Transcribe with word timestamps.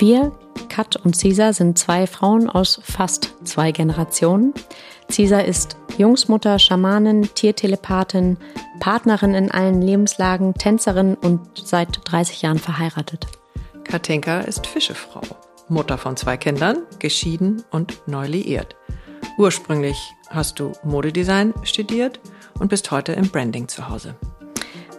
wir, 0.00 0.32
Kat 0.68 0.96
und 0.96 1.14
Cesar, 1.14 1.52
sind 1.52 1.78
zwei 1.78 2.06
Frauen 2.06 2.48
aus 2.48 2.80
fast 2.82 3.34
zwei 3.44 3.72
Generationen. 3.72 4.54
Cesar 5.10 5.44
ist 5.44 5.76
Jungsmutter, 5.98 6.58
Schamanin, 6.58 7.28
Tiertelepathin, 7.34 8.36
Partnerin 8.80 9.34
in 9.34 9.50
allen 9.50 9.80
Lebenslagen, 9.80 10.54
Tänzerin 10.54 11.14
und 11.14 11.40
seit 11.64 12.00
30 12.04 12.42
Jahren 12.42 12.58
verheiratet. 12.58 13.26
Katinka 13.84 14.40
ist 14.40 14.66
Fischefrau, 14.66 15.20
Mutter 15.68 15.98
von 15.98 16.16
zwei 16.16 16.36
Kindern, 16.36 16.78
geschieden 16.98 17.62
und 17.70 18.08
neu 18.08 18.26
liiert. 18.26 18.76
Ursprünglich 19.38 20.14
hast 20.28 20.58
du 20.58 20.72
Modedesign 20.82 21.54
studiert 21.62 22.20
und 22.58 22.68
bist 22.68 22.90
heute 22.90 23.12
im 23.12 23.28
Branding 23.28 23.68
zu 23.68 23.88
Hause. 23.88 24.16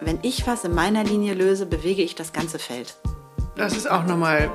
wenn 0.00 0.18
ich 0.22 0.46
was 0.46 0.64
in 0.64 0.74
meiner 0.74 1.04
Linie 1.04 1.34
löse, 1.34 1.66
bewege 1.66 2.02
ich 2.02 2.14
das 2.14 2.32
ganze 2.32 2.58
Feld. 2.58 2.96
Das 3.56 3.76
ist 3.76 3.90
auch 3.90 4.04
nochmal, 4.04 4.50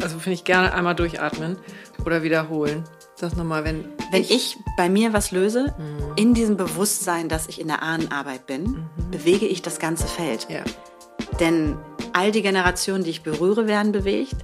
also 0.00 0.18
finde 0.18 0.34
ich 0.34 0.44
gerne 0.44 0.72
einmal 0.72 0.94
durchatmen 0.94 1.58
oder 2.04 2.22
wiederholen. 2.22 2.84
Das 3.18 3.36
nochmal, 3.36 3.64
wenn. 3.64 3.88
Wenn 4.10 4.22
ich, 4.22 4.30
ich 4.30 4.58
bei 4.76 4.88
mir 4.88 5.12
was 5.12 5.30
löse, 5.30 5.74
mhm. 5.78 6.12
in 6.16 6.34
diesem 6.34 6.56
Bewusstsein, 6.56 7.28
dass 7.28 7.48
ich 7.48 7.60
in 7.60 7.68
der 7.68 7.82
Ahnenarbeit 7.82 8.46
bin, 8.46 8.62
mhm. 8.62 9.10
bewege 9.10 9.46
ich 9.46 9.62
das 9.62 9.78
ganze 9.78 10.06
Feld. 10.06 10.46
Ja. 10.50 10.62
Denn 11.40 11.76
all 12.12 12.32
die 12.32 12.42
Generationen, 12.42 13.04
die 13.04 13.10
ich 13.10 13.22
berühre, 13.22 13.66
werden 13.66 13.92
bewegt. 13.92 14.36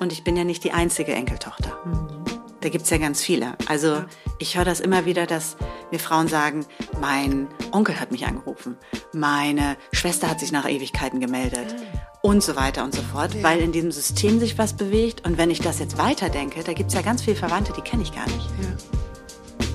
Und 0.00 0.12
ich 0.12 0.24
bin 0.24 0.36
ja 0.36 0.44
nicht 0.44 0.64
die 0.64 0.72
einzige 0.72 1.12
Enkeltochter. 1.12 1.76
Mhm. 1.84 2.17
Da 2.60 2.68
gibt 2.70 2.84
es 2.84 2.90
ja 2.90 2.98
ganz 2.98 3.22
viele. 3.22 3.54
Also 3.66 4.04
ich 4.38 4.56
höre 4.56 4.64
das 4.64 4.80
immer 4.80 5.04
wieder, 5.04 5.26
dass 5.26 5.56
mir 5.92 6.00
Frauen 6.00 6.26
sagen, 6.26 6.66
mein 7.00 7.46
Onkel 7.70 8.00
hat 8.00 8.10
mich 8.10 8.26
angerufen, 8.26 8.76
meine 9.12 9.76
Schwester 9.92 10.28
hat 10.28 10.40
sich 10.40 10.50
nach 10.50 10.68
Ewigkeiten 10.68 11.20
gemeldet 11.20 11.76
und 12.20 12.42
so 12.42 12.56
weiter 12.56 12.82
und 12.82 12.94
so 12.94 13.02
fort, 13.02 13.34
ja. 13.34 13.42
weil 13.44 13.60
in 13.60 13.70
diesem 13.70 13.92
System 13.92 14.40
sich 14.40 14.58
was 14.58 14.72
bewegt. 14.72 15.24
Und 15.24 15.38
wenn 15.38 15.50
ich 15.50 15.60
das 15.60 15.78
jetzt 15.78 15.98
weiterdenke, 15.98 16.64
da 16.64 16.72
gibt 16.72 16.88
es 16.88 16.94
ja 16.94 17.02
ganz 17.02 17.22
viele 17.22 17.36
Verwandte, 17.36 17.72
die 17.76 17.80
kenne 17.80 18.02
ich 18.02 18.12
gar 18.12 18.26
nicht. 18.26 18.48
Ja. 18.62 19.66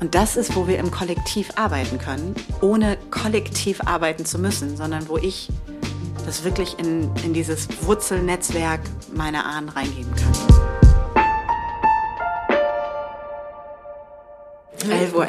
Und 0.00 0.14
das 0.14 0.36
ist, 0.36 0.54
wo 0.54 0.68
wir 0.68 0.78
im 0.78 0.90
Kollektiv 0.90 1.50
arbeiten 1.56 1.98
können, 1.98 2.34
ohne 2.60 2.96
kollektiv 3.10 3.80
arbeiten 3.86 4.24
zu 4.24 4.38
müssen, 4.38 4.76
sondern 4.76 5.08
wo 5.08 5.16
ich 5.16 5.48
das 6.26 6.44
wirklich 6.44 6.78
in, 6.78 7.10
in 7.24 7.32
dieses 7.32 7.68
Wurzelnetzwerk 7.82 8.80
meiner 9.14 9.44
Ahnen 9.46 9.68
reingeben 9.68 10.14
kann. 10.14 10.83
11.11 14.90 15.14
Uhr. 15.14 15.26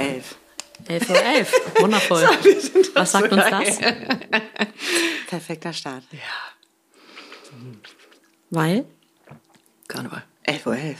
11.11 0.88 1.09
Uhr, 1.09 1.23
11. 1.23 1.53
wundervoll. 1.79 2.23
Was 2.93 3.11
sagt 3.11 3.31
uns 3.31 3.43
das? 3.49 3.79
Perfekter 5.27 5.73
Start. 5.73 6.03
Ja. 6.11 6.19
Weil? 8.49 8.85
Karneval. 9.88 10.23
11.11 10.47 10.67
Uhr. 10.67 10.77
11. 10.77 10.97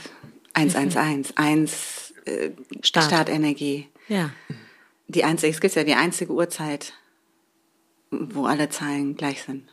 111. 0.54 1.34
1 1.36 2.14
äh, 2.26 2.52
Start. 2.82 3.06
Startenergie. 3.06 3.90
Ja. 4.08 4.32
Die 5.08 5.24
einzige, 5.24 5.52
es 5.52 5.62
gibt 5.62 5.76
ja 5.76 5.84
die 5.84 5.94
einzige 5.94 6.32
Uhrzeit, 6.34 6.94
wo 8.12 8.46
alle 8.46 8.70
Zahlen 8.70 9.16
gleich 9.16 9.44
sind. 9.44 9.70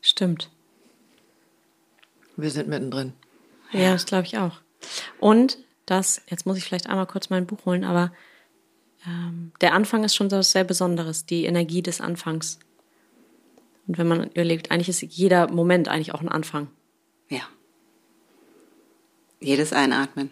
Stimmt. 0.00 0.50
Wir 2.36 2.50
sind 2.50 2.68
mittendrin. 2.68 3.12
Ja, 3.72 3.92
das 3.92 4.06
glaube 4.06 4.26
ich 4.26 4.38
auch. 4.38 4.60
Und 5.18 5.58
das, 5.86 6.22
jetzt 6.28 6.46
muss 6.46 6.58
ich 6.58 6.64
vielleicht 6.64 6.88
einmal 6.88 7.06
kurz 7.06 7.30
mein 7.30 7.46
Buch 7.46 7.64
holen, 7.66 7.84
aber 7.84 8.12
ähm, 9.06 9.52
der 9.60 9.74
Anfang 9.74 10.04
ist 10.04 10.14
schon 10.14 10.30
so 10.30 10.38
was 10.38 10.52
sehr 10.52 10.64
Besonderes, 10.64 11.26
die 11.26 11.44
Energie 11.44 11.82
des 11.82 12.00
Anfangs. 12.00 12.58
Und 13.86 13.98
wenn 13.98 14.06
man 14.06 14.30
überlegt, 14.30 14.70
eigentlich 14.70 14.88
ist 14.88 15.02
jeder 15.02 15.50
Moment 15.50 15.88
eigentlich 15.88 16.14
auch 16.14 16.20
ein 16.20 16.28
Anfang. 16.28 16.68
Ja. 17.28 17.42
Jedes 19.40 19.72
Einatmen. 19.72 20.30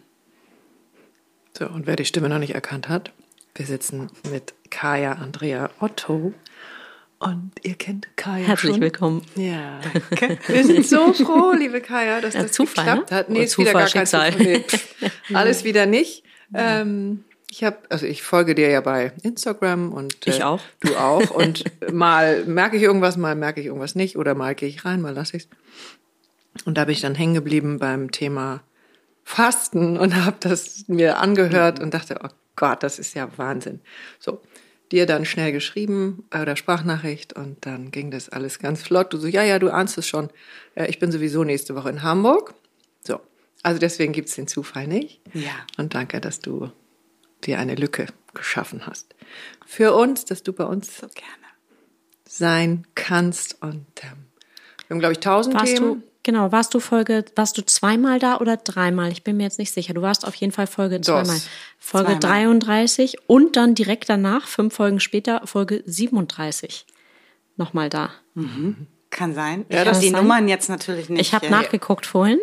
So, 1.59 1.67
und 1.67 1.87
wer 1.87 1.97
die 1.97 2.05
Stimme 2.05 2.29
noch 2.29 2.39
nicht 2.39 2.55
erkannt 2.55 2.89
hat, 2.89 3.13
wir 3.55 3.67
sitzen 3.67 4.09
mit 4.31 4.55
Kaya 4.71 5.15
Andrea 5.15 5.71
Otto 5.81 6.33
und 7.21 7.53
ihr 7.63 7.75
kennt 7.75 8.09
Kaya 8.17 8.47
Herzlich 8.47 8.73
schon? 8.73 8.81
willkommen. 8.81 9.23
Ja, 9.37 9.81
danke. 10.09 10.39
Wir 10.53 10.65
sind 10.65 10.87
so 10.87 11.13
froh, 11.13 11.53
liebe 11.53 11.83
Kaya, 11.83 12.21
dass 12.21 12.35
ja, 12.35 12.43
das 12.43 12.53
Zufall, 12.53 12.85
geklappt 12.85 13.11
ne? 13.11 13.17
hat. 13.17 13.29
Nee, 13.29 13.45
ist 13.45 13.59
wieder 13.59 13.75
gar 13.75 13.89
kein 13.89 14.07
Zufall. 14.07 14.35
Nee. 14.39 14.65
Alles 15.35 15.63
wieder 15.65 15.85
nicht. 15.85 16.25
Ähm, 16.55 17.25
ich 17.51 17.63
habe, 17.63 17.77
also 17.91 18.07
ich 18.07 18.23
folge 18.23 18.55
dir 18.55 18.71
ja 18.71 18.81
bei 18.81 19.13
Instagram 19.23 19.93
und 19.93 20.27
äh, 20.27 20.31
ich 20.31 20.43
auch. 20.43 20.63
Du 20.81 20.97
auch. 20.97 21.31
Und 21.35 21.65
mal 21.93 22.45
merke 22.47 22.79
ich 22.79 22.83
irgendwas, 22.83 23.19
mal 23.19 23.35
merke 23.35 23.61
ich 23.61 23.67
irgendwas 23.67 23.95
nicht 23.95 24.17
oder 24.17 24.35
mal 24.35 24.55
gehe 24.55 24.69
ich 24.69 24.85
rein, 24.87 25.03
mal 25.03 25.13
lasse 25.13 25.37
ich's. 25.37 25.49
Und 26.65 26.79
da 26.79 26.87
bin 26.87 26.93
ich 26.93 27.03
dann 27.03 27.15
hängen 27.15 27.35
geblieben 27.35 27.79
beim 27.79 28.11
Thema 28.11 28.63
Fasten 29.25 29.99
und 29.99 30.25
habe 30.25 30.37
das 30.41 30.89
mir 30.89 31.19
angehört 31.19 31.81
und 31.81 31.93
dachte, 31.93 32.19
oh 32.25 32.29
Gott, 32.57 32.83
das 32.83 32.99
ist 32.99 33.15
ja 33.15 33.29
Wahnsinn. 33.37 33.81
So, 34.19 34.41
dir 34.93 35.07
dann 35.07 35.25
schnell 35.25 35.53
geschrieben 35.53 36.25
äh, 36.31 36.43
oder 36.43 36.57
Sprachnachricht 36.57 37.33
und 37.33 37.65
dann 37.67 37.91
ging 37.91 38.11
das 38.11 38.29
alles 38.29 38.59
ganz 38.59 38.83
flott. 38.83 39.13
Du 39.13 39.19
so, 39.19 39.27
ja, 39.27 39.43
ja, 39.43 39.59
du 39.59 39.71
ahnst 39.71 39.99
es 39.99 40.07
schon. 40.07 40.31
Äh, 40.75 40.89
ich 40.89 40.99
bin 40.99 41.13
sowieso 41.13 41.45
nächste 41.45 41.75
Woche 41.75 41.91
in 41.91 42.03
Hamburg. 42.03 42.55
So, 43.03 43.21
also 43.63 43.79
deswegen 43.79 44.13
gibt's 44.13 44.35
den 44.35 44.49
Zufall 44.49 44.87
nicht. 44.87 45.21
Ja. 45.33 45.53
Und 45.77 45.95
danke, 45.95 46.21
dass 46.21 46.41
du 46.41 46.71
dir 47.45 47.59
eine 47.59 47.75
Lücke 47.75 48.07
geschaffen 48.35 48.87
hast. 48.87 49.15
Für 49.67 49.95
uns, 49.95 50.25
dass 50.25 50.43
du 50.43 50.53
bei 50.53 50.65
uns 50.65 50.99
so 50.99 51.09
gerne 51.09 51.27
sein 52.27 52.87
kannst 52.95 53.61
und 53.63 53.87
ähm, 54.03 54.27
wir 54.87 54.95
haben, 54.95 55.01
glaube 55.01 55.13
ich, 55.13 55.21
tausend 55.21 55.55
Warst 55.55 55.77
Themen. 55.77 56.03
Genau, 56.23 56.53
warst 56.53 56.75
du 56.75 56.81
Folge, 56.81 57.25
warst 57.37 57.57
du 57.59 57.63
zweimal 57.63 58.19
da 58.19 58.39
oder 58.39 58.57
dreimal? 58.57 59.11
Ich 59.13 59.23
bin 59.25 59.37
mir 59.37 59.45
jetzt 59.45 59.59
nicht 59.59 59.73
sicher. 59.73 59.95
Du 59.95 60.03
warst 60.03 60.27
auf 60.27 60.35
jeden 60.35 60.53
Fall 60.53 60.67
Folge 60.67 61.01
zweimal. 61.01 61.41
Folge 61.79 62.19
Zweimal. 62.21 62.59
33 62.59 63.17
und 63.27 63.57
dann 63.57 63.75
direkt 63.75 64.09
danach, 64.09 64.47
fünf 64.47 64.75
Folgen 64.75 65.01
später, 65.01 65.43
Folge 65.47 65.83
37. 65.87 66.87
Nochmal 67.57 67.89
da. 67.91 68.11
Kann 69.11 69.35
sein. 69.35 69.67
Ja, 69.69 69.79
ich 69.81 69.85
das 69.85 69.97
habe 69.97 70.07
die 70.07 70.11
sein. 70.13 70.23
Nummern 70.23 70.49
jetzt 70.49 70.69
natürlich 70.69 71.09
nicht. 71.09 71.21
Ich 71.21 71.35
habe 71.35 71.47
äh, 71.47 71.51
nachgeguckt 71.51 72.07
vorhin, 72.07 72.39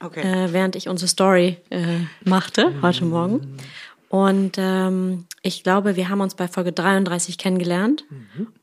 Okay. 0.00 0.20
äh, 0.20 0.52
während 0.52 0.76
ich 0.76 0.88
unsere 0.88 1.08
Story 1.08 1.58
äh, 1.70 2.00
machte 2.24 2.72
heute 2.82 3.04
Morgen. 3.04 3.56
Und 4.08 4.56
ähm, 4.56 5.26
ich 5.42 5.62
glaube, 5.62 5.96
wir 5.96 6.08
haben 6.08 6.20
uns 6.20 6.34
bei 6.34 6.48
Folge 6.48 6.72
33 6.72 7.36
kennengelernt 7.36 8.04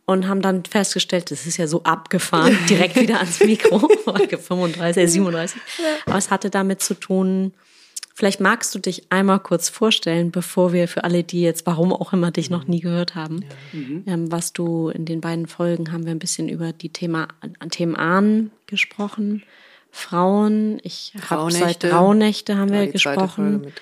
und 0.06 0.28
haben 0.28 0.42
dann 0.42 0.66
festgestellt, 0.66 1.30
das 1.30 1.46
ist 1.46 1.58
ja 1.58 1.68
so 1.68 1.84
abgefahren, 1.84 2.58
direkt 2.70 2.96
wieder 2.96 3.20
ans 3.20 3.40
Mikro, 3.40 3.88
Folge 4.04 4.38
35, 4.40 5.04
äh, 5.04 5.08
37. 5.08 5.62
Aber 6.08 6.18
es 6.18 6.32
hatte 6.32 6.50
damit 6.50 6.82
zu 6.82 6.96
tun, 6.96 7.54
vielleicht 8.16 8.40
magst 8.40 8.74
du 8.74 8.80
dich 8.80 9.12
einmal 9.12 9.40
kurz 9.40 9.70
vorstellen, 9.70 10.32
bevor 10.32 10.74
wir 10.74 10.88
für 10.88 11.04
alle, 11.04 11.24
die 11.24 11.42
jetzt, 11.42 11.68
warum 11.68 11.94
auch 11.94 12.12
immer, 12.12 12.32
dich 12.32 12.50
noch 12.50 12.68
nie 12.68 12.80
gehört 12.80 13.14
haben, 13.14 13.46
ähm, 14.08 14.32
was 14.32 14.52
du 14.52 14.90
in 14.90 15.06
den 15.06 15.22
beiden 15.22 15.46
Folgen 15.46 15.92
haben 15.92 16.06
wir 16.06 16.12
ein 16.12 16.20
bisschen 16.20 16.50
über 16.50 16.74
die 16.74 16.90
Thema, 16.90 17.28
Themen 17.70 17.96
Ahnen 17.96 18.50
gesprochen. 18.66 19.44
Frauen, 19.98 20.78
ich 20.84 21.14
habe 21.30 21.50
seit. 21.54 21.86
Rauhnächte 21.86 22.58
haben 22.58 22.70
wir 22.70 22.84
Ja, 22.84 22.92
zweite 22.92 23.22
gesprochen. 23.22 23.74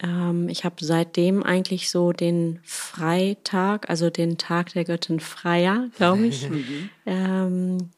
Ähm, 0.00 0.48
ich 0.48 0.64
habe 0.64 0.76
seitdem 0.78 1.42
eigentlich 1.42 1.90
so 1.90 2.12
den 2.12 2.60
Freitag, 2.62 3.90
also 3.90 4.08
den 4.08 4.38
Tag 4.38 4.72
der 4.72 4.84
Göttin 4.84 5.18
Freya, 5.18 5.88
glaube 5.96 6.26
ich. 6.26 6.48
ähm, 7.06 7.90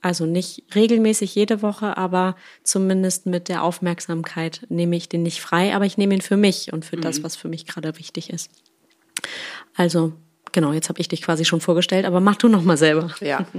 also 0.00 0.24
nicht 0.24 0.64
regelmäßig 0.74 1.34
jede 1.34 1.60
Woche, 1.60 1.98
aber 1.98 2.34
zumindest 2.62 3.26
mit 3.26 3.50
der 3.50 3.62
Aufmerksamkeit 3.62 4.62
nehme 4.70 4.96
ich 4.96 5.10
den 5.10 5.22
nicht 5.22 5.42
frei, 5.42 5.76
aber 5.76 5.84
ich 5.84 5.98
nehme 5.98 6.14
ihn 6.14 6.22
für 6.22 6.38
mich 6.38 6.72
und 6.72 6.86
für 6.86 6.96
das, 6.96 7.22
was 7.22 7.36
für 7.36 7.48
mich 7.48 7.66
gerade 7.66 7.98
wichtig 7.98 8.30
ist. 8.30 8.50
Also 9.74 10.14
genau, 10.52 10.72
jetzt 10.72 10.88
habe 10.88 11.00
ich 11.00 11.08
dich 11.08 11.20
quasi 11.20 11.44
schon 11.44 11.60
vorgestellt, 11.60 12.06
aber 12.06 12.20
mach 12.20 12.36
du 12.36 12.48
noch 12.48 12.62
mal 12.62 12.78
selber. 12.78 13.14
Ja. 13.20 13.46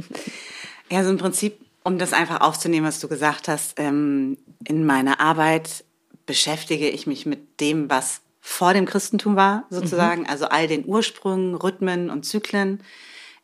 Ja, 0.89 1.03
so 1.03 1.09
im 1.09 1.17
Prinzip, 1.17 1.59
um 1.87 1.97
das 1.97 2.11
einfach 2.13 2.41
aufzunehmen, 2.41 2.85
was 2.85 2.99
du 2.99 3.07
gesagt 3.07 3.47
hast, 3.47 3.75
ähm, 3.79 4.37
in 4.65 4.85
meiner 4.85 5.19
Arbeit 5.19 5.85
beschäftige 6.25 6.89
ich 6.89 7.07
mich 7.07 7.25
mit 7.25 7.61
dem, 7.61 7.89
was 7.89 8.21
vor 8.41 8.73
dem 8.73 8.85
Christentum 8.85 9.35
war, 9.35 9.65
sozusagen, 9.69 10.21
Mhm. 10.21 10.27
also 10.29 10.45
all 10.45 10.67
den 10.67 10.85
Ursprüngen, 10.85 11.55
Rhythmen 11.55 12.09
und 12.09 12.25
Zyklen, 12.25 12.81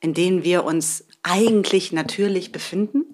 in 0.01 0.13
denen 0.13 0.43
wir 0.43 0.65
uns 0.65 1.05
eigentlich 1.23 1.91
natürlich 1.93 2.51
befinden. 2.51 3.05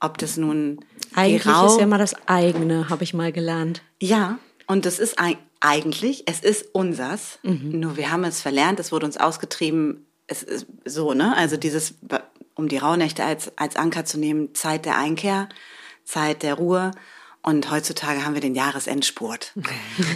Ob 0.00 0.16
das 0.18 0.36
nun 0.38 0.70
Mhm. 0.70 0.78
Eigentlich 1.14 1.46
Rau 1.46 1.66
ist 1.66 1.76
ja 1.78 1.82
immer 1.84 1.98
das 1.98 2.14
eigene, 2.26 2.88
habe 2.88 3.04
ich 3.04 3.12
mal 3.14 3.32
gelernt. 3.32 3.82
ja, 4.00 4.38
und 4.66 4.84
das 4.86 4.98
ist 4.98 5.18
eig- 5.18 5.38
eigentlich, 5.60 6.24
es 6.26 6.40
ist 6.40 6.74
unsers, 6.74 7.38
Mhm. 7.42 7.80
nur 7.80 7.96
wir 7.98 8.10
haben 8.12 8.24
es 8.24 8.40
verlernt, 8.40 8.78
es 8.80 8.92
wurde 8.92 9.04
uns 9.06 9.16
ausgetrieben, 9.18 10.06
es 10.26 10.42
ist 10.42 10.66
so, 10.84 11.12
ne? 11.14 11.36
Also 11.36 11.56
dieses, 11.56 11.94
um 12.58 12.68
die 12.68 12.76
Rauhnächte 12.76 13.24
als, 13.24 13.56
als 13.56 13.76
Anker 13.76 14.04
zu 14.04 14.18
nehmen, 14.18 14.54
Zeit 14.54 14.84
der 14.84 14.98
Einkehr, 14.98 15.48
Zeit 16.04 16.42
der 16.42 16.54
Ruhe. 16.54 16.90
Und 17.40 17.70
heutzutage 17.70 18.24
haben 18.24 18.34
wir 18.34 18.40
den 18.42 18.56
Jahresendspurt 18.56 19.52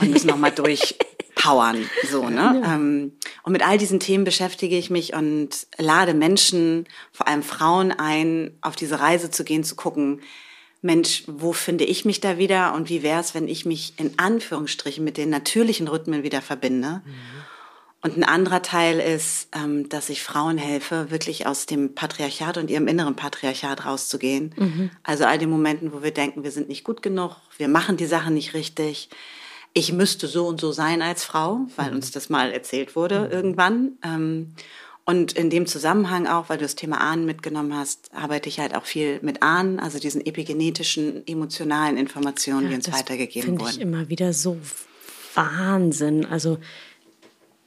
und 0.01 0.11
müssen 0.11 0.27
nochmal 0.27 0.51
durchpowern, 0.51 1.89
so, 2.11 2.29
ne? 2.29 2.63
Ähm, 2.67 3.13
Und 3.45 3.53
mit 3.53 3.67
all 3.67 3.79
diesen 3.79 4.01
Themen 4.01 4.25
beschäftige 4.25 4.77
ich 4.77 4.91
mich 4.91 5.15
und 5.15 5.67
lade 5.79 6.15
Menschen, 6.15 6.87
vor 7.13 7.29
allem 7.29 7.43
Frauen 7.45 7.93
ein, 7.93 8.59
auf 8.61 8.77
diese 8.77 8.99
Reise 8.99 9.31
zu 9.31 9.45
gehen, 9.45 9.65
zu 9.65 9.77
gucken, 9.77 10.21
Mensch, 10.83 11.23
wo 11.29 11.53
finde 11.53 11.85
ich 11.85 12.05
mich 12.05 12.21
da 12.21 12.39
wieder 12.39 12.75
und 12.75 12.89
wie 12.89 13.05
wäre 13.05 13.21
es, 13.21 13.35
wenn 13.35 13.47
ich 13.47 13.65
mich 13.65 13.95
in 13.99 14.19
Anführungsstrichen 14.19 15.05
mit 15.05 15.17
den 15.17 15.31
natürlichen 15.31 15.87
Rhythmen 15.87 16.25
wieder 16.25 16.43
verbinde? 16.43 17.03
Und 18.05 18.17
ein 18.17 18.25
anderer 18.25 18.63
Teil 18.63 18.99
ist, 18.99 19.49
ähm, 19.55 19.89
dass 19.89 20.09
ich 20.09 20.25
Frauen 20.25 20.59
helfe, 20.59 21.11
wirklich 21.13 21.47
aus 21.47 21.67
dem 21.67 21.95
Patriarchat 21.95 22.59
und 22.59 22.69
ihrem 22.69 22.89
inneren 22.89 23.15
Patriarchat 23.15 23.87
rauszugehen. 23.87 24.91
Also 25.05 25.25
all 25.25 25.39
den 25.39 25.51
Momenten, 25.51 25.93
wo 25.93 26.03
wir 26.03 26.11
denken, 26.11 26.43
wir 26.43 26.51
sind 26.51 26.69
nicht 26.69 26.83
gut 26.83 27.01
genug, 27.01 27.37
wir 27.59 27.69
machen 27.69 27.97
die 27.97 28.07
Sachen 28.07 28.35
nicht 28.35 28.55
richtig. 28.55 29.09
Ich 29.73 29.93
müsste 29.93 30.27
so 30.27 30.49
und 30.49 30.61
so 30.61 30.73
sein 30.73 31.01
als 31.01 31.25
Frau, 31.25 31.61
weil 31.77 31.95
uns 31.95 32.11
das 32.11 32.29
mal 32.29 32.51
erzählt 32.53 32.97
wurde 32.97 33.31
irgendwann. 33.33 33.93
Ähm, 34.05 34.55
und 35.05 35.33
in 35.33 35.51
dem 35.51 35.67
Zusammenhang 35.67 36.27
auch, 36.27 36.49
weil 36.49 36.59
du 36.59 36.65
das 36.65 36.77
Thema 36.77 37.01
Ahnen 37.01 37.25
mitgenommen 37.25 37.77
hast, 37.77 38.11
arbeite 38.15 38.49
ich 38.49 38.61
halt 38.61 38.75
auch 38.75 38.85
viel 38.85 39.19
mit 39.23 39.43
Ahnen, 39.43 39.81
also 39.81 39.99
diesen 39.99 40.25
epigenetischen, 40.25 41.27
emotionalen 41.27 41.97
Informationen, 41.97 42.69
die 42.69 42.75
uns 42.75 42.87
das 42.87 43.01
weitergegeben 43.01 43.51
Finde 43.51 43.61
wurden. 43.63 43.75
ich 43.75 43.81
immer 43.81 44.09
wieder 44.09 44.33
so 44.33 44.59
Wahnsinn. 45.35 46.25
Also 46.25 46.59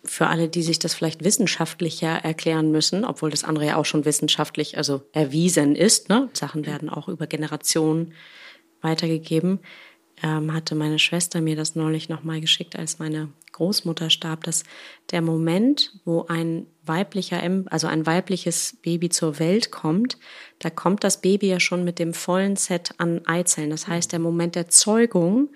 für 0.05 0.27
alle, 0.27 0.49
die 0.49 0.63
sich 0.63 0.79
das 0.79 0.93
vielleicht 0.93 1.23
wissenschaftlicher 1.23 2.09
erklären 2.09 2.71
müssen, 2.71 3.05
obwohl 3.05 3.29
das 3.29 3.43
andere 3.43 3.65
ja 3.65 3.75
auch 3.77 3.85
schon 3.85 4.05
wissenschaftlich, 4.05 4.77
also 4.77 5.03
erwiesen 5.11 5.75
ist, 5.75 6.09
ne? 6.09 6.29
Sachen 6.33 6.65
werden 6.65 6.89
auch 6.89 7.07
über 7.07 7.27
Generationen 7.27 8.13
weitergegeben, 8.81 9.59
ähm, 10.23 10.53
hatte 10.53 10.75
meine 10.75 10.99
Schwester 10.99 11.41
mir 11.41 11.55
das 11.55 11.75
neulich 11.75 12.09
nochmal 12.09 12.39
geschickt, 12.39 12.77
als 12.77 12.99
meine 12.99 13.29
Großmutter 13.51 14.09
starb, 14.09 14.43
dass 14.43 14.63
der 15.11 15.21
Moment, 15.21 15.99
wo 16.05 16.25
ein 16.27 16.67
weiblicher, 16.83 17.41
also 17.67 17.87
ein 17.87 18.05
weibliches 18.05 18.77
Baby 18.81 19.09
zur 19.09 19.39
Welt 19.39 19.71
kommt, 19.71 20.17
da 20.59 20.69
kommt 20.69 21.03
das 21.03 21.21
Baby 21.21 21.47
ja 21.47 21.59
schon 21.59 21.83
mit 21.83 21.99
dem 21.99 22.13
vollen 22.13 22.55
Set 22.55 22.93
an 22.97 23.25
Eizellen. 23.25 23.69
Das 23.69 23.87
heißt, 23.87 24.11
der 24.11 24.19
Moment 24.19 24.55
der 24.55 24.69
Zeugung, 24.69 25.49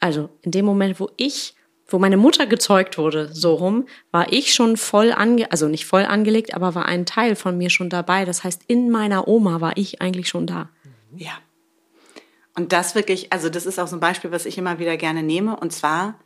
also 0.00 0.30
in 0.42 0.50
dem 0.50 0.64
Moment, 0.64 0.98
wo 0.98 1.10
ich, 1.16 1.54
wo 1.92 1.98
meine 1.98 2.16
Mutter 2.16 2.46
gezeugt 2.46 2.98
wurde, 2.98 3.30
so 3.32 3.54
rum, 3.54 3.86
war 4.10 4.32
ich 4.32 4.54
schon 4.54 4.76
voll 4.76 5.12
ange, 5.12 5.50
also 5.50 5.68
nicht 5.68 5.86
voll 5.86 6.04
angelegt, 6.04 6.54
aber 6.54 6.74
war 6.74 6.86
ein 6.86 7.06
Teil 7.06 7.36
von 7.36 7.58
mir 7.58 7.70
schon 7.70 7.90
dabei. 7.90 8.24
Das 8.24 8.44
heißt, 8.44 8.62
in 8.66 8.90
meiner 8.90 9.28
Oma 9.28 9.60
war 9.60 9.76
ich 9.76 10.00
eigentlich 10.00 10.28
schon 10.28 10.46
da. 10.46 10.68
Ja. 11.14 11.32
Und 12.54 12.72
das 12.72 12.94
wirklich, 12.94 13.32
also 13.32 13.48
das 13.48 13.66
ist 13.66 13.78
auch 13.78 13.88
so 13.88 13.96
ein 13.96 14.00
Beispiel, 14.00 14.30
was 14.30 14.46
ich 14.46 14.58
immer 14.58 14.78
wieder 14.78 14.96
gerne 14.96 15.22
nehme, 15.22 15.56
und 15.56 15.72
zwar 15.72 16.18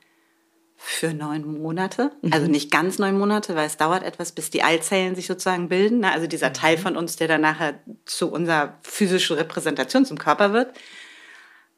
für 0.79 1.15
neun 1.15 1.61
Monate. 1.63 2.13
Also 2.31 2.47
nicht 2.47 2.71
ganz 2.71 2.99
neun 2.99 3.19
Monate, 3.19 3.55
weil 3.57 3.67
es 3.67 3.77
dauert 3.77 4.03
etwas, 4.03 4.33
bis 4.33 4.51
die 4.51 4.63
Eizellen 4.63 5.15
sich 5.15 5.27
sozusagen 5.27 5.69
bilden. 5.69 6.01
ne? 6.01 6.13
Also 6.13 6.27
dieser 6.27 6.53
Teil 6.53 6.77
von 6.77 6.97
uns, 6.97 7.17
der 7.17 7.29
dann 7.29 7.41
nachher 7.41 7.81
zu 8.05 8.31
unserer 8.31 8.79
physischen 8.83 9.37
Repräsentation 9.37 10.05
zum 10.05 10.19
Körper 10.19 10.53
wird. 10.53 10.77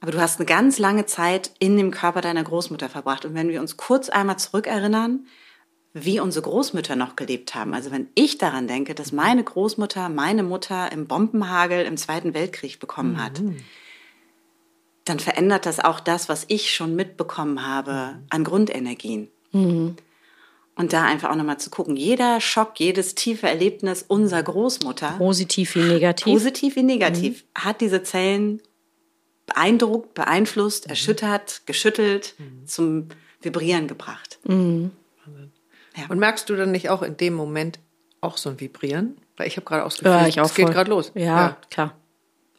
Aber 0.00 0.12
du 0.12 0.20
hast 0.20 0.38
eine 0.38 0.46
ganz 0.46 0.78
lange 0.78 1.06
Zeit 1.06 1.50
in 1.58 1.76
dem 1.76 1.90
Körper 1.90 2.20
deiner 2.20 2.44
Großmutter 2.44 2.88
verbracht. 2.88 3.24
Und 3.24 3.34
wenn 3.34 3.48
wir 3.48 3.60
uns 3.60 3.76
kurz 3.76 4.08
einmal 4.08 4.38
zurückerinnern, 4.38 5.26
wie 5.94 6.20
unsere 6.20 6.44
Großmütter 6.44 6.96
noch 6.96 7.16
gelebt 7.16 7.54
haben. 7.54 7.74
Also 7.74 7.90
wenn 7.90 8.08
ich 8.14 8.38
daran 8.38 8.68
denke, 8.68 8.94
dass 8.94 9.12
meine 9.12 9.42
Großmutter 9.42 10.08
meine 10.08 10.42
Mutter 10.42 10.92
im 10.92 11.06
Bombenhagel 11.06 11.84
im 11.84 11.96
Zweiten 11.96 12.34
Weltkrieg 12.34 12.78
bekommen 12.78 13.22
hat, 13.22 13.42
dann 15.04 15.18
verändert 15.18 15.66
das 15.66 15.80
auch 15.80 16.00
das, 16.00 16.28
was 16.28 16.44
ich 16.48 16.74
schon 16.74 16.94
mitbekommen 16.94 17.66
habe 17.66 18.18
an 18.28 18.44
Grundenergien. 18.44 19.28
Und 20.76 20.92
da 20.92 21.04
einfach 21.04 21.30
auch 21.30 21.36
nochmal 21.36 21.58
zu 21.58 21.70
gucken, 21.70 21.96
jeder 21.96 22.40
Schock, 22.40 22.78
jedes 22.78 23.14
tiefe 23.14 23.48
Erlebnis 23.48 24.04
unserer 24.06 24.42
Großmutter, 24.42 25.14
Positiv 25.18 25.74
wie 25.74 25.82
negativ. 25.82 26.32
positiv 26.32 26.76
wie 26.76 26.84
negativ, 26.84 27.44
hat 27.54 27.80
diese 27.80 28.02
Zellen 28.04 28.62
beeindruckt, 29.48 30.14
beeinflusst, 30.14 30.88
erschüttert, 30.88 31.62
geschüttelt, 31.66 32.34
zum 32.66 33.08
Vibrieren 33.42 33.88
gebracht. 33.88 34.38
Und 34.44 34.92
merkst 36.08 36.48
du 36.48 36.56
dann 36.56 36.70
nicht 36.70 36.88
auch 36.90 37.02
in 37.02 37.16
dem 37.16 37.34
Moment 37.34 37.80
auch 38.20 38.36
so 38.36 38.50
ein 38.50 38.60
Vibrieren? 38.60 39.16
Weil 39.36 39.46
ich 39.48 39.56
habe 39.56 39.64
gerade 39.66 39.84
auch 39.84 39.88
das 39.88 39.98
Gefühl, 39.98 40.12
Ja, 40.12 40.26
ich 40.26 40.40
auch 40.40 40.46
es 40.46 40.54
geht 40.54 40.70
gerade 40.70 40.90
los. 40.90 41.12
Ja, 41.14 41.56
klar. 41.70 41.96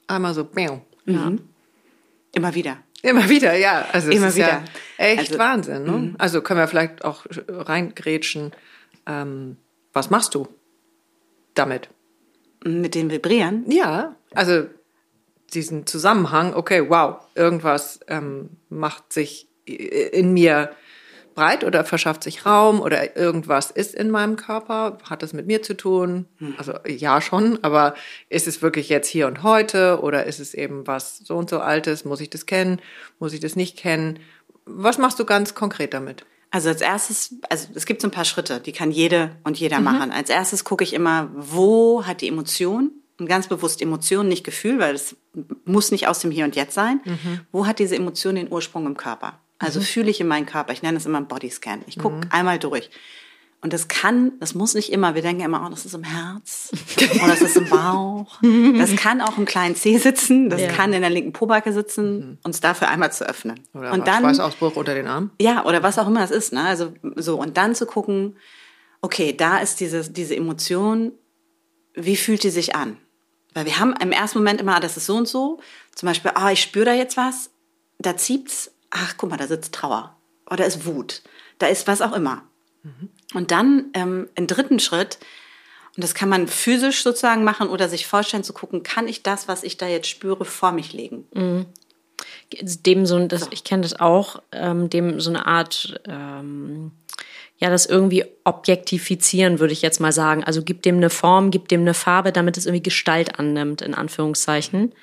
Einmal 0.08 0.34
so, 0.34 0.48
miau. 0.54 0.82
Immer 1.06 2.54
wieder. 2.54 2.78
Immer 3.02 3.30
wieder, 3.30 3.56
ja. 3.56 3.86
Also 3.92 4.10
es 4.10 4.16
Immer 4.16 4.28
ja 4.30 4.36
wieder. 4.36 4.64
echt 4.98 5.30
Also, 5.32 5.40
Wahnsinn. 5.40 5.84
Ne? 5.84 6.16
Also 6.18 6.42
können 6.42 6.60
wir 6.60 6.68
vielleicht 6.68 7.04
auch 7.06 7.26
reingrätschen. 7.48 8.52
Ähm, 9.06 9.58
was 9.94 10.10
machst 10.10 10.36
du 10.36 10.48
damit? 11.54 11.90
Mit 12.64 12.94
dem 12.96 13.10
Vibrieren. 13.10 13.70
Ja, 13.72 14.16
also 14.34 14.66
diesen 15.50 15.86
Zusammenhang, 15.86 16.54
okay, 16.54 16.90
wow, 16.90 17.18
irgendwas 17.36 18.00
ähm, 18.08 18.52
macht 18.70 19.14
sich 19.14 19.48
in 19.66 20.34
mir 20.34 20.72
breit 21.36 21.64
oder 21.64 21.86
verschafft 21.86 22.24
sich 22.24 22.46
Raum 22.46 22.82
oder 22.82 23.16
irgendwas 23.16 23.72
ist 23.72 23.96
in 23.96 24.10
meinem 24.10 24.36
Körper, 24.36 24.98
hat 25.10 25.24
das 25.24 25.32
mit 25.32 25.48
mir 25.48 25.62
zu 25.62 25.76
tun? 25.76 26.26
Also 26.58 26.74
ja 26.86 27.22
schon, 27.22 27.60
aber 27.62 27.96
ist 28.28 28.48
es 28.48 28.62
wirklich 28.62 28.90
jetzt 28.90 29.08
hier 29.08 29.28
und 29.28 29.42
heute 29.44 30.02
oder 30.02 30.26
ist 30.26 30.40
es 30.40 30.54
eben 30.54 30.86
was 30.86 31.20
so 31.20 31.38
und 31.38 31.50
so 31.50 31.60
altes? 31.60 32.04
Muss 32.04 32.20
ich 32.20 32.30
das 32.30 32.46
kennen? 32.46 32.82
Muss 33.20 33.32
ich 33.32 33.40
das 33.40 33.56
nicht 33.56 33.78
kennen? 33.78 34.20
Was 34.66 34.98
machst 34.98 35.20
du 35.20 35.26
ganz 35.26 35.56
konkret 35.56 35.94
damit? 35.94 36.26
Also 36.52 36.70
als 36.70 36.82
erstes, 36.82 37.36
also 37.50 37.68
es 37.74 37.86
gibt 37.86 38.02
so 38.02 38.08
ein 38.08 38.12
paar 38.12 38.26
Schritte, 38.26 38.60
die 38.60 38.72
kann 38.72 38.92
jede 38.92 39.38
und 39.44 39.58
jeder 39.58 39.80
machen. 39.80 40.12
Als 40.12 40.30
erstes 40.30 40.64
gucke 40.64 40.84
ich 40.84 40.94
immer, 40.94 41.30
wo 41.36 42.06
hat 42.06 42.22
die 42.22 42.28
Emotion 42.28 42.92
und 43.20 43.28
ganz 43.28 43.48
bewusst 43.48 43.82
Emotion, 43.82 44.28
nicht 44.28 44.44
Gefühl, 44.44 44.80
weil 44.80 44.96
es 44.96 45.16
muss 45.66 45.92
nicht 45.92 46.08
aus 46.08 46.20
dem 46.20 46.32
Hier 46.32 46.46
und 46.46 46.56
Jetzt 46.56 46.74
sein. 46.74 47.02
Mhm. 47.06 47.42
Wo 47.52 47.66
hat 47.66 47.80
diese 47.80 47.96
Emotion 47.96 48.36
den 48.36 48.52
Ursprung 48.52 48.86
im 48.86 48.98
Körper? 48.98 49.40
Also 49.60 49.80
mhm. 49.80 49.84
fühle 49.84 50.10
ich 50.10 50.22
in 50.22 50.28
meinen 50.28 50.46
Körper. 50.46 50.74
Ich 50.74 50.82
nenne 50.82 50.98
es 50.98 51.06
immer 51.06 51.18
einen 51.18 51.28
Bodyscan. 51.28 51.84
Ich 51.88 51.98
gucke 52.00 52.16
mhm. 52.16 52.30
einmal 52.32 52.60
durch. 52.60 52.90
Und 53.62 53.74
das 53.74 53.90
kann, 53.90 54.32
das 54.40 54.56
muss 54.56 54.74
nicht 54.74 54.90
immer, 54.90 55.16
wir 55.16 55.22
denken 55.22 55.44
immer, 55.44 55.66
oh, 55.66 55.70
das 55.70 55.86
ist 55.86 55.94
im 55.94 56.04
Herz 56.04 56.72
oder 57.16 57.28
das 57.28 57.42
ist 57.42 57.58
im 57.58 57.68
Bauch. 57.68 58.40
Das 58.78 58.96
kann 58.96 59.20
auch 59.20 59.38
im 59.38 59.44
kleinen 59.44 59.76
Zeh 59.76 59.98
sitzen, 59.98 60.50
das 60.50 60.62
ja. 60.62 60.70
kann 60.70 60.94
in 60.94 61.02
der 61.02 61.10
linken 61.10 61.34
Pobacke 61.34 61.74
sitzen, 61.74 62.20
mhm. 62.20 62.38
uns 62.44 62.62
dafür 62.62 62.88
einmal 62.88 63.12
zu 63.12 63.28
öffnen. 63.28 63.60
Oder 63.74 63.92
und 63.92 64.08
dann 64.08 64.24
Schweißausbruch 64.24 64.78
unter 64.78 64.96
den 64.96 65.08
Arm. 65.08 65.32
Ja, 65.42 65.66
oder 65.66 65.84
was 65.84 66.00
auch 66.00 66.08
immer 66.08 66.24
es 66.24 66.32
ist. 66.32 66.54
Ne? 66.54 66.64
Also 66.64 66.94
so, 67.18 67.38
und 67.38 67.58
dann 67.58 67.76
zu 67.76 67.86
gucken, 67.86 68.38
okay, 69.02 69.36
da 69.36 69.58
ist 69.58 69.82
diese, 69.82 70.10
diese 70.10 70.38
Emotion, 70.38 71.12
wie 71.96 72.16
fühlt 72.16 72.44
die 72.44 72.52
sich 72.52 72.76
an? 72.76 72.96
Weil 73.54 73.66
wir 73.66 73.80
haben 73.80 73.94
im 74.02 74.12
ersten 74.12 74.40
Moment 74.40 74.62
immer, 74.62 74.76
ah, 74.76 74.80
das 74.80 74.98
ist 74.98 75.06
so 75.06 75.16
und 75.16 75.28
so. 75.28 75.60
Zum 75.96 76.08
Beispiel, 76.08 76.32
ah, 76.36 76.52
ich 76.52 76.62
spüre 76.62 76.86
da 76.86 76.94
jetzt 76.94 77.18
was, 77.18 77.50
da 77.98 78.16
zieht's, 78.16 78.72
ach, 78.90 79.16
guck 79.18 79.30
mal, 79.30 79.38
da 79.38 79.48
sitzt 79.48 79.74
Trauer. 79.74 80.16
Oder 80.50 80.66
ist 80.66 80.86
Wut. 80.86 81.22
Da 81.58 81.68
ist 81.68 81.88
was 81.88 82.02
auch 82.02 82.14
immer. 82.14 82.44
Mhm. 82.84 83.10
Und 83.34 83.52
dann 83.52 83.86
ähm, 83.94 84.30
im 84.36 84.48
dritten 84.48 84.80
Schritt, 84.80 85.20
und 85.96 86.04
das 86.04 86.14
kann 86.14 86.30
man 86.30 86.48
physisch 86.48 87.04
sozusagen 87.04 87.44
machen 87.44 87.70
oder 87.70 87.90
sich 87.90 88.08
vorstellen 88.08 88.44
zu 88.44 88.54
gucken, 88.54 88.84
kann 88.84 89.08
ich 89.08 89.24
das, 89.24 89.48
was 89.48 89.64
ich 89.64 89.78
da 89.78 89.88
jetzt 89.88 90.08
spüre, 90.08 90.46
vor 90.46 90.72
mich 90.72 90.94
legen? 90.94 91.28
Mhm. 91.34 91.66
Dem 92.62 93.06
so, 93.06 93.20
das, 93.28 93.42
so. 93.42 93.48
ich 93.52 93.64
kenne 93.64 93.84
das 93.84 94.00
auch, 94.00 94.42
ähm, 94.52 94.90
dem 94.90 95.20
so 95.20 95.30
eine 95.30 95.46
Art, 95.46 96.02
ähm, 96.06 96.92
ja, 97.60 97.70
das 97.70 97.86
irgendwie 97.86 98.26
objektifizieren, 98.46 99.60
würde 99.60 99.74
ich 99.74 99.82
jetzt 99.82 100.00
mal 100.00 100.14
sagen. 100.14 100.44
Also 100.44 100.64
gibt 100.64 100.86
dem 100.86 100.98
eine 100.98 101.10
Form, 101.10 101.52
gibt 101.52 101.72
dem 101.72 101.82
eine 101.82 101.94
Farbe, 101.94 102.32
damit 102.32 102.58
es 102.58 102.66
irgendwie 102.66 102.84
Gestalt 102.84 103.38
annimmt, 103.38 103.82
in 103.82 103.94
Anführungszeichen. 103.94 104.94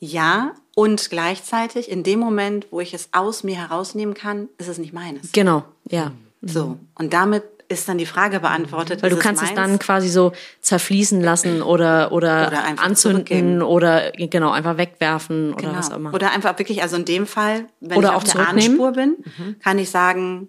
Ja, 0.00 0.54
und 0.74 1.10
gleichzeitig 1.10 1.90
in 1.90 2.02
dem 2.02 2.18
Moment, 2.18 2.68
wo 2.70 2.80
ich 2.80 2.94
es 2.94 3.10
aus 3.12 3.44
mir 3.44 3.56
herausnehmen 3.56 4.14
kann, 4.14 4.48
ist 4.58 4.68
es 4.68 4.78
nicht 4.78 4.92
meines. 4.92 5.32
Genau, 5.32 5.64
ja. 5.88 6.12
So. 6.40 6.78
Und 6.94 7.12
damit 7.12 7.44
ist 7.68 7.88
dann 7.88 7.98
die 7.98 8.06
Frage 8.06 8.40
beantwortet. 8.40 9.02
Weil 9.02 9.10
du 9.10 9.16
kannst 9.16 9.42
es, 9.42 9.50
es, 9.50 9.54
dann 9.54 9.78
quasi 9.78 10.08
so 10.08 10.32
zerfließen 10.60 11.20
lassen 11.20 11.62
oder, 11.62 12.12
oder, 12.12 12.48
oder 12.48 12.64
anzünden 12.82 13.62
oder 13.62 14.12
genau, 14.12 14.50
einfach 14.50 14.76
wegwerfen 14.76 15.52
oder 15.54 15.62
genau. 15.62 15.78
was 15.78 15.90
auch 15.90 15.96
immer. 15.96 16.14
Oder 16.14 16.32
einfach 16.32 16.58
wirklich, 16.58 16.82
also 16.82 16.96
in 16.96 17.04
dem 17.04 17.26
Fall, 17.26 17.66
wenn 17.80 17.98
oder 17.98 18.10
ich 18.10 18.14
auf 18.14 18.24
der 18.24 18.48
Ahnenspur 18.48 18.92
bin, 18.92 19.16
mhm. 19.38 19.56
kann 19.60 19.78
ich 19.78 19.90
sagen, 19.90 20.48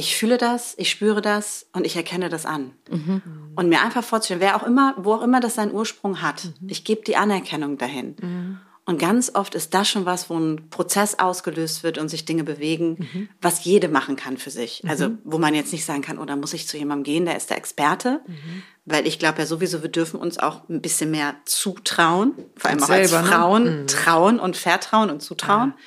ich 0.00 0.16
fühle 0.16 0.38
das, 0.38 0.74
ich 0.78 0.90
spüre 0.90 1.20
das 1.20 1.66
und 1.72 1.86
ich 1.86 1.94
erkenne 1.94 2.30
das 2.30 2.46
an. 2.46 2.72
Mhm. 2.90 3.22
Und 3.54 3.68
mir 3.68 3.82
einfach 3.82 4.02
vorzustellen, 4.02 4.40
wer 4.40 4.56
auch 4.56 4.66
immer, 4.66 4.94
wo 4.96 5.12
auch 5.12 5.22
immer 5.22 5.40
das 5.40 5.56
seinen 5.56 5.72
Ursprung 5.72 6.22
hat, 6.22 6.44
mhm. 6.44 6.68
ich 6.68 6.84
gebe 6.84 7.02
die 7.02 7.16
Anerkennung 7.16 7.76
dahin. 7.76 8.16
Mhm. 8.20 8.58
Und 8.86 8.98
ganz 8.98 9.30
oft 9.34 9.54
ist 9.54 9.74
das 9.74 9.88
schon 9.88 10.06
was, 10.06 10.30
wo 10.30 10.38
ein 10.38 10.70
Prozess 10.70 11.18
ausgelöst 11.18 11.82
wird 11.82 11.98
und 11.98 12.08
sich 12.08 12.24
Dinge 12.24 12.44
bewegen, 12.44 12.96
mhm. 13.12 13.28
was 13.42 13.62
jede 13.62 13.88
machen 13.88 14.16
kann 14.16 14.38
für 14.38 14.50
sich. 14.50 14.82
Mhm. 14.82 14.90
Also 14.90 15.10
wo 15.22 15.38
man 15.38 15.54
jetzt 15.54 15.72
nicht 15.72 15.84
sagen 15.84 16.00
kann, 16.00 16.18
oh, 16.18 16.24
da 16.24 16.34
muss 16.34 16.54
ich 16.54 16.66
zu 16.66 16.78
jemandem 16.78 17.04
gehen, 17.04 17.26
der 17.26 17.36
ist 17.36 17.50
der 17.50 17.58
Experte. 17.58 18.22
Mhm. 18.26 18.62
Weil 18.86 19.06
ich 19.06 19.18
glaube 19.18 19.38
ja 19.40 19.46
sowieso, 19.46 19.82
wir 19.82 19.90
dürfen 19.90 20.18
uns 20.18 20.38
auch 20.38 20.66
ein 20.70 20.80
bisschen 20.80 21.10
mehr 21.10 21.36
zutrauen, 21.44 22.32
vor 22.56 22.70
allem 22.70 22.82
auch 22.82 22.86
selber, 22.86 23.18
als 23.18 23.26
ne? 23.26 23.32
Frauen, 23.32 23.64
ne? 23.64 23.86
trauen 23.86 24.40
und 24.40 24.56
vertrauen 24.56 25.10
und 25.10 25.20
zutrauen. 25.20 25.74
Ah. 25.76 25.80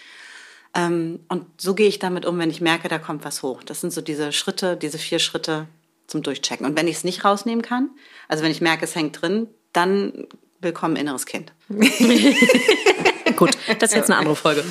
Ähm, 0.75 1.19
und 1.27 1.45
so 1.57 1.75
gehe 1.75 1.87
ich 1.87 1.99
damit 1.99 2.25
um, 2.25 2.39
wenn 2.39 2.49
ich 2.49 2.61
merke, 2.61 2.87
da 2.87 2.99
kommt 2.99 3.25
was 3.25 3.43
hoch. 3.43 3.63
Das 3.63 3.81
sind 3.81 3.93
so 3.93 4.01
diese 4.01 4.31
Schritte, 4.31 4.75
diese 4.75 4.97
vier 4.97 5.19
Schritte 5.19 5.67
zum 6.07 6.23
Durchchecken. 6.23 6.65
Und 6.65 6.77
wenn 6.77 6.87
ich 6.87 6.97
es 6.97 7.03
nicht 7.03 7.23
rausnehmen 7.23 7.61
kann, 7.61 7.89
also 8.27 8.43
wenn 8.43 8.51
ich 8.51 8.61
merke, 8.61 8.85
es 8.85 8.95
hängt 8.95 9.21
drin, 9.21 9.47
dann 9.71 10.27
willkommen 10.61 10.95
inneres 10.95 11.25
Kind. 11.25 11.53
Gut, 13.35 13.51
das 13.79 13.91
ist 13.91 13.95
jetzt 13.95 14.11
eine 14.11 14.19
andere 14.19 14.35
Folge. 14.35 14.63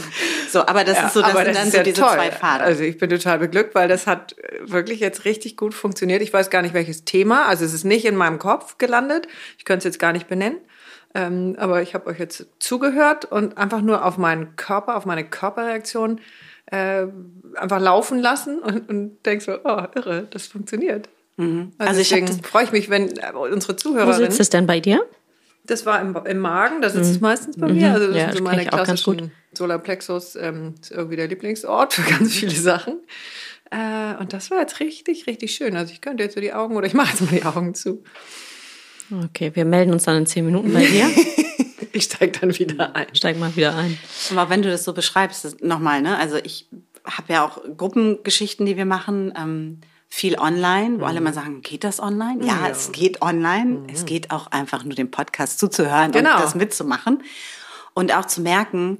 So, 0.48 0.66
aber 0.66 0.84
das 0.84 0.96
ja, 0.96 1.06
ist 1.06 1.14
so, 1.14 1.20
das 1.20 1.32
sind 1.32 1.56
dann 1.56 1.70
so 1.70 1.76
ja 1.78 1.82
diese 1.82 2.00
toll. 2.00 2.14
zwei 2.14 2.30
Pfade. 2.30 2.64
Also 2.64 2.82
ich 2.82 2.98
bin 2.98 3.10
total 3.10 3.38
beglückt, 3.38 3.74
weil 3.74 3.88
das 3.88 4.06
hat 4.06 4.36
wirklich 4.60 5.00
jetzt 5.00 5.24
richtig 5.24 5.56
gut 5.56 5.74
funktioniert. 5.74 6.22
Ich 6.22 6.32
weiß 6.32 6.50
gar 6.50 6.62
nicht, 6.62 6.74
welches 6.74 7.04
Thema. 7.04 7.46
Also 7.46 7.64
es 7.64 7.72
ist 7.72 7.84
nicht 7.84 8.04
in 8.04 8.16
meinem 8.16 8.38
Kopf 8.38 8.78
gelandet. 8.78 9.26
Ich 9.58 9.64
könnte 9.64 9.78
es 9.78 9.84
jetzt 9.84 9.98
gar 9.98 10.12
nicht 10.12 10.28
benennen. 10.28 10.58
Ähm, 11.14 11.56
aber 11.58 11.82
ich 11.82 11.94
habe 11.94 12.06
euch 12.06 12.18
jetzt 12.18 12.46
zugehört 12.58 13.26
und 13.26 13.58
einfach 13.58 13.82
nur 13.82 14.04
auf 14.04 14.16
meinen 14.16 14.56
Körper, 14.56 14.96
auf 14.96 15.04
meine 15.04 15.24
Körperreaktion 15.24 16.20
äh, 16.66 17.06
einfach 17.54 17.80
laufen 17.80 18.18
lassen 18.18 18.58
und, 18.60 18.88
und 18.88 19.26
denk 19.26 19.42
so, 19.42 19.58
oh, 19.64 19.82
irre, 19.94 20.26
das 20.30 20.46
funktioniert. 20.46 21.08
Mhm. 21.36 21.72
Also, 21.78 21.90
also 21.90 22.00
deswegen 22.00 22.42
freue 22.42 22.64
ich 22.64 22.72
mich, 22.72 22.88
wenn 22.88 23.08
äh, 23.18 23.32
unsere 23.32 23.76
Zuhörer. 23.76 24.08
Wo 24.08 24.12
sitzt 24.12 24.40
es 24.40 24.48
denn 24.48 24.66
bei 24.66 24.80
dir? 24.80 25.04
Das 25.64 25.86
war 25.86 26.00
im, 26.00 26.16
im 26.24 26.38
Magen, 26.38 26.82
das 26.82 26.94
ist 26.94 27.08
mhm. 27.08 27.14
es 27.14 27.20
meistens 27.20 27.56
bei 27.58 27.68
mir. 27.68 27.92
Also 27.92 28.08
das 28.08 28.16
ja, 28.16 28.22
sind 28.24 28.38
so 28.38 28.44
meine 28.44 28.64
klassischen 28.64 29.30
Solarplexus, 29.52 30.34
ähm, 30.36 30.74
ist 30.80 30.90
irgendwie 30.90 31.16
der 31.16 31.28
Lieblingsort 31.28 31.92
für 31.92 32.02
ganz 32.10 32.34
viele 32.34 32.52
Sachen. 32.52 33.00
Äh, 33.70 34.20
und 34.20 34.32
das 34.32 34.50
war 34.50 34.60
jetzt 34.60 34.80
richtig, 34.80 35.26
richtig 35.26 35.54
schön. 35.54 35.76
Also 35.76 35.92
ich 35.92 36.00
könnte 36.00 36.22
jetzt 36.22 36.34
so 36.34 36.40
die 36.40 36.52
Augen 36.52 36.76
oder 36.76 36.86
ich 36.86 36.94
mache 36.94 37.10
jetzt 37.10 37.20
mal 37.20 37.38
die 37.38 37.44
Augen 37.44 37.74
zu. 37.74 38.02
Okay, 39.24 39.50
wir 39.54 39.64
melden 39.64 39.92
uns 39.92 40.04
dann 40.04 40.16
in 40.16 40.26
zehn 40.26 40.46
Minuten 40.46 40.72
bei 40.72 40.86
dir. 40.86 41.10
ich 41.92 42.04
steige 42.04 42.38
dann 42.38 42.58
wieder 42.58 42.96
ein. 42.96 43.06
Steig 43.14 43.38
mal 43.38 43.54
wieder 43.54 43.76
ein. 43.76 43.98
Aber 44.30 44.48
wenn 44.48 44.62
du 44.62 44.70
das 44.70 44.84
so 44.84 44.92
beschreibst, 44.92 45.62
nochmal, 45.62 46.00
ne? 46.00 46.16
Also 46.16 46.36
ich 46.36 46.68
habe 47.04 47.32
ja 47.32 47.44
auch 47.44 47.60
Gruppengeschichten, 47.76 48.64
die 48.64 48.76
wir 48.76 48.86
machen. 48.86 49.32
Ähm, 49.36 49.80
viel 50.14 50.38
online, 50.38 50.96
wo 50.96 50.98
mhm. 50.98 51.04
alle 51.04 51.20
mal 51.22 51.32
sagen, 51.32 51.62
geht 51.62 51.84
das 51.84 51.98
online? 51.98 52.44
Ja, 52.44 52.66
ja. 52.66 52.68
es 52.68 52.92
geht 52.92 53.22
online. 53.22 53.64
Mhm. 53.64 53.86
Es 53.90 54.04
geht 54.04 54.30
auch 54.30 54.46
einfach 54.48 54.84
nur 54.84 54.94
dem 54.94 55.10
Podcast 55.10 55.58
zuzuhören 55.58 56.12
genau. 56.12 56.34
und 56.36 56.42
das 56.42 56.54
mitzumachen. 56.54 57.22
Und 57.94 58.14
auch 58.14 58.26
zu 58.26 58.42
merken, 58.42 58.98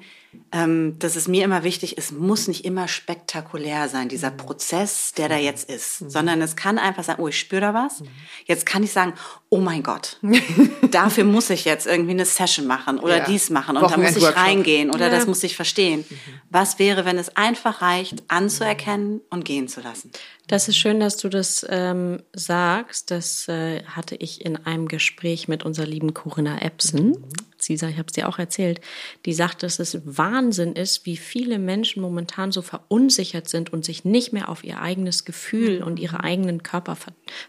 ähm, 0.51 0.99
dass 0.99 1.17
es 1.17 1.29
mir 1.29 1.45
immer 1.45 1.63
wichtig 1.63 1.97
ist, 1.99 2.13
muss 2.13 2.49
nicht 2.49 2.65
immer 2.65 2.89
spektakulär 2.89 3.89
sein, 3.89 4.09
dieser 4.09 4.31
mhm. 4.31 4.37
Prozess, 4.39 5.13
der 5.13 5.29
da 5.29 5.37
jetzt 5.37 5.69
ist, 5.69 6.03
mhm. 6.03 6.11
sondern 6.11 6.43
es 6.43 6.57
kann 6.57 6.79
einfach 6.79 7.05
sein, 7.05 7.17
oh, 7.19 7.29
ich 7.29 7.39
spüre 7.39 7.61
da 7.61 7.75
was. 7.75 8.01
Mhm. 8.01 8.09
Jetzt 8.47 8.67
kann 8.67 8.83
ich 8.83 8.93
sagen, 8.93 9.15
oh 9.49 9.59
mein 9.59 9.83
Gott, 9.83 10.19
dafür 10.91 11.25
muss 11.25 11.51
ich 11.51 11.65
jetzt 11.65 11.87
irgendwie 11.87 12.13
eine 12.13 12.25
Session 12.25 12.67
machen 12.67 12.99
oder 12.99 13.19
ja. 13.19 13.25
dies 13.25 13.51
machen 13.51 13.77
und 13.77 13.91
da 13.91 13.97
muss 13.97 14.17
ich 14.17 14.37
reingehen 14.37 14.91
oder 14.91 15.07
ja. 15.07 15.11
das 15.11 15.27
muss 15.27 15.43
ich 15.43 15.57
verstehen. 15.57 16.05
Mhm. 16.09 16.17
Was 16.51 16.79
wäre, 16.79 17.05
wenn 17.05 17.19
es 17.19 17.37
einfach 17.37 17.83
reicht, 17.83 18.23
anzuerkennen 18.29 19.21
und 19.31 19.45
gehen 19.45 19.69
zu 19.69 19.81
lassen? 19.81 20.11
Das 20.49 20.69
ist 20.69 20.77
schön, 20.77 21.01
dass 21.01 21.17
du 21.17 21.29
das 21.29 21.65
ähm, 21.69 22.23
sagst. 22.35 23.11
Das 23.11 23.49
äh, 23.49 23.85
hatte 23.85 24.17
ich 24.17 24.45
in 24.45 24.57
einem 24.57 24.89
Gespräch 24.89 25.49
mit 25.49 25.65
unserer 25.65 25.87
lieben 25.87 26.15
Corinna 26.15 26.61
Epson. 26.61 27.11
Mhm. 27.11 27.25
Cesar, 27.63 27.91
ich 27.91 27.99
habe 27.99 28.09
es 28.09 28.13
dir 28.13 28.29
auch 28.29 28.39
erzählt. 28.39 28.81
Die 29.25 29.33
sagt, 29.33 29.63
dass 29.63 29.79
es 29.79 29.99
Wahnsinn 30.23 30.75
ist, 30.75 31.05
wie 31.05 31.17
viele 31.17 31.59
Menschen 31.59 32.01
momentan 32.01 32.53
so 32.53 32.63
verunsichert 32.63 33.49
sind 33.49 33.73
und 33.73 33.85
sich 33.85 34.05
nicht 34.05 34.33
mehr 34.33 34.49
auf 34.49 34.63
ihr 34.63 34.81
eigenes 34.81 35.25
Gefühl 35.25 35.83
und 35.83 35.99
ihre 35.99 36.23
eigenen 36.23 36.63
Körper 36.63 36.97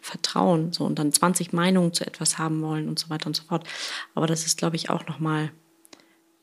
vertrauen. 0.02 0.74
So 0.74 0.84
und 0.84 0.98
dann 0.98 1.12
20 1.12 1.54
Meinungen 1.54 1.94
zu 1.94 2.04
etwas 2.04 2.40
haben 2.40 2.64
wollen 2.64 2.90
und 2.90 2.98
so 2.98 3.12
weiter 3.12 3.28
und 3.28 3.36
so 3.36 3.44
fort. 3.44 3.68
Aber 4.16 4.26
das 4.26 4.48
ist, 4.48 4.58
glaube 4.58 4.76
ich, 4.76 4.90
auch 4.90 5.06
nochmal 5.06 5.52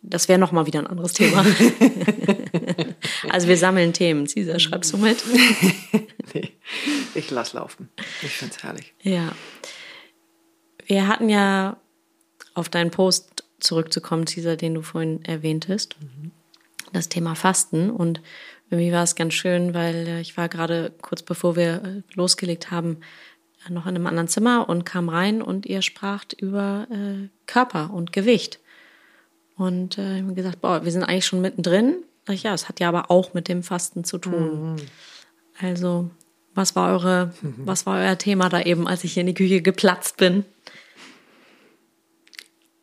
das 0.02 0.28
wäre 0.28 0.38
nochmal 0.38 0.66
wieder 0.66 0.78
ein 0.78 0.86
anderes 0.86 1.12
Thema. 1.12 1.44
also 3.28 3.48
wir 3.48 3.56
sammeln 3.58 3.92
Themen. 3.92 4.26
Cesar, 4.26 4.58
schreibst 4.58 4.94
du 4.94 4.96
mit? 4.96 5.22
nee, 6.32 6.52
ich 7.14 7.30
lass 7.30 7.52
laufen. 7.52 7.90
Ich 8.22 8.30
finde 8.30 8.54
es 8.56 8.62
herrlich. 8.62 8.94
Ja. 9.02 9.32
Wir 10.86 11.06
hatten 11.06 11.28
ja 11.28 11.76
auf 12.54 12.70
deinen 12.70 12.90
Post 12.90 13.29
zurückzukommen, 13.60 14.26
Cesar, 14.26 14.56
den 14.56 14.74
du 14.74 14.82
vorhin 14.82 15.24
erwähntest, 15.24 15.96
mhm. 16.00 16.30
das 16.92 17.08
Thema 17.08 17.34
Fasten. 17.34 17.90
Und 17.90 18.20
irgendwie 18.70 18.92
war 18.92 19.02
es 19.02 19.14
ganz 19.14 19.34
schön, 19.34 19.74
weil 19.74 20.06
äh, 20.06 20.20
ich 20.20 20.36
war 20.36 20.48
gerade 20.48 20.92
kurz 21.02 21.22
bevor 21.22 21.56
wir 21.56 21.82
äh, 21.82 22.02
losgelegt 22.14 22.70
haben, 22.70 22.98
noch 23.68 23.86
in 23.86 23.94
einem 23.94 24.06
anderen 24.06 24.28
Zimmer 24.28 24.68
und 24.68 24.84
kam 24.86 25.08
rein 25.08 25.42
und 25.42 25.66
ihr 25.66 25.82
spracht 25.82 26.32
über 26.32 26.86
äh, 26.90 27.28
Körper 27.46 27.90
und 27.92 28.12
Gewicht. 28.12 28.58
Und 29.56 29.98
äh, 29.98 30.16
ich 30.16 30.22
habe 30.22 30.34
gesagt, 30.34 30.62
boah, 30.62 30.84
wir 30.84 30.92
sind 30.92 31.04
eigentlich 31.04 31.26
schon 31.26 31.42
mittendrin. 31.42 31.96
Ich, 32.28 32.44
ja, 32.44 32.54
es 32.54 32.68
hat 32.68 32.80
ja 32.80 32.88
aber 32.88 33.10
auch 33.10 33.34
mit 33.34 33.48
dem 33.48 33.62
Fasten 33.62 34.04
zu 34.04 34.16
tun. 34.16 34.72
Mhm. 34.72 34.76
Also, 35.60 36.10
was 36.54 36.74
war 36.74 36.92
eure, 36.92 37.32
mhm. 37.42 37.54
was 37.66 37.84
war 37.84 37.98
euer 37.98 38.16
Thema 38.16 38.48
da 38.48 38.62
eben, 38.62 38.88
als 38.88 39.04
ich 39.04 39.12
hier 39.12 39.20
in 39.20 39.26
die 39.26 39.34
Küche 39.34 39.60
geplatzt 39.60 40.16
bin? 40.16 40.44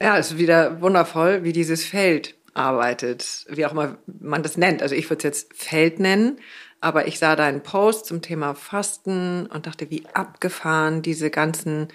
Ja, 0.01 0.17
es 0.17 0.31
ist 0.31 0.37
wieder 0.37 0.81
wundervoll, 0.81 1.43
wie 1.43 1.53
dieses 1.53 1.83
Feld 1.83 2.35
arbeitet, 2.53 3.45
wie 3.49 3.65
auch 3.65 3.71
immer 3.71 3.97
man 4.05 4.43
das 4.43 4.57
nennt. 4.57 4.81
Also 4.81 4.95
ich 4.95 5.09
würde 5.09 5.19
es 5.19 5.23
jetzt 5.23 5.53
Feld 5.55 5.99
nennen, 5.99 6.39
aber 6.81 7.07
ich 7.07 7.19
sah 7.19 7.35
deinen 7.35 7.61
Post 7.63 8.05
zum 8.05 8.21
Thema 8.21 8.53
Fasten 8.53 9.47
und 9.47 9.65
dachte, 9.65 9.89
wie 9.89 10.05
abgefahren 10.13 11.01
diese 11.01 11.29
ganzen 11.29 11.87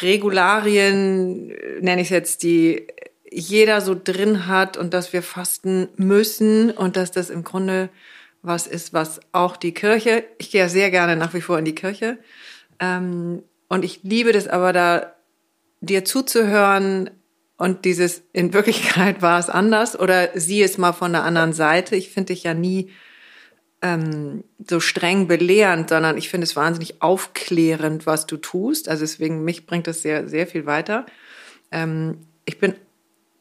Regularien, 0.00 1.48
nenne 1.80 2.00
ich 2.00 2.08
es 2.08 2.10
jetzt, 2.10 2.42
die 2.42 2.86
jeder 3.30 3.80
so 3.80 3.96
drin 4.00 4.46
hat 4.46 4.76
und 4.76 4.94
dass 4.94 5.12
wir 5.12 5.22
fasten 5.22 5.88
müssen 5.96 6.70
und 6.70 6.96
dass 6.96 7.10
das 7.10 7.30
im 7.30 7.42
Grunde 7.42 7.88
was 8.42 8.66
ist, 8.66 8.92
was 8.92 9.20
auch 9.32 9.56
die 9.56 9.72
Kirche, 9.72 10.24
ich 10.38 10.50
gehe 10.50 10.60
ja 10.60 10.68
sehr 10.68 10.90
gerne 10.90 11.16
nach 11.16 11.34
wie 11.34 11.40
vor 11.40 11.58
in 11.58 11.64
die 11.64 11.74
Kirche 11.74 12.18
ähm, 12.78 13.42
und 13.68 13.84
ich 13.84 14.02
liebe 14.02 14.32
das 14.32 14.46
aber 14.46 14.72
da, 14.72 15.14
dir 15.80 16.04
zuzuhören, 16.04 17.10
und 17.56 17.84
dieses, 17.84 18.22
in 18.32 18.52
Wirklichkeit 18.52 19.22
war 19.22 19.38
es 19.38 19.48
anders 19.48 19.98
oder 19.98 20.30
sieh 20.34 20.62
es 20.62 20.78
mal 20.78 20.92
von 20.92 21.12
der 21.12 21.22
anderen 21.24 21.52
Seite. 21.52 21.94
Ich 21.94 22.10
finde 22.10 22.32
dich 22.32 22.42
ja 22.42 22.54
nie 22.54 22.90
ähm, 23.80 24.42
so 24.68 24.80
streng 24.80 25.28
belehrend, 25.28 25.90
sondern 25.90 26.16
ich 26.16 26.30
finde 26.30 26.46
es 26.46 26.56
wahnsinnig 26.56 27.00
aufklärend, 27.02 28.06
was 28.06 28.26
du 28.26 28.38
tust. 28.38 28.88
Also 28.88 29.02
deswegen, 29.02 29.44
mich 29.44 29.66
bringt 29.66 29.86
das 29.86 30.02
sehr, 30.02 30.28
sehr 30.28 30.46
viel 30.46 30.66
weiter. 30.66 31.06
Ähm, 31.70 32.18
ich 32.44 32.58
bin 32.58 32.74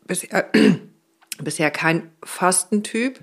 bisher, 0.06 0.52
bisher 1.44 1.72
kein 1.72 2.12
Fastentyp. 2.24 3.20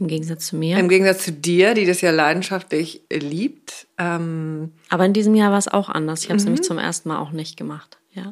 Im 0.00 0.08
Gegensatz 0.08 0.46
zu 0.46 0.56
mir. 0.56 0.78
Im 0.78 0.88
Gegensatz 0.88 1.24
zu 1.24 1.32
dir, 1.32 1.74
die 1.74 1.86
das 1.86 2.00
ja 2.00 2.10
leidenschaftlich 2.10 3.02
liebt. 3.12 3.86
Ähm, 3.98 4.72
Aber 4.88 5.04
in 5.04 5.12
diesem 5.12 5.36
Jahr 5.36 5.52
war 5.52 5.58
es 5.58 5.68
auch 5.68 5.88
anders. 5.88 6.24
Ich 6.24 6.30
habe 6.30 6.38
es 6.38 6.44
nämlich 6.44 6.62
zum 6.62 6.78
ersten 6.78 7.08
Mal 7.08 7.18
auch 7.18 7.30
nicht 7.30 7.56
gemacht. 7.56 7.98
Ja. 8.14 8.28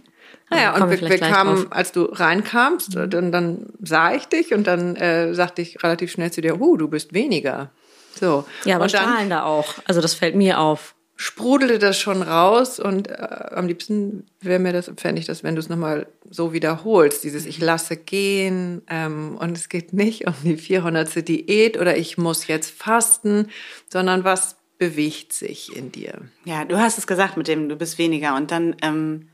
Naja, 0.50 0.74
und 0.74 0.90
wir, 0.90 1.08
wir 1.08 1.18
kamen, 1.18 1.70
als 1.72 1.92
du 1.92 2.04
reinkamst, 2.04 2.94
mhm. 2.96 3.10
dann, 3.10 3.32
dann 3.32 3.66
sah 3.82 4.14
ich 4.14 4.26
dich 4.26 4.52
und 4.52 4.66
dann 4.66 4.96
äh, 4.96 5.34
sagte 5.34 5.62
ich 5.62 5.82
relativ 5.82 6.10
schnell 6.10 6.30
zu 6.30 6.40
dir, 6.40 6.60
oh, 6.60 6.76
du 6.76 6.88
bist 6.88 7.14
weniger. 7.14 7.70
So. 8.18 8.44
Ja, 8.64 8.76
aber 8.76 8.84
und 8.84 8.94
dann 8.94 9.02
strahlender 9.04 9.46
auch. 9.46 9.74
Also 9.86 10.00
das 10.00 10.14
fällt 10.14 10.34
mir 10.34 10.58
auf. 10.58 10.94
Sprudelte 11.16 11.78
das 11.78 11.98
schon 11.98 12.22
raus 12.22 12.80
und 12.80 13.08
äh, 13.08 13.12
am 13.12 13.66
liebsten 13.66 14.26
wäre 14.40 14.58
mir 14.58 14.72
das, 14.72 14.90
fände 14.96 15.20
ich 15.20 15.26
das, 15.26 15.44
wenn 15.44 15.54
du 15.54 15.60
es 15.60 15.68
nochmal 15.68 16.06
so 16.30 16.54
wiederholst. 16.54 17.24
Dieses 17.24 17.44
Ich 17.44 17.58
lasse 17.58 17.96
gehen 17.96 18.82
ähm, 18.88 19.36
und 19.38 19.56
es 19.56 19.68
geht 19.68 19.92
nicht 19.92 20.26
um 20.26 20.34
die 20.44 20.56
400. 20.56 21.28
Diät 21.28 21.78
oder 21.78 21.96
ich 21.96 22.16
muss 22.16 22.46
jetzt 22.46 22.70
fasten, 22.70 23.48
sondern 23.90 24.24
was 24.24 24.56
bewegt 24.78 25.34
sich 25.34 25.76
in 25.76 25.92
dir? 25.92 26.22
Ja, 26.46 26.64
du 26.64 26.78
hast 26.78 26.96
es 26.96 27.06
gesagt 27.06 27.36
mit 27.36 27.48
dem, 27.48 27.68
du 27.68 27.76
bist 27.76 27.98
weniger 27.98 28.34
und 28.34 28.50
dann 28.50 28.74
ähm, 28.80 29.28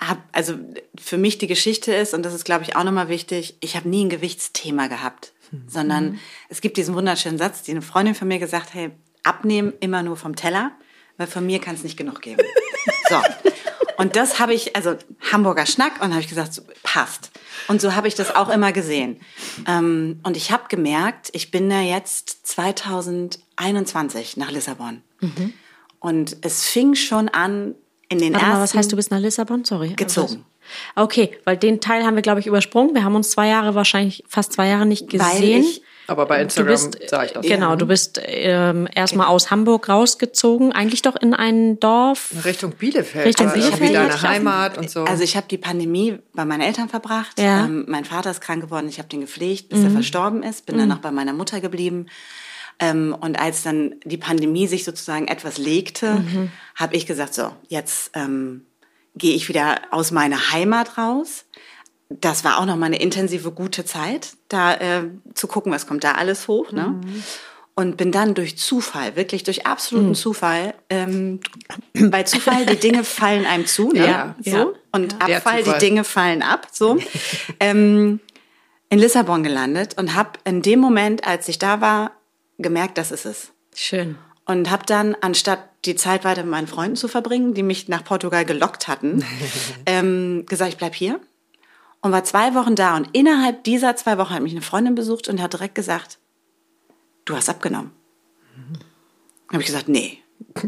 hab, 0.00 0.22
also 0.32 0.54
für 0.98 1.18
mich 1.18 1.38
die 1.38 1.46
Geschichte 1.46 1.92
ist, 1.92 2.14
und 2.14 2.22
das 2.22 2.34
ist, 2.34 2.44
glaube 2.44 2.64
ich, 2.64 2.76
auch 2.76 2.84
nochmal 2.84 3.08
wichtig, 3.08 3.56
ich 3.60 3.76
habe 3.76 3.88
nie 3.88 4.04
ein 4.04 4.10
Gewichtsthema 4.10 4.86
gehabt, 4.86 5.32
mhm. 5.50 5.64
sondern 5.68 6.20
es 6.48 6.60
gibt 6.60 6.76
diesen 6.76 6.94
wunderschönen 6.94 7.38
Satz, 7.38 7.62
die 7.62 7.72
eine 7.72 7.82
Freundin 7.82 8.14
von 8.14 8.28
mir 8.28 8.38
gesagt 8.38 8.66
hat, 8.66 8.74
hey, 8.74 8.90
abnehmen 9.24 9.72
immer 9.80 10.02
nur 10.02 10.16
vom 10.16 10.36
Teller, 10.36 10.72
weil 11.16 11.26
von 11.26 11.44
mir 11.44 11.60
kann 11.60 11.74
es 11.74 11.82
nicht 11.82 11.96
genug 11.96 12.22
geben. 12.22 12.42
so. 13.08 13.20
Und 13.96 14.14
das 14.14 14.38
habe 14.38 14.54
ich, 14.54 14.76
also 14.76 14.96
Hamburger 15.32 15.66
Schnack, 15.66 16.00
und 16.00 16.10
habe 16.10 16.20
ich 16.20 16.28
gesagt, 16.28 16.54
so, 16.54 16.62
passt. 16.84 17.32
Und 17.66 17.80
so 17.80 17.96
habe 17.96 18.06
ich 18.06 18.14
das 18.14 18.34
auch 18.34 18.48
immer 18.48 18.70
gesehen. 18.70 19.20
Ähm, 19.66 20.20
und 20.22 20.36
ich 20.36 20.52
habe 20.52 20.68
gemerkt, 20.68 21.30
ich 21.32 21.50
bin 21.50 21.68
da 21.68 21.80
jetzt 21.80 22.46
2021 22.46 24.36
nach 24.36 24.52
Lissabon. 24.52 25.02
Mhm. 25.20 25.52
Und 25.98 26.36
es 26.42 26.64
fing 26.64 26.94
schon 26.94 27.28
an, 27.28 27.74
in 28.08 28.18
den 28.18 28.32
Warte 28.32 28.44
ersten. 28.44 28.56
mal, 28.56 28.62
was 28.62 28.74
heißt, 28.74 28.92
du 28.92 28.96
bist 28.96 29.10
nach 29.10 29.20
Lissabon? 29.20 29.64
Sorry. 29.64 29.90
Gezogen. 29.90 30.44
Okay, 30.96 31.30
weil 31.44 31.56
den 31.56 31.80
Teil 31.80 32.04
haben 32.04 32.14
wir, 32.14 32.22
glaube 32.22 32.40
ich, 32.40 32.46
übersprungen. 32.46 32.94
Wir 32.94 33.04
haben 33.04 33.14
uns 33.14 33.30
zwei 33.30 33.48
Jahre, 33.48 33.74
wahrscheinlich 33.74 34.24
fast 34.28 34.52
zwei 34.52 34.68
Jahre 34.68 34.86
nicht 34.86 35.08
gesehen. 35.08 35.30
Weil 35.30 35.60
ich 35.60 35.82
aber 36.08 36.24
bei 36.24 36.40
Instagram 36.40 36.74
sah 37.06 37.24
ich 37.24 37.32
das. 37.32 37.44
Genau, 37.44 37.76
du 37.76 37.86
bist 37.86 38.18
ähm, 38.24 38.88
erstmal 38.94 39.26
aus 39.26 39.50
Hamburg 39.50 39.90
rausgezogen, 39.90 40.72
eigentlich 40.72 41.02
doch 41.02 41.16
in 41.16 41.34
ein 41.34 41.78
Dorf. 41.80 42.32
Richtung 42.46 42.72
Bielefeld. 42.72 43.26
Richtung 43.26 43.48
war 43.48 43.52
Bielefeld. 43.52 43.90
Wie 43.90 43.92
deine 43.92 44.22
Heimat 44.22 44.78
und 44.78 44.90
so. 44.90 45.04
Also 45.04 45.22
ich 45.22 45.36
habe 45.36 45.46
die 45.50 45.58
Pandemie 45.58 46.18
bei 46.32 46.46
meinen 46.46 46.62
Eltern 46.62 46.88
verbracht. 46.88 47.38
Ja. 47.38 47.66
Ähm, 47.66 47.84
mein 47.88 48.06
Vater 48.06 48.30
ist 48.30 48.40
krank 48.40 48.62
geworden, 48.62 48.88
ich 48.88 48.98
habe 48.98 49.10
den 49.10 49.20
gepflegt, 49.20 49.68
bis 49.68 49.84
er 49.84 49.90
verstorben 49.90 50.42
ist. 50.42 50.64
Bin 50.64 50.78
dann 50.78 50.88
noch 50.88 51.00
bei 51.00 51.10
meiner 51.10 51.34
Mutter 51.34 51.60
geblieben. 51.60 52.06
Ähm, 52.80 53.16
und 53.18 53.38
als 53.38 53.62
dann 53.62 53.96
die 54.04 54.16
Pandemie 54.18 54.66
sich 54.66 54.84
sozusagen 54.84 55.26
etwas 55.26 55.58
legte, 55.58 56.22
habe 56.76 56.94
ich 56.94 57.06
gesagt, 57.06 57.34
so, 57.34 57.50
jetzt 57.68 58.12
ähm, 58.14 58.66
gehe 59.18 59.34
ich 59.34 59.48
wieder 59.48 59.80
aus 59.90 60.10
meiner 60.10 60.52
Heimat 60.52 60.96
raus. 60.96 61.44
Das 62.08 62.44
war 62.44 62.58
auch 62.58 62.64
noch 62.64 62.76
mal 62.76 62.86
eine 62.86 63.00
intensive, 63.00 63.52
gute 63.52 63.84
Zeit, 63.84 64.32
da 64.48 64.74
äh, 64.74 65.10
zu 65.34 65.46
gucken, 65.46 65.72
was 65.72 65.86
kommt 65.86 66.04
da 66.04 66.12
alles 66.12 66.48
hoch. 66.48 66.72
Ne? 66.72 67.00
Und 67.74 67.96
bin 67.96 68.10
dann 68.10 68.34
durch 68.34 68.56
Zufall, 68.56 69.14
wirklich 69.14 69.44
durch 69.44 69.66
absoluten 69.66 70.14
Zufall, 70.14 70.74
ähm, 70.88 71.40
bei 71.92 72.22
Zufall, 72.22 72.64
die 72.64 72.76
Dinge 72.76 73.04
fallen 73.04 73.44
einem 73.44 73.66
zu, 73.66 73.90
ne? 73.92 74.06
Ja, 74.06 74.34
so. 74.42 74.50
ja. 74.50 74.66
Und 74.90 75.14
Der 75.28 75.36
Abfall, 75.36 75.62
die. 75.62 75.78
Dinge 75.78 76.02
fallen 76.02 76.42
ab, 76.42 76.68
so. 76.72 76.98
ähm, 77.60 78.20
in 78.88 78.98
Lissabon 78.98 79.42
gelandet 79.42 79.98
und 79.98 80.14
habe 80.14 80.30
in 80.44 80.62
dem 80.62 80.80
Moment, 80.80 81.26
als 81.26 81.46
ich 81.48 81.58
da 81.58 81.80
war, 81.80 82.12
gemerkt, 82.58 82.98
das 82.98 83.10
ist 83.10 83.24
es. 83.24 83.52
Schön. 83.74 84.18
Und 84.44 84.70
habe 84.70 84.84
dann, 84.86 85.16
anstatt 85.20 85.60
die 85.84 85.94
Zeit 85.94 86.24
weiter 86.24 86.42
mit 86.42 86.50
meinen 86.50 86.66
Freunden 86.66 86.96
zu 86.96 87.08
verbringen, 87.08 87.54
die 87.54 87.62
mich 87.62 87.88
nach 87.88 88.04
Portugal 88.04 88.44
gelockt 88.44 88.88
hatten, 88.88 89.24
ähm, 89.86 90.44
gesagt, 90.46 90.72
ich 90.72 90.78
bleib 90.78 90.94
hier. 90.94 91.20
Und 92.00 92.12
war 92.12 92.24
zwei 92.24 92.54
Wochen 92.54 92.74
da. 92.74 92.96
Und 92.96 93.08
innerhalb 93.12 93.64
dieser 93.64 93.96
zwei 93.96 94.18
Wochen 94.18 94.34
hat 94.34 94.42
mich 94.42 94.52
eine 94.52 94.62
Freundin 94.62 94.94
besucht 94.94 95.28
und 95.28 95.42
hat 95.42 95.52
direkt 95.52 95.74
gesagt, 95.74 96.18
du 97.24 97.34
hast 97.36 97.48
abgenommen. 97.48 97.92
Dann 98.56 99.54
habe 99.54 99.62
ich 99.62 99.66
gesagt, 99.66 99.88
nee, 99.88 100.22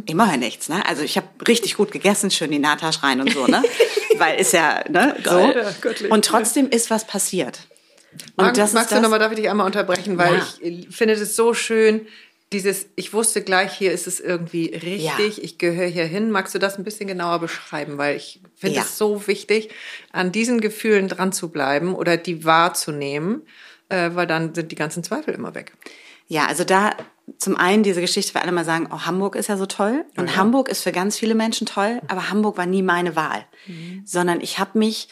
ich 0.07 0.15
mache 0.15 0.33
ja 0.33 0.37
nichts. 0.37 0.69
Ne? 0.69 0.85
Also 0.87 1.03
ich 1.03 1.17
habe 1.17 1.29
richtig 1.47 1.77
gut 1.77 1.93
gegessen, 1.93 2.31
schön 2.31 2.51
die 2.51 2.59
Natasch 2.59 3.03
rein 3.03 3.21
und 3.21 3.33
so. 3.33 3.47
Ne? 3.47 3.63
Weil 4.19 4.41
ist 4.41 4.53
ja 4.53 4.83
ne, 4.89 5.17
ja, 5.25 5.33
so. 5.33 5.71
göttlich. 5.81 6.11
Und 6.11 6.25
trotzdem 6.25 6.69
ist 6.69 6.91
was 6.91 7.07
passiert. 7.07 7.61
Und 8.37 8.45
Mag, 8.47 8.55
das 8.55 8.73
magst 8.73 8.93
du 8.93 9.01
nochmal, 9.01 9.19
darf 9.19 9.31
ich 9.33 9.39
dich 9.39 9.49
einmal 9.51 9.67
unterbrechen, 9.67 10.19
weil 10.19 10.35
Ja. 10.37 10.47
ich 10.61 10.65
äh, 10.65 10.91
finde 10.91 11.17
das 11.17 11.37
so 11.37 11.55
schön, 11.55 12.07
dieses, 12.53 12.87
ich 12.97 13.13
wusste 13.13 13.43
gleich, 13.43 13.73
hier 13.75 13.93
ist 13.93 14.09
es 14.09 14.19
irgendwie 14.19 14.67
richtig, 14.75 15.37
Ja. 15.37 15.43
ich 15.43 15.59
gehöre 15.59 15.87
hier 15.87 16.07
hin. 16.07 16.33
Magst 16.33 16.53
du 16.55 16.59
das 16.59 16.77
ein 16.79 16.83
bisschen 16.85 17.07
genauer 17.07 17.39
beschreiben? 17.39 17.97
Weil 17.99 18.17
ich 18.17 18.41
finde 18.57 18.77
Ja. 18.77 18.83
es 18.83 18.99
so 18.99 19.29
wichtig, 19.29 19.71
an 20.13 20.33
diesen 20.33 20.61
Gefühlen 20.61 21.07
dran 21.07 21.33
zu 21.33 21.51
bleiben 21.51 21.95
oder 21.95 22.17
die 22.17 22.45
wahrzunehmen, 22.45 23.43
äh, 23.89 24.11
weil 24.15 24.27
dann 24.27 24.53
sind 24.55 24.73
die 24.73 24.77
ganzen 24.77 25.05
Zweifel 25.05 25.33
immer 25.35 25.55
weg. 25.55 25.73
Ja, 26.27 26.47
also 26.47 26.65
da 26.65 26.93
zum 27.39 27.57
einen 27.57 27.85
diese 27.85 28.01
Geschichte, 28.01 28.35
weil 28.35 28.43
alle 28.43 28.53
mal 28.53 28.65
sagen, 28.65 28.89
oh, 28.91 29.01
Hamburg 29.03 29.37
ist 29.37 29.49
ja 29.49 29.57
so 29.57 29.67
toll. 29.67 30.05
Und 30.17 30.37
Hamburg 30.37 30.69
ist 30.69 30.83
für 30.83 30.91
ganz 30.93 31.17
viele 31.17 31.37
Menschen 31.37 31.67
toll, 31.69 32.01
aber 32.09 32.31
Hamburg 32.31 32.57
war 32.57 32.67
nie 32.67 32.83
meine 32.83 33.15
Wahl. 33.15 33.45
Sondern 34.05 34.41
ich 34.41 34.59
habe 34.59 34.77
mich 34.79 35.09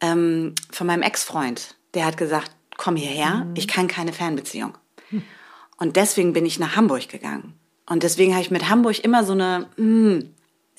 ähm, 0.00 0.54
von 0.70 0.86
meinem 0.86 1.02
Ex-Freund, 1.02 1.75
der 1.96 2.06
hat 2.06 2.16
gesagt, 2.16 2.52
komm 2.76 2.94
hierher, 2.94 3.46
ich 3.54 3.66
kann 3.66 3.88
keine 3.88 4.12
Fernbeziehung. 4.12 4.76
Und 5.78 5.96
deswegen 5.96 6.32
bin 6.32 6.46
ich 6.46 6.58
nach 6.58 6.76
Hamburg 6.76 7.08
gegangen. 7.08 7.54
Und 7.88 8.02
deswegen 8.02 8.32
habe 8.32 8.42
ich 8.42 8.50
mit 8.50 8.68
Hamburg 8.68 9.02
immer 9.04 9.24
so 9.24 9.32
eine, 9.32 9.68
mm, 9.76 10.20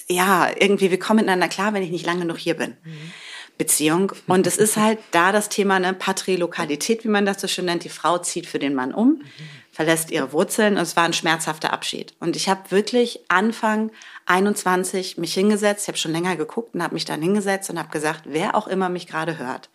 ja, 0.08 0.50
irgendwie, 0.60 0.92
wir 0.92 1.00
kommen 1.00 1.18
miteinander 1.18 1.48
klar, 1.48 1.74
wenn 1.74 1.84
ich 1.84 1.92
nicht 1.92 2.06
lange 2.06 2.22
genug 2.22 2.38
hier 2.38 2.56
bin. 2.56 2.78
Beziehung. 3.58 4.12
Und 4.28 4.46
es 4.46 4.58
ist 4.58 4.78
halt 4.78 5.00
da 5.12 5.32
das 5.32 5.50
Thema 5.50 5.80
ne, 5.80 5.94
Patrilokalität, 5.94 7.04
wie 7.04 7.10
man 7.10 7.26
das 7.26 7.42
so 7.42 7.48
schön 7.48 7.66
nennt. 7.66 7.84
Die 7.84 7.90
Frau 7.90 8.20
zieht 8.20 8.46
für 8.46 8.60
den 8.60 8.76
Mann 8.76 8.94
um, 8.94 9.22
verlässt 9.72 10.12
ihre 10.12 10.32
Wurzeln 10.32 10.76
und 10.76 10.84
es 10.84 10.96
war 10.96 11.04
ein 11.04 11.14
schmerzhafter 11.14 11.74
Abschied. 11.74 12.14
Und 12.20 12.36
ich 12.36 12.50
habe 12.50 12.70
wirklich 12.70 13.22
Anfang 13.30 13.92
21 14.28 15.18
mich 15.18 15.34
hingesetzt, 15.34 15.84
ich 15.84 15.88
habe 15.88 15.98
schon 15.98 16.12
länger 16.12 16.36
geguckt 16.36 16.76
und 16.76 16.84
habe 16.84 16.94
mich 16.94 17.06
dann 17.06 17.22
hingesetzt 17.22 17.70
und 17.70 17.80
habe 17.80 17.90
gesagt, 17.90 18.24
wer 18.26 18.56
auch 18.56 18.68
immer 18.68 18.90
mich 18.90 19.08
gerade 19.08 19.38
hört, 19.38 19.70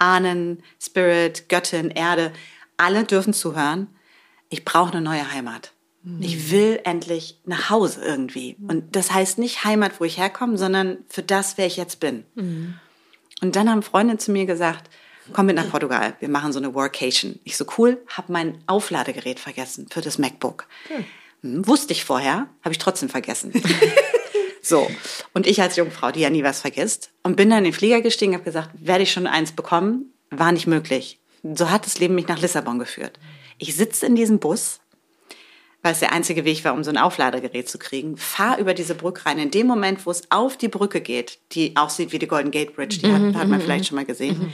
Ahnen, 0.00 0.62
Spirit, 0.80 1.48
Göttin, 1.48 1.90
Erde, 1.90 2.32
alle 2.76 3.04
dürfen 3.04 3.32
zuhören. 3.32 3.88
Ich 4.48 4.64
brauche 4.64 4.92
eine 4.92 5.00
neue 5.00 5.32
Heimat. 5.32 5.72
Ich 6.20 6.50
will 6.50 6.80
endlich 6.84 7.38
nach 7.44 7.68
Hause 7.68 8.02
irgendwie. 8.02 8.56
Und 8.66 8.96
das 8.96 9.12
heißt 9.12 9.38
nicht 9.38 9.64
Heimat, 9.64 10.00
wo 10.00 10.04
ich 10.04 10.16
herkomme, 10.16 10.56
sondern 10.56 10.98
für 11.08 11.22
das, 11.22 11.58
wer 11.58 11.66
ich 11.66 11.76
jetzt 11.76 12.00
bin. 12.00 12.24
Und 13.42 13.56
dann 13.56 13.68
haben 13.68 13.82
Freunde 13.82 14.16
zu 14.16 14.32
mir 14.32 14.46
gesagt, 14.46 14.88
komm 15.34 15.46
mit 15.46 15.56
nach 15.56 15.70
Portugal, 15.70 16.14
wir 16.18 16.30
machen 16.30 16.52
so 16.52 16.58
eine 16.58 16.74
Workation. 16.74 17.38
Ich 17.44 17.58
so, 17.58 17.66
cool, 17.76 18.02
habe 18.08 18.32
mein 18.32 18.58
Aufladegerät 18.66 19.38
vergessen 19.38 19.88
für 19.90 20.00
das 20.00 20.16
MacBook. 20.16 20.66
Hm, 21.42 21.66
wusste 21.66 21.92
ich 21.92 22.04
vorher, 22.04 22.48
habe 22.62 22.72
ich 22.72 22.78
trotzdem 22.78 23.10
vergessen. 23.10 23.52
so, 24.62 24.90
und 25.32 25.46
ich 25.46 25.60
als 25.62 25.76
Jungfrau, 25.76 26.10
die 26.10 26.20
ja 26.20 26.30
nie 26.30 26.44
was 26.44 26.60
vergisst, 26.60 27.10
und 27.22 27.36
bin 27.36 27.50
dann 27.50 27.58
in 27.58 27.64
den 27.64 27.72
Flieger 27.72 28.00
gestiegen, 28.00 28.34
habe 28.34 28.44
gesagt, 28.44 28.70
werde 28.74 29.02
ich 29.02 29.12
schon 29.12 29.26
eins 29.26 29.52
bekommen? 29.52 30.12
War 30.30 30.52
nicht 30.52 30.66
möglich. 30.66 31.18
So 31.42 31.70
hat 31.70 31.86
das 31.86 31.98
Leben 31.98 32.14
mich 32.14 32.28
nach 32.28 32.40
Lissabon 32.40 32.78
geführt. 32.78 33.18
Ich 33.58 33.74
sitze 33.74 34.06
in 34.06 34.14
diesem 34.14 34.38
Bus, 34.38 34.80
weil 35.82 35.92
es 35.92 36.00
der 36.00 36.12
einzige 36.12 36.44
Weg 36.44 36.64
war, 36.64 36.74
um 36.74 36.84
so 36.84 36.90
ein 36.90 36.98
Aufladegerät 36.98 37.68
zu 37.68 37.78
kriegen, 37.78 38.16
fahr 38.16 38.58
über 38.58 38.74
diese 38.74 38.94
Brücke 38.94 39.26
rein. 39.26 39.38
In 39.38 39.50
dem 39.50 39.66
Moment, 39.66 40.04
wo 40.04 40.10
es 40.10 40.30
auf 40.30 40.56
die 40.56 40.68
Brücke 40.68 41.00
geht, 41.00 41.38
die 41.52 41.76
aussieht 41.76 42.12
wie 42.12 42.18
die 42.18 42.28
Golden 42.28 42.50
Gate 42.50 42.74
Bridge, 42.74 42.98
die 42.98 43.12
hat, 43.12 43.34
hat 43.34 43.48
man 43.48 43.60
vielleicht 43.60 43.86
schon 43.86 43.96
mal 43.96 44.04
gesehen, 44.04 44.52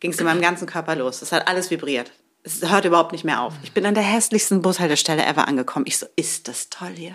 ging 0.00 0.12
es 0.12 0.18
in 0.18 0.24
meinem 0.24 0.40
ganzen 0.40 0.66
Körper 0.66 0.94
los. 0.94 1.22
Es 1.22 1.32
hat 1.32 1.48
alles 1.48 1.70
vibriert. 1.70 2.12
Es 2.48 2.70
hört 2.70 2.86
überhaupt 2.86 3.12
nicht 3.12 3.24
mehr 3.24 3.42
auf. 3.42 3.52
Ich 3.62 3.72
bin 3.72 3.84
an 3.84 3.92
der 3.92 4.02
hässlichsten 4.02 4.62
Bushaltestelle 4.62 5.24
ever 5.24 5.46
angekommen. 5.46 5.84
Ich 5.86 5.98
so, 5.98 6.06
ist 6.16 6.48
das 6.48 6.70
toll 6.70 6.92
hier? 6.96 7.14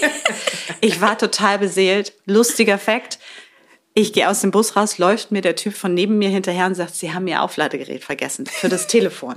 ich 0.80 1.00
war 1.00 1.18
total 1.18 1.58
beseelt. 1.58 2.12
Lustiger 2.26 2.78
Fakt. 2.78 3.18
Ich 3.94 4.12
gehe 4.12 4.30
aus 4.30 4.40
dem 4.40 4.52
Bus 4.52 4.76
raus, 4.76 4.98
läuft 4.98 5.32
mir 5.32 5.42
der 5.42 5.56
Typ 5.56 5.74
von 5.74 5.94
neben 5.94 6.16
mir 6.16 6.28
hinterher 6.28 6.66
und 6.66 6.76
sagt, 6.76 6.94
Sie 6.94 7.12
haben 7.12 7.26
Ihr 7.26 7.42
Aufladegerät 7.42 8.04
vergessen 8.04 8.46
für 8.46 8.68
das 8.68 8.86
Telefon. 8.86 9.34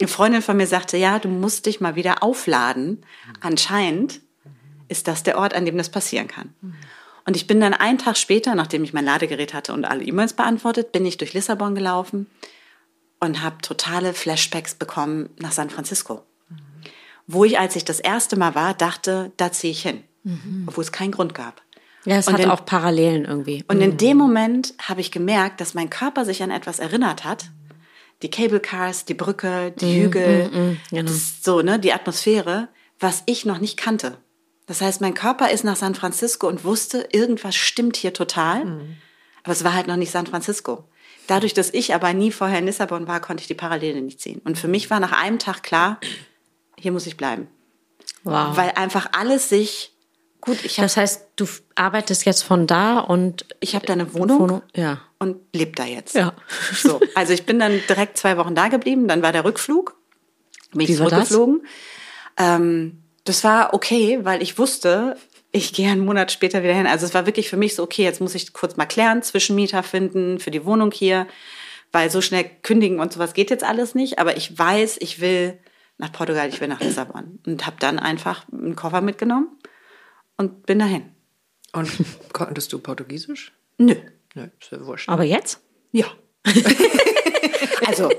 Eine 0.00 0.08
Freundin 0.08 0.42
von 0.42 0.56
mir 0.56 0.68
sagte, 0.68 0.96
ja, 0.96 1.18
du 1.18 1.28
musst 1.28 1.66
dich 1.66 1.80
mal 1.80 1.96
wieder 1.96 2.22
aufladen. 2.22 3.04
Anscheinend 3.40 4.20
ist 4.86 5.08
das 5.08 5.24
der 5.24 5.38
Ort, 5.38 5.54
an 5.54 5.64
dem 5.64 5.76
das 5.76 5.90
passieren 5.90 6.28
kann. 6.28 6.54
Und 7.24 7.34
ich 7.34 7.48
bin 7.48 7.60
dann 7.60 7.74
einen 7.74 7.98
Tag 7.98 8.16
später, 8.16 8.54
nachdem 8.54 8.84
ich 8.84 8.92
mein 8.92 9.04
Ladegerät 9.04 9.54
hatte 9.54 9.72
und 9.72 9.84
alle 9.84 10.04
E-Mails 10.04 10.34
beantwortet, 10.34 10.92
bin 10.92 11.04
ich 11.04 11.18
durch 11.18 11.32
Lissabon 11.32 11.74
gelaufen 11.74 12.28
und 13.26 13.42
habe 13.42 13.58
totale 13.62 14.14
Flashbacks 14.14 14.74
bekommen 14.74 15.30
nach 15.38 15.52
San 15.52 15.70
Francisco. 15.70 16.22
Mhm. 16.48 16.56
Wo 17.26 17.44
ich, 17.44 17.58
als 17.58 17.76
ich 17.76 17.84
das 17.84 18.00
erste 18.00 18.36
Mal 18.36 18.54
war, 18.54 18.74
dachte, 18.74 19.32
da 19.36 19.52
ziehe 19.52 19.72
ich 19.72 19.82
hin. 19.82 20.02
Mhm. 20.24 20.64
Obwohl 20.66 20.84
es 20.84 20.92
keinen 20.92 21.12
Grund 21.12 21.34
gab. 21.34 21.62
Ja, 22.04 22.16
es 22.16 22.28
und 22.28 22.34
hat 22.34 22.40
in, 22.40 22.50
auch 22.50 22.64
Parallelen 22.64 23.24
irgendwie. 23.24 23.64
Und 23.68 23.80
in 23.80 23.92
mhm. 23.92 23.96
dem 23.98 24.16
Moment 24.16 24.74
habe 24.80 25.00
ich 25.00 25.10
gemerkt, 25.10 25.60
dass 25.60 25.74
mein 25.74 25.90
Körper 25.90 26.24
sich 26.24 26.42
an 26.42 26.50
etwas 26.50 26.78
erinnert 26.78 27.24
hat. 27.24 27.50
Die 28.22 28.30
Cable 28.30 28.60
Cars, 28.60 29.04
die 29.04 29.14
Brücke, 29.14 29.72
die 29.72 29.98
mhm, 29.98 30.02
Hügel, 30.04 30.48
mhm, 30.48 30.76
genau. 30.90 31.12
so, 31.12 31.60
ne, 31.60 31.78
die 31.78 31.92
Atmosphäre, 31.92 32.68
was 32.98 33.24
ich 33.26 33.44
noch 33.44 33.58
nicht 33.58 33.76
kannte. 33.76 34.16
Das 34.66 34.80
heißt, 34.80 35.00
mein 35.00 35.14
Körper 35.14 35.50
ist 35.50 35.64
nach 35.64 35.76
San 35.76 35.94
Francisco 35.94 36.48
und 36.48 36.64
wusste, 36.64 37.08
irgendwas 37.12 37.54
stimmt 37.54 37.96
hier 37.96 38.12
total. 38.12 38.64
Mhm. 38.64 38.96
Aber 39.42 39.52
es 39.52 39.64
war 39.64 39.74
halt 39.74 39.86
noch 39.86 39.96
nicht 39.96 40.10
San 40.10 40.26
Francisco. 40.26 40.84
Dadurch, 41.26 41.54
dass 41.54 41.72
ich 41.72 41.94
aber 41.94 42.12
nie 42.12 42.32
vorher 42.32 42.58
in 42.58 42.66
Lissabon 42.66 43.06
war, 43.08 43.20
konnte 43.20 43.40
ich 43.40 43.48
die 43.48 43.54
Parallele 43.54 44.00
nicht 44.00 44.20
ziehen. 44.20 44.40
Und 44.44 44.58
für 44.58 44.68
mich 44.68 44.90
war 44.90 45.00
nach 45.00 45.12
einem 45.12 45.38
Tag 45.38 45.62
klar, 45.62 45.98
hier 46.78 46.92
muss 46.92 47.06
ich 47.06 47.16
bleiben. 47.16 47.48
Wow. 48.24 48.56
Weil 48.56 48.70
einfach 48.76 49.08
alles 49.12 49.48
sich 49.48 49.92
gut. 50.40 50.64
Ich 50.64 50.78
hab, 50.78 50.84
das 50.84 50.96
heißt, 50.96 51.26
du 51.36 51.46
arbeitest 51.74 52.24
jetzt 52.24 52.42
von 52.42 52.66
da 52.66 52.98
und 52.98 53.46
ich 53.60 53.74
habe 53.74 53.86
da 53.86 53.92
eine 53.92 54.14
Wohnung, 54.14 54.40
Wohnung 54.40 54.62
ja. 54.74 55.00
und 55.18 55.36
lebe 55.54 55.72
da 55.72 55.84
jetzt. 55.84 56.14
Ja. 56.14 56.34
So, 56.72 57.00
also 57.14 57.32
ich 57.32 57.46
bin 57.46 57.58
dann 57.58 57.80
direkt 57.88 58.18
zwei 58.18 58.36
Wochen 58.36 58.54
da 58.54 58.68
geblieben. 58.68 59.08
Dann 59.08 59.22
war 59.22 59.32
der 59.32 59.44
Rückflug. 59.44 59.96
Bin 60.72 60.80
ich 60.82 60.88
Wie 60.88 60.96
zurückgeflogen. 60.96 61.62
Das? 62.36 62.46
Ähm, 62.46 63.02
das 63.24 63.42
war 63.44 63.74
okay, 63.74 64.20
weil 64.22 64.42
ich 64.42 64.58
wusste, 64.58 65.16
ich 65.56 65.72
gehe 65.72 65.90
einen 65.90 66.04
Monat 66.04 66.30
später 66.30 66.62
wieder 66.62 66.74
hin. 66.74 66.86
Also 66.86 67.06
es 67.06 67.14
war 67.14 67.26
wirklich 67.26 67.48
für 67.48 67.56
mich 67.56 67.74
so, 67.74 67.82
okay, 67.82 68.02
jetzt 68.02 68.20
muss 68.20 68.34
ich 68.34 68.52
kurz 68.52 68.76
mal 68.76 68.86
klären, 68.86 69.22
Zwischenmieter 69.22 69.82
finden 69.82 70.38
für 70.38 70.50
die 70.50 70.64
Wohnung 70.64 70.92
hier, 70.92 71.26
weil 71.92 72.10
so 72.10 72.20
schnell 72.20 72.44
kündigen 72.62 73.00
und 73.00 73.12
sowas 73.12 73.32
geht 73.32 73.50
jetzt 73.50 73.64
alles 73.64 73.94
nicht. 73.94 74.18
Aber 74.18 74.36
ich 74.36 74.56
weiß, 74.56 74.98
ich 75.00 75.20
will 75.20 75.58
nach 75.98 76.12
Portugal, 76.12 76.48
ich 76.48 76.60
will 76.60 76.68
nach 76.68 76.80
Lissabon 76.80 77.38
und 77.46 77.64
habe 77.66 77.76
dann 77.78 77.98
einfach 77.98 78.44
einen 78.52 78.76
Koffer 78.76 79.00
mitgenommen 79.00 79.48
und 80.36 80.66
bin 80.66 80.78
dahin. 80.78 81.04
Und 81.72 81.90
konntest 82.32 82.72
du 82.72 82.78
Portugiesisch? 82.78 83.52
Nö. 83.78 83.94
Nö, 84.34 84.48
ist 84.60 84.70
ja 84.70 84.84
wurscht. 84.84 85.08
Aber 85.08 85.24
jetzt? 85.24 85.60
Ja. 85.92 86.06
also, 87.86 88.10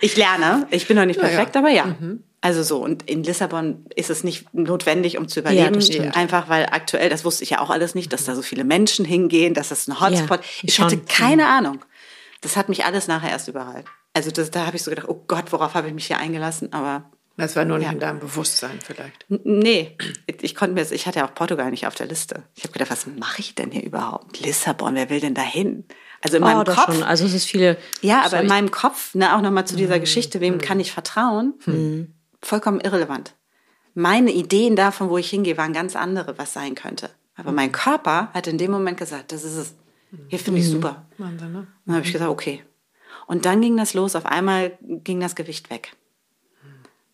ich 0.00 0.16
lerne. 0.16 0.66
Ich 0.70 0.88
bin 0.88 0.96
noch 0.96 1.04
nicht 1.04 1.20
perfekt, 1.20 1.54
ja, 1.54 1.60
ja. 1.60 1.66
aber 1.66 1.74
ja. 1.74 1.86
Mhm. 2.00 2.24
Also 2.46 2.62
so, 2.62 2.78
und 2.78 3.10
in 3.10 3.24
Lissabon 3.24 3.86
ist 3.96 4.08
es 4.08 4.22
nicht 4.22 4.54
notwendig, 4.54 5.18
um 5.18 5.26
zu 5.26 5.40
überleben. 5.40 5.80
Ja, 5.80 6.12
einfach 6.12 6.48
weil 6.48 6.66
aktuell, 6.70 7.10
das 7.10 7.24
wusste 7.24 7.42
ich 7.42 7.50
ja 7.50 7.60
auch 7.60 7.70
alles 7.70 7.96
nicht, 7.96 8.12
dass 8.12 8.24
da 8.24 8.36
so 8.36 8.42
viele 8.42 8.62
Menschen 8.62 9.04
hingehen, 9.04 9.52
dass 9.52 9.70
das 9.70 9.88
ein 9.88 9.98
Hotspot. 9.98 10.38
Ja, 10.42 10.46
ich 10.62 10.78
hatte 10.78 10.96
keine 10.98 11.48
Ahnung. 11.48 11.84
Das 12.42 12.56
hat 12.56 12.68
mich 12.68 12.84
alles 12.84 13.08
nachher 13.08 13.30
erst 13.30 13.48
überrascht. 13.48 13.88
Also 14.12 14.30
das, 14.30 14.52
da 14.52 14.64
habe 14.64 14.76
ich 14.76 14.84
so 14.84 14.92
gedacht, 14.92 15.08
oh 15.08 15.24
Gott, 15.26 15.50
worauf 15.50 15.74
habe 15.74 15.88
ich 15.88 15.94
mich 15.94 16.06
hier 16.06 16.18
eingelassen? 16.18 16.72
Aber 16.72 17.10
das 17.36 17.56
war 17.56 17.64
nur 17.64 17.78
nicht 17.78 17.88
ja. 17.88 17.92
in 17.92 17.98
deinem 17.98 18.20
Bewusstsein 18.20 18.78
vielleicht. 18.80 19.26
Nee, 19.28 19.96
ich 20.40 20.54
konnte 20.54 20.76
mir, 20.76 20.88
ich 20.88 21.08
hatte 21.08 21.18
ja 21.18 21.26
auch 21.26 21.34
Portugal 21.34 21.72
nicht 21.72 21.88
auf 21.88 21.96
der 21.96 22.06
Liste. 22.06 22.44
Ich 22.54 22.62
habe 22.62 22.74
gedacht, 22.74 22.92
was 22.92 23.08
mache 23.08 23.40
ich 23.40 23.56
denn 23.56 23.72
hier 23.72 23.82
überhaupt? 23.82 24.38
Lissabon, 24.38 24.94
wer 24.94 25.10
will 25.10 25.18
denn 25.18 25.34
da 25.34 25.42
hin? 25.42 25.82
Also 26.22 26.36
in 26.36 26.44
oh, 26.44 26.46
meinem 26.46 26.64
Kopf. 26.64 26.94
Schon. 26.94 27.02
Also 27.02 27.24
es 27.24 27.34
ist 27.34 27.46
viele. 27.46 27.76
Ja, 28.02 28.22
aber 28.22 28.40
in 28.40 28.46
meinem 28.46 28.70
Kopf, 28.70 29.16
ne, 29.16 29.36
auch 29.36 29.40
nochmal 29.40 29.66
zu 29.66 29.74
dieser 29.74 29.96
mhm. 29.96 30.02
Geschichte, 30.02 30.40
wem 30.40 30.54
mhm. 30.54 30.60
kann 30.60 30.78
ich 30.78 30.92
vertrauen? 30.92 31.54
Mhm. 31.66 32.14
Vollkommen 32.42 32.80
irrelevant. 32.80 33.34
Meine 33.94 34.32
Ideen 34.32 34.76
davon, 34.76 35.08
wo 35.08 35.18
ich 35.18 35.30
hingehe, 35.30 35.56
waren 35.56 35.72
ganz 35.72 35.96
andere, 35.96 36.38
was 36.38 36.52
sein 36.52 36.74
könnte. 36.74 37.10
Aber 37.34 37.52
mein 37.52 37.72
Körper 37.72 38.30
hat 38.32 38.46
in 38.46 38.58
dem 38.58 38.70
Moment 38.70 38.98
gesagt, 38.98 39.32
das 39.32 39.44
ist 39.44 39.56
es. 39.56 39.74
Hier 40.28 40.38
finde 40.38 40.60
ich 40.60 40.66
mhm. 40.66 40.72
super. 40.72 41.06
Wahnsinn, 41.18 41.52
ne? 41.52 41.66
Dann 41.84 41.96
habe 41.96 42.06
ich 42.06 42.12
gesagt, 42.12 42.30
okay. 42.30 42.62
Und 43.26 43.44
dann 43.44 43.60
ging 43.60 43.76
das 43.76 43.94
los. 43.94 44.14
Auf 44.14 44.26
einmal 44.26 44.78
ging 44.80 45.20
das 45.20 45.34
Gewicht 45.34 45.70
weg 45.70 45.92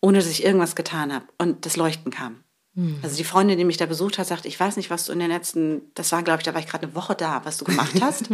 ohne 0.02 0.18
dass 0.18 0.28
ich 0.28 0.44
irgendwas 0.44 0.76
getan 0.76 1.14
habe. 1.14 1.24
Und 1.38 1.64
das 1.64 1.76
Leuchten 1.76 2.10
kam. 2.12 2.42
Mhm. 2.74 2.98
Also 3.02 3.16
die 3.16 3.24
Freundin, 3.24 3.56
die 3.56 3.64
mich 3.64 3.76
da 3.78 3.86
besucht 3.86 4.18
hat, 4.18 4.26
sagt, 4.26 4.44
ich 4.44 4.58
weiß 4.58 4.76
nicht, 4.76 4.90
was 4.90 5.06
du 5.06 5.12
in 5.12 5.20
den 5.20 5.30
letzten, 5.30 5.82
das 5.94 6.12
war, 6.12 6.22
glaube 6.22 6.40
ich, 6.40 6.44
da 6.44 6.52
war 6.52 6.60
ich 6.60 6.66
gerade 6.66 6.86
eine 6.86 6.94
Woche 6.94 7.14
da, 7.14 7.40
was 7.44 7.56
du 7.56 7.64
gemacht 7.64 7.94
hast. 8.02 8.28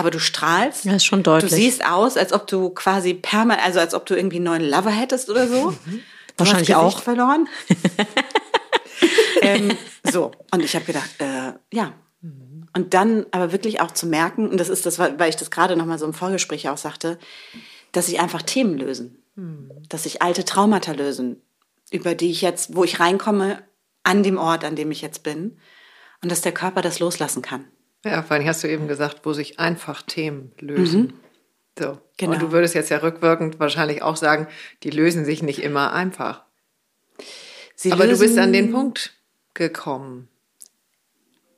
Mhm. 0.00 0.06
Aber 0.06 0.10
du 0.10 0.18
strahlst. 0.18 0.86
Das 0.86 0.94
ist 0.94 1.04
schon 1.04 1.22
deutlich. 1.22 1.50
Du 1.50 1.56
siehst 1.56 1.84
aus, 1.84 2.16
als 2.16 2.32
ob 2.32 2.46
du 2.46 2.70
quasi 2.70 3.14
permanent, 3.14 3.64
also 3.64 3.80
als 3.80 3.94
ob 3.94 4.06
du 4.06 4.14
irgendwie 4.14 4.36
einen 4.36 4.46
neuen 4.46 4.68
Lover 4.68 4.90
hättest 4.90 5.30
oder 5.30 5.46
so. 5.46 5.74
Mhm. 5.86 6.02
Wahrscheinlich 6.36 6.74
auch 6.74 7.02
verloren. 7.02 7.48
ähm, 9.42 9.76
so, 10.10 10.30
und 10.52 10.64
ich 10.64 10.74
habe 10.74 10.86
gedacht, 10.86 11.10
äh, 11.18 11.52
ja. 11.70 11.92
Mhm. 12.22 12.66
Und 12.74 12.94
dann 12.94 13.26
aber 13.30 13.52
wirklich 13.52 13.82
auch 13.82 13.90
zu 13.90 14.06
merken, 14.06 14.48
und 14.48 14.56
das 14.56 14.70
ist 14.70 14.86
das, 14.86 14.98
weil 14.98 15.28
ich 15.28 15.36
das 15.36 15.50
gerade 15.50 15.76
noch 15.76 15.84
mal 15.84 15.98
so 15.98 16.06
im 16.06 16.14
Vorgespräch 16.14 16.70
auch 16.70 16.78
sagte, 16.78 17.18
dass 17.92 18.06
sich 18.06 18.20
einfach 18.20 18.40
Themen 18.40 18.78
lösen 18.78 19.20
dass 19.88 20.04
sich 20.04 20.22
alte 20.22 20.44
Traumata 20.44 20.92
lösen, 20.92 21.40
über 21.90 22.14
die 22.14 22.30
ich 22.30 22.42
jetzt, 22.42 22.74
wo 22.76 22.84
ich 22.84 23.00
reinkomme, 23.00 23.62
an 24.02 24.22
dem 24.22 24.38
Ort, 24.38 24.64
an 24.64 24.76
dem 24.76 24.90
ich 24.90 25.02
jetzt 25.02 25.22
bin. 25.22 25.58
Und 26.22 26.30
dass 26.30 26.42
der 26.42 26.52
Körper 26.52 26.82
das 26.82 26.98
loslassen 26.98 27.42
kann. 27.42 27.64
Ja, 28.04 28.22
vor 28.22 28.36
allem 28.36 28.46
hast 28.46 28.64
du 28.64 28.68
eben 28.68 28.88
gesagt, 28.88 29.20
wo 29.24 29.32
sich 29.32 29.58
einfach 29.58 30.02
Themen 30.02 30.52
lösen. 30.58 31.00
Mhm. 31.00 31.12
So. 31.78 31.98
Genau. 32.16 32.32
Und 32.32 32.42
du 32.42 32.52
würdest 32.52 32.74
jetzt 32.74 32.90
ja 32.90 32.98
rückwirkend 32.98 33.60
wahrscheinlich 33.60 34.02
auch 34.02 34.16
sagen, 34.16 34.48
die 34.82 34.90
lösen 34.90 35.24
sich 35.24 35.42
nicht 35.42 35.62
immer 35.62 35.92
einfach. 35.92 36.44
Sie 37.74 37.92
Aber 37.92 38.06
du 38.06 38.18
bist 38.18 38.38
an 38.38 38.52
den 38.52 38.72
Punkt 38.72 39.14
gekommen. 39.54 40.28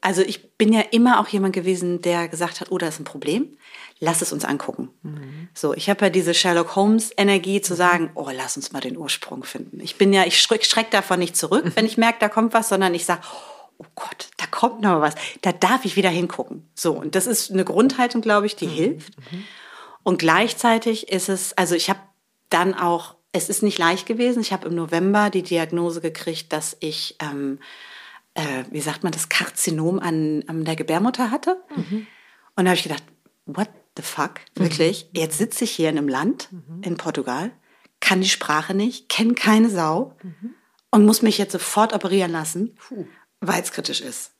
Also 0.01 0.23
ich 0.23 0.57
bin 0.57 0.73
ja 0.73 0.81
immer 0.91 1.21
auch 1.21 1.29
jemand 1.29 1.55
gewesen, 1.55 2.03
der 2.03 2.29
gesagt 2.29 2.61
hat, 2.61 2.71
oh, 2.71 2.79
da 2.79 2.89
ist 2.89 3.01
ein 3.01 3.05
Problem 3.05 3.57
lass 4.03 4.21
es 4.21 4.33
uns 4.33 4.45
angucken. 4.45 4.91
Mhm. 5.03 5.49
So, 5.55 5.75
ich 5.75 5.89
habe 5.89 6.07
ja 6.07 6.11
diese 6.11 6.35
Sherlock 6.35 6.75
Holmes 6.75 7.13
Energie 7.17 7.61
zu 7.61 7.77
sagen, 7.77 8.11
oh, 8.17 8.29
lass 8.35 8.57
uns 8.57 8.73
mal 8.73 8.81
den 8.81 8.97
Ursprung 8.97 9.45
finden. 9.45 9.79
Ich 9.81 9.97
bin 9.97 10.13
ja, 10.13 10.25
ich 10.27 10.43
schreck, 10.43 10.65
schreck 10.65 10.91
davon 10.91 11.21
nicht 11.21 11.37
zurück, 11.37 11.65
wenn 11.77 11.87
ich 11.87 11.97
merke, 11.97 12.19
da 12.19 12.29
kommt 12.29 12.53
was, 12.53 12.69
sondern 12.69 12.95
ich 12.95 13.07
sage, 13.07 13.21
oh 13.23 13.52
Gott, 13.95 14.31
da 14.37 14.47
kommt 14.47 14.81
noch 14.81 15.01
was. 15.01 15.15
Da 15.43 15.53
darf 15.53 15.85
ich 15.85 15.97
wieder 15.97 16.11
hingucken. 16.11 16.69
So, 16.75 16.93
und 16.93 17.15
das 17.15 17.27
ist 17.27 17.51
eine 17.51 17.65
Grundhaltung, 17.65 18.23
glaube 18.23 18.47
ich, 18.47 18.57
die 18.57 18.67
mhm. 18.67 18.73
hilft. 18.73 19.19
Mhm. 19.19 19.45
Und 20.03 20.19
gleichzeitig 20.19 21.09
ist 21.09 21.29
es, 21.29 21.57
also 21.57 21.75
ich 21.75 21.89
habe 21.89 22.01
dann 22.51 22.75
auch, 22.75 23.17
es 23.33 23.49
ist 23.49 23.63
nicht 23.63 23.79
leicht 23.79 24.07
gewesen. 24.07 24.41
Ich 24.41 24.53
habe 24.53 24.69
im 24.69 24.75
November 24.75 25.31
die 25.31 25.43
Diagnose 25.43 26.01
gekriegt, 26.01 26.53
dass 26.53 26.77
ich, 26.81 27.17
ähm, 27.21 27.61
äh, 28.35 28.65
wie 28.71 28.81
sagt 28.81 29.03
man, 29.05 29.13
das 29.13 29.29
Karzinom 29.29 29.99
an, 29.99 30.45
an 30.47 30.65
der 30.65 30.77
Gebärmutter 30.77 31.31
hatte. 31.31 31.63
Mhm. 31.75 32.07
Und 32.57 32.65
da 32.65 32.71
habe 32.71 32.77
ich 32.77 32.83
gedacht, 32.83 33.05
what 33.47 33.69
the 33.97 34.03
fuck? 34.03 34.41
Wirklich? 34.55 35.09
Mhm. 35.13 35.21
Jetzt 35.21 35.39
sitze 35.39 35.65
ich 35.65 35.71
hier 35.71 35.89
in 35.89 35.99
einem 35.99 36.09
Land, 36.09 36.49
mhm. 36.51 36.83
in 36.83 36.97
Portugal, 36.97 37.53
kann 38.01 38.21
die 38.21 38.29
Sprache 38.29 38.75
nicht, 38.75 39.09
kenne 39.09 39.35
keine 39.35 39.71
Sau 39.71 40.17
und 40.91 41.07
muss 41.07 41.23
mich 41.23 41.39
jetzt 41.39 41.53
sofort 41.53 41.95
operieren 41.95 42.33
lassen, 42.33 42.77
weil 43.43 43.63
es 43.63 43.73
kritisch 43.73 44.01
ist. 44.01 44.33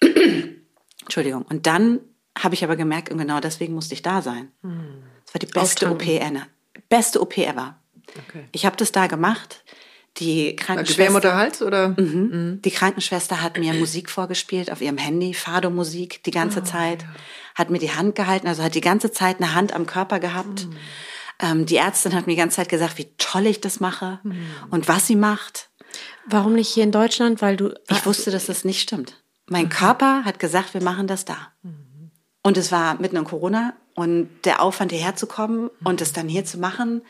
Entschuldigung. 1.02 1.42
Und 1.42 1.66
dann 1.66 2.00
habe 2.38 2.54
ich 2.54 2.64
aber 2.64 2.76
gemerkt, 2.76 3.10
und 3.10 3.18
genau 3.18 3.40
deswegen 3.40 3.74
musste 3.74 3.94
ich 3.94 4.02
da 4.02 4.22
sein. 4.22 4.50
Es 4.62 4.68
mhm. 4.68 5.02
war 5.32 5.38
die 5.40 5.46
beste 5.46 5.90
OP, 5.90 6.06
ever. 6.06 6.46
Beste 6.88 7.20
OP 7.20 7.36
ever. 7.38 7.76
Okay. 8.28 8.48
Ich 8.52 8.66
habe 8.66 8.76
das 8.76 8.92
da 8.92 9.06
gemacht. 9.06 9.64
Die 10.18 10.56
Krankenschwester. 10.56 11.04
Gebärmutterhals 11.04 11.62
oder? 11.62 11.88
Mhm. 11.90 12.30
Mhm. 12.32 12.62
Die 12.62 12.70
Krankenschwester 12.70 13.40
hat 13.40 13.58
mir 13.58 13.72
Musik 13.78 14.10
vorgespielt 14.10 14.70
auf 14.70 14.80
ihrem 14.80 14.98
Handy, 14.98 15.34
Fado-Musik 15.34 16.22
die 16.24 16.30
ganze 16.30 16.60
oh, 16.60 16.64
Zeit. 16.64 17.02
Ja 17.02 17.08
hat 17.54 17.70
mir 17.70 17.78
die 17.78 17.92
Hand 17.92 18.14
gehalten, 18.14 18.48
also 18.48 18.62
hat 18.62 18.74
die 18.74 18.80
ganze 18.80 19.10
Zeit 19.12 19.40
eine 19.40 19.54
Hand 19.54 19.72
am 19.72 19.86
Körper 19.86 20.20
gehabt. 20.20 20.66
Mhm. 20.66 20.76
Ähm, 21.40 21.66
die 21.66 21.76
Ärztin 21.76 22.14
hat 22.14 22.26
mir 22.26 22.34
die 22.34 22.38
ganze 22.38 22.56
Zeit 22.56 22.68
gesagt, 22.68 22.98
wie 22.98 23.08
toll 23.18 23.46
ich 23.46 23.60
das 23.60 23.80
mache 23.80 24.20
mhm. 24.22 24.46
und 24.70 24.88
was 24.88 25.06
sie 25.06 25.16
macht. 25.16 25.70
Warum 26.26 26.54
nicht 26.54 26.68
hier 26.68 26.84
in 26.84 26.92
Deutschland? 26.92 27.42
Weil 27.42 27.56
du. 27.56 27.74
Ich 27.88 28.06
wusste, 28.06 28.30
dass 28.30 28.46
das 28.46 28.64
nicht 28.64 28.80
stimmt. 28.80 29.22
Mein 29.46 29.66
mhm. 29.66 29.70
Körper 29.70 30.24
hat 30.24 30.38
gesagt, 30.38 30.74
wir 30.74 30.82
machen 30.82 31.06
das 31.06 31.24
da. 31.24 31.52
Mhm. 31.62 32.10
Und 32.42 32.56
es 32.56 32.72
war 32.72 33.00
mitten 33.00 33.16
in 33.16 33.24
Corona 33.24 33.74
und 33.94 34.28
der 34.44 34.62
Aufwand 34.62 34.92
hierher 34.92 35.16
zu 35.16 35.26
kommen 35.26 35.70
und 35.84 36.00
es 36.00 36.12
dann 36.12 36.28
hier 36.28 36.44
zu 36.44 36.58
machen. 36.58 37.02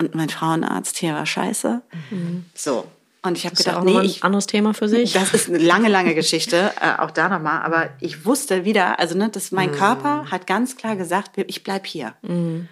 Und 0.00 0.14
mein 0.14 0.28
Frauenarzt 0.28 0.98
hier 0.98 1.14
war 1.14 1.26
scheiße. 1.26 1.82
Mhm. 2.10 2.46
So. 2.54 2.86
Und 3.24 3.38
ich 3.38 3.46
habe 3.46 3.54
gedacht, 3.54 3.76
auch 3.76 3.84
nee, 3.84 3.96
ein 3.96 4.04
ich, 4.04 4.24
anderes 4.24 4.48
Thema 4.48 4.74
für 4.74 4.88
sich. 4.88 5.12
Das 5.12 5.32
ist 5.32 5.48
eine 5.48 5.58
lange, 5.58 5.88
lange 5.88 6.14
Geschichte, 6.14 6.72
äh, 6.80 7.00
auch 7.00 7.12
da 7.12 7.28
nochmal. 7.28 7.62
Aber 7.62 7.90
ich 8.00 8.26
wusste 8.26 8.64
wieder, 8.64 8.98
also 8.98 9.16
ne, 9.16 9.28
dass 9.28 9.52
mein 9.52 9.70
mm. 9.70 9.74
Körper 9.74 10.30
hat 10.30 10.48
ganz 10.48 10.76
klar 10.76 10.96
gesagt, 10.96 11.38
ich 11.38 11.62
bleib 11.62 11.86
hier. 11.86 12.14
Mm. 12.22 12.62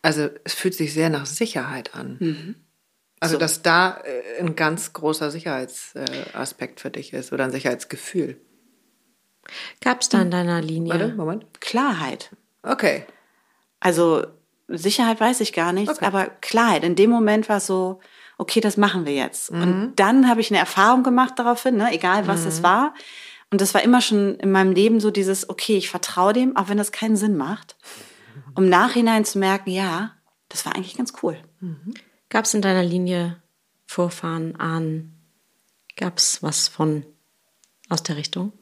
Also 0.00 0.30
es 0.44 0.54
fühlt 0.54 0.74
sich 0.74 0.94
sehr 0.94 1.10
nach 1.10 1.26
Sicherheit 1.26 1.94
an. 1.94 2.56
Also 3.20 3.34
so. 3.34 3.38
dass 3.38 3.62
da 3.62 3.98
äh, 3.98 4.40
ein 4.40 4.56
ganz 4.56 4.92
großer 4.94 5.30
Sicherheitsaspekt 5.30 6.80
für 6.80 6.90
dich 6.90 7.12
ist 7.12 7.32
oder 7.32 7.44
ein 7.44 7.52
Sicherheitsgefühl. 7.52 8.40
Gab 9.80 10.00
es 10.00 10.08
da 10.08 10.22
in 10.22 10.30
deiner 10.30 10.60
Linie? 10.62 10.92
Warte, 10.92 11.14
Moment. 11.14 11.60
Klarheit. 11.60 12.30
Okay. 12.62 13.04
Also 13.78 14.26
Sicherheit 14.68 15.20
weiß 15.20 15.40
ich 15.40 15.52
gar 15.52 15.72
nicht, 15.72 15.90
okay. 15.90 16.04
aber 16.04 16.26
Klarheit. 16.26 16.84
In 16.84 16.96
dem 16.96 17.10
Moment 17.10 17.48
war 17.48 17.60
so, 17.60 18.00
okay, 18.38 18.60
das 18.60 18.76
machen 18.76 19.04
wir 19.04 19.14
jetzt. 19.14 19.52
Mhm. 19.52 19.62
Und 19.62 19.92
dann 19.96 20.28
habe 20.28 20.40
ich 20.40 20.50
eine 20.50 20.58
Erfahrung 20.58 21.02
gemacht 21.02 21.34
daraufhin, 21.36 21.76
ne, 21.76 21.92
egal 21.92 22.26
was 22.26 22.42
mhm. 22.42 22.48
es 22.48 22.62
war. 22.62 22.94
Und 23.50 23.60
das 23.60 23.74
war 23.74 23.82
immer 23.82 24.00
schon 24.00 24.36
in 24.36 24.52
meinem 24.52 24.72
Leben 24.72 25.00
so 25.00 25.10
dieses, 25.10 25.48
okay, 25.48 25.76
ich 25.76 25.90
vertraue 25.90 26.32
dem, 26.32 26.56
auch 26.56 26.68
wenn 26.68 26.78
das 26.78 26.92
keinen 26.92 27.16
Sinn 27.16 27.36
macht, 27.36 27.76
um 28.54 28.68
nachhinein 28.68 29.24
zu 29.24 29.38
merken, 29.38 29.70
ja, 29.70 30.12
das 30.48 30.64
war 30.64 30.74
eigentlich 30.74 30.96
ganz 30.96 31.12
cool. 31.22 31.36
Mhm. 31.60 31.94
Gab 32.30 32.44
es 32.44 32.54
in 32.54 32.62
deiner 32.62 32.84
Linie 32.84 33.36
Vorfahren, 33.86 34.56
Ahnen, 34.56 35.20
gab 35.96 36.18
es 36.18 36.42
was 36.42 36.68
von 36.68 37.04
aus 37.88 38.04
der 38.04 38.16
Richtung? 38.16 38.52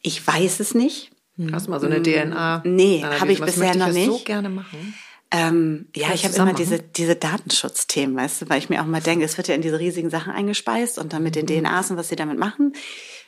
Ich 0.00 0.24
weiß 0.24 0.60
es 0.60 0.74
nicht. 0.74 1.10
Hast 1.52 1.66
du 1.66 1.70
mal 1.70 1.80
so 1.80 1.86
eine 1.86 2.02
DNA? 2.02 2.62
Nee, 2.64 3.04
habe 3.04 3.32
ich 3.32 3.40
bisher 3.40 3.76
noch 3.76 3.92
nicht. 3.92 4.06
so 4.06 4.18
gerne 4.20 4.48
machen. 4.48 4.94
Ähm, 5.30 5.88
ja, 5.94 6.14
ich 6.14 6.24
habe 6.24 6.34
immer 6.36 6.54
diese, 6.54 6.78
diese 6.78 7.14
Datenschutzthemen, 7.14 8.16
weißt 8.16 8.42
du, 8.42 8.48
weil 8.48 8.58
ich 8.58 8.70
mir 8.70 8.80
auch 8.80 8.86
mal 8.86 9.02
denke, 9.02 9.26
es 9.26 9.36
wird 9.36 9.48
ja 9.48 9.54
in 9.54 9.60
diese 9.60 9.78
riesigen 9.78 10.08
Sachen 10.08 10.32
eingespeist 10.32 10.98
und 10.98 11.12
dann 11.12 11.22
mit 11.22 11.34
den 11.34 11.44
mhm. 11.44 11.64
DNAs 11.64 11.90
und 11.90 11.98
was 11.98 12.08
sie 12.08 12.16
damit 12.16 12.38
machen. 12.38 12.72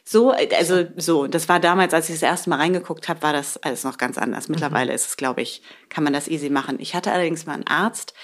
So, 0.03 0.31
also 0.31 0.85
so, 0.97 1.27
das 1.27 1.49
war 1.51 1.61
damals, 1.61 1.93
als 1.93 2.09
ich 2.09 2.15
das 2.15 2.23
erste 2.23 2.49
Mal 2.49 2.57
reingeguckt 2.57 3.09
habe, 3.09 3.23
war 3.23 3.35
das 3.35 3.59
alles 3.59 3.85
noch 3.85 3.99
ganz 3.99 4.17
anders. 4.17 4.49
Mittlerweile 4.49 4.91
mhm. 4.91 4.95
ist 4.95 5.09
es, 5.09 5.17
glaube 5.17 5.43
ich, 5.43 5.63
kann 5.91 6.03
man 6.03 6.15
das 6.15 6.27
easy 6.27 6.49
machen. 6.49 6.79
Ich 6.81 6.95
hatte 6.95 7.13
allerdings 7.13 7.45
mal 7.45 7.55
einen 7.55 7.67
Arzt, 7.67 8.15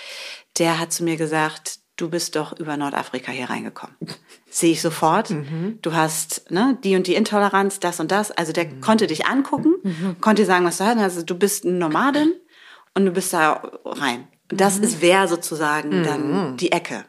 der 0.58 0.78
hat 0.78 0.92
zu 0.92 1.04
mir 1.04 1.16
gesagt, 1.16 1.80
du 1.96 2.10
bist 2.10 2.36
doch 2.36 2.58
über 2.58 2.76
Nordafrika 2.76 3.32
hier 3.32 3.50
reingekommen. 3.50 3.96
Sehe 4.50 4.72
ich 4.72 4.82
sofort. 4.82 5.30
Mhm. 5.30 5.78
Du 5.82 5.94
hast 5.94 6.50
ne, 6.50 6.78
die 6.84 6.96
und 6.96 7.06
die 7.06 7.14
Intoleranz, 7.14 7.80
das 7.80 8.00
und 8.00 8.10
das. 8.12 8.30
Also 8.30 8.52
der 8.52 8.66
mhm. 8.66 8.80
konnte 8.80 9.06
dich 9.06 9.26
angucken, 9.26 9.74
mhm. 9.82 10.16
konnte 10.20 10.44
sagen, 10.44 10.64
was 10.64 10.78
du 10.78 10.84
hast. 10.84 10.98
Also 10.98 11.22
du 11.22 11.34
bist 11.36 11.64
eine 11.64 11.74
Nomadin 11.74 12.34
und 12.94 13.06
du 13.06 13.12
bist 13.12 13.32
da 13.32 13.62
rein. 13.84 14.28
Das 14.48 14.78
mhm. 14.78 14.84
ist 14.84 15.00
wer 15.00 15.28
sozusagen 15.28 16.04
dann 16.04 16.52
mhm. 16.52 16.56
die 16.56 16.72
Ecke. 16.72 17.04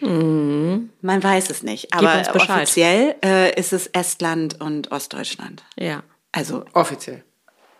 Mhm. 0.00 0.90
Man 1.00 1.22
weiß 1.22 1.50
es 1.50 1.62
nicht. 1.62 1.92
Aber 1.92 2.22
offiziell 2.34 3.16
äh, 3.22 3.58
ist 3.58 3.72
es 3.72 3.86
Estland 3.88 4.60
und 4.60 4.90
Ostdeutschland. 4.92 5.62
Ja. 5.78 6.02
Also 6.32 6.64
offiziell. 6.72 7.22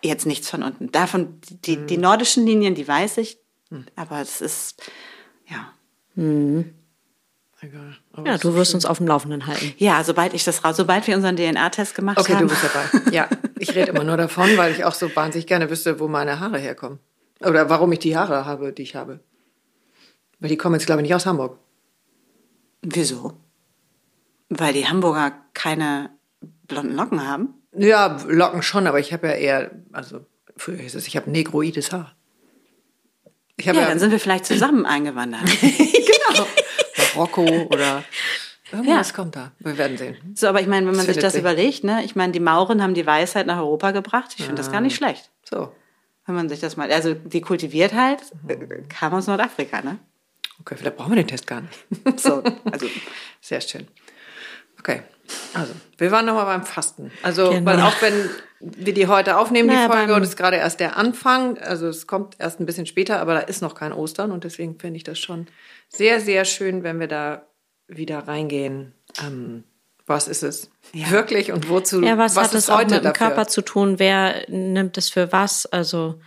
Jetzt 0.03 0.27
nichts 0.27 0.51
von 0.51 0.63
unten. 0.63 0.93
Davon 0.93 1.41
die, 1.65 1.79
mhm. 1.79 1.87
die 1.87 1.97
nordischen 1.97 2.45
Linien, 2.45 2.75
die 2.75 2.87
weiß 2.87 3.19
ich. 3.19 3.39
Mhm. 3.73 3.87
Aber 3.97 4.21
es 4.21 4.41
ist 4.41 4.83
ja. 5.49 5.73
Mhm. 6.15 6.75
Egal. 7.61 7.97
ja, 8.25 8.39
du 8.39 8.55
wirst 8.55 8.73
schön. 8.73 8.79
uns 8.79 8.87
auf 8.87 8.99
dem 8.99 9.07
Laufenden 9.07 9.47
halten. 9.47 9.73
Ja, 9.79 10.03
sobald 10.03 10.35
ich 10.35 10.43
das 10.43 10.65
raus, 10.65 10.77
sobald 10.77 11.07
wir 11.07 11.15
unseren 11.15 11.37
DNA-Test 11.37 11.95
gemacht 11.95 12.19
okay, 12.19 12.35
haben. 12.35 12.51
Okay, 12.51 12.55
du 12.55 12.61
bist 12.61 13.01
dabei. 13.01 13.11
Ja, 13.15 13.29
ich 13.57 13.73
rede 13.77 13.93
immer 13.93 14.03
nur 14.03 14.17
davon, 14.17 14.57
weil 14.57 14.73
ich 14.73 14.85
auch 14.85 14.95
so 14.95 15.15
wahnsinnig 15.15 15.47
gerne 15.47 15.71
wüsste, 15.71 16.01
wo 16.01 16.09
meine 16.09 16.41
Haare 16.41 16.59
herkommen. 16.59 16.99
Oder 17.41 17.71
warum 17.71 17.93
ich 17.93 18.01
die 18.01 18.17
Haare 18.17 18.47
habe, 18.47 18.73
die 18.73 18.83
ich 18.83 18.97
habe. 18.97 19.21
Weil 20.41 20.49
die 20.49 20.57
kommen 20.57 20.75
jetzt, 20.75 20.87
glaube 20.87 21.03
ich, 21.03 21.05
nicht 21.05 21.15
aus 21.15 21.25
Hamburg. 21.25 21.57
Wieso? 22.83 23.35
Weil 24.49 24.73
die 24.73 24.89
Hamburger 24.89 25.33
keine 25.55 26.11
blonden 26.67 26.97
Locken 26.97 27.25
haben? 27.25 27.55
Ja, 27.77 28.19
Locken 28.27 28.63
schon, 28.63 28.89
aber 28.89 28.99
ich 28.99 29.13
habe 29.13 29.29
ja 29.29 29.35
eher, 29.35 29.71
also 29.93 30.27
früher 30.57 30.79
hieß 30.79 30.97
es, 30.97 31.07
ich 31.07 31.17
habe 31.17 31.31
negroides 31.31 31.93
Haar. 31.93 32.17
Ja, 33.65 33.73
ja, 33.73 33.87
dann 33.87 33.99
sind 33.99 34.11
wir 34.11 34.21
vielleicht 34.21 34.47
zusammen 34.47 34.87
eingewandert. 34.87 35.43
genau. 35.61 36.47
Marokko 37.15 37.43
oder 37.71 38.05
irgendwas 38.73 39.09
ja. 39.09 39.15
kommt 39.15 39.37
da. 39.37 39.53
Wir 39.59 39.79
werden 39.79 39.97
sehen. 39.97 40.17
So, 40.35 40.49
aber 40.49 40.61
ich 40.61 40.67
meine, 40.67 40.87
wenn 40.87 40.97
man 40.97 41.07
das 41.07 41.15
sich 41.15 41.23
das 41.23 41.33
sich. 41.35 41.41
überlegt, 41.41 41.85
ne, 41.85 42.05
ich 42.05 42.17
meine, 42.17 42.33
die 42.33 42.41
Mauren 42.41 42.83
haben 42.83 42.95
die 42.95 43.07
Weisheit 43.07 43.47
nach 43.47 43.59
Europa 43.59 43.91
gebracht. 43.91 44.35
Ich 44.37 44.45
finde 44.45 44.57
das 44.57 44.73
gar 44.73 44.81
nicht 44.81 44.97
schlecht. 44.97 45.31
So. 45.45 45.73
Wenn 46.27 46.35
man 46.35 46.49
sich 46.49 46.61
das 46.61 46.77
mal, 46.77 46.91
also 46.93 47.15
die 47.15 47.41
Kultiviertheit 47.41 48.23
mhm. 48.47 48.89
kam 48.89 49.15
aus 49.15 49.27
Nordafrika, 49.27 49.83
ne? 49.83 49.99
Okay, 50.61 50.77
vielleicht 50.77 50.97
brauchen 50.97 51.11
wir 51.11 51.17
den 51.17 51.27
Test 51.27 51.47
gar 51.47 51.63
nicht. 51.63 52.21
so, 52.21 52.43
also 52.71 52.87
sehr 53.41 53.61
schön. 53.61 53.89
Okay, 54.79 55.03
also 55.55 55.73
wir 55.99 56.11
waren 56.11 56.27
nochmal 56.27 56.47
beim 56.47 56.65
Fasten. 56.65 57.11
Also, 57.23 57.51
genau. 57.51 57.67
weil 57.67 57.81
auch 57.81 58.01
wenn 58.01 58.31
wir 58.63 58.95
die 58.95 59.09
heute 59.09 59.39
aufnehmen, 59.39 59.69
die 59.69 59.75
naja, 59.75 59.91
Folge, 59.91 60.15
und 60.15 60.23
es 60.23 60.31
ist 60.31 60.37
gerade 60.37 60.57
erst 60.57 60.81
der 60.81 60.97
Anfang, 60.97 61.59
also 61.59 61.89
es 61.89 62.07
kommt 62.07 62.37
erst 62.39 62.61
ein 62.61 62.67
bisschen 62.67 62.87
später, 62.87 63.21
aber 63.21 63.35
da 63.35 63.41
ist 63.41 63.61
noch 63.61 63.75
kein 63.75 63.93
Ostern 63.93 64.31
und 64.31 64.45
deswegen 64.45 64.79
finde 64.79 64.97
ich 64.99 65.05
das 65.05 65.19
schon 65.19 65.47
sehr, 65.89 66.21
sehr 66.21 66.45
schön, 66.45 66.83
wenn 66.85 67.01
wir 67.01 67.09
da 67.09 67.47
wieder 67.89 68.21
reingehen. 68.21 68.95
Ähm, 69.21 69.65
was 70.07 70.29
ist 70.29 70.43
es 70.43 70.71
ja. 70.93 71.11
wirklich 71.11 71.53
und 71.53 71.69
wozu? 71.69 72.03
Ja, 72.03 72.19
was, 72.19 72.37
was 72.37 72.49
hat 72.49 72.55
es 72.55 72.71
auch 72.71 72.85
mit 72.85 73.05
dem? 73.05 73.13
Körper 73.13 73.47
zu 73.47 73.63
tun? 73.63 73.99
Wer 73.99 74.45
nimmt 74.49 74.97
es 74.99 75.11
für 75.11 75.33
was? 75.33 75.67
Also 75.67 76.21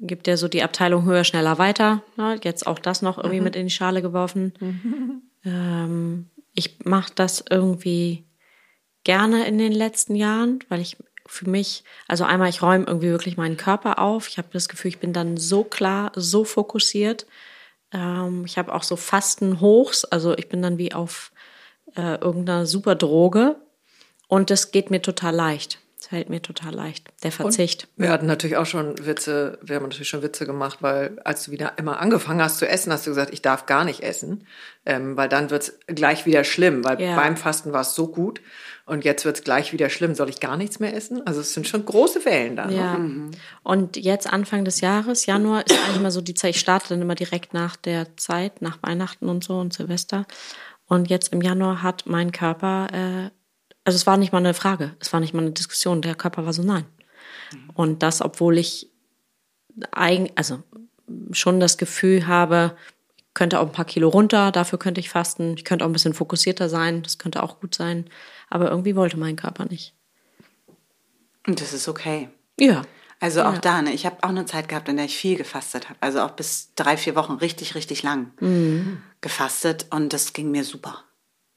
gibt 0.00 0.26
ja 0.26 0.36
so 0.36 0.48
die 0.48 0.62
Abteilung 0.62 1.04
höher, 1.04 1.24
schneller, 1.24 1.58
weiter. 1.58 2.02
Ne? 2.16 2.38
Jetzt 2.42 2.66
auch 2.66 2.78
das 2.78 3.02
noch 3.02 3.18
irgendwie 3.18 3.38
mhm. 3.38 3.44
mit 3.44 3.56
in 3.56 3.66
die 3.66 3.72
Schale 3.72 4.02
geworfen. 4.02 4.52
Mhm. 4.60 5.22
Ähm, 5.44 6.30
ich 6.54 6.78
mache 6.84 7.12
das 7.14 7.44
irgendwie 7.48 8.26
gerne 9.04 9.46
in 9.46 9.58
den 9.58 9.72
letzten 9.72 10.14
Jahren, 10.14 10.60
weil 10.68 10.80
ich 10.80 10.96
für 11.32 11.48
mich, 11.48 11.82
also 12.08 12.24
einmal, 12.24 12.50
ich 12.50 12.60
räume 12.60 12.84
irgendwie 12.86 13.08
wirklich 13.08 13.38
meinen 13.38 13.56
Körper 13.56 13.98
auf. 13.98 14.28
Ich 14.28 14.36
habe 14.36 14.48
das 14.52 14.68
Gefühl, 14.68 14.90
ich 14.90 14.98
bin 14.98 15.14
dann 15.14 15.38
so 15.38 15.64
klar, 15.64 16.12
so 16.14 16.44
fokussiert. 16.44 17.26
Ähm, 17.90 18.44
ich 18.44 18.58
habe 18.58 18.74
auch 18.74 18.82
so 18.82 18.96
Fastenhochs, 18.96 20.04
also 20.04 20.36
ich 20.36 20.50
bin 20.50 20.60
dann 20.60 20.76
wie 20.76 20.92
auf 20.92 21.32
äh, 21.96 22.16
irgendeiner 22.16 22.66
super 22.66 22.96
Droge 22.96 23.56
und 24.28 24.50
das 24.50 24.72
geht 24.72 24.90
mir 24.90 25.00
total 25.00 25.34
leicht. 25.34 25.78
Das 26.02 26.08
fällt 26.08 26.30
mir 26.30 26.42
total 26.42 26.74
leicht. 26.74 27.12
Der 27.22 27.30
Verzicht. 27.30 27.86
Und 27.96 28.02
wir 28.02 28.10
hatten 28.10 28.26
natürlich 28.26 28.56
auch 28.56 28.66
schon 28.66 29.06
Witze, 29.06 29.56
wir 29.62 29.76
haben 29.76 29.84
natürlich 29.84 30.08
schon 30.08 30.22
Witze 30.22 30.46
gemacht, 30.46 30.78
weil 30.80 31.16
als 31.22 31.44
du 31.44 31.52
wieder 31.52 31.74
immer 31.76 32.00
angefangen 32.00 32.42
hast 32.42 32.58
zu 32.58 32.66
essen, 32.68 32.92
hast 32.92 33.06
du 33.06 33.12
gesagt, 33.12 33.32
ich 33.32 33.40
darf 33.40 33.66
gar 33.66 33.84
nicht 33.84 34.02
essen, 34.02 34.44
ähm, 34.84 35.16
weil 35.16 35.28
dann 35.28 35.50
wird's 35.50 35.78
gleich 35.86 36.26
wieder 36.26 36.42
schlimm, 36.42 36.82
weil 36.82 37.00
ja. 37.00 37.14
beim 37.14 37.36
Fasten 37.36 37.72
war 37.72 37.82
es 37.82 37.94
so 37.94 38.08
gut 38.08 38.40
und 38.84 39.04
jetzt 39.04 39.24
wird's 39.24 39.44
gleich 39.44 39.72
wieder 39.72 39.90
schlimm. 39.90 40.16
Soll 40.16 40.28
ich 40.28 40.40
gar 40.40 40.56
nichts 40.56 40.80
mehr 40.80 40.92
essen? 40.92 41.24
Also 41.24 41.40
es 41.40 41.54
sind 41.54 41.68
schon 41.68 41.86
große 41.86 42.24
Wellen 42.24 42.56
da. 42.56 42.66
Ne? 42.66 42.76
Ja. 42.76 42.94
Mhm. 42.98 43.30
Und 43.62 43.96
jetzt 43.96 44.26
Anfang 44.26 44.64
des 44.64 44.80
Jahres, 44.80 45.26
Januar, 45.26 45.64
ist 45.64 45.78
eigentlich 45.86 46.02
mal 46.02 46.10
so 46.10 46.20
die 46.20 46.34
Zeit, 46.34 46.56
ich 46.56 46.60
starte 46.60 46.88
dann 46.88 47.02
immer 47.02 47.14
direkt 47.14 47.54
nach 47.54 47.76
der 47.76 48.16
Zeit, 48.16 48.60
nach 48.60 48.78
Weihnachten 48.82 49.28
und 49.28 49.44
so 49.44 49.56
und 49.56 49.72
Silvester. 49.72 50.26
Und 50.88 51.10
jetzt 51.10 51.32
im 51.32 51.42
Januar 51.42 51.84
hat 51.84 52.06
mein 52.06 52.32
Körper 52.32 52.88
äh, 52.92 53.30
also 53.84 53.96
es 53.96 54.06
war 54.06 54.16
nicht 54.16 54.32
mal 54.32 54.38
eine 54.38 54.54
Frage, 54.54 54.94
es 55.00 55.12
war 55.12 55.20
nicht 55.20 55.34
mal 55.34 55.42
eine 55.42 55.52
Diskussion. 55.52 56.02
Der 56.02 56.14
Körper 56.14 56.46
war 56.46 56.52
so 56.52 56.62
nein. 56.62 56.84
Mhm. 57.52 57.70
Und 57.74 58.02
das, 58.02 58.20
obwohl 58.20 58.58
ich 58.58 58.90
eigentlich, 59.90 60.32
also 60.36 60.62
schon 61.32 61.60
das 61.60 61.78
Gefühl 61.78 62.26
habe, 62.26 62.76
ich 63.16 63.34
könnte 63.34 63.60
auch 63.60 63.66
ein 63.66 63.72
paar 63.72 63.84
Kilo 63.84 64.08
runter, 64.08 64.52
dafür 64.52 64.78
könnte 64.78 65.00
ich 65.00 65.10
fasten. 65.10 65.54
Ich 65.56 65.64
könnte 65.64 65.84
auch 65.84 65.88
ein 65.88 65.94
bisschen 65.94 66.14
fokussierter 66.14 66.68
sein, 66.68 67.02
das 67.02 67.18
könnte 67.18 67.42
auch 67.42 67.60
gut 67.60 67.74
sein. 67.74 68.06
Aber 68.50 68.70
irgendwie 68.70 68.94
wollte 68.94 69.16
mein 69.16 69.36
Körper 69.36 69.64
nicht. 69.64 69.94
Und 71.46 71.60
das 71.60 71.72
ist 71.72 71.88
okay. 71.88 72.28
Ja. 72.60 72.82
Also 73.18 73.42
auch 73.42 73.54
ja. 73.54 73.60
da, 73.60 73.82
ne? 73.82 73.92
ich 73.92 74.04
habe 74.04 74.16
auch 74.22 74.28
eine 74.28 74.46
Zeit 74.46 74.68
gehabt, 74.68 74.88
in 74.88 74.96
der 74.96 75.06
ich 75.06 75.16
viel 75.16 75.36
gefastet 75.36 75.88
habe. 75.88 75.98
Also 76.00 76.20
auch 76.20 76.32
bis 76.32 76.74
drei, 76.74 76.96
vier 76.96 77.14
Wochen 77.14 77.34
richtig, 77.34 77.74
richtig 77.74 78.02
lang 78.02 78.32
mhm. 78.40 79.00
gefastet 79.20 79.86
und 79.90 80.12
das 80.12 80.32
ging 80.32 80.50
mir 80.50 80.64
super. 80.64 81.04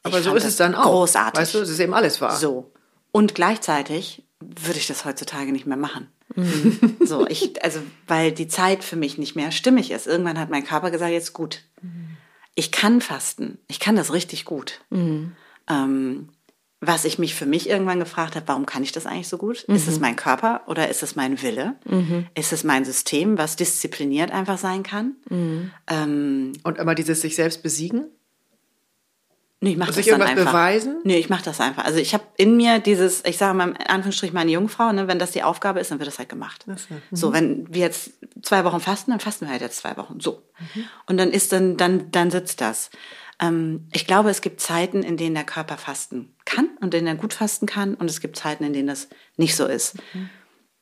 Aber 0.05 0.21
so 0.21 0.35
ist 0.35 0.45
es 0.45 0.55
dann 0.55 0.75
auch. 0.75 0.91
Großartig. 0.91 1.41
Weißt 1.41 1.53
du, 1.55 1.59
es 1.59 1.69
ist 1.69 1.79
eben 1.79 1.93
alles 1.93 2.21
wahr. 2.21 2.35
So. 2.35 2.71
Und 3.11 3.35
gleichzeitig 3.35 4.23
würde 4.39 4.77
ich 4.79 4.87
das 4.87 5.05
heutzutage 5.05 5.51
nicht 5.51 5.65
mehr 5.65 5.77
machen. 5.77 6.07
Mhm. 6.35 6.97
So, 7.05 7.27
ich, 7.27 7.63
also, 7.63 7.79
weil 8.07 8.31
die 8.31 8.47
Zeit 8.47 8.83
für 8.83 8.95
mich 8.95 9.17
nicht 9.19 9.35
mehr 9.35 9.51
stimmig 9.51 9.91
ist. 9.91 10.07
Irgendwann 10.07 10.39
hat 10.39 10.49
mein 10.49 10.65
Körper 10.65 10.89
gesagt, 10.89 11.11
jetzt 11.11 11.33
gut. 11.33 11.61
Mhm. 11.81 12.17
Ich 12.55 12.71
kann 12.71 12.99
fasten. 13.01 13.59
Ich 13.67 13.79
kann 13.79 13.95
das 13.95 14.11
richtig 14.11 14.45
gut. 14.45 14.81
Mhm. 14.89 15.33
Ähm, 15.69 16.29
was 16.81 17.05
ich 17.05 17.19
mich 17.19 17.35
für 17.35 17.45
mich 17.45 17.69
irgendwann 17.69 17.99
gefragt 17.99 18.35
habe, 18.35 18.47
warum 18.47 18.65
kann 18.65 18.83
ich 18.83 18.91
das 18.91 19.05
eigentlich 19.05 19.27
so 19.27 19.37
gut? 19.37 19.65
Mhm. 19.67 19.75
Ist 19.75 19.87
es 19.87 19.99
mein 19.99 20.15
Körper 20.15 20.61
oder 20.67 20.89
ist 20.89 21.03
es 21.03 21.15
mein 21.15 21.41
Wille? 21.41 21.75
Mhm. 21.85 22.27
Ist 22.35 22.53
es 22.53 22.63
mein 22.63 22.85
System, 22.85 23.37
was 23.37 23.55
diszipliniert 23.55 24.31
einfach 24.31 24.57
sein 24.57 24.83
kann? 24.83 25.15
Mhm. 25.29 25.71
Ähm, 25.87 26.53
Und 26.63 26.77
immer 26.77 26.95
dieses 26.95 27.21
sich 27.21 27.35
selbst 27.35 27.63
besiegen? 27.63 28.05
Nee, 29.65 29.71
ich 29.71 29.77
mach 29.77 29.87
das 29.91 30.05
dann 30.05 30.21
einfach. 30.21 30.51
beweisen? 30.51 31.01
Nee, 31.05 31.17
ich 31.17 31.27
mache 31.27 31.43
das 31.43 31.59
einfach. 31.59 31.85
Also 31.85 31.97
ich 31.97 32.13
habe 32.13 32.23
in 32.37 32.55
mir 32.55 32.77
dieses, 32.77 33.25
ich 33.25 33.39
sage 33.39 33.57
mal 33.57 33.69
in 33.69 33.77
Anführungsstrich 33.77 34.31
meine 34.31 34.51
Jungfrau, 34.51 34.91
ne, 34.91 35.07
wenn 35.07 35.17
das 35.17 35.31
die 35.31 35.41
Aufgabe 35.41 35.79
ist, 35.79 35.89
dann 35.89 35.97
wird 35.97 36.07
das 36.07 36.19
halt 36.19 36.29
gemacht. 36.29 36.65
Das 36.67 36.87
mhm. 36.87 37.01
So, 37.11 37.33
wenn 37.33 37.73
wir 37.73 37.81
jetzt 37.81 38.11
zwei 38.43 38.63
Wochen 38.63 38.79
fasten, 38.79 39.09
dann 39.09 39.19
fasten 39.19 39.45
wir 39.45 39.51
halt 39.51 39.61
jetzt 39.61 39.77
zwei 39.77 39.97
Wochen. 39.97 40.19
So. 40.19 40.43
Mhm. 40.59 40.83
Und 41.07 41.17
dann 41.17 41.31
ist 41.31 41.51
dann, 41.51 41.77
dann, 41.77 42.11
dann 42.11 42.29
sitzt 42.29 42.61
das. 42.61 42.91
Ähm, 43.41 43.87
ich 43.91 44.05
glaube, 44.05 44.29
es 44.29 44.41
gibt 44.41 44.61
Zeiten, 44.61 45.01
in 45.01 45.17
denen 45.17 45.33
der 45.33 45.45
Körper 45.45 45.77
fasten 45.77 46.35
kann 46.45 46.69
und 46.79 46.93
in 46.93 47.03
denen 47.03 47.07
er 47.07 47.15
gut 47.15 47.33
fasten 47.33 47.65
kann. 47.65 47.95
Und 47.95 48.07
es 48.07 48.21
gibt 48.21 48.37
Zeiten, 48.37 48.65
in 48.65 48.73
denen 48.73 48.87
das 48.87 49.07
nicht 49.35 49.55
so 49.55 49.65
ist. 49.65 49.95
Mhm. 50.13 50.29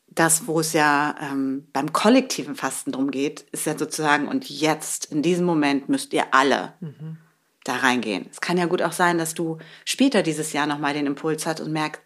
Das, 0.10 0.46
wo 0.46 0.60
es 0.60 0.74
ja 0.74 1.15
ähm, 1.22 1.69
beim 1.72 1.93
kollektiven 1.93 2.56
Fasten 2.56 2.91
drum 2.91 3.12
geht, 3.12 3.46
ist 3.54 3.65
ja 3.65 3.78
sozusagen, 3.78 4.28
und 4.28 4.50
jetzt, 4.50 5.06
in 5.06 5.22
diesem 5.22 5.46
Moment 5.46 5.88
müsst 5.88 6.12
ihr 6.12 6.34
alle 6.34 6.74
mhm 6.82 7.19
da 7.63 7.78
reingehen. 7.78 8.28
Es 8.32 8.41
kann 8.41 8.58
ja 8.58 8.65
gut 8.65 8.82
auch 8.82 8.91
sein, 8.91 9.17
dass 9.17 9.34
du 9.34 9.58
später 9.86 10.23
dieses 10.23 10.54
Jahr 10.54 10.67
nochmal 10.67 10.93
den 10.93 11.06
Impuls 11.06 11.45
hast 11.45 11.62
und 11.62 11.71
merkst, 11.71 12.02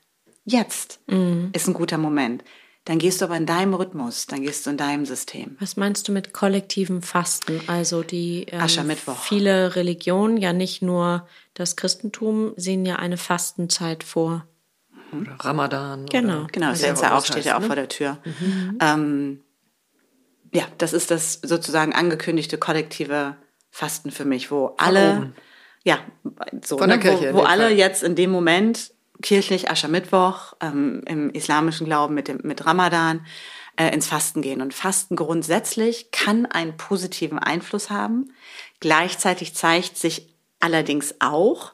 jetzt 0.45 0.99
mhm. 1.07 1.49
ist 1.53 1.67
ein 1.67 1.73
guter 1.73 1.97
Moment. 1.97 2.43
Dann 2.85 2.99
gehst 2.99 3.19
du 3.19 3.25
aber 3.25 3.35
in 3.35 3.45
deinem 3.45 3.73
Rhythmus, 3.73 4.27
dann 4.27 4.43
gehst 4.43 4.65
du 4.65 4.69
in 4.69 4.77
deinem 4.77 5.05
System. 5.05 5.57
Was 5.59 5.75
meinst 5.75 6.07
du 6.07 6.13
mit 6.13 6.31
kollektivem 6.31 7.01
Fasten? 7.01 7.59
Also 7.67 8.01
die 8.01 8.45
ähm, 8.49 8.61
Aschermittwoch. 8.61 9.19
viele 9.19 9.75
Religionen, 9.75 10.37
ja 10.37 10.53
nicht 10.53 10.81
nur 10.81 11.27
das 11.53 11.75
Christentum, 11.75 12.53
sehen 12.55 12.85
ja 12.85 12.95
eine 12.95 13.17
Fastenzeit 13.17 14.05
vor. 14.05 14.47
oder 15.11 15.35
Ramadan. 15.37 16.05
Genau. 16.05 16.43
Oder 16.43 16.47
Genau, 16.47 16.69
das 16.69 16.79
ja, 16.79 16.87
Fenster 16.87 17.17
auch 17.17 17.25
steht 17.25 17.37
heißt, 17.37 17.45
ja 17.47 17.57
auch 17.57 17.61
ne? 17.61 17.67
vor 17.67 17.75
der 17.75 17.89
Tür. 17.89 18.19
Ähm, 18.79 19.41
ja, 20.53 20.63
das 20.77 20.93
ist 20.93 21.11
das 21.11 21.41
sozusagen 21.43 21.93
angekündigte 21.93 22.57
kollektive 22.57 23.35
Fasten 23.69 24.11
für 24.11 24.23
mich, 24.23 24.49
wo 24.49 24.75
alle. 24.77 25.33
Ja, 25.87 25.99
so, 26.65 26.77
Von 26.77 26.89
der 26.89 26.97
ne, 26.97 27.03
Kirche 27.03 27.33
wo, 27.33 27.39
wo 27.39 27.43
alle 27.43 27.63
Fall. 27.63 27.77
jetzt 27.77 28.03
in 28.03 28.15
dem 28.15 28.29
Moment 28.29 28.91
kirchlich 29.21 29.71
Aschermittwoch 29.71 30.53
ähm, 30.59 31.01
im 31.05 31.29
islamischen 31.29 31.85
Glauben 31.87 32.13
mit 32.13 32.27
dem 32.27 32.41
mit 32.43 32.65
Ramadan 32.65 33.25
äh, 33.77 33.93
ins 33.93 34.05
Fasten 34.05 34.41
gehen. 34.41 34.61
Und 34.61 34.73
Fasten 34.73 35.15
grundsätzlich 35.15 36.11
kann 36.11 36.45
einen 36.45 36.75
positiven 36.75 37.39
Einfluss 37.39 37.89
haben. 37.89 38.33
Gleichzeitig 38.81 39.55
zeigt 39.55 39.97
sich 39.97 40.35
allerdings 40.59 41.15
auch, 41.19 41.71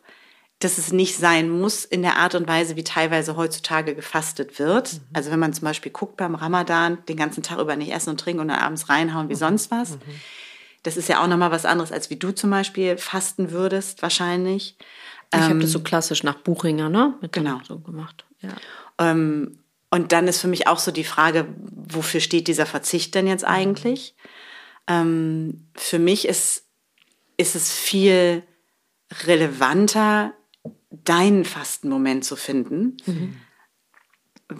dass 0.59 0.77
es 0.77 0.91
nicht 0.91 1.17
sein 1.17 1.49
muss 1.49 1.83
in 1.83 2.03
der 2.03 2.17
Art 2.17 2.35
und 2.35 2.47
Weise, 2.47 2.75
wie 2.75 2.83
teilweise 2.83 3.35
heutzutage 3.35 3.95
gefastet 3.95 4.59
wird. 4.59 5.01
Also 5.11 5.31
wenn 5.31 5.39
man 5.39 5.53
zum 5.53 5.65
Beispiel 5.65 5.91
guckt 5.91 6.17
beim 6.17 6.35
Ramadan, 6.35 6.99
den 7.09 7.17
ganzen 7.17 7.41
Tag 7.41 7.57
über 7.57 7.75
nicht 7.75 7.91
essen 7.91 8.11
und 8.11 8.19
trinken 8.19 8.41
und 8.41 8.49
dann 8.49 8.59
abends 8.59 8.89
reinhauen 8.89 9.27
wie 9.29 9.35
sonst 9.35 9.71
was. 9.71 9.97
Das 10.83 10.97
ist 10.97 11.07
ja 11.09 11.23
auch 11.23 11.27
nochmal 11.27 11.51
was 11.51 11.65
anderes, 11.65 11.91
als 11.91 12.09
wie 12.09 12.17
du 12.17 12.31
zum 12.31 12.49
Beispiel 12.49 12.97
fasten 12.97 13.51
würdest, 13.51 14.01
wahrscheinlich. 14.01 14.77
Ich 15.33 15.39
habe 15.39 15.59
das 15.59 15.71
so 15.71 15.79
klassisch 15.79 16.23
nach 16.23 16.35
Buchinger, 16.35 16.89
ne? 16.89 17.15
Mit 17.21 17.31
Genau. 17.33 17.59
so 17.67 17.79
gemacht. 17.79 18.25
Ja. 18.41 18.51
Ähm, 18.99 19.57
und 19.89 20.11
dann 20.11 20.27
ist 20.27 20.41
für 20.41 20.47
mich 20.47 20.67
auch 20.67 20.77
so 20.79 20.91
die 20.91 21.03
Frage, 21.03 21.47
wofür 21.57 22.19
steht 22.19 22.47
dieser 22.47 22.65
Verzicht 22.67 23.15
denn 23.15 23.25
jetzt 23.25 23.43
eigentlich? 23.45 24.15
Ähm, 24.87 25.65
für 25.75 25.97
mich 25.99 26.27
ist, 26.27 26.65
ist 27.37 27.55
es 27.55 27.71
viel 27.71 28.43
relevanter, 29.25 30.33
deinen 30.91 31.45
Fastenmoment 31.45 32.23
zu 32.25 32.35
finden, 32.35 32.97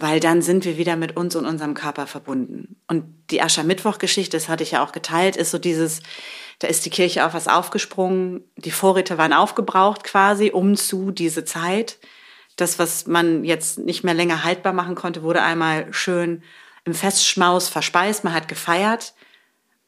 weil 0.00 0.20
dann 0.20 0.42
sind 0.42 0.64
wir 0.64 0.76
wieder 0.76 0.96
mit 0.96 1.16
uns 1.16 1.36
und 1.36 1.46
unserem 1.46 1.74
Körper 1.74 2.06
verbunden. 2.06 2.76
Und 2.88 3.04
die 3.30 3.42
Aschermittwoch-Geschichte, 3.42 4.36
das 4.36 4.48
hatte 4.48 4.62
ich 4.62 4.72
ja 4.72 4.84
auch 4.84 4.92
geteilt, 4.92 5.36
ist 5.36 5.50
so 5.50 5.58
dieses, 5.58 6.02
da 6.58 6.68
ist 6.68 6.84
die 6.84 6.90
Kirche 6.90 7.24
auf 7.26 7.34
was 7.34 7.48
aufgesprungen, 7.48 8.42
die 8.56 8.70
Vorräte 8.70 9.18
waren 9.18 9.32
aufgebraucht 9.32 10.04
quasi, 10.04 10.50
um 10.50 10.76
zu 10.76 11.10
diese 11.10 11.44
Zeit. 11.44 11.98
Das, 12.56 12.78
was 12.78 13.06
man 13.06 13.44
jetzt 13.44 13.78
nicht 13.78 14.04
mehr 14.04 14.14
länger 14.14 14.44
haltbar 14.44 14.72
machen 14.72 14.94
konnte, 14.94 15.22
wurde 15.22 15.42
einmal 15.42 15.92
schön 15.92 16.42
im 16.84 16.94
Festschmaus 16.94 17.68
verspeist, 17.68 18.24
man 18.24 18.34
hat 18.34 18.48
gefeiert 18.48 19.14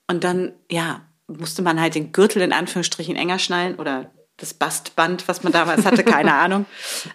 und 0.09 0.25
dann, 0.25 0.53
ja, 0.71 1.03
musste 1.27 1.62
man 1.62 1.81
halt 1.81 1.95
den 1.95 2.12
Gürtel 2.12 2.42
in 2.42 2.53
Anführungsstrichen 2.53 3.16
enger 3.16 3.38
schnallen 3.38 3.77
oder 3.77 4.11
das 4.37 4.55
Bastband, 4.55 5.29
was 5.29 5.42
man 5.42 5.53
damals 5.53 5.85
hatte, 5.85 6.05
keine 6.05 6.35
Ahnung. 6.38 6.66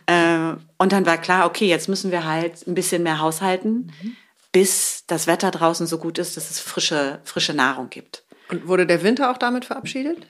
Äh, 0.05 0.53
und 0.77 0.91
dann 0.91 1.05
war 1.05 1.17
klar, 1.17 1.45
okay, 1.45 1.67
jetzt 1.67 1.88
müssen 1.88 2.12
wir 2.12 2.25
halt 2.25 2.67
ein 2.67 2.73
bisschen 2.73 3.03
mehr 3.03 3.19
haushalten, 3.19 3.93
bis 4.51 5.03
das 5.07 5.27
Wetter 5.27 5.51
draußen 5.51 5.88
so 5.88 5.97
gut 5.97 6.17
ist, 6.17 6.38
dass 6.38 6.49
es 6.49 6.60
frische, 6.60 7.19
frische 7.23 7.53
Nahrung 7.53 7.89
gibt. 7.89 8.23
Und 8.49 8.67
wurde 8.67 8.86
der 8.86 9.03
Winter 9.03 9.31
auch 9.31 9.38
damit 9.38 9.65
verabschiedet? 9.65 10.27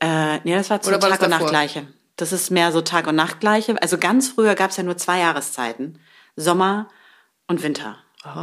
Äh, 0.00 0.38
nee, 0.44 0.54
das 0.54 0.70
war 0.70 0.80
zu 0.82 0.90
Oder 0.90 1.00
Tag 1.00 1.22
und 1.22 1.30
davor? 1.30 1.40
Nachtgleiche. 1.40 1.86
Das 2.16 2.32
ist 2.32 2.50
mehr 2.50 2.72
so 2.72 2.82
Tag 2.82 3.06
und 3.06 3.14
Nachtgleiche. 3.14 3.80
Also 3.80 3.96
ganz 3.96 4.28
früher 4.28 4.54
gab 4.54 4.70
es 4.70 4.76
ja 4.76 4.82
nur 4.82 4.96
zwei 4.96 5.20
Jahreszeiten. 5.20 5.98
Sommer 6.36 6.88
und 7.46 7.62
Winter. 7.62 7.96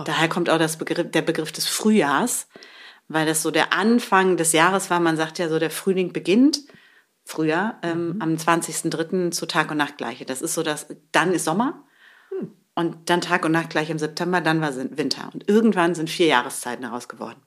Daher 0.06 0.30
kommt 0.30 0.50
auch 0.50 0.58
das 0.58 0.78
Begriff, 0.78 1.12
der 1.12 1.22
Begriff 1.22 1.52
des 1.52 1.68
Frühjahrs, 1.68 2.48
weil 3.08 3.26
das 3.26 3.44
so 3.44 3.52
der 3.52 3.74
Anfang 3.74 4.38
des 4.38 4.52
Jahres 4.52 4.90
war. 4.90 5.00
Man 5.00 5.18
sagt 5.18 5.38
ja 5.38 5.48
so, 5.50 5.60
der 5.60 5.70
Frühling 5.70 6.12
beginnt 6.12 6.62
Frühjahr 7.26 7.80
ähm, 7.82 8.18
am 8.20 8.36
20.03. 8.36 9.32
zu 9.32 9.48
Tag 9.48 9.72
und 9.72 9.78
Nachtgleiche. 9.78 10.26
Das 10.26 10.42
ist 10.42 10.54
so, 10.54 10.64
dass 10.64 10.88
dann 11.12 11.34
ist 11.34 11.46
Sommer 11.46 11.84
und 12.76 13.10
dann 13.10 13.22
Tag 13.22 13.46
und 13.46 13.52
Nachtgleiche 13.52 13.92
im 13.92 14.00
September, 14.00 14.42
dann 14.42 14.62
war 14.62 14.74
Winter. 14.76 15.30
Und 15.34 15.50
irgendwann 15.50 15.96
sind 15.96 16.10
vier 16.10 16.28
Jahreszeiten 16.28 16.84
daraus 16.84 17.08
geworden. 17.08 17.42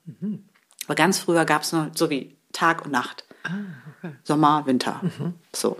Aber 0.85 0.95
ganz 0.95 1.19
früher 1.19 1.45
gab 1.45 1.61
es 1.61 1.71
nur 1.71 1.91
so 1.95 2.09
wie 2.09 2.35
Tag 2.51 2.83
und 2.83 2.91
Nacht. 2.91 3.25
Sommer, 4.23 4.65
Winter. 4.65 5.01
So. 5.55 5.77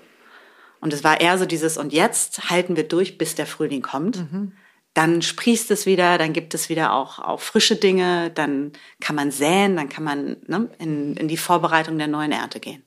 Und 0.81 0.93
es 0.93 1.03
war 1.03 1.19
eher 1.19 1.37
so 1.37 1.45
dieses, 1.45 1.77
und 1.77 1.91
jetzt 1.91 2.49
halten 2.49 2.75
wir 2.75 2.87
durch, 2.87 3.17
bis 3.17 3.35
der 3.35 3.47
Frühling 3.47 3.81
kommt. 3.81 4.17
Dann 4.93 5.21
sprießt 5.21 5.71
es 5.71 5.85
wieder, 5.85 6.17
dann 6.17 6.31
gibt 6.31 6.53
es 6.53 6.69
wieder 6.69 6.93
auch, 6.93 7.19
auch 7.19 7.41
frische 7.41 7.75
Dinge, 7.75 8.31
dann 8.31 8.71
kann 9.01 9.15
man 9.15 9.31
säen, 9.31 9.75
dann 9.75 9.89
kann 9.89 10.03
man 10.03 10.37
ne, 10.47 10.69
in, 10.79 11.15
in 11.17 11.27
die 11.27 11.37
Vorbereitung 11.37 11.97
der 11.97 12.07
neuen 12.07 12.31
Ernte 12.31 12.59
gehen. 12.59 12.83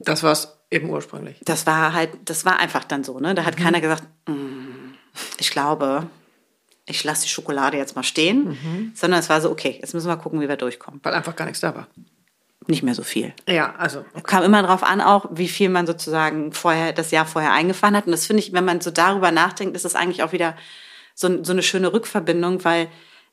Das 0.00 0.22
war 0.22 0.32
es 0.32 0.56
eben 0.70 0.88
ursprünglich. 0.90 1.40
Das 1.44 1.66
war 1.66 1.92
halt, 1.92 2.10
das 2.24 2.44
war 2.44 2.58
einfach 2.58 2.84
dann 2.84 3.04
so, 3.04 3.20
ne? 3.20 3.34
Da 3.34 3.44
hat 3.44 3.56
keiner 3.56 3.80
gesagt, 3.80 4.04
"Mm, 4.26 4.94
ich 5.38 5.50
glaube, 5.50 6.08
ich 6.86 7.04
lasse 7.04 7.22
die 7.22 7.28
Schokolade 7.28 7.76
jetzt 7.76 7.96
mal 7.96 8.02
stehen, 8.02 8.92
sondern 8.94 9.20
es 9.20 9.28
war 9.28 9.40
so, 9.40 9.50
okay, 9.50 9.78
jetzt 9.80 9.94
müssen 9.94 10.08
wir 10.08 10.16
gucken, 10.16 10.40
wie 10.40 10.48
wir 10.48 10.56
durchkommen. 10.56 11.00
Weil 11.02 11.14
einfach 11.14 11.36
gar 11.36 11.44
nichts 11.44 11.60
da 11.60 11.74
war. 11.74 11.86
Nicht 12.66 12.82
mehr 12.82 12.94
so 12.94 13.02
viel. 13.02 13.32
Ja, 13.48 13.74
also. 13.76 14.04
kam 14.24 14.42
immer 14.42 14.62
drauf 14.62 14.82
an, 14.82 15.00
auch 15.00 15.26
wie 15.30 15.48
viel 15.48 15.70
man 15.70 15.86
sozusagen 15.86 16.52
vorher 16.52 16.92
das 16.92 17.10
Jahr 17.10 17.26
vorher 17.26 17.52
eingefahren 17.52 17.96
hat. 17.96 18.06
Und 18.06 18.12
das 18.12 18.26
finde 18.26 18.42
ich, 18.42 18.52
wenn 18.52 18.64
man 18.64 18.80
so 18.80 18.90
darüber 18.90 19.30
nachdenkt, 19.30 19.76
ist 19.76 19.84
das 19.84 19.94
eigentlich 19.94 20.22
auch 20.22 20.32
wieder 20.32 20.56
so, 21.14 21.42
so 21.42 21.52
eine 21.52 21.62
schöne 21.62 21.92
Rückverbindung, 21.92 22.64
weil 22.64 22.88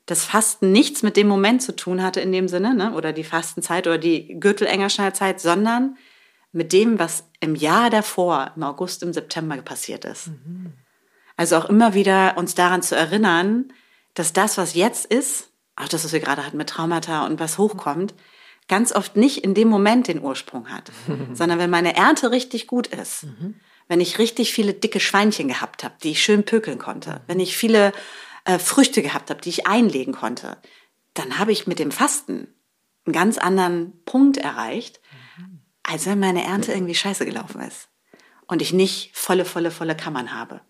das 0.06 0.23
Fasten 0.23 0.71
nichts 0.71 1.03
mit 1.03 1.17
dem 1.17 1.27
Moment 1.27 1.62
zu 1.62 1.75
tun 1.75 2.01
hatte 2.01 2.21
in 2.21 2.32
dem 2.32 2.47
Sinne, 2.47 2.73
ne? 2.73 2.93
oder 2.93 3.12
die 3.12 3.25
Fastenzeit 3.25 3.86
oder 3.86 3.97
die 3.97 4.39
Gürtelengerschneiderzeit, 4.39 5.41
sondern 5.41 5.97
mit 6.58 6.74
dem, 6.74 7.00
was 7.00 7.24
im 7.39 7.56
Jahr 7.56 7.89
davor, 7.89 8.52
im 8.56 8.63
August, 8.63 9.04
im 9.04 9.13
September 9.13 9.56
passiert 9.58 10.04
ist. 10.06 10.32
Also 11.38 11.56
auch 11.58 11.65
immer 11.65 11.93
wieder 11.93 12.36
uns 12.38 12.56
daran 12.56 12.82
zu 12.82 12.96
erinnern, 12.96 13.72
dass 14.15 14.34
das, 14.34 14.58
was 14.58 14.74
jetzt 14.74 15.06
ist, 15.06 15.52
auch 15.76 15.88
das, 15.88 16.04
was 16.04 16.12
wir 16.12 16.20
gerade 16.20 16.43
hatten 16.43 16.58
mit 16.58 16.70
Traumata 16.70 17.26
und 17.28 17.39
was 17.39 17.60
hochkommt, 17.60 18.15
ganz 18.67 18.91
oft 18.91 19.15
nicht 19.15 19.43
in 19.43 19.54
dem 19.54 19.67
Moment 19.67 20.08
den 20.08 20.22
Ursprung 20.22 20.70
hat, 20.70 20.91
sondern 21.34 21.60
wenn 21.60 21.70
meine 21.70 21.96
Ernte 21.96 22.32
richtig 22.32 22.65
gut 22.65 22.88
ist, 22.88 23.28
wenn 23.88 24.02
ich 24.02 24.17
richtig 24.17 24.52
viele 24.52 24.74
dicke 24.74 25.00
Schweinchen 25.00 25.48
gehabt 25.48 25.84
habe, 25.84 25.96
die 26.02 26.12
ich 26.12 26.24
schön 26.24 26.43
pökeln 26.43 26.80
konnte, 26.80 27.22
wenn 27.28 27.39
ich 27.39 27.56
viele 27.56 27.93
äh, 28.46 28.58
Früchte 28.58 29.04
gehabt 29.04 29.30
habe, 29.30 29.41
die 29.41 29.50
ich 29.50 29.67
einlegen 29.67 30.13
konnte, 30.13 30.58
dann 31.13 31.38
habe 31.38 31.52
ich 31.52 31.67
mit 31.67 31.78
dem 31.78 31.91
Fasten 31.91 32.48
einen 33.06 33.13
ganz 33.13 33.38
anderen 33.38 33.93
Punkt 34.06 34.38
erreicht, 34.38 35.00
als 35.88 36.06
wenn 36.06 36.19
meine 36.19 36.43
Ernte 36.43 36.73
irgendwie 36.73 36.95
scheiße 36.95 37.26
gelaufen 37.26 37.62
ist 37.62 37.88
und 38.45 38.62
ich 38.62 38.73
nicht 38.73 39.12
volle, 39.13 39.45
volle, 39.45 39.71
volle 39.71 39.95
Kammern 39.95 40.34
habe. 40.34 40.62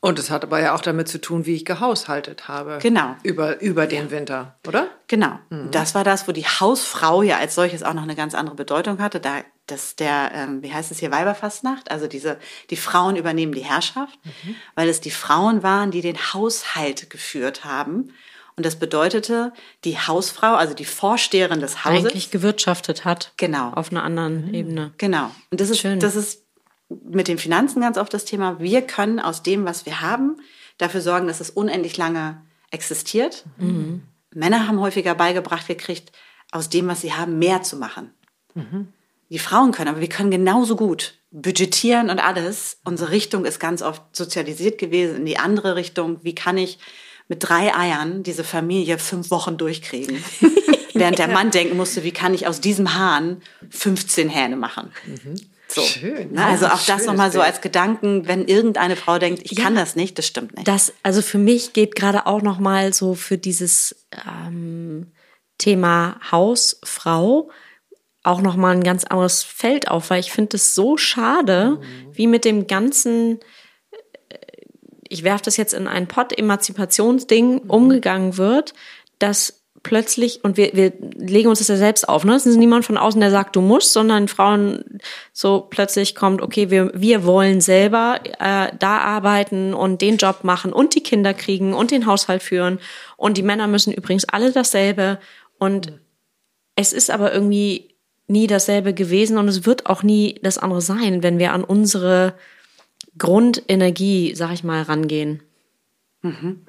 Und 0.00 0.18
es 0.20 0.30
hat 0.30 0.44
aber 0.44 0.60
ja 0.60 0.76
auch 0.76 0.80
damit 0.80 1.08
zu 1.08 1.20
tun, 1.20 1.44
wie 1.44 1.56
ich 1.56 1.64
gehaushaltet 1.64 2.46
habe. 2.46 2.78
Genau. 2.80 3.16
Über, 3.24 3.60
über 3.60 3.88
den 3.88 4.12
Winter, 4.12 4.56
oder? 4.66 4.88
Genau. 5.08 5.40
Das 5.72 5.96
war 5.96 6.04
das, 6.04 6.28
wo 6.28 6.32
die 6.32 6.46
Hausfrau 6.46 7.22
ja 7.22 7.38
als 7.38 7.56
solches 7.56 7.82
auch 7.82 7.94
noch 7.94 8.04
eine 8.04 8.14
ganz 8.14 8.34
andere 8.34 8.54
Bedeutung 8.54 9.00
hatte. 9.00 9.18
Da, 9.18 9.40
das 9.66 9.96
der, 9.96 10.30
ähm, 10.34 10.62
wie 10.62 10.72
heißt 10.72 10.92
es 10.92 11.00
hier, 11.00 11.10
Weiberfastnacht? 11.10 11.90
Also 11.90 12.06
diese, 12.06 12.38
die 12.70 12.76
Frauen 12.76 13.16
übernehmen 13.16 13.52
die 13.52 13.64
Herrschaft, 13.64 14.16
weil 14.76 14.88
es 14.88 15.00
die 15.00 15.10
Frauen 15.10 15.64
waren, 15.64 15.90
die 15.90 16.02
den 16.02 16.16
Haushalt 16.16 17.10
geführt 17.10 17.64
haben. 17.64 18.12
Und 18.58 18.66
das 18.66 18.74
bedeutete, 18.74 19.52
die 19.84 19.98
Hausfrau, 19.98 20.56
also 20.56 20.74
die 20.74 20.84
Vorsteherin 20.84 21.60
des 21.60 21.84
Hauses. 21.84 22.06
Eigentlich 22.06 22.32
gewirtschaftet 22.32 23.04
hat. 23.04 23.32
Genau. 23.36 23.70
Auf 23.70 23.92
einer 23.92 24.02
anderen 24.02 24.52
Ebene. 24.52 24.92
Genau. 24.98 25.30
Und 25.52 25.60
das 25.60 25.70
ist, 25.70 25.78
Schön. 25.78 26.00
das 26.00 26.16
ist 26.16 26.42
mit 26.88 27.28
den 27.28 27.38
Finanzen 27.38 27.80
ganz 27.80 27.98
oft 27.98 28.12
das 28.12 28.24
Thema. 28.24 28.58
Wir 28.58 28.82
können 28.82 29.20
aus 29.20 29.44
dem, 29.44 29.64
was 29.64 29.86
wir 29.86 30.00
haben, 30.00 30.38
dafür 30.76 31.00
sorgen, 31.00 31.28
dass 31.28 31.38
es 31.38 31.50
unendlich 31.50 31.96
lange 31.96 32.42
existiert. 32.72 33.44
Männer 34.34 34.66
haben 34.66 34.80
häufiger 34.80 35.14
beigebracht 35.14 35.68
gekriegt, 35.68 36.10
aus 36.50 36.68
dem, 36.68 36.88
was 36.88 37.02
sie 37.02 37.12
haben, 37.12 37.38
mehr 37.38 37.62
zu 37.62 37.76
machen. 37.76 38.12
Die 39.30 39.38
Frauen 39.38 39.70
können, 39.70 39.88
aber 39.88 40.00
wir 40.00 40.08
können 40.08 40.32
genauso 40.32 40.74
gut 40.74 41.14
budgetieren 41.30 42.10
und 42.10 42.18
alles. 42.18 42.78
Unsere 42.84 43.12
Richtung 43.12 43.44
ist 43.44 43.60
ganz 43.60 43.82
oft 43.82 44.02
sozialisiert 44.16 44.78
gewesen 44.78 45.18
in 45.18 45.26
die 45.26 45.38
andere 45.38 45.76
Richtung. 45.76 46.18
Wie 46.24 46.34
kann 46.34 46.56
ich 46.56 46.80
mit 47.28 47.48
drei 47.48 47.74
Eiern 47.74 48.22
diese 48.22 48.44
Familie 48.44 48.98
fünf 48.98 49.30
Wochen 49.30 49.56
durchkriegen? 49.56 50.22
Während 50.94 51.18
der 51.18 51.28
Mann 51.28 51.50
denken 51.50 51.76
musste, 51.76 52.02
wie 52.02 52.10
kann 52.10 52.34
ich 52.34 52.46
aus 52.46 52.60
diesem 52.60 52.94
Hahn 52.94 53.40
15 53.70 54.28
Hähne 54.28 54.56
machen? 54.56 54.90
So. 55.68 55.82
Schön. 55.82 56.30
Na, 56.32 56.48
also 56.48 56.64
Ja, 56.64 56.74
auch 56.74 56.84
das 56.86 57.06
nochmal 57.06 57.30
so 57.30 57.40
als 57.40 57.60
Gedanken, 57.60 58.26
wenn 58.26 58.46
irgendeine 58.46 58.96
Frau 58.96 59.18
denkt, 59.18 59.42
ich 59.44 59.56
kann 59.56 59.74
das 59.74 59.96
nicht, 59.96 60.18
das 60.18 60.26
stimmt 60.26 60.56
nicht. 60.56 60.66
Das, 60.66 60.92
also 61.02 61.22
für 61.22 61.38
mich 61.38 61.72
geht 61.72 61.94
gerade 61.94 62.26
auch 62.26 62.42
noch 62.42 62.58
mal 62.58 62.92
so 62.92 63.14
für 63.14 63.38
dieses 63.38 64.06
ähm, 64.26 65.12
Thema 65.58 66.18
Hausfrau 66.32 67.50
auch 68.22 68.40
noch 68.40 68.56
mal 68.56 68.74
ein 68.74 68.82
ganz 68.82 69.04
anderes 69.04 69.42
Feld 69.42 69.88
auf, 69.88 70.10
weil 70.10 70.20
ich 70.20 70.32
finde 70.32 70.56
es 70.56 70.74
so 70.74 70.96
schade, 70.96 71.80
wie 72.12 72.26
mit 72.26 72.44
dem 72.44 72.66
ganzen 72.66 73.40
ich 75.08 75.24
werfe 75.24 75.44
das 75.44 75.56
jetzt 75.56 75.74
in 75.74 75.86
ein 75.86 76.06
Pott 76.06 76.36
Emanzipationsding 76.36 77.58
umgegangen 77.68 78.36
wird, 78.36 78.74
dass 79.18 79.58
plötzlich, 79.82 80.44
und 80.44 80.56
wir, 80.56 80.70
wir 80.74 80.92
legen 81.16 81.48
uns 81.48 81.60
das 81.60 81.68
ja 81.68 81.76
selbst 81.76 82.08
auf, 82.08 82.24
ne? 82.24 82.34
Es 82.34 82.46
ist 82.46 82.56
niemand 82.56 82.84
von 82.84 82.98
außen, 82.98 83.20
der 83.20 83.30
sagt, 83.30 83.56
du 83.56 83.60
musst, 83.60 83.92
sondern 83.92 84.28
Frauen 84.28 85.00
so 85.32 85.66
plötzlich 85.68 86.14
kommt, 86.14 86.42
okay, 86.42 86.70
wir, 86.70 86.90
wir 86.94 87.24
wollen 87.24 87.60
selber 87.60 88.20
äh, 88.38 88.72
da 88.78 88.98
arbeiten 88.98 89.74
und 89.74 90.02
den 90.02 90.16
Job 90.16 90.44
machen 90.44 90.72
und 90.72 90.94
die 90.94 91.02
Kinder 91.02 91.34
kriegen 91.34 91.74
und 91.74 91.90
den 91.90 92.06
Haushalt 92.06 92.42
führen. 92.42 92.80
Und 93.16 93.36
die 93.36 93.42
Männer 93.42 93.66
müssen 93.66 93.92
übrigens 93.92 94.24
alle 94.24 94.52
dasselbe. 94.52 95.18
Und 95.58 95.92
es 96.74 96.92
ist 96.92 97.10
aber 97.10 97.32
irgendwie 97.32 97.94
nie 98.26 98.46
dasselbe 98.46 98.94
gewesen 98.94 99.38
und 99.38 99.48
es 99.48 99.64
wird 99.64 99.86
auch 99.86 100.02
nie 100.02 100.38
das 100.42 100.58
andere 100.58 100.82
sein, 100.82 101.22
wenn 101.22 101.38
wir 101.38 101.52
an 101.52 101.64
unsere 101.64 102.34
Grundenergie, 103.18 104.34
sag 104.34 104.52
ich 104.52 104.64
mal, 104.64 104.82
rangehen. 104.82 105.42
Mhm. 106.22 106.64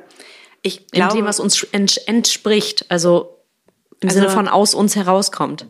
Ich 0.62 0.88
glaube, 0.88 1.12
in 1.12 1.20
dem, 1.20 1.26
was 1.26 1.40
uns 1.40 1.64
entspricht, 1.64 2.86
also 2.90 3.40
im 4.02 4.10
also, 4.10 4.20
Sinne 4.20 4.32
von 4.32 4.48
aus 4.48 4.74
uns 4.74 4.96
herauskommt. 4.96 5.68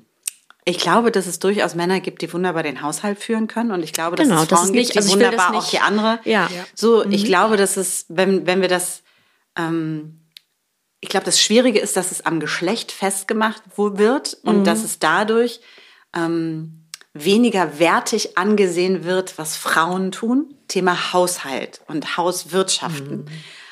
Ich 0.66 0.78
glaube, 0.78 1.12
dass 1.12 1.26
es 1.26 1.40
durchaus 1.40 1.74
Männer 1.74 2.00
gibt, 2.00 2.22
die 2.22 2.32
wunderbar 2.32 2.64
den 2.64 2.82
Haushalt 2.82 3.20
führen 3.20 3.48
können. 3.48 3.72
Und 3.72 3.84
ich 3.84 3.94
glaube, 3.94 4.16
dass 4.16 4.28
genau, 4.28 4.44
es 4.44 4.50
Frauen 4.50 4.62
das 4.62 4.72
nicht, 4.72 4.94
gibt, 4.94 4.96
die 4.96 5.00
also 5.00 5.14
wunderbar 5.14 5.56
auch 5.56 5.70
die 5.70 5.80
andere. 5.80 6.20
Ja. 6.26 6.50
So, 6.76 7.04
mhm. 7.04 7.12
ich 7.12 7.26
glaube, 7.26 7.58
dass 7.58 7.78
es, 7.78 8.06
wenn, 8.10 8.46
wenn 8.46 8.62
wir 8.62 8.68
das, 8.68 9.02
ähm, 9.58 10.20
ich 11.00 11.10
glaube, 11.10 11.26
das 11.26 11.42
Schwierige 11.42 11.80
ist, 11.80 11.96
dass 11.98 12.12
es 12.12 12.26
am 12.26 12.40
Geschlecht 12.40 12.92
festgemacht 12.92 13.64
wird 13.76 14.38
und 14.44 14.60
mhm. 14.60 14.64
dass 14.64 14.84
es 14.84 15.00
dadurch 15.00 15.62
ähm, 16.16 16.79
weniger 17.14 17.80
wertig 17.80 18.38
angesehen 18.38 19.04
wird, 19.04 19.38
was 19.38 19.58
Frauen 19.58 20.12
tun. 20.12 20.56
Thema 20.68 21.14
Haushalt 21.14 21.82
und 21.88 22.18
Hauswirtschaften. 22.18 23.26
Mhm. 23.26 23.28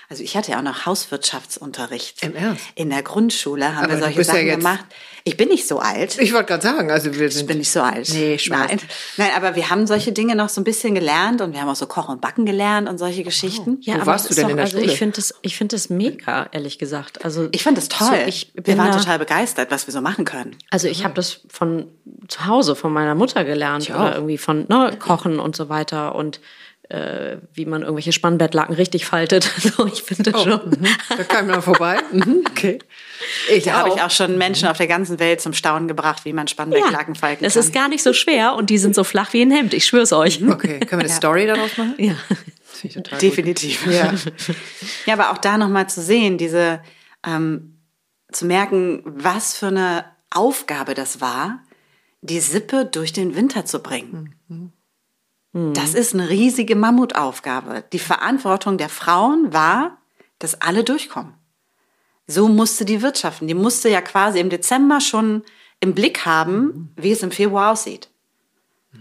Also 0.10 0.24
ich 0.24 0.38
hatte 0.38 0.52
ja 0.52 0.60
auch 0.60 0.64
noch 0.64 0.86
Hauswirtschaftsunterricht. 0.86 2.24
Im 2.24 2.34
Ernst? 2.36 2.64
In 2.76 2.90
der 2.90 3.04
Grundschule 3.04 3.76
haben 3.76 3.86
Aber 3.86 3.96
wir 3.96 4.00
solche 4.00 4.24
Sachen 4.24 4.48
ja 4.48 4.56
gemacht. 4.56 4.86
Ich 5.26 5.36
bin 5.36 5.50
nicht 5.50 5.68
so 5.68 5.80
alt. 5.80 6.18
Ich 6.18 6.32
wollte 6.32 6.46
gerade 6.46 6.64
sagen, 6.64 6.90
also 6.90 7.14
wir 7.14 7.30
sind. 7.30 7.42
Ich 7.42 7.48
bin 7.48 7.58
nicht 7.58 7.70
so 7.70 7.82
alt. 7.82 8.10
Nee, 8.14 8.38
Spaß. 8.38 8.68
Nein. 8.70 8.80
Nein, 9.18 9.32
aber 9.36 9.58
wir 9.58 9.70
haben 9.70 9.86
solche 9.86 10.14
Dinge 10.14 10.38
noch 10.38 10.48
so 10.48 10.62
ein 10.62 10.64
bisschen 10.64 10.96
gelernt 10.96 11.42
und 11.42 11.52
wir 11.52 11.60
haben 11.60 11.68
auch 11.68 11.76
so 11.76 11.88
Kochen 11.88 12.14
und 12.14 12.22
Backen 12.22 12.46
gelernt 12.46 12.88
und 12.88 12.98
solche 12.98 13.24
Geschichten. 13.24 13.80
Oh. 13.80 13.82
Ja, 13.82 14.02
Wo 14.02 14.06
warst 14.06 14.30
du 14.30 14.34
denn 14.34 14.44
doch, 14.44 14.52
in 14.52 14.56
der 14.56 14.66
also 14.66 14.78
Schule? 14.78 14.90
Ich 14.90 14.98
finde 14.98 15.18
das, 15.18 15.34
ich 15.42 15.58
finde 15.58 15.76
das 15.76 15.90
mega, 15.90 16.48
ehrlich 16.54 16.80
gesagt. 16.80 17.26
Also 17.26 17.50
ich 17.52 17.64
fand 17.64 17.78
das 17.78 17.90
toll. 17.90 18.08
So, 18.08 18.28
ich 18.28 18.54
wir 18.56 18.78
waren 18.78 18.98
total 18.98 19.20
begeistert, 19.20 19.72
was 19.72 19.88
wir 19.88 19.92
so 19.92 20.00
machen 20.00 20.24
können. 20.24 20.56
Also 20.70 20.88
ich 20.88 21.04
habe 21.04 21.16
das 21.16 21.42
von 21.50 21.88
zu 22.30 22.46
Hause 22.46 22.78
von 22.78 22.94
meiner 22.94 23.16
Mutter 23.16 23.44
gelernt 23.44 23.90
oder 23.90 24.16
irgendwie 24.16 24.38
von 24.38 24.68
ne, 24.70 24.96
Kochen 24.98 25.40
und 25.40 25.58
so 25.58 25.68
weiter 25.68 26.16
und 26.16 26.40
äh, 26.90 27.38
wie 27.54 27.66
man 27.66 27.82
irgendwelche 27.82 28.12
Spannbettlaken 28.12 28.76
richtig 28.76 29.06
faltet. 29.06 29.52
So, 29.78 29.86
ich 29.86 30.04
finde 30.04 30.32
oh, 30.34 30.44
schon. 30.44 30.70
Mhm. 30.70 30.88
Da 31.10 31.24
kam 31.24 31.48
man 31.48 31.62
vorbei. 31.62 32.00
Mhm, 32.12 32.44
okay. 32.50 32.80
Ich 33.52 33.66
da 33.66 33.74
habe 33.74 33.90
ich 33.90 34.02
auch 34.02 34.12
schon 34.12 34.38
Menschen 34.38 34.68
auf 34.68 34.78
der 34.78 34.88
ganzen 34.88 35.20
Welt 35.20 35.42
zum 35.42 35.54
Staunen 35.54 35.88
gebracht, 35.88 36.24
wie 36.24 36.32
man 36.32 36.48
Spannbettlaken 36.48 37.16
ja, 37.16 37.20
falten 37.20 37.40
kann. 37.40 37.44
Das 37.44 37.56
ist 37.56 37.74
gar 37.74 37.90
nicht 37.90 38.02
so 38.02 38.14
schwer 38.14 38.56
und 38.56 38.70
die 38.70 38.78
sind 38.78 38.96
so 38.96 39.04
flach 39.04 39.34
wie 39.34 39.42
ein 39.42 39.52
Hemd. 39.52 39.74
Ich 39.74 39.86
schwör's 39.86 40.14
euch. 40.14 40.42
Okay, 40.42 40.80
können 40.80 40.92
wir 40.92 41.00
eine 41.00 41.10
ja. 41.10 41.16
Story 41.16 41.48
daraus 41.48 41.78
machen? 41.78 41.96
Ja. 41.98 42.16
Definitiv. 43.22 43.86
Ja. 43.88 44.14
ja, 45.06 45.14
aber 45.14 45.32
auch 45.32 45.40
da 45.40 45.58
nochmal 45.58 45.90
zu 45.90 46.02
sehen, 46.02 46.38
diese 46.38 46.82
ähm, 47.26 47.80
zu 48.32 48.46
merken, 48.46 49.02
was 49.06 49.58
für 49.58 49.68
eine 49.68 50.06
Aufgabe 50.30 50.94
das 50.94 51.20
war, 51.20 51.64
die 52.22 52.40
Sippe 52.40 52.86
durch 52.86 53.14
den 53.14 53.36
Winter 53.36 53.66
zu 53.66 53.80
bringen. 53.80 54.37
Mhm. 55.54 55.74
Das 55.74 55.94
ist 55.94 56.14
eine 56.14 56.30
riesige 56.30 56.76
Mammutaufgabe. 56.76 57.84
Die 57.94 58.00
Verantwortung 58.00 58.78
der 58.78 58.90
Frauen 58.90 59.54
war, 59.54 59.98
dass 60.40 60.62
alle 60.62 60.84
durchkommen. 60.84 61.34
So 62.28 62.48
musste 62.48 62.86
die 62.86 63.02
wirtschaften. 63.02 63.48
Die 63.48 63.54
musste 63.54 63.90
ja 63.90 64.02
quasi 64.02 64.40
im 64.40 64.50
Dezember 64.50 65.00
schon 65.00 65.44
im 65.80 65.94
Blick 65.94 66.26
haben, 66.26 66.92
wie 66.96 67.12
es 67.12 67.24
im 67.24 67.32
Februar 67.32 67.72
aussieht. 67.72 68.10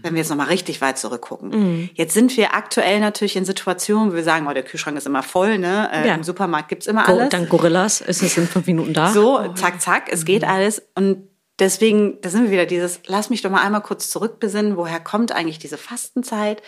Wenn 0.03 0.13
wir 0.13 0.19
jetzt 0.19 0.29
nochmal 0.29 0.47
richtig 0.47 0.79
weit 0.79 0.97
zurückgucken. 0.97 1.49
Mhm. 1.49 1.89
Jetzt 1.95 2.13
sind 2.13 2.35
wir 2.37 2.53
aktuell 2.53 2.99
natürlich 2.99 3.35
in 3.35 3.45
Situationen, 3.45 4.11
wo 4.11 4.15
wir 4.15 4.23
sagen, 4.23 4.45
oh, 4.47 4.53
der 4.53 4.63
Kühlschrank 4.63 4.95
ist 4.95 5.07
immer 5.07 5.23
voll, 5.23 5.57
ne? 5.57 5.89
Äh, 5.91 6.07
ja. 6.07 6.15
Im 6.15 6.23
Supermarkt 6.23 6.69
gibt's 6.69 6.87
immer 6.87 7.07
alles. 7.07 7.29
Dank 7.29 7.49
Gorillas 7.49 8.01
ist 8.01 8.21
es 8.21 8.37
in 8.37 8.47
fünf 8.47 8.67
Minuten 8.67 8.93
da. 8.93 9.11
So, 9.11 9.53
zack, 9.55 9.81
zack, 9.81 10.03
es 10.11 10.23
geht 10.23 10.43
alles. 10.43 10.83
Und 10.93 11.26
deswegen, 11.59 12.19
da 12.21 12.29
sind 12.29 12.43
wir 12.43 12.51
wieder 12.51 12.65
dieses, 12.65 13.01
lass 13.07 13.29
mich 13.29 13.41
doch 13.41 13.49
mal 13.49 13.61
einmal 13.61 13.81
kurz 13.81 14.09
zurückbesinnen, 14.09 14.77
woher 14.77 14.99
kommt 14.99 15.31
eigentlich 15.31 15.59
diese 15.59 15.77
Fastenzeit? 15.77 16.61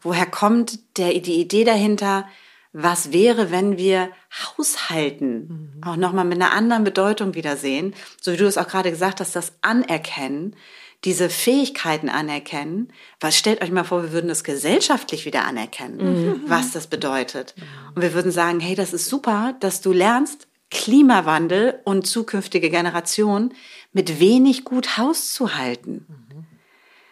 Woher 0.00 0.26
kommt 0.26 0.78
der, 0.98 1.12
die 1.20 1.40
Idee 1.40 1.64
dahinter? 1.64 2.26
Was 2.72 3.12
wäre, 3.12 3.50
wenn 3.50 3.76
wir 3.76 4.10
Haushalten 4.32 5.74
mhm. 5.76 5.82
auch 5.86 5.96
nochmal 5.96 6.24
mit 6.24 6.40
einer 6.40 6.52
anderen 6.52 6.84
Bedeutung 6.84 7.34
wiedersehen? 7.34 7.94
So 8.20 8.32
wie 8.32 8.36
du 8.36 8.46
es 8.46 8.58
auch 8.58 8.66
gerade 8.66 8.90
gesagt 8.90 9.20
hast, 9.20 9.36
das 9.36 9.52
Anerkennen, 9.60 10.56
diese 11.04 11.28
Fähigkeiten 11.28 12.08
anerkennen. 12.08 12.92
Was 13.20 13.36
stellt 13.36 13.62
euch 13.62 13.70
mal 13.70 13.84
vor, 13.84 14.02
wir 14.02 14.12
würden 14.12 14.28
das 14.28 14.44
gesellschaftlich 14.44 15.24
wieder 15.24 15.44
anerkennen, 15.44 15.98
mhm. 15.98 16.42
was 16.46 16.72
das 16.72 16.86
bedeutet. 16.86 17.54
Und 17.94 18.02
wir 18.02 18.14
würden 18.14 18.32
sagen, 18.32 18.60
hey, 18.60 18.74
das 18.74 18.92
ist 18.92 19.08
super, 19.08 19.54
dass 19.60 19.80
du 19.80 19.92
lernst, 19.92 20.48
Klimawandel 20.70 21.80
und 21.84 22.06
zukünftige 22.06 22.70
Generationen 22.70 23.52
mit 23.92 24.20
wenig 24.20 24.64
gut 24.64 24.96
Haus 24.96 25.32
zu 25.32 25.54
halten. 25.54 26.06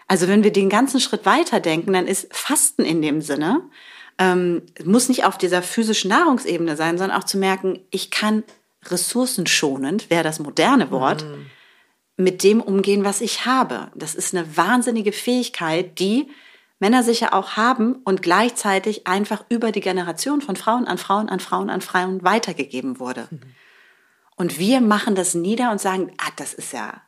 Also 0.07 0.27
wenn 0.27 0.43
wir 0.43 0.53
den 0.53 0.69
ganzen 0.69 1.01
Schritt 1.01 1.25
weiter 1.25 1.61
denken, 1.61 1.93
dann 1.93 2.07
ist 2.07 2.35
Fasten 2.35 2.85
in 2.85 3.01
dem 3.01 3.21
Sinne, 3.21 3.63
ähm, 4.19 4.63
muss 4.85 5.09
nicht 5.09 5.25
auf 5.25 5.39
dieser 5.39 5.63
physischen 5.63 6.11
Nahrungsebene 6.11 6.77
sein, 6.77 6.99
sondern 6.99 7.17
auch 7.17 7.25
zu 7.25 7.39
merken, 7.39 7.79
ich 7.91 8.11
kann 8.11 8.43
ressourcenschonend, 8.87 10.11
wäre 10.11 10.25
das 10.25 10.41
moderne 10.41 10.91
Wort, 10.91 11.25
mhm. 11.25 11.47
mit 12.17 12.43
dem 12.43 12.61
umgehen, 12.61 13.05
was 13.05 13.21
ich 13.21 13.47
habe. 13.47 13.91
Das 13.95 14.15
ist 14.15 14.35
eine 14.35 14.57
wahnsinnige 14.57 15.13
Fähigkeit, 15.13 15.99
die 15.99 16.29
Männer 16.81 17.03
sicher 17.03 17.35
auch 17.35 17.53
haben 17.53 17.97
und 18.05 18.23
gleichzeitig 18.23 19.07
einfach 19.07 19.45
über 19.49 19.71
die 19.71 19.83
Generation 19.83 20.41
von 20.41 20.57
Frauen 20.57 20.87
an 20.87 20.99
Frauen 20.99 21.29
an 21.29 21.39
Frauen 21.39 21.71
an 21.71 21.83
Frauen 21.83 22.25
weitergegeben 22.25 22.99
wurde. 22.99 23.29
Mhm. 23.31 23.41
Und 24.41 24.59
wir 24.59 24.81
machen 24.81 25.15
das 25.15 25.35
nieder 25.35 25.71
und 25.71 25.83
sagen, 25.83 26.15
ah, 26.17 26.31
das 26.37 26.55
ist 26.55 26.73
ja 26.73 27.03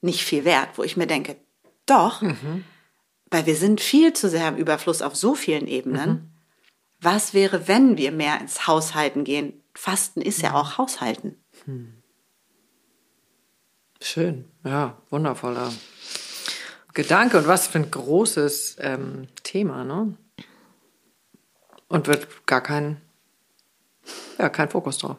nicht 0.00 0.24
viel 0.24 0.46
wert, 0.46 0.70
wo 0.76 0.84
ich 0.84 0.96
mir 0.96 1.06
denke, 1.06 1.36
doch, 1.84 2.22
mhm. 2.22 2.64
weil 3.30 3.44
wir 3.44 3.56
sind 3.56 3.82
viel 3.82 4.14
zu 4.14 4.30
sehr 4.30 4.48
im 4.48 4.56
Überfluss 4.56 5.02
auf 5.02 5.14
so 5.14 5.34
vielen 5.34 5.66
Ebenen. 5.66 6.08
Mhm. 6.08 6.30
Was 6.98 7.34
wäre, 7.34 7.68
wenn 7.68 7.98
wir 7.98 8.10
mehr 8.10 8.40
ins 8.40 8.66
Haushalten 8.66 9.24
gehen? 9.24 9.62
Fasten 9.74 10.22
ist 10.22 10.40
ja 10.40 10.48
mhm. 10.48 10.54
auch 10.54 10.78
Haushalten. 10.78 11.36
Hm. 11.66 12.02
Schön, 14.00 14.46
ja, 14.64 14.96
wundervoller 15.10 15.70
Gedanke 16.94 17.36
und 17.36 17.46
was 17.46 17.66
für 17.66 17.80
ein 17.80 17.90
großes 17.90 18.78
ähm, 18.80 19.28
Thema, 19.42 19.84
ne? 19.84 20.16
Und 21.88 22.06
wird 22.06 22.46
gar 22.46 22.62
kein, 22.62 22.98
ja, 24.38 24.48
kein 24.48 24.70
Fokus 24.70 24.96
drauf. 24.96 25.18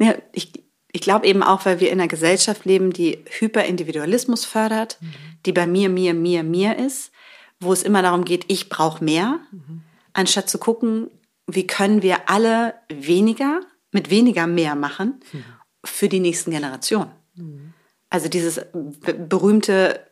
Ja, 0.00 0.14
ich, 0.32 0.52
ich 0.92 1.00
glaube 1.00 1.26
eben 1.26 1.42
auch, 1.42 1.64
weil 1.66 1.80
wir 1.80 1.90
in 1.90 2.00
einer 2.00 2.08
Gesellschaft 2.08 2.64
leben, 2.64 2.92
die 2.92 3.24
Hyperindividualismus 3.38 4.44
fördert, 4.44 4.98
mhm. 5.00 5.14
die 5.46 5.52
bei 5.52 5.66
mir, 5.66 5.88
mir, 5.88 6.14
mir, 6.14 6.42
mir 6.42 6.78
ist, 6.78 7.12
wo 7.60 7.72
es 7.72 7.82
immer 7.82 8.02
darum 8.02 8.24
geht, 8.24 8.44
ich 8.48 8.68
brauche 8.68 9.04
mehr, 9.04 9.40
mhm. 9.52 9.82
anstatt 10.12 10.48
zu 10.48 10.58
gucken, 10.58 11.10
wie 11.46 11.66
können 11.66 12.02
wir 12.02 12.28
alle 12.28 12.74
weniger 12.88 13.60
mit 13.92 14.10
weniger 14.10 14.46
mehr 14.46 14.74
machen 14.74 15.20
mhm. 15.32 15.44
für 15.84 16.08
die 16.08 16.20
nächsten 16.20 16.50
Generationen. 16.50 17.10
Mhm. 17.34 17.74
Also 18.08 18.28
dieses 18.28 18.60
berühmte 18.72 20.06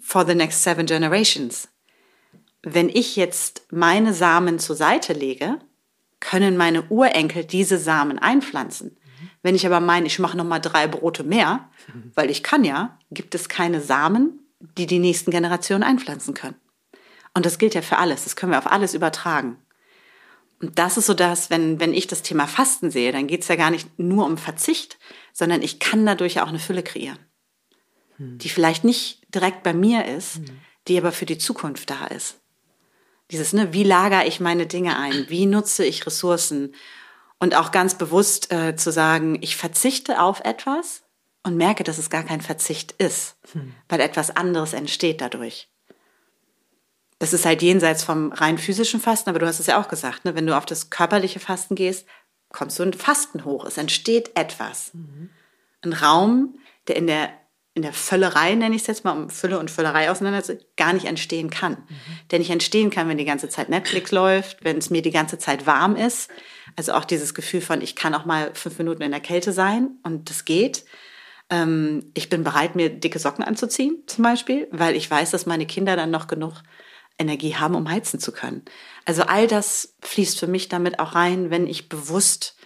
for 0.00 0.26
the 0.26 0.34
next 0.34 0.62
seven 0.62 0.86
generations. 0.86 1.68
Wenn 2.62 2.88
ich 2.88 3.16
jetzt 3.16 3.66
meine 3.70 4.14
Samen 4.14 4.58
zur 4.58 4.76
Seite 4.76 5.12
lege, 5.12 5.58
können 6.20 6.56
meine 6.56 6.82
Urenkel 6.88 7.44
diese 7.44 7.78
Samen 7.78 8.18
einpflanzen. 8.18 8.96
Wenn 9.44 9.54
ich 9.54 9.66
aber 9.66 9.78
meine, 9.78 10.06
ich 10.06 10.18
mache 10.18 10.38
noch 10.38 10.44
mal 10.44 10.58
drei 10.58 10.88
Brote 10.88 11.22
mehr, 11.22 11.68
weil 12.14 12.30
ich 12.30 12.42
kann 12.42 12.64
ja, 12.64 12.98
gibt 13.10 13.34
es 13.34 13.50
keine 13.50 13.82
Samen, 13.82 14.40
die 14.78 14.86
die 14.86 14.98
nächsten 14.98 15.30
Generationen 15.30 15.82
einpflanzen 15.82 16.32
können. 16.32 16.56
Und 17.34 17.44
das 17.44 17.58
gilt 17.58 17.74
ja 17.74 17.82
für 17.82 17.98
alles. 17.98 18.24
Das 18.24 18.36
können 18.36 18.52
wir 18.52 18.58
auf 18.58 18.72
alles 18.72 18.94
übertragen. 18.94 19.58
Und 20.62 20.78
das 20.78 20.96
ist 20.96 21.04
so 21.04 21.12
das, 21.12 21.50
wenn, 21.50 21.78
wenn 21.78 21.92
ich 21.92 22.06
das 22.06 22.22
Thema 22.22 22.46
Fasten 22.46 22.90
sehe, 22.90 23.12
dann 23.12 23.26
geht 23.26 23.42
es 23.42 23.48
ja 23.48 23.56
gar 23.56 23.70
nicht 23.70 23.98
nur 23.98 24.24
um 24.24 24.38
Verzicht, 24.38 24.98
sondern 25.34 25.60
ich 25.60 25.78
kann 25.78 26.06
dadurch 26.06 26.36
ja 26.36 26.44
auch 26.44 26.48
eine 26.48 26.58
Fülle 26.58 26.82
kreieren, 26.82 27.18
hm. 28.16 28.38
die 28.38 28.48
vielleicht 28.48 28.82
nicht 28.82 29.20
direkt 29.34 29.62
bei 29.62 29.74
mir 29.74 30.06
ist, 30.06 30.36
hm. 30.36 30.44
die 30.88 30.96
aber 30.96 31.12
für 31.12 31.26
die 31.26 31.36
Zukunft 31.36 31.90
da 31.90 32.06
ist. 32.06 32.40
Dieses, 33.30 33.52
ne, 33.52 33.74
wie 33.74 33.84
lagere 33.84 34.26
ich 34.26 34.40
meine 34.40 34.66
Dinge 34.66 34.96
ein? 34.96 35.26
Wie 35.28 35.44
nutze 35.44 35.84
ich 35.84 36.06
Ressourcen? 36.06 36.74
Und 37.38 37.54
auch 37.54 37.72
ganz 37.72 37.96
bewusst 37.96 38.52
äh, 38.52 38.76
zu 38.76 38.90
sagen, 38.90 39.38
ich 39.40 39.56
verzichte 39.56 40.20
auf 40.20 40.40
etwas 40.40 41.02
und 41.42 41.56
merke, 41.56 41.84
dass 41.84 41.98
es 41.98 42.10
gar 42.10 42.22
kein 42.22 42.40
Verzicht 42.40 42.92
ist, 42.92 43.36
hm. 43.52 43.74
weil 43.88 44.00
etwas 44.00 44.34
anderes 44.34 44.72
entsteht 44.72 45.20
dadurch. 45.20 45.68
Das 47.18 47.32
ist 47.32 47.44
halt 47.44 47.62
jenseits 47.62 48.02
vom 48.02 48.32
rein 48.32 48.58
physischen 48.58 49.00
Fasten, 49.00 49.30
aber 49.30 49.38
du 49.38 49.46
hast 49.46 49.60
es 49.60 49.66
ja 49.66 49.80
auch 49.80 49.88
gesagt, 49.88 50.24
ne? 50.24 50.34
wenn 50.34 50.46
du 50.46 50.56
auf 50.56 50.66
das 50.66 50.90
körperliche 50.90 51.40
Fasten 51.40 51.74
gehst, 51.74 52.06
kommst 52.50 52.78
du 52.78 52.82
in 52.82 52.92
Fasten 52.92 53.44
hoch. 53.44 53.64
Es 53.64 53.78
entsteht 53.78 54.36
etwas. 54.36 54.92
Mhm. 54.94 55.30
ein 55.82 55.92
Raum, 55.92 56.58
der 56.88 56.96
in 56.96 57.06
der 57.06 57.30
in 57.74 57.82
der 57.82 57.92
Völlerei, 57.92 58.54
nenne 58.54 58.76
ich 58.76 58.82
es 58.82 58.86
jetzt 58.86 59.04
mal, 59.04 59.12
um 59.12 59.28
Fülle 59.28 59.58
und 59.58 59.68
Völlerei 59.68 60.08
auseinanderzusetzen, 60.08 60.66
gar 60.76 60.92
nicht 60.92 61.06
entstehen 61.06 61.50
kann. 61.50 61.72
Mhm. 61.72 61.96
Der 62.30 62.38
nicht 62.38 62.50
entstehen 62.50 62.90
kann, 62.90 63.08
wenn 63.08 63.18
die 63.18 63.24
ganze 63.24 63.48
Zeit 63.48 63.68
Netflix 63.68 64.12
läuft, 64.12 64.64
wenn 64.64 64.78
es 64.78 64.90
mir 64.90 65.02
die 65.02 65.10
ganze 65.10 65.38
Zeit 65.38 65.66
warm 65.66 65.96
ist. 65.96 66.30
Also 66.76 66.92
auch 66.92 67.04
dieses 67.04 67.34
Gefühl 67.34 67.60
von, 67.60 67.82
ich 67.82 67.96
kann 67.96 68.14
auch 68.14 68.26
mal 68.26 68.54
fünf 68.54 68.78
Minuten 68.78 69.02
in 69.02 69.10
der 69.10 69.20
Kälte 69.20 69.52
sein 69.52 69.98
und 70.04 70.30
das 70.30 70.44
geht. 70.44 70.84
Ähm, 71.50 72.12
ich 72.14 72.28
bin 72.28 72.44
bereit, 72.44 72.76
mir 72.76 72.90
dicke 72.90 73.18
Socken 73.18 73.42
anzuziehen, 73.42 74.04
zum 74.06 74.22
Beispiel, 74.22 74.68
weil 74.70 74.94
ich 74.94 75.10
weiß, 75.10 75.32
dass 75.32 75.44
meine 75.44 75.66
Kinder 75.66 75.96
dann 75.96 76.12
noch 76.12 76.28
genug 76.28 76.62
Energie 77.18 77.56
haben, 77.56 77.74
um 77.74 77.90
heizen 77.90 78.20
zu 78.20 78.30
können. 78.30 78.62
Also 79.04 79.22
all 79.22 79.48
das 79.48 79.96
fließt 80.02 80.38
für 80.38 80.46
mich 80.46 80.68
damit 80.68 81.00
auch 81.00 81.16
rein, 81.16 81.50
wenn 81.50 81.66
ich 81.66 81.88
bewusst 81.88 82.56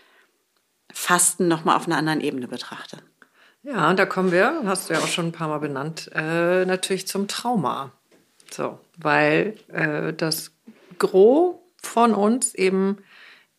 Fasten 0.92 1.48
nochmal 1.48 1.76
auf 1.76 1.86
einer 1.86 1.96
anderen 1.96 2.20
Ebene 2.20 2.48
betrachte. 2.48 2.98
Ja, 3.68 3.90
und 3.90 3.98
da 3.98 4.06
kommen 4.06 4.32
wir, 4.32 4.62
hast 4.64 4.88
du 4.88 4.94
ja 4.94 5.00
auch 5.00 5.08
schon 5.08 5.26
ein 5.26 5.32
paar 5.32 5.48
Mal 5.48 5.58
benannt, 5.58 6.10
äh, 6.14 6.64
natürlich 6.64 7.06
zum 7.06 7.28
Trauma. 7.28 7.92
So, 8.50 8.80
weil 8.96 9.58
äh, 9.70 10.14
das 10.14 10.52
Gros 10.98 11.56
von 11.82 12.14
uns 12.14 12.54
eben 12.54 12.96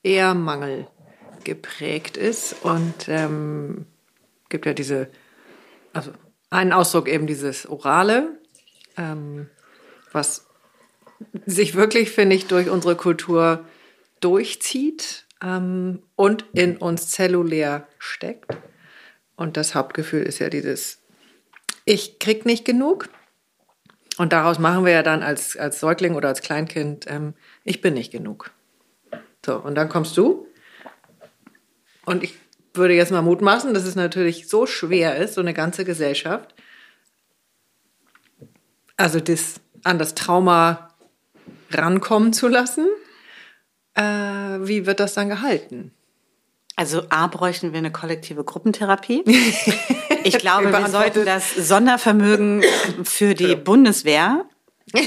eher 0.02 0.34
Mangel 0.34 0.88
geprägt 1.44 2.18
ist 2.18 2.56
und 2.64 3.08
ähm, 3.08 3.86
gibt 4.50 4.66
ja 4.66 4.74
diese, 4.74 5.12
also 5.94 6.12
einen 6.50 6.74
Ausdruck 6.74 7.08
eben 7.08 7.28
dieses 7.28 7.70
Orale, 7.70 8.40
ähm, 8.98 9.48
was 10.12 10.48
sich 11.46 11.76
wirklich, 11.76 12.10
finde 12.10 12.36
ich, 12.36 12.48
durch 12.48 12.72
unsere 12.72 12.96
Kultur 12.96 13.64
durchzieht 14.22 15.28
ähm, 15.44 16.02
und 16.16 16.46
in 16.54 16.78
uns 16.78 17.10
zellulär 17.10 17.88
steckt. 18.00 18.58
Und 19.40 19.56
das 19.56 19.74
Hauptgefühl 19.74 20.24
ist 20.24 20.40
ja 20.40 20.50
dieses, 20.50 21.00
ich 21.86 22.20
krieg 22.20 22.46
nicht 22.46 22.66
genug. 22.66 23.08
Und 24.18 24.34
daraus 24.34 24.60
machen 24.60 24.84
wir 24.84 24.92
ja 24.92 25.02
dann 25.02 25.24
als, 25.24 25.56
als 25.56 25.80
Säugling 25.80 26.16
oder 26.16 26.28
als 26.28 26.42
Kleinkind, 26.42 27.06
ähm, 27.08 27.34
ich 27.64 27.80
bin 27.80 27.94
nicht 27.94 28.12
genug. 28.12 28.52
So, 29.46 29.56
und 29.56 29.76
dann 29.76 29.88
kommst 29.88 30.18
du. 30.18 30.46
Und 32.06 32.22
ich 32.22 32.38
würde 32.74 32.96
jetzt 32.96 33.14
mal 33.14 33.22
mutmaßen, 33.22 33.74
dass 33.74 33.86
es 33.86 33.96
natürlich 33.96 34.50
so 34.50 34.66
schwer 34.66 35.16
ist, 35.16 35.36
so 35.36 35.42
eine 35.42 35.54
ganze 35.54 35.86
Gesellschaft, 35.86 36.54
also 38.98 39.22
das, 39.22 39.62
an 39.86 40.00
das 40.00 40.16
Trauma 40.16 40.94
rankommen 41.72 42.34
zu 42.34 42.50
lassen. 42.50 42.88
Äh, 43.94 44.04
wie 44.04 44.86
wird 44.86 45.00
das 45.00 45.14
dann 45.14 45.30
gehalten? 45.30 45.94
Also 46.80 47.04
A 47.10 47.28
bräuchten 47.28 47.74
wir 47.74 47.80
eine 47.80 47.92
kollektive 47.92 48.44
Gruppentherapie. 48.46 49.24
Ich 50.26 50.38
glaube, 50.38 50.74
wir 50.74 50.90
sollten 50.90 51.26
das 51.26 51.56
Sondervermögen 51.56 52.62
für 53.04 53.36
die 53.36 53.56
Bundeswehr 53.56 54.44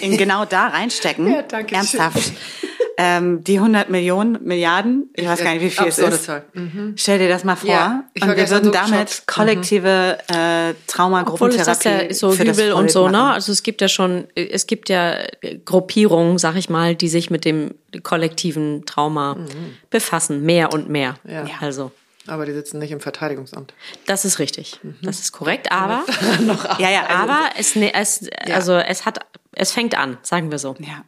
in 0.00 0.16
genau 0.16 0.46
da 0.46 0.68
reinstecken. 0.68 1.30
Ja, 1.30 1.42
danke 1.42 1.74
Ernsthaft. 1.74 2.22
Schön 2.22 2.71
ähm, 2.99 3.43
die 3.45 3.57
100 3.57 3.90
Millionen, 3.90 4.43
Milliarden, 4.45 5.11
ich, 5.14 5.22
ich 5.22 5.28
weiß 5.28 5.43
gar 5.43 5.53
nicht, 5.53 5.62
wie 5.62 5.70
viel 5.70 5.86
es 5.86 5.99
ist. 5.99 6.30
Mhm. 6.53 6.95
Stell 6.97 7.18
dir 7.18 7.28
das 7.28 7.45
mal 7.45 7.57
vor. 7.57 7.70
Ja, 7.70 8.05
und 8.20 8.36
wir 8.36 8.51
würden 8.51 8.64
so 8.64 8.70
damit 8.70 9.09
geschockt. 9.09 9.26
kollektive 9.26 10.18
äh, 10.28 10.74
Traumagrupentherapie 10.86 11.88
Obwohl 11.88 12.09
ja 12.09 12.14
so 12.14 12.32
Übel 12.34 12.72
und 12.72 12.90
so, 12.90 13.09
ne? 13.09 13.32
Also 13.32 13.53
es 13.53 13.62
gibt 13.62 13.80
ja 13.80 13.88
schon, 13.88 14.26
es 14.34 14.66
gibt 14.66 14.88
ja 14.88 15.18
Gruppierungen, 15.64 16.38
sag 16.38 16.57
ich 16.57 16.68
mal, 16.68 16.95
die 16.95 17.09
sich 17.09 17.30
mit 17.30 17.45
dem 17.45 17.74
kollektiven 18.03 18.84
Trauma 18.86 19.34
mhm. 19.34 19.76
befassen, 19.90 20.43
mehr 20.43 20.72
und 20.72 20.88
mehr. 20.88 21.14
Ja. 21.24 21.47
Also. 21.61 21.93
Aber 22.26 22.47
die 22.47 22.53
sitzen 22.53 22.78
nicht 22.78 22.93
im 22.93 23.01
Verteidigungsamt. 23.01 23.74
Das 24.07 24.24
ist 24.24 24.38
richtig. 24.38 24.78
Mhm. 24.82 24.97
Das 25.03 25.18
ist 25.18 25.32
korrekt. 25.32 25.72
Aber, 25.72 26.05
ja, 26.78 26.90
ja, 26.90 27.09
aber 27.09 27.51
es, 27.59 27.74
ne, 27.74 27.93
es, 27.95 28.28
also 28.49 28.74
es 28.74 29.05
hat, 29.05 29.20
es 29.53 29.72
fängt 29.72 29.99
an, 29.99 30.18
sagen 30.22 30.51
wir 30.51 30.59
so. 30.59 30.76
Ja. 30.78 31.05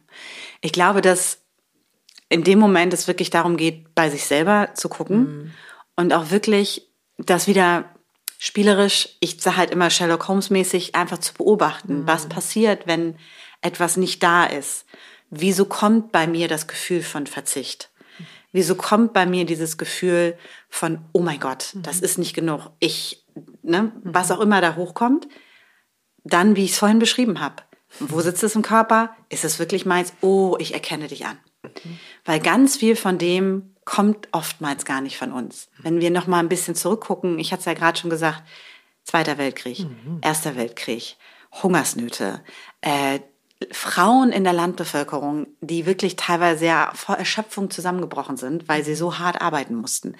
Ich 0.61 0.73
glaube, 0.73 1.01
dass 1.01 1.39
in 2.29 2.43
dem 2.43 2.59
Moment 2.59 2.93
es 2.93 3.07
wirklich 3.07 3.29
darum 3.29 3.57
geht, 3.57 3.93
bei 3.95 4.09
sich 4.09 4.25
selber 4.25 4.69
zu 4.73 4.89
gucken 4.89 5.17
mhm. 5.17 5.51
und 5.95 6.13
auch 6.13 6.31
wirklich 6.31 6.89
das 7.17 7.47
wieder 7.47 7.85
spielerisch, 8.37 9.09
ich 9.19 9.41
sage 9.41 9.57
halt 9.57 9.71
immer 9.71 9.89
Sherlock 9.89 10.27
Holmes 10.27 10.49
mäßig, 10.49 10.95
einfach 10.95 11.19
zu 11.19 11.33
beobachten, 11.33 12.01
mhm. 12.01 12.07
was 12.07 12.27
passiert, 12.27 12.87
wenn 12.87 13.15
etwas 13.61 13.97
nicht 13.97 14.21
da 14.21 14.45
ist. 14.45 14.85
Wieso 15.29 15.65
kommt 15.65 16.11
bei 16.11 16.27
mir 16.27 16.47
das 16.47 16.67
Gefühl 16.67 17.01
von 17.01 17.27
Verzicht? 17.27 17.89
Wieso 18.51 18.75
kommt 18.75 19.13
bei 19.13 19.25
mir 19.25 19.45
dieses 19.45 19.77
Gefühl 19.77 20.37
von, 20.69 20.99
oh 21.11 21.19
mein 21.19 21.39
Gott, 21.39 21.71
das 21.75 21.97
mhm. 21.97 22.03
ist 22.03 22.17
nicht 22.17 22.33
genug, 22.33 22.71
ich, 22.79 23.25
ne, 23.63 23.91
was 24.03 24.29
mhm. 24.29 24.35
auch 24.35 24.39
immer 24.41 24.61
da 24.61 24.75
hochkommt, 24.75 25.27
dann, 26.23 26.55
wie 26.55 26.65
ich 26.65 26.71
es 26.71 26.79
vorhin 26.79 26.99
beschrieben 26.99 27.39
habe. 27.39 27.63
Wo 27.99 28.19
sitzt 28.21 28.43
es 28.43 28.55
im 28.55 28.61
Körper? 28.61 29.15
Ist 29.29 29.45
es 29.45 29.59
wirklich 29.59 29.85
meins? 29.85 30.13
Oh, 30.21 30.57
ich 30.59 30.73
erkenne 30.73 31.07
dich 31.07 31.25
an. 31.25 31.37
Weil 32.25 32.39
ganz 32.39 32.77
viel 32.77 32.95
von 32.95 33.17
dem 33.17 33.75
kommt 33.85 34.27
oftmals 34.31 34.85
gar 34.85 35.01
nicht 35.01 35.17
von 35.17 35.31
uns. 35.31 35.69
Wenn 35.77 36.01
wir 36.01 36.09
noch 36.09 36.27
mal 36.27 36.39
ein 36.39 36.49
bisschen 36.49 36.75
zurückgucken, 36.75 37.37
ich 37.39 37.51
hatte 37.51 37.59
es 37.59 37.65
ja 37.65 37.73
gerade 37.73 37.99
schon 37.99 38.09
gesagt, 38.09 38.43
Zweiter 39.05 39.37
Weltkrieg, 39.37 39.81
mhm. 39.81 40.19
Erster 40.23 40.55
Weltkrieg, 40.55 41.15
Hungersnöte, 41.61 42.41
äh, 42.81 43.19
Frauen 43.71 44.31
in 44.31 44.43
der 44.43 44.51
Landbevölkerung, 44.51 45.47
die 45.61 45.85
wirklich 45.85 46.15
teilweise 46.15 46.65
ja 46.65 46.91
vor 46.95 47.15
Erschöpfung 47.15 47.69
zusammengebrochen 47.69 48.35
sind, 48.35 48.67
weil 48.67 48.83
sie 48.83 48.95
so 48.95 49.19
hart 49.19 49.41
arbeiten 49.41 49.75
mussten. 49.75 50.15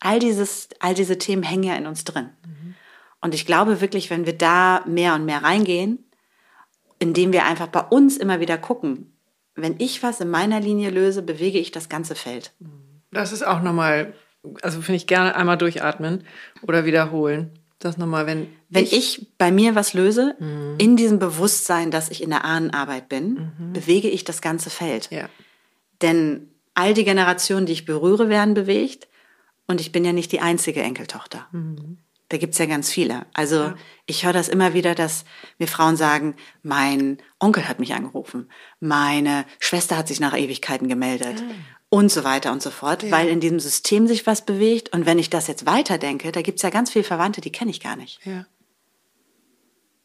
All 0.00 0.18
dieses, 0.18 0.68
all 0.80 0.94
diese 0.94 1.18
Themen 1.18 1.42
hängen 1.42 1.64
ja 1.64 1.76
in 1.76 1.86
uns 1.86 2.04
drin. 2.04 2.30
Mhm. 2.44 2.74
Und 3.20 3.34
ich 3.34 3.46
glaube 3.46 3.80
wirklich, 3.80 4.10
wenn 4.10 4.26
wir 4.26 4.36
da 4.36 4.82
mehr 4.86 5.14
und 5.14 5.24
mehr 5.24 5.42
reingehen, 5.42 6.04
indem 6.98 7.32
wir 7.32 7.44
einfach 7.44 7.68
bei 7.68 7.80
uns 7.80 8.16
immer 8.16 8.40
wieder 8.40 8.58
gucken, 8.58 9.13
wenn 9.54 9.76
ich 9.78 10.02
was 10.02 10.20
in 10.20 10.30
meiner 10.30 10.60
Linie 10.60 10.90
löse, 10.90 11.22
bewege 11.22 11.58
ich 11.58 11.70
das 11.70 11.88
ganze 11.88 12.14
Feld. 12.14 12.52
Das 13.10 13.32
ist 13.32 13.46
auch 13.46 13.62
nochmal, 13.62 14.14
also 14.62 14.80
finde 14.80 14.96
ich 14.96 15.06
gerne 15.06 15.36
einmal 15.36 15.58
durchatmen 15.58 16.24
oder 16.62 16.84
wiederholen. 16.84 17.50
Das 17.78 17.98
nochmal, 17.98 18.26
wenn. 18.26 18.48
Wenn 18.70 18.84
ich, 18.84 18.92
ich 18.92 19.26
bei 19.36 19.52
mir 19.52 19.74
was 19.74 19.92
löse, 19.94 20.36
mhm. 20.38 20.76
in 20.78 20.96
diesem 20.96 21.18
Bewusstsein, 21.18 21.90
dass 21.90 22.10
ich 22.10 22.22
in 22.22 22.30
der 22.30 22.44
Ahnenarbeit 22.44 23.08
bin, 23.08 23.52
mhm. 23.58 23.72
bewege 23.72 24.08
ich 24.08 24.24
das 24.24 24.40
ganze 24.40 24.70
Feld. 24.70 25.10
Ja. 25.10 25.28
Denn 26.02 26.48
all 26.72 26.94
die 26.94 27.04
Generationen, 27.04 27.66
die 27.66 27.72
ich 27.72 27.84
berühre, 27.84 28.28
werden 28.28 28.54
bewegt. 28.54 29.08
Und 29.66 29.80
ich 29.80 29.92
bin 29.92 30.04
ja 30.04 30.12
nicht 30.12 30.32
die 30.32 30.40
einzige 30.40 30.82
Enkeltochter. 30.82 31.46
Mhm. 31.52 31.98
Da 32.34 32.38
gibt's 32.38 32.58
ja 32.58 32.66
ganz 32.66 32.90
viele. 32.90 33.26
Also 33.32 33.54
ja. 33.54 33.74
ich 34.06 34.26
höre 34.26 34.32
das 34.32 34.48
immer 34.48 34.74
wieder, 34.74 34.96
dass 34.96 35.24
mir 35.60 35.68
Frauen 35.68 35.96
sagen, 35.96 36.34
mein 36.64 37.18
Onkel 37.38 37.68
hat 37.68 37.78
mich 37.78 37.94
angerufen, 37.94 38.50
meine 38.80 39.44
Schwester 39.60 39.96
hat 39.96 40.08
sich 40.08 40.18
nach 40.18 40.36
Ewigkeiten 40.36 40.88
gemeldet 40.88 41.38
ja. 41.38 41.46
und 41.90 42.10
so 42.10 42.24
weiter 42.24 42.50
und 42.50 42.60
so 42.60 42.70
fort, 42.70 43.04
ja. 43.04 43.12
weil 43.12 43.28
in 43.28 43.38
diesem 43.38 43.60
System 43.60 44.08
sich 44.08 44.26
was 44.26 44.44
bewegt. 44.44 44.92
Und 44.92 45.06
wenn 45.06 45.20
ich 45.20 45.30
das 45.30 45.46
jetzt 45.46 45.64
weiterdenke, 45.64 46.32
da 46.32 46.42
gibt's 46.42 46.62
ja 46.62 46.70
ganz 46.70 46.90
viele 46.90 47.04
Verwandte, 47.04 47.40
die 47.40 47.52
kenne 47.52 47.70
ich 47.70 47.80
gar 47.80 47.94
nicht. 47.94 48.18
Ja. 48.24 48.46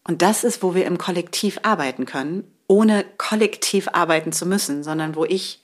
Und 0.03 0.21
das 0.21 0.43
ist, 0.43 0.61
wo 0.61 0.75
wir 0.75 0.85
im 0.85 0.99
Kollektiv 0.99 1.61
arbeiten 1.63 2.05
können, 2.05 2.43
ohne 2.67 3.05
kollektiv 3.17 3.87
arbeiten 3.91 4.33
zu 4.33 4.45
müssen, 4.45 4.83
sondern 4.83 5.15
wo 5.15 5.25
ich 5.25 5.63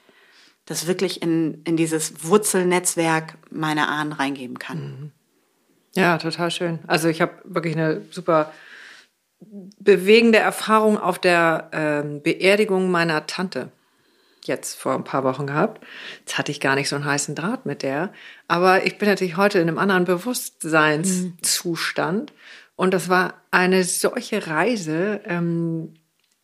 das 0.66 0.88
wirklich 0.88 1.22
in, 1.22 1.62
in 1.64 1.78
dieses 1.78 2.24
Wurzelnetzwerk 2.24 3.38
meiner 3.52 3.88
Ahnen 3.88 4.14
reingeben 4.14 4.58
kann. 4.58 5.12
Ja, 5.96 6.18
total 6.18 6.52
schön. 6.52 6.80
Also 6.88 7.08
ich 7.08 7.22
habe 7.22 7.34
wirklich 7.44 7.76
eine 7.76 8.02
super 8.12 8.52
bewegende 9.40 10.40
Erfahrung 10.40 10.98
auf 10.98 11.20
der 11.20 11.70
ähm, 11.72 12.22
Beerdigung 12.22 12.92
meiner 12.92 13.28
Tante 13.28 13.72
jetzt 14.48 14.76
vor 14.76 14.94
ein 14.94 15.04
paar 15.04 15.24
Wochen 15.24 15.48
gehabt. 15.48 15.84
Jetzt 16.20 16.38
hatte 16.38 16.52
ich 16.52 16.60
gar 16.60 16.76
nicht 16.76 16.90
so 16.90 16.96
einen 16.96 17.06
heißen 17.06 17.34
Draht 17.36 17.66
mit 17.66 17.82
der. 17.84 18.12
Aber 18.48 18.86
ich 18.86 18.98
bin 18.98 19.10
natürlich 19.10 19.38
heute 19.38 19.60
in 19.60 19.68
einem 19.68 19.80
anderen 19.80 20.06
Bewusstseinszustand. 20.06 22.32
Mhm. 22.32 22.36
Und 22.76 22.94
das 22.94 23.10
war 23.10 23.42
eine 23.52 23.84
solche 23.84 24.48
Reise, 24.48 25.20
ähm, 25.26 25.96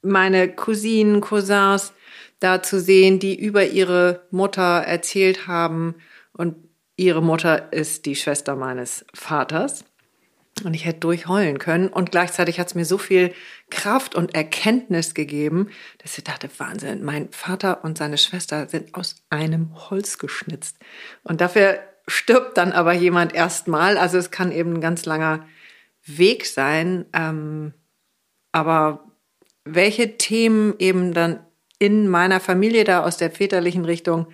meine 0.01 0.49
Cousinen, 0.49 1.21
Cousins 1.21 1.93
da 2.39 2.61
zu 2.63 2.79
sehen, 2.79 3.19
die 3.19 3.39
über 3.39 3.65
ihre 3.65 4.23
Mutter 4.31 4.81
erzählt 4.81 5.45
haben 5.47 5.95
und 6.33 6.55
ihre 7.01 7.21
Mutter 7.21 7.73
ist 7.73 8.05
die 8.05 8.15
Schwester 8.15 8.55
meines 8.55 9.05
Vaters. 9.13 9.85
Und 10.63 10.73
ich 10.73 10.85
hätte 10.85 10.99
durchheulen 10.99 11.57
können. 11.57 11.87
Und 11.87 12.11
gleichzeitig 12.11 12.59
hat 12.59 12.67
es 12.67 12.75
mir 12.75 12.85
so 12.85 12.97
viel 12.97 13.33
Kraft 13.69 14.15
und 14.15 14.35
Erkenntnis 14.35 15.13
gegeben, 15.13 15.69
dass 15.99 16.17
ich 16.17 16.23
dachte, 16.23 16.49
Wahnsinn, 16.57 17.03
mein 17.03 17.31
Vater 17.31 17.83
und 17.83 17.97
seine 17.97 18.17
Schwester 18.17 18.67
sind 18.67 18.93
aus 18.93 19.15
einem 19.29 19.89
Holz 19.89 20.17
geschnitzt. 20.17 20.77
Und 21.23 21.41
dafür 21.41 21.79
stirbt 22.07 22.57
dann 22.57 22.73
aber 22.73 22.93
jemand 22.93 23.33
erstmal. 23.33 23.97
Also 23.97 24.17
es 24.17 24.29
kann 24.29 24.51
eben 24.51 24.75
ein 24.75 24.81
ganz 24.81 25.05
langer 25.05 25.47
Weg 26.05 26.45
sein. 26.45 27.05
Ähm, 27.13 27.73
aber 28.51 29.05
welche 29.63 30.17
Themen 30.17 30.75
eben 30.77 31.13
dann 31.13 31.39
in 31.79 32.07
meiner 32.07 32.39
Familie 32.39 32.83
da 32.83 33.03
aus 33.03 33.17
der 33.17 33.31
väterlichen 33.31 33.85
Richtung 33.85 34.27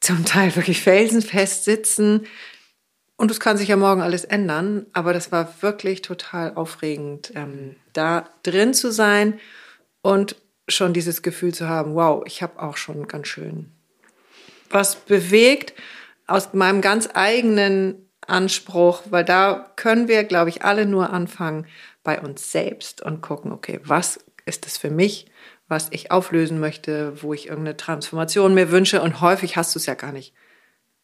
zum 0.00 0.24
Teil 0.24 0.54
wirklich 0.56 0.82
felsenfest 0.82 1.64
sitzen 1.64 2.26
Und 3.16 3.30
es 3.30 3.38
kann 3.38 3.58
sich 3.58 3.68
ja 3.68 3.76
morgen 3.76 4.00
alles 4.00 4.24
ändern, 4.24 4.86
aber 4.92 5.12
das 5.12 5.30
war 5.30 5.62
wirklich 5.62 6.00
total 6.02 6.54
aufregend, 6.54 7.32
ähm, 7.34 7.76
da 7.92 8.30
drin 8.42 8.72
zu 8.72 8.90
sein 8.90 9.38
und 10.02 10.36
schon 10.68 10.94
dieses 10.94 11.22
Gefühl 11.22 11.52
zu 11.52 11.68
haben, 11.68 11.94
wow, 11.94 12.22
ich 12.26 12.42
habe 12.42 12.62
auch 12.62 12.76
schon 12.76 13.06
ganz 13.08 13.28
schön 13.28 13.72
was 14.70 14.96
bewegt 14.96 15.74
aus 16.26 16.54
meinem 16.54 16.80
ganz 16.80 17.08
eigenen 17.12 18.08
Anspruch, 18.26 19.02
weil 19.10 19.24
da 19.24 19.72
können 19.76 20.08
wir, 20.08 20.24
glaube 20.24 20.50
ich, 20.50 20.62
alle 20.62 20.86
nur 20.86 21.10
anfangen 21.10 21.66
bei 22.04 22.20
uns 22.20 22.52
selbst 22.52 23.02
und 23.02 23.20
gucken, 23.20 23.52
okay, 23.52 23.80
was 23.82 24.20
ist 24.46 24.66
es 24.66 24.78
für 24.78 24.90
mich, 24.90 25.26
was 25.70 25.88
ich 25.92 26.10
auflösen 26.10 26.58
möchte, 26.58 27.22
wo 27.22 27.32
ich 27.32 27.46
irgendeine 27.46 27.76
Transformation 27.76 28.54
mir 28.54 28.70
wünsche 28.70 29.00
und 29.00 29.20
häufig 29.20 29.56
hast 29.56 29.74
du 29.74 29.78
es 29.78 29.86
ja 29.86 29.94
gar 29.94 30.12
nicht 30.12 30.34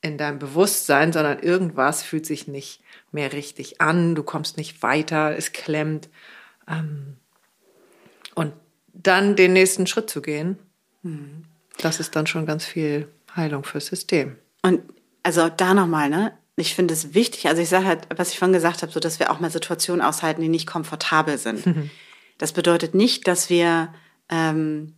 in 0.02 0.18
deinem 0.18 0.38
Bewusstsein, 0.38 1.12
sondern 1.12 1.38
irgendwas 1.38 2.02
fühlt 2.02 2.26
sich 2.26 2.48
nicht 2.48 2.82
mehr 3.12 3.32
richtig 3.32 3.80
an, 3.80 4.14
du 4.14 4.22
kommst 4.22 4.56
nicht 4.56 4.82
weiter, 4.82 5.36
es 5.36 5.52
klemmt. 5.52 6.08
Ähm, 6.68 7.16
und 8.34 8.52
dann 8.92 9.36
den 9.36 9.52
nächsten 9.52 9.86
Schritt 9.86 10.10
zu 10.10 10.20
gehen, 10.20 10.58
mhm. 11.02 11.44
das 11.78 12.00
ist 12.00 12.16
dann 12.16 12.26
schon 12.26 12.44
ganz 12.44 12.64
viel 12.64 13.08
Heilung 13.34 13.64
fürs 13.64 13.86
System. 13.86 14.36
Und 14.62 14.82
also 15.22 15.48
da 15.48 15.74
nochmal, 15.74 16.10
ne? 16.10 16.32
Ich 16.58 16.74
finde 16.74 16.94
es 16.94 17.12
wichtig, 17.12 17.48
also 17.48 17.60
ich 17.60 17.68
sage 17.68 17.84
halt, 17.84 18.06
was 18.16 18.30
ich 18.30 18.38
vorhin 18.38 18.54
gesagt 18.54 18.80
habe, 18.80 18.90
so 18.90 18.98
dass 18.98 19.18
wir 19.18 19.30
auch 19.30 19.40
mal 19.40 19.50
Situationen 19.50 20.00
aushalten, 20.00 20.40
die 20.40 20.48
nicht 20.48 20.66
komfortabel 20.66 21.36
sind. 21.36 21.66
Mhm. 21.66 21.90
Das 22.38 22.52
bedeutet 22.52 22.94
nicht, 22.94 23.28
dass 23.28 23.50
wir 23.50 23.92
ähm, 24.30 24.94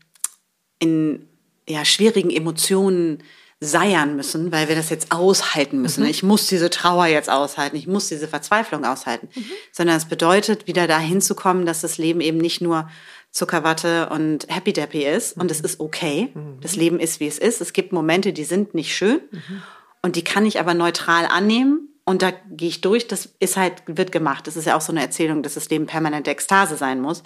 in 0.78 1.28
ja, 1.68 1.84
schwierigen 1.84 2.30
Emotionen 2.30 3.22
seiern 3.60 4.14
müssen, 4.14 4.52
weil 4.52 4.68
wir 4.68 4.76
das 4.76 4.88
jetzt 4.88 5.10
aushalten 5.10 5.82
müssen. 5.82 6.04
Mhm. 6.04 6.10
Ich 6.10 6.22
muss 6.22 6.46
diese 6.46 6.70
Trauer 6.70 7.06
jetzt 7.06 7.28
aushalten, 7.28 7.76
ich 7.76 7.88
muss 7.88 8.08
diese 8.08 8.28
Verzweiflung 8.28 8.84
aushalten, 8.84 9.28
mhm. 9.34 9.44
sondern 9.72 9.96
es 9.96 10.04
bedeutet, 10.04 10.68
wieder 10.68 10.86
dahin 10.86 11.20
zu 11.20 11.34
kommen, 11.34 11.66
dass 11.66 11.80
das 11.80 11.98
Leben 11.98 12.20
eben 12.20 12.38
nicht 12.38 12.60
nur 12.60 12.88
Zuckerwatte 13.32 14.08
und 14.10 14.46
Happy 14.48 14.72
Dappy 14.72 15.04
ist 15.04 15.36
und 15.36 15.50
es 15.50 15.58
mhm. 15.58 15.64
ist 15.64 15.80
okay. 15.80 16.30
Mhm. 16.34 16.60
Das 16.60 16.76
Leben 16.76 17.00
ist, 17.00 17.18
wie 17.18 17.26
es 17.26 17.38
ist. 17.38 17.60
Es 17.60 17.72
gibt 17.72 17.92
Momente, 17.92 18.32
die 18.32 18.44
sind 18.44 18.74
nicht 18.74 18.94
schön 18.94 19.20
mhm. 19.30 19.62
und 20.02 20.14
die 20.14 20.24
kann 20.24 20.46
ich 20.46 20.60
aber 20.60 20.74
neutral 20.74 21.26
annehmen 21.26 21.88
und 22.04 22.22
da 22.22 22.32
gehe 22.50 22.68
ich 22.68 22.80
durch. 22.80 23.08
Das 23.08 23.28
ist 23.40 23.56
halt, 23.56 23.82
wird 23.86 24.12
gemacht. 24.12 24.46
Das 24.46 24.56
ist 24.56 24.66
ja 24.66 24.76
auch 24.76 24.80
so 24.80 24.92
eine 24.92 25.02
Erzählung, 25.02 25.42
dass 25.42 25.54
das 25.54 25.68
Leben 25.68 25.86
permanente 25.86 26.30
Ekstase 26.30 26.76
sein 26.76 27.00
muss. 27.00 27.24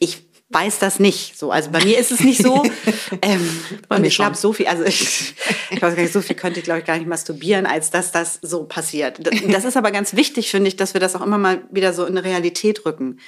Ich 0.00 0.26
weiß 0.52 0.78
das 0.78 0.98
nicht 0.98 1.38
so. 1.38 1.50
Also 1.50 1.70
bei 1.70 1.84
mir 1.84 1.98
ist 1.98 2.12
es 2.12 2.20
nicht 2.20 2.42
so. 2.42 2.62
ähm, 3.22 3.48
und 3.88 4.04
ich 4.04 4.16
glaube, 4.16 4.36
so 4.36 4.52
viel, 4.52 4.66
also 4.66 4.84
ich, 4.84 5.34
ich 5.70 5.82
weiß 5.82 5.94
gar 5.94 6.02
nicht, 6.02 6.12
so 6.12 6.20
viel 6.20 6.36
könnte 6.36 6.60
ich, 6.60 6.64
glaube 6.64 6.80
ich, 6.80 6.86
gar 6.86 6.98
nicht 6.98 7.08
masturbieren, 7.08 7.66
als 7.66 7.90
dass 7.90 8.12
das 8.12 8.38
so 8.42 8.64
passiert. 8.64 9.20
Das 9.50 9.64
ist 9.64 9.76
aber 9.76 9.90
ganz 9.90 10.14
wichtig, 10.14 10.50
finde 10.50 10.68
ich, 10.68 10.76
dass 10.76 10.94
wir 10.94 11.00
das 11.00 11.16
auch 11.16 11.22
immer 11.22 11.38
mal 11.38 11.62
wieder 11.70 11.92
so 11.92 12.04
in 12.04 12.16
eine 12.16 12.24
Realität 12.26 12.84
rücken. 12.84 13.18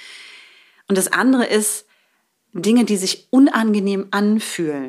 Und 0.87 0.97
das 0.97 1.11
andere 1.11 1.45
ist, 1.45 1.85
Dinge, 2.53 2.85
die 2.85 2.97
sich 2.97 3.27
unangenehm 3.31 4.07
anfühlen. 4.11 4.87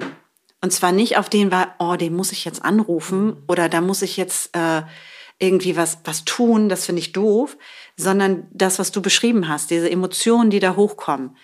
Und 0.61 0.73
zwar 0.73 0.93
nicht 0.93 1.19
auf 1.19 1.29
den, 1.29 1.51
weil, 1.51 1.67
oh, 1.79 1.97
den 1.97 2.15
muss 2.15 2.33
ich 2.33 2.45
jetzt 2.45 2.65
anrufen 2.65 3.43
oder 3.49 3.69
da 3.69 3.81
muss 3.81 4.03
ich 4.03 4.17
jetzt 4.17 4.57
äh, 4.57 4.83
irgendwie 5.39 5.77
was, 5.77 5.99
was 6.05 6.25
tun, 6.25 6.69
das 6.69 6.87
finde 6.87 7.01
ich 7.01 7.13
doof, 7.13 7.57
sondern 7.97 8.47
das, 8.53 8.79
was 8.79 8.93
du 8.93 9.03
beschrieben 9.03 9.49
hast, 9.49 9.71
diese 9.71 9.91
Emotionen, 9.91 10.51
die 10.51 10.61
da 10.61 10.77
hochkommen, 10.77 11.37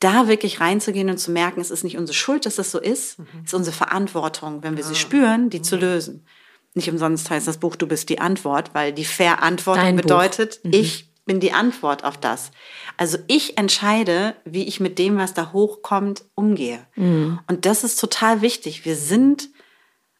da 0.00 0.28
wirklich 0.28 0.60
reinzugehen 0.60 1.10
und 1.10 1.18
zu 1.18 1.30
merken, 1.30 1.60
es 1.60 1.70
ist 1.70 1.84
nicht 1.84 1.96
unsere 1.96 2.16
Schuld, 2.16 2.46
dass 2.46 2.56
das 2.56 2.70
so 2.70 2.80
ist, 2.80 3.18
mhm. 3.18 3.26
es 3.44 3.52
ist 3.52 3.54
unsere 3.54 3.76
Verantwortung, 3.76 4.62
wenn 4.62 4.76
wir 4.76 4.84
sie 4.84 4.92
ah. 4.92 4.96
spüren, 4.96 5.50
die 5.50 5.58
mhm. 5.58 5.64
zu 5.64 5.76
lösen. 5.76 6.26
Nicht 6.74 6.90
umsonst 6.90 7.28
heißt 7.30 7.46
das 7.46 7.58
Buch, 7.58 7.76
du 7.76 7.86
bist 7.86 8.08
die 8.08 8.20
Antwort, 8.20 8.70
weil 8.74 8.92
die 8.92 9.04
Verantwortung 9.04 9.84
Dein 9.84 9.96
bedeutet, 9.96 10.60
mhm. 10.64 10.72
ich 10.72 11.10
bin 11.26 11.40
die 11.40 11.52
Antwort 11.52 12.04
auf 12.04 12.16
das. 12.16 12.50
Also 12.96 13.18
ich 13.26 13.58
entscheide, 13.58 14.34
wie 14.44 14.64
ich 14.64 14.80
mit 14.80 14.98
dem, 14.98 15.18
was 15.18 15.34
da 15.34 15.52
hochkommt, 15.52 16.24
umgehe. 16.34 16.86
Mhm. 16.96 17.40
Und 17.46 17.66
das 17.66 17.84
ist 17.84 18.00
total 18.00 18.40
wichtig. 18.40 18.84
Wir 18.84 18.96
sind 18.96 19.50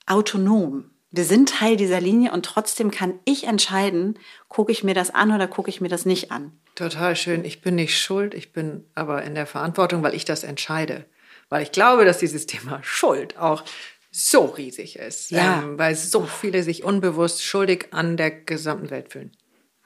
autonom. 0.06 0.89
Wir 1.12 1.24
sind 1.24 1.48
Teil 1.48 1.76
dieser 1.76 2.00
Linie 2.00 2.32
und 2.32 2.44
trotzdem 2.44 2.90
kann 2.90 3.18
ich 3.24 3.44
entscheiden, 3.44 4.18
gucke 4.48 4.70
ich 4.70 4.84
mir 4.84 4.94
das 4.94 5.10
an 5.10 5.32
oder 5.32 5.48
gucke 5.48 5.68
ich 5.68 5.80
mir 5.80 5.88
das 5.88 6.06
nicht 6.06 6.30
an. 6.30 6.52
Total 6.76 7.16
schön. 7.16 7.44
Ich 7.44 7.62
bin 7.62 7.74
nicht 7.74 7.98
schuld, 7.98 8.32
ich 8.32 8.52
bin 8.52 8.84
aber 8.94 9.22
in 9.22 9.34
der 9.34 9.46
Verantwortung, 9.46 10.02
weil 10.02 10.14
ich 10.14 10.24
das 10.24 10.44
entscheide. 10.44 11.04
Weil 11.48 11.62
ich 11.62 11.72
glaube, 11.72 12.04
dass 12.04 12.18
dieses 12.18 12.46
Thema 12.46 12.80
Schuld 12.82 13.36
auch 13.38 13.64
so 14.12 14.44
riesig 14.44 14.96
ist. 14.96 15.30
Ja. 15.30 15.62
Ähm, 15.62 15.78
weil 15.78 15.94
so 15.94 16.24
viele 16.24 16.62
sich 16.62 16.84
unbewusst 16.84 17.44
schuldig 17.44 17.88
an 17.90 18.16
der 18.16 18.30
gesamten 18.30 18.90
Welt 18.90 19.12
fühlen. 19.12 19.32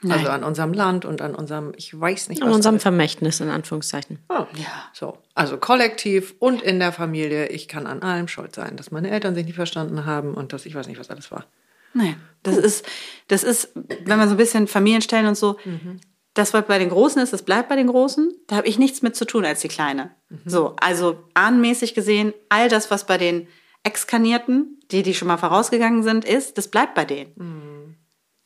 Also 0.05 0.17
Nein. 0.17 0.27
Also 0.27 0.31
an 0.33 0.45
unserem 0.45 0.73
Land 0.73 1.05
und 1.05 1.23
an 1.23 1.35
unserem, 1.35 1.73
ich 1.77 1.99
weiß 1.99 2.29
nicht, 2.29 2.41
was. 2.41 2.49
An 2.49 2.55
unserem 2.55 2.79
Vermächtnis, 2.79 3.41
in 3.41 3.49
Anführungszeichen. 3.49 4.19
Oh, 4.29 4.47
ja. 4.55 4.91
So. 4.93 5.19
Also 5.35 5.57
kollektiv 5.57 6.35
und 6.39 6.63
in 6.63 6.79
der 6.79 6.93
Familie. 6.93 7.49
Ich 7.49 7.69
kann 7.69 7.87
an 7.87 8.03
allem 8.03 8.29
schuld 8.29 8.55
sein, 8.55 8.77
dass 8.77 8.91
meine 8.91 9.11
Eltern 9.11 9.35
sich 9.35 9.47
nicht 9.47 9.55
verstanden 9.55 10.05
haben 10.05 10.35
und 10.35 10.53
dass 10.53 10.67
ich 10.67 10.75
weiß 10.75 10.89
nicht, 10.89 11.01
was 11.01 11.11
alles 11.11 11.31
war. 11.31 11.47
Nein. 11.95 12.17
Das 12.43 12.57
ist, 12.57 12.85
das 13.29 13.45
ist, 13.45 13.71
wenn 13.75 14.19
man 14.19 14.29
so 14.29 14.35
ein 14.35 14.39
bisschen 14.39 14.67
Familien 14.67 15.01
stellen 15.01 15.27
und 15.27 15.39
so, 15.39 15.57
mhm. 15.65 16.01
das, 16.35 16.53
was 16.53 16.67
bei 16.67 16.79
den 16.79 16.91
Großen 16.91 17.23
ist, 17.23 17.33
das 17.33 17.43
bleibt 17.43 17.71
bei 17.71 17.77
den 17.77 17.87
Großen. 17.87 18.31
Da 18.47 18.57
habe 18.57 18.67
ich 18.67 18.79
nichts 18.79 19.01
mit 19.01 19.17
zu 19.17 19.25
tun 19.25 19.47
als 19.47 19.61
die 19.61 19.69
Kleine. 19.69 20.11
Mhm. 20.29 20.41
So. 20.45 20.77
Also 20.81 21.25
ahnenmäßig 21.33 21.95
gesehen, 21.95 22.35
all 22.51 22.69
das, 22.69 22.91
was 22.91 23.07
bei 23.07 23.17
den 23.17 23.49
Exkarnierten, 23.85 24.81
die, 24.91 25.03
die 25.03 25.15
schon 25.15 25.29
mal 25.29 25.39
vorausgegangen 25.39 26.03
sind, 26.03 26.25
ist, 26.25 26.59
das 26.59 26.69
bleibt 26.69 26.95
bei 26.95 27.05
denen. 27.05 27.33
Mhm 27.37 27.74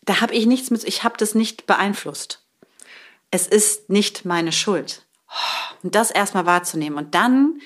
da 0.08 0.22
habe 0.22 0.34
ich 0.34 0.46
nichts 0.46 0.70
mit, 0.70 0.84
ich 0.84 1.04
habe 1.04 1.16
das 1.18 1.34
nicht 1.34 1.66
beeinflusst. 1.66 2.42
Es 3.30 3.46
ist 3.46 3.90
nicht 3.90 4.24
meine 4.24 4.52
Schuld. 4.52 5.04
Und 5.82 5.94
das 5.94 6.10
erstmal 6.10 6.46
wahrzunehmen. 6.46 6.98
Und 6.98 7.14
dann, 7.14 7.60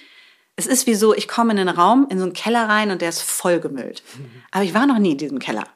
es 0.57 0.67
ist 0.67 0.89
wie 0.89 0.97
so, 0.97 1.15
ich 1.15 1.29
komme 1.29 1.53
in 1.53 1.61
einen 1.61 1.69
Raum, 1.69 2.09
in 2.11 2.19
so 2.19 2.25
einen 2.25 2.33
Keller 2.33 2.69
rein 2.69 2.91
und 2.91 3.01
der 3.01 3.11
ist 3.11 3.23
vollgemüllt. 3.23 4.03
Aber 4.51 4.65
ich 4.65 4.75
war 4.75 4.87
noch 4.87 4.99
nie 4.99 5.13
in 5.13 5.19
diesem 5.19 5.39
Keller. 5.39 5.69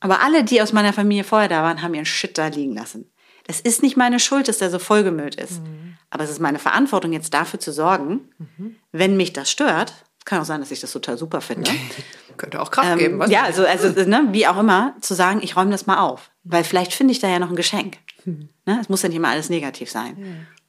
Aber 0.00 0.22
alle, 0.22 0.44
die 0.44 0.62
aus 0.62 0.72
meiner 0.72 0.92
Familie 0.92 1.24
vorher 1.24 1.48
da 1.48 1.62
waren, 1.62 1.82
haben 1.82 1.94
ihren 1.94 2.06
Shit 2.06 2.38
da 2.38 2.46
liegen 2.46 2.74
lassen. 2.74 3.10
Es 3.48 3.60
ist 3.60 3.82
nicht 3.82 3.96
meine 3.96 4.20
Schuld, 4.20 4.46
dass 4.46 4.58
der 4.58 4.70
so 4.70 4.78
vollgemüllt 4.78 5.34
ist. 5.34 5.62
Mhm. 5.62 5.96
Aber 6.10 6.22
es 6.22 6.30
ist 6.30 6.40
meine 6.40 6.60
Verantwortung, 6.60 7.12
jetzt 7.12 7.34
dafür 7.34 7.58
zu 7.58 7.72
sorgen, 7.72 8.28
mhm. 8.38 8.76
wenn 8.92 9.16
mich 9.16 9.32
das 9.32 9.50
stört, 9.50 9.94
kann 10.24 10.40
auch 10.40 10.44
sein, 10.44 10.60
dass 10.60 10.70
ich 10.70 10.80
das 10.80 10.92
total 10.92 11.18
super 11.18 11.40
finde. 11.40 11.70
Könnte 12.36 12.60
auch 12.60 12.70
Kraft 12.70 12.92
ähm, 12.92 12.98
geben. 12.98 13.18
Was 13.18 13.30
ja, 13.30 13.42
also, 13.42 13.64
also 13.64 13.88
ne, 14.08 14.28
wie 14.30 14.46
auch 14.46 14.58
immer, 14.58 14.94
zu 15.00 15.14
sagen, 15.14 15.40
ich 15.42 15.56
räume 15.56 15.70
das 15.70 15.86
mal 15.86 15.98
auf. 15.98 16.30
Weil 16.44 16.64
vielleicht 16.64 16.92
finde 16.92 17.12
ich 17.12 17.20
da 17.20 17.28
ja 17.28 17.38
noch 17.38 17.50
ein 17.50 17.56
Geschenk. 17.56 17.98
Hm. 18.24 18.48
Ne? 18.66 18.78
Es 18.80 18.88
muss 18.88 19.02
ja 19.02 19.08
nicht 19.08 19.16
immer 19.16 19.28
alles 19.28 19.50
negativ 19.50 19.90
sein. 19.90 20.16
Ja. 20.18 20.26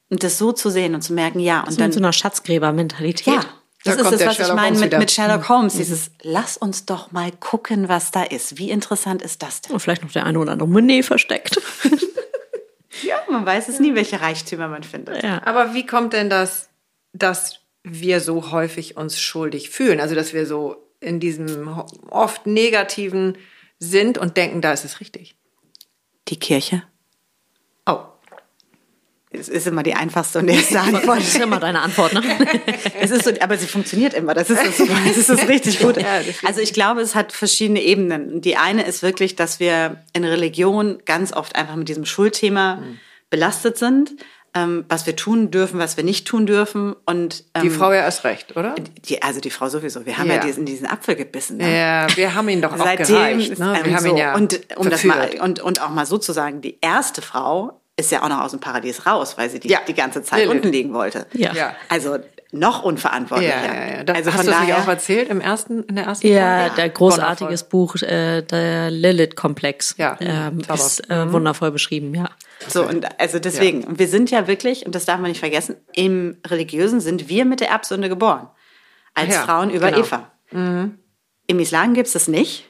Und 0.09 0.23
das 0.23 0.37
so 0.37 0.51
zu 0.51 0.69
sehen 0.69 0.93
und 0.95 1.01
zu 1.01 1.13
merken, 1.13 1.39
ja. 1.39 1.61
Und 1.61 1.71
so 1.71 1.77
dann 1.77 1.87
mit 1.87 1.93
so 1.93 1.99
einer 1.99 2.13
Schatzgräber-Mentalität. 2.13 3.33
Ja, 3.33 3.45
das 3.83 3.97
da 3.97 4.03
ist 4.03 4.11
das, 4.11 4.25
was 4.25 4.35
Sherlock 4.35 4.55
ich 4.55 4.55
meine 4.55 4.79
mit, 4.79 4.97
mit, 4.97 5.11
Sherlock. 5.11 5.49
Holmes. 5.49 5.73
Mhm. 5.73 5.77
Dieses, 5.79 6.11
lass 6.21 6.57
uns 6.57 6.85
doch 6.85 7.11
mal 7.11 7.31
gucken, 7.31 7.89
was 7.89 8.11
da 8.11 8.23
ist. 8.23 8.57
Wie 8.57 8.69
interessant 8.69 9.21
ist 9.21 9.41
das 9.41 9.61
denn? 9.61 9.73
Und 9.73 9.79
vielleicht 9.79 10.03
noch 10.03 10.11
der 10.11 10.25
eine 10.25 10.39
oder 10.39 10.53
andere 10.53 10.69
Monet 10.69 11.05
versteckt. 11.05 11.59
ja, 13.03 13.15
man 13.29 13.45
weiß 13.45 13.69
es 13.69 13.79
nie, 13.79 13.95
welche 13.95 14.21
Reichtümer 14.21 14.67
man 14.67 14.83
findet. 14.83 15.23
Ja. 15.23 15.41
Aber 15.45 15.73
wie 15.73 15.85
kommt 15.85 16.13
denn 16.13 16.29
das, 16.29 16.69
dass 17.13 17.59
wir 17.83 18.21
so 18.21 18.51
häufig 18.51 18.97
uns 18.97 19.19
schuldig 19.19 19.69
fühlen. 19.69 19.99
Also, 19.99 20.15
dass 20.15 20.33
wir 20.33 20.45
so 20.45 20.77
in 20.99 21.19
diesem 21.19 21.83
oft 22.09 22.47
negativen 22.47 23.37
sind 23.77 24.17
und 24.17 24.37
denken, 24.37 24.61
da 24.61 24.71
ist 24.71 24.85
es 24.85 25.01
richtig. 25.01 25.35
Die 26.29 26.39
Kirche. 26.39 26.83
Oh. 27.85 27.99
Es 29.29 29.49
ist 29.49 29.67
immer 29.67 29.83
die 29.83 29.95
einfachste 29.95 30.39
und 30.39 30.47
erste 30.47 30.79
Antwort. 30.79 31.19
Das 31.19 31.27
ist 31.27 31.41
immer 31.41 31.59
deine 31.59 31.81
Antwort, 31.81 32.13
ne? 32.13 32.21
es 32.99 33.11
ist 33.11 33.25
so, 33.25 33.31
aber 33.41 33.57
sie 33.57 33.67
funktioniert 33.67 34.13
immer. 34.13 34.33
Das 34.33 34.49
ist 34.49 34.63
das, 34.63 34.77
das, 34.77 35.17
ist 35.17 35.29
das 35.29 35.47
richtig 35.49 35.79
gut. 35.79 35.97
Also 36.43 36.61
ich 36.61 36.71
glaube, 36.71 37.01
es 37.01 37.15
hat 37.15 37.33
verschiedene 37.33 37.81
Ebenen. 37.81 38.39
Die 38.41 38.55
eine 38.55 38.85
ist 38.85 39.03
wirklich, 39.03 39.35
dass 39.35 39.59
wir 39.59 40.03
in 40.13 40.23
Religion 40.23 40.99
ganz 41.05 41.33
oft 41.33 41.55
einfach 41.55 41.75
mit 41.75 41.89
diesem 41.89 42.05
Schuldthema 42.05 42.77
hm. 42.77 42.99
belastet 43.29 43.77
sind 43.77 44.11
ähm, 44.55 44.85
was 44.87 45.05
wir 45.05 45.15
tun 45.15 45.51
dürfen, 45.51 45.79
was 45.79 45.97
wir 45.97 46.03
nicht 46.03 46.27
tun 46.27 46.45
dürfen. 46.45 46.95
Und 47.05 47.43
ähm, 47.53 47.63
die 47.63 47.69
Frau 47.69 47.91
ja 47.91 48.01
erst 48.01 48.23
recht, 48.23 48.55
oder? 48.55 48.75
Die, 49.05 49.21
also 49.21 49.39
die 49.39 49.49
Frau 49.49 49.69
sowieso. 49.69 50.05
Wir 50.05 50.17
haben 50.17 50.27
ja, 50.27 50.35
ja 50.35 50.41
diesen, 50.41 50.65
diesen 50.65 50.87
Apfel 50.87 51.15
gebissen. 51.15 51.57
Ne? 51.57 51.75
Ja, 51.75 52.07
wir 52.15 52.35
haben 52.35 52.49
ihn 52.49 52.61
doch 52.61 52.73
auch 52.73 52.77
Seitdem 52.77 53.07
gereicht. 53.07 53.59
Ne? 53.59 53.79
Wir 53.81 53.85
ähm, 53.85 53.95
haben 53.95 54.03
so. 54.03 54.09
ihn 54.09 54.17
ja 54.17 54.35
und 54.35 54.61
um 54.77 54.89
das 54.89 55.03
mal 55.03 55.29
und 55.41 55.59
und 55.59 55.81
auch 55.81 55.89
mal 55.89 56.05
so 56.05 56.17
zu 56.17 56.33
sagen, 56.33 56.61
die 56.61 56.77
erste 56.81 57.21
Frau 57.21 57.79
ist 57.95 58.11
ja 58.11 58.23
auch 58.23 58.29
noch 58.29 58.41
aus 58.41 58.51
dem 58.51 58.59
Paradies 58.59 59.05
raus, 59.05 59.37
weil 59.37 59.49
sie 59.49 59.59
die, 59.59 59.69
ja. 59.69 59.79
die 59.87 59.93
ganze 59.93 60.23
Zeit 60.23 60.39
Lilith. 60.39 60.55
unten 60.55 60.71
liegen 60.71 60.93
wollte. 60.93 61.27
Ja. 61.33 61.53
ja. 61.53 61.75
Also 61.89 62.17
noch 62.53 62.83
unverantwortlicher. 62.83 63.65
Ja, 63.65 63.73
ja, 63.73 63.97
ja. 63.97 64.03
Da, 64.03 64.13
also 64.13 64.33
hast 64.33 64.47
du 64.47 64.51
das 64.51 64.83
auch 64.83 64.87
erzählt 64.87 65.29
im 65.29 65.41
ersten, 65.41 65.83
in 65.83 65.95
der 65.95 66.05
ersten 66.05 66.27
Ja, 66.27 66.59
Folge? 66.59 66.75
der 66.75 66.89
großartiges 66.89 67.63
Buch, 67.63 67.95
äh, 67.95 68.41
der 68.43 68.91
Lilith-Komplex. 68.91 69.95
Ja, 69.97 70.17
ähm, 70.19 70.61
ist 70.73 71.09
äh, 71.09 71.25
mhm. 71.25 71.33
wundervoll 71.33 71.71
beschrieben, 71.71 72.13
ja. 72.13 72.29
So, 72.67 72.87
und 72.87 73.19
also 73.19 73.39
deswegen, 73.39 73.81
ja. 73.81 73.87
wir 73.99 74.07
sind 74.07 74.31
ja 74.31 74.47
wirklich, 74.47 74.85
und 74.85 74.93
das 74.95 75.05
darf 75.05 75.19
man 75.19 75.31
nicht 75.31 75.39
vergessen, 75.39 75.75
im 75.93 76.37
Religiösen 76.47 77.01
sind 77.01 77.27
wir 77.27 77.45
mit 77.45 77.59
der 77.59 77.69
Erbsünde 77.69 78.07
geboren. 78.07 78.47
Als 79.15 79.33
ja, 79.33 79.41
Frauen 79.41 79.69
über 79.69 79.91
genau. 79.91 80.01
Eva. 80.01 80.31
Mhm. 80.51 80.99
Im 81.47 81.59
Islam 81.59 81.93
gibt 81.93 82.07
es 82.07 82.13
das 82.13 82.27
nicht. 82.27 82.65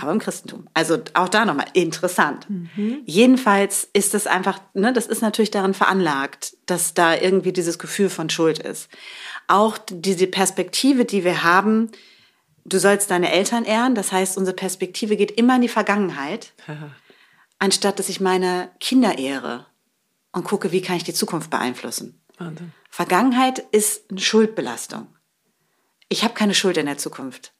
Aber 0.00 0.12
im 0.12 0.20
Christentum. 0.20 0.68
Also 0.74 0.98
auch 1.14 1.28
da 1.28 1.44
nochmal 1.44 1.66
interessant. 1.72 2.48
Mhm. 2.48 3.02
Jedenfalls 3.04 3.88
ist 3.92 4.14
es 4.14 4.26
einfach, 4.26 4.60
ne, 4.74 4.92
das 4.92 5.06
ist 5.06 5.22
natürlich 5.22 5.50
daran 5.50 5.74
veranlagt, 5.74 6.56
dass 6.66 6.94
da 6.94 7.16
irgendwie 7.16 7.52
dieses 7.52 7.78
Gefühl 7.78 8.08
von 8.08 8.30
Schuld 8.30 8.58
ist. 8.60 8.88
Auch 9.48 9.76
diese 9.90 10.28
Perspektive, 10.28 11.04
die 11.04 11.24
wir 11.24 11.42
haben, 11.42 11.90
du 12.64 12.78
sollst 12.78 13.10
deine 13.10 13.32
Eltern 13.32 13.64
ehren, 13.64 13.94
das 13.94 14.12
heißt, 14.12 14.38
unsere 14.38 14.54
Perspektive 14.56 15.16
geht 15.16 15.32
immer 15.32 15.56
in 15.56 15.62
die 15.62 15.68
Vergangenheit, 15.68 16.52
anstatt 17.58 17.98
dass 17.98 18.08
ich 18.08 18.20
meine 18.20 18.70
Kinder 18.78 19.18
ehre 19.18 19.66
und 20.32 20.44
gucke, 20.44 20.70
wie 20.70 20.82
kann 20.82 20.96
ich 20.96 21.04
die 21.04 21.14
Zukunft 21.14 21.50
beeinflussen. 21.50 22.20
Wahnsinn. 22.36 22.72
Vergangenheit 22.88 23.58
ist 23.72 24.10
eine 24.10 24.20
Schuldbelastung. 24.20 25.08
Ich 26.08 26.22
habe 26.22 26.34
keine 26.34 26.54
Schuld 26.54 26.76
in 26.76 26.86
der 26.86 26.98
Zukunft. 26.98 27.52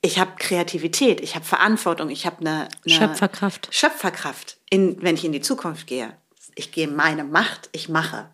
Ich 0.00 0.18
habe 0.18 0.32
Kreativität, 0.38 1.20
ich 1.20 1.34
habe 1.34 1.44
Verantwortung, 1.44 2.10
ich 2.10 2.24
habe 2.24 2.40
eine, 2.40 2.68
eine 2.84 2.94
Schöpferkraft. 2.94 3.68
Schöpferkraft, 3.72 4.58
in, 4.70 5.02
wenn 5.02 5.16
ich 5.16 5.24
in 5.24 5.32
die 5.32 5.40
Zukunft 5.40 5.86
gehe. 5.86 6.16
Ich 6.54 6.72
gehe 6.72 6.88
meine 6.88 7.24
Macht, 7.24 7.68
ich 7.72 7.88
mache. 7.88 8.28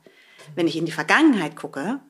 Wenn 0.55 0.67
ich 0.67 0.77
in 0.77 0.85
die 0.85 0.93
Vergangenheit 0.93 1.57
gucke, 1.57 2.01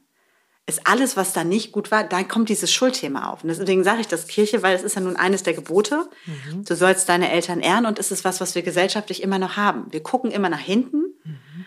ist 0.67 0.87
alles, 0.87 1.17
was 1.17 1.33
da 1.33 1.45
nicht 1.45 1.73
gut 1.73 1.91
war, 1.91 2.05
da 2.05 2.23
kommt 2.23 2.49
dieses 2.49 2.73
Schuldthema 2.73 3.31
auf. 3.31 3.45
Und 3.45 3.49
deswegen 3.49 3.85
sage 3.85 4.01
ich 4.01 4.09
das 4.09 4.27
Kirche, 4.27 4.63
weil 4.63 4.75
es 4.75 4.83
ist 4.83 4.95
ja 4.95 5.03
nun 5.03 5.17
eines 5.17 5.43
der 5.43 5.53
Gebote. 5.53 6.09
Mhm. 6.25 6.65
Du 6.65 6.75
sollst 6.75 7.09
deine 7.09 7.31
Eltern 7.31 7.61
ehren 7.61 7.85
und 7.85 7.99
es 7.99 8.11
ist 8.11 8.25
was, 8.25 8.41
was 8.41 8.55
wir 8.55 8.63
gesellschaftlich 8.63 9.23
immer 9.23 9.39
noch 9.39 9.57
haben. 9.57 9.87
Wir 9.91 10.03
gucken 10.03 10.31
immer 10.31 10.49
nach 10.49 10.59
hinten 10.59 11.15
mhm. 11.23 11.67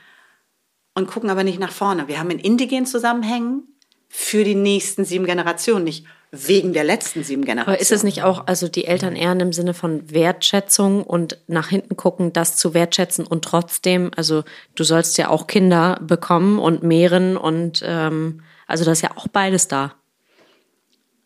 und 0.96 1.08
gucken 1.08 1.30
aber 1.30 1.44
nicht 1.44 1.60
nach 1.60 1.72
vorne. 1.72 2.08
Wir 2.08 2.20
haben 2.20 2.32
in 2.32 2.40
indigenen 2.40 2.88
Zusammenhängen 2.88 3.68
für 4.10 4.44
die 4.44 4.56
nächsten 4.56 5.06
sieben 5.06 5.26
Generationen, 5.26 5.84
nicht 5.84 6.06
wegen 6.32 6.74
der 6.74 6.84
letzten 6.84 7.24
sieben 7.24 7.46
Generationen. 7.46 7.76
Aber 7.76 7.82
ist 7.82 7.92
es 7.92 8.04
nicht 8.04 8.24
auch, 8.24 8.48
also 8.48 8.68
die 8.68 8.86
Eltern 8.86 9.16
ehren 9.16 9.40
im 9.40 9.54
Sinne 9.54 9.74
von 9.74 10.12
Wertschätzung 10.12 11.04
und 11.04 11.38
nach 11.48 11.70
hinten 11.70 11.96
gucken, 11.96 12.34
das 12.34 12.58
zu 12.58 12.74
wertschätzen 12.74 13.26
und 13.26 13.46
trotzdem, 13.46 14.12
also 14.16 14.44
du 14.76 14.84
sollst 14.84 15.18
ja 15.18 15.30
auch 15.30 15.48
Kinder 15.48 16.00
bekommen 16.02 16.60
und 16.60 16.84
mehren 16.84 17.38
und 17.38 17.82
ähm, 17.86 18.42
also 18.68 18.84
das 18.84 19.00
ist 19.00 19.04
ja 19.04 19.12
auch 19.16 19.28
beides 19.30 19.70
da. 19.70 19.96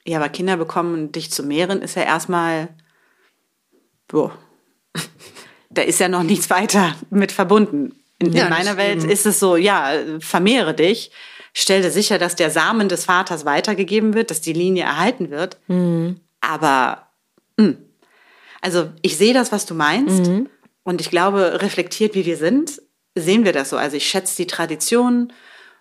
Ja, 0.05 0.19
aber 0.19 0.29
Kinder 0.29 0.57
bekommen 0.57 0.93
und 0.93 1.15
dich 1.15 1.31
zu 1.31 1.43
mehren 1.43 1.81
ist 1.81 1.95
ja 1.95 2.03
erstmal, 2.03 2.69
boah, 4.07 4.31
da 5.71 5.81
ist 5.81 5.99
ja 5.99 6.09
noch 6.09 6.23
nichts 6.23 6.49
weiter 6.49 6.95
mit 7.09 7.31
verbunden. 7.31 7.95
In, 8.19 8.33
ja, 8.33 8.43
in 8.43 8.49
meiner 8.51 8.77
Welt 8.77 9.03
ist 9.03 9.25
es 9.25 9.39
so, 9.39 9.55
ja, 9.55 9.93
vermehre 10.19 10.75
dich 10.75 11.11
stell 11.53 11.81
dir 11.81 11.91
sicher, 11.91 12.17
dass 12.17 12.35
der 12.35 12.49
Samen 12.49 12.89
des 12.89 13.05
Vaters 13.05 13.45
weitergegeben 13.45 14.13
wird, 14.13 14.31
dass 14.31 14.41
die 14.41 14.53
Linie 14.53 14.83
erhalten 14.83 15.29
wird. 15.29 15.57
Mhm. 15.67 16.19
Aber 16.39 17.07
mh. 17.57 17.65
Hm. 17.65 17.77
also 18.61 18.89
ich 19.01 19.17
sehe 19.17 19.33
das, 19.33 19.51
was 19.51 19.65
du 19.65 19.73
meinst. 19.73 20.27
Mhm. 20.27 20.49
Und 20.83 21.01
ich 21.01 21.09
glaube, 21.09 21.61
reflektiert 21.61 22.15
wie 22.15 22.25
wir 22.25 22.37
sind, 22.37 22.81
sehen 23.15 23.45
wir 23.45 23.53
das 23.53 23.69
so. 23.69 23.77
Also 23.77 23.97
ich 23.97 24.07
schätze 24.07 24.35
die 24.37 24.47
Tradition 24.47 25.31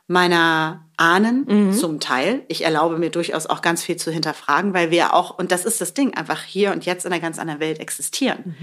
meiner 0.07 0.85
Ahnen 0.97 1.47
mhm. 1.49 1.73
zum 1.73 2.01
Teil. 2.01 2.43
Ich 2.49 2.65
erlaube 2.65 2.99
mir 2.99 3.11
durchaus 3.11 3.47
auch 3.47 3.63
ganz 3.63 3.83
viel 3.83 3.97
zu 3.97 4.11
hinterfragen, 4.11 4.75
weil 4.75 4.91
wir 4.91 5.15
auch, 5.15 5.39
und 5.39 5.53
das 5.53 5.65
ist 5.65 5.81
das 5.81 5.95
Ding, 5.95 6.15
einfach 6.15 6.43
hier 6.43 6.73
und 6.73 6.85
jetzt 6.85 7.07
in 7.07 7.13
einer 7.13 7.23
ganz 7.23 7.39
anderen 7.39 7.61
Welt 7.61 7.79
existieren. 7.79 8.57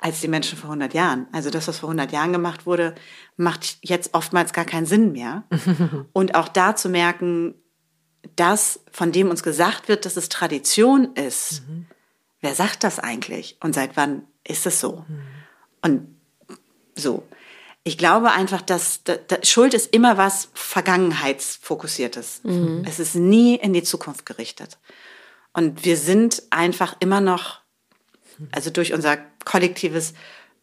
Als 0.00 0.20
die 0.20 0.28
Menschen 0.28 0.56
vor 0.56 0.70
100 0.70 0.94
Jahren. 0.94 1.26
Also 1.32 1.50
das, 1.50 1.68
was 1.68 1.78
vor 1.78 1.90
100 1.90 2.10
Jahren 2.10 2.32
gemacht 2.32 2.64
wurde, 2.64 2.94
macht 3.36 3.78
jetzt 3.82 4.14
oftmals 4.14 4.52
gar 4.52 4.64
keinen 4.64 4.86
Sinn 4.86 5.12
mehr. 5.12 5.44
Und 6.12 6.34
auch 6.34 6.48
da 6.48 6.74
zu 6.74 6.88
merken, 6.88 7.54
das, 8.36 8.80
von 8.90 9.12
dem 9.12 9.30
uns 9.30 9.42
gesagt 9.42 9.88
wird, 9.88 10.04
dass 10.04 10.16
es 10.16 10.28
Tradition 10.28 11.14
ist, 11.14 11.62
mhm. 11.68 11.86
wer 12.40 12.54
sagt 12.54 12.84
das 12.84 12.98
eigentlich 12.98 13.56
und 13.60 13.74
seit 13.74 13.96
wann 13.96 14.22
ist 14.44 14.66
es 14.66 14.80
so? 14.80 15.04
Mhm. 15.08 15.22
Und 15.82 16.16
so. 16.94 17.26
Ich 17.82 17.96
glaube 17.96 18.30
einfach, 18.32 18.60
dass, 18.60 19.02
dass, 19.04 19.48
Schuld 19.48 19.72
ist 19.72 19.94
immer 19.94 20.18
was 20.18 20.50
Vergangenheitsfokussiertes. 20.52 22.42
Mhm. 22.44 22.84
Es 22.86 22.98
ist 22.98 23.14
nie 23.14 23.56
in 23.56 23.72
die 23.72 23.82
Zukunft 23.82 24.26
gerichtet. 24.26 24.78
Und 25.52 25.84
wir 25.84 25.96
sind 25.96 26.42
einfach 26.50 26.94
immer 27.00 27.20
noch, 27.20 27.59
also 28.52 28.70
durch 28.70 28.92
unser 28.92 29.18
kollektives 29.44 30.14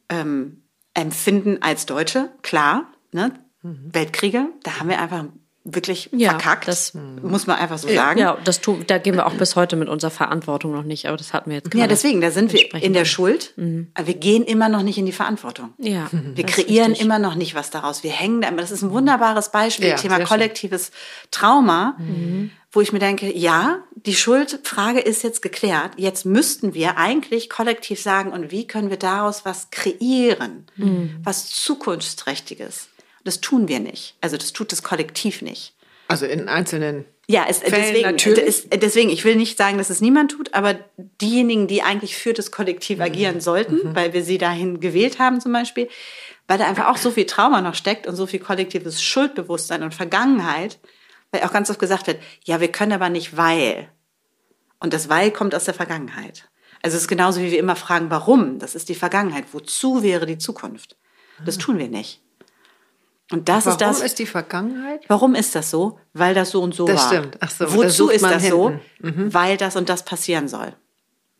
ähm, 0.09 0.63
Empfinden 0.93 1.61
als 1.61 1.85
Deutsche, 1.85 2.31
klar. 2.41 2.91
Ne? 3.11 3.33
Mhm. 3.61 3.93
Weltkriege, 3.93 4.47
da 4.63 4.79
haben 4.79 4.89
wir 4.89 4.99
einfach 4.99 5.25
wirklich 5.67 6.09
ja, 6.13 6.31
verkackt. 6.31 6.67
Das 6.67 6.93
muss 6.93 7.45
man 7.45 7.57
einfach 7.57 7.77
so 7.77 7.89
sagen. 7.89 8.19
Ja, 8.19 8.37
das 8.43 8.61
tun, 8.61 8.83
da 8.87 8.97
gehen 8.97 9.15
wir 9.15 9.27
auch 9.27 9.33
bis 9.33 9.55
heute 9.55 9.75
mit 9.75 9.89
unserer 9.89 10.11
Verantwortung 10.11 10.71
noch 10.71 10.83
nicht, 10.83 11.07
aber 11.07 11.17
das 11.17 11.33
hatten 11.33 11.49
wir 11.49 11.57
jetzt 11.57 11.71
gerade. 11.71 11.81
Ja, 11.81 11.87
deswegen, 11.87 12.21
da 12.21 12.31
sind 12.31 12.53
wir 12.53 12.73
in 12.75 12.93
der 12.93 13.05
Schuld, 13.05 13.53
mhm. 13.57 13.91
aber 13.93 14.07
wir 14.07 14.13
gehen 14.15 14.43
immer 14.43 14.69
noch 14.69 14.81
nicht 14.81 14.97
in 14.97 15.05
die 15.05 15.11
Verantwortung. 15.11 15.73
Ja. 15.77 16.07
Wir 16.11 16.45
kreieren 16.45 16.93
immer 16.93 17.19
noch 17.19 17.35
nicht 17.35 17.53
was 17.53 17.69
daraus. 17.69 18.03
Wir 18.03 18.11
hängen 18.11 18.41
da 18.41 18.47
immer. 18.47 18.61
Das 18.61 18.71
ist 18.71 18.81
ein 18.81 18.91
wunderbares 18.91 19.51
Beispiel, 19.51 19.89
ja, 19.89 19.95
Thema 19.95 20.19
kollektives 20.19 20.91
Trauma, 21.31 21.95
mhm. 21.99 22.51
wo 22.71 22.81
ich 22.81 22.93
mir 22.93 22.99
denke, 22.99 23.35
ja, 23.35 23.79
die 23.95 24.15
Schuldfrage 24.15 24.99
ist 24.99 25.23
jetzt 25.23 25.41
geklärt. 25.41 25.91
Jetzt 25.97 26.25
müssten 26.25 26.73
wir 26.73 26.97
eigentlich 26.97 27.49
kollektiv 27.49 28.01
sagen, 28.01 28.31
und 28.31 28.51
wie 28.51 28.67
können 28.67 28.89
wir 28.89 28.97
daraus 28.97 29.43
was 29.43 29.69
kreieren, 29.69 30.65
mhm. 30.77 31.17
was 31.23 31.49
zukunftsträchtiges. 31.49 32.87
Das 33.27 33.41
tun 33.41 33.67
wir 33.67 33.81
nicht. 33.81 34.15
Also 34.21 34.37
das 34.37 34.53
tut 34.53 34.71
das 34.71 34.83
Kollektiv 34.83 35.41
nicht. 35.41 35.73
Also 36.07 36.25
in 36.25 36.47
einzelnen 36.47 37.03
ja, 37.27 37.45
es, 37.49 37.59
Fällen 37.59 37.73
deswegen, 37.73 38.01
natürlich. 38.03 38.45
Ist, 38.45 38.67
deswegen, 38.81 39.09
ich 39.09 39.25
will 39.25 39.35
nicht 39.35 39.57
sagen, 39.57 39.77
dass 39.77 39.89
es 39.89 39.99
niemand 39.99 40.31
tut, 40.31 40.53
aber 40.53 40.75
diejenigen, 41.19 41.67
die 41.67 41.81
eigentlich 41.81 42.15
für 42.15 42.31
das 42.31 42.51
Kollektiv 42.51 42.99
mhm. 42.99 43.03
agieren 43.03 43.41
sollten, 43.41 43.89
mhm. 43.89 43.95
weil 43.95 44.13
wir 44.13 44.23
sie 44.23 44.37
dahin 44.37 44.79
gewählt 44.79 45.19
haben 45.19 45.41
zum 45.41 45.51
Beispiel, 45.51 45.89
weil 46.47 46.57
da 46.57 46.65
einfach 46.65 46.87
auch 46.87 46.95
so 46.95 47.11
viel 47.11 47.25
Trauma 47.25 47.59
noch 47.59 47.75
steckt 47.75 48.07
und 48.07 48.15
so 48.15 48.27
viel 48.27 48.39
kollektives 48.39 49.03
Schuldbewusstsein 49.03 49.83
und 49.83 49.93
Vergangenheit, 49.93 50.79
weil 51.31 51.43
auch 51.43 51.51
ganz 51.51 51.69
oft 51.69 51.79
gesagt 51.79 52.07
wird, 52.07 52.21
ja, 52.45 52.61
wir 52.61 52.71
können 52.71 52.93
aber 52.93 53.09
nicht, 53.09 53.35
weil. 53.35 53.89
Und 54.79 54.93
das 54.93 55.09
weil 55.09 55.31
kommt 55.31 55.53
aus 55.53 55.65
der 55.65 55.73
Vergangenheit. 55.73 56.47
Also 56.81 56.95
es 56.95 57.03
ist 57.03 57.09
genauso, 57.09 57.41
wie 57.41 57.51
wir 57.51 57.59
immer 57.59 57.75
fragen, 57.75 58.09
warum? 58.09 58.57
Das 58.59 58.73
ist 58.73 58.87
die 58.87 58.95
Vergangenheit. 58.95 59.47
Wozu 59.51 60.01
wäre 60.01 60.25
die 60.25 60.37
Zukunft? 60.37 60.95
Das 61.45 61.57
ah. 61.57 61.61
tun 61.61 61.77
wir 61.77 61.89
nicht. 61.89 62.21
Und 63.31 63.49
das 63.49 63.65
warum 63.65 63.73
ist 63.73 63.81
das. 63.81 63.95
Warum 63.97 64.05
ist 64.05 64.19
die 64.19 64.25
Vergangenheit? 64.25 65.01
Warum 65.09 65.35
ist 65.35 65.53
das 65.55 65.69
so? 65.69 65.99
Weil 66.13 66.33
das 66.33 66.51
so 66.51 66.61
und 66.61 66.73
so 66.73 66.85
das 66.87 66.95
war. 66.95 67.09
Das 67.11 67.17
stimmt. 67.19 67.37
Ach 67.41 67.51
so, 67.51 67.73
Wozu 67.75 68.09
ist 68.09 68.23
das 68.23 68.43
hinten. 68.43 68.49
so? 68.57 68.79
Mhm. 68.99 69.33
Weil 69.33 69.57
das 69.57 69.75
und 69.75 69.89
das 69.89 70.05
passieren 70.05 70.47
soll. 70.47 70.73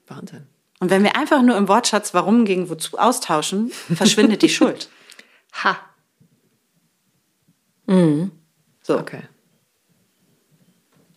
Wahnsinn. 0.08 0.48
Und 0.80 0.90
wenn 0.90 1.04
wir 1.04 1.16
einfach 1.16 1.42
nur 1.42 1.58
im 1.58 1.68
Wortschatz 1.68 2.14
warum 2.14 2.46
gegen 2.46 2.70
wozu 2.70 2.98
austauschen, 2.98 3.70
verschwindet 3.70 4.42
die 4.42 4.50
Schuld. 4.58 4.90
Ha. 5.64 5.80
Mhm. 7.86 8.32
So. 8.82 9.00
Okay. 9.00 9.24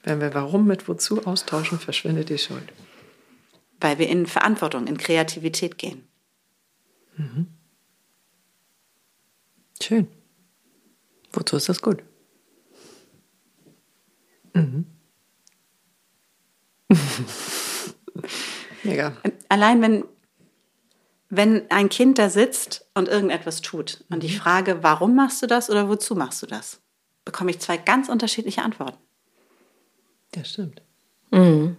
Wenn 0.02 0.20
wir 0.20 0.32
warum 0.34 0.66
mit 0.66 0.88
wozu 0.88 1.26
austauschen, 1.26 1.78
verschwindet 1.78 2.28
die 2.30 2.38
Schuld. 2.38 2.72
Weil 3.80 3.98
wir 3.98 4.08
in 4.08 4.26
Verantwortung, 4.26 4.86
in 4.86 4.96
Kreativität 4.98 5.78
gehen. 5.78 6.06
Mhm. 7.16 7.48
Schön. 9.82 10.08
Wozu 11.32 11.56
ist 11.56 11.68
das 11.68 11.80
gut? 11.80 12.02
Mhm. 14.54 14.86
Mega. 18.82 19.16
Allein 19.48 19.82
wenn, 19.82 20.04
wenn 21.28 21.70
ein 21.70 21.88
Kind 21.88 22.18
da 22.18 22.28
sitzt 22.28 22.86
und 22.94 23.08
irgendetwas 23.08 23.60
tut 23.60 24.04
und 24.10 24.24
ich 24.24 24.34
mhm. 24.34 24.40
frage, 24.40 24.82
warum 24.82 25.14
machst 25.14 25.42
du 25.42 25.46
das 25.46 25.70
oder 25.70 25.88
wozu 25.88 26.14
machst 26.14 26.42
du 26.42 26.46
das, 26.46 26.80
bekomme 27.24 27.50
ich 27.50 27.60
zwei 27.60 27.76
ganz 27.76 28.08
unterschiedliche 28.08 28.62
Antworten. 28.62 28.98
Das 30.32 30.50
stimmt. 30.50 30.82
Mhm. 31.30 31.76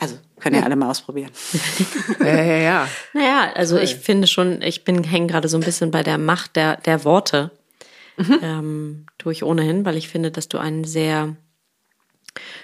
Also 0.00 0.16
können 0.40 0.56
ja 0.56 0.62
alle 0.62 0.76
mal 0.76 0.88
ausprobieren. 0.88 1.30
ja, 2.20 2.42
ja, 2.42 2.56
ja. 2.56 2.88
Naja, 3.12 3.52
also 3.54 3.76
cool. 3.76 3.82
ich 3.82 3.96
finde 3.96 4.26
schon, 4.26 4.62
ich 4.62 4.82
bin 4.84 5.04
hängen 5.04 5.28
gerade 5.28 5.48
so 5.48 5.58
ein 5.58 5.62
bisschen 5.62 5.90
bei 5.90 6.02
der 6.02 6.16
Macht 6.16 6.56
der, 6.56 6.76
der 6.78 7.04
Worte. 7.04 7.50
Mhm. 8.16 8.38
Ähm, 8.42 9.06
tue 9.18 9.32
ich 9.32 9.44
ohnehin, 9.44 9.84
weil 9.84 9.98
ich 9.98 10.08
finde, 10.08 10.30
dass 10.30 10.48
du 10.48 10.56
einen 10.56 10.84
sehr 10.84 11.36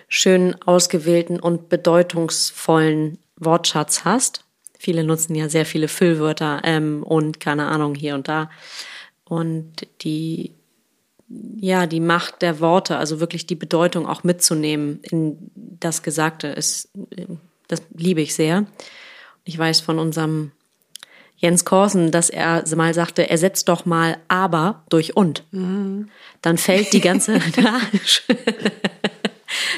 schön 0.09 0.57
ausgewählten 0.63 1.39
und 1.39 1.69
bedeutungsvollen 1.69 3.19
Wortschatz 3.37 4.05
hast. 4.05 4.45
Viele 4.79 5.05
nutzen 5.05 5.35
ja 5.35 5.51
sehr 5.51 5.67
viele 5.67 5.89
Füllwörter 5.89 6.63
ähm, 6.65 7.03
und 7.03 7.39
keine 7.41 7.67
Ahnung 7.67 7.95
hier 7.95 8.15
und 8.15 8.29
da. 8.29 8.51
Und 9.25 9.87
die 10.03 10.55
ja, 11.29 11.87
die 11.87 12.01
Macht 12.01 12.43
der 12.43 12.61
Worte, 12.61 12.97
also 12.97 13.21
wirklich 13.21 13.47
die 13.47 13.57
Bedeutung 13.57 14.07
auch 14.07 14.23
mitzunehmen 14.25 15.01
in 15.03 15.51
das 15.55 16.03
Gesagte, 16.03 16.49
ist, 16.49 16.91
das 17.69 17.83
liebe 17.95 18.21
ich 18.21 18.35
sehr. 18.35 18.67
Ich 19.45 19.59
weiß 19.59 19.81
von 19.81 19.99
unserem 19.99 20.53
Jens 21.39 21.65
Korsen, 21.65 22.11
dass 22.11 22.31
er 22.31 22.65
mal 22.77 22.95
sagte, 22.95 23.29
ersetzt 23.29 23.69
doch 23.69 23.85
mal 23.85 24.17
aber 24.29 24.85
durch 24.89 25.17
und. 25.17 25.45
Mhm. 25.51 26.09
Dann 26.43 26.59
fällt 26.59 26.93
die 26.93 27.01
ganze, 27.01 27.41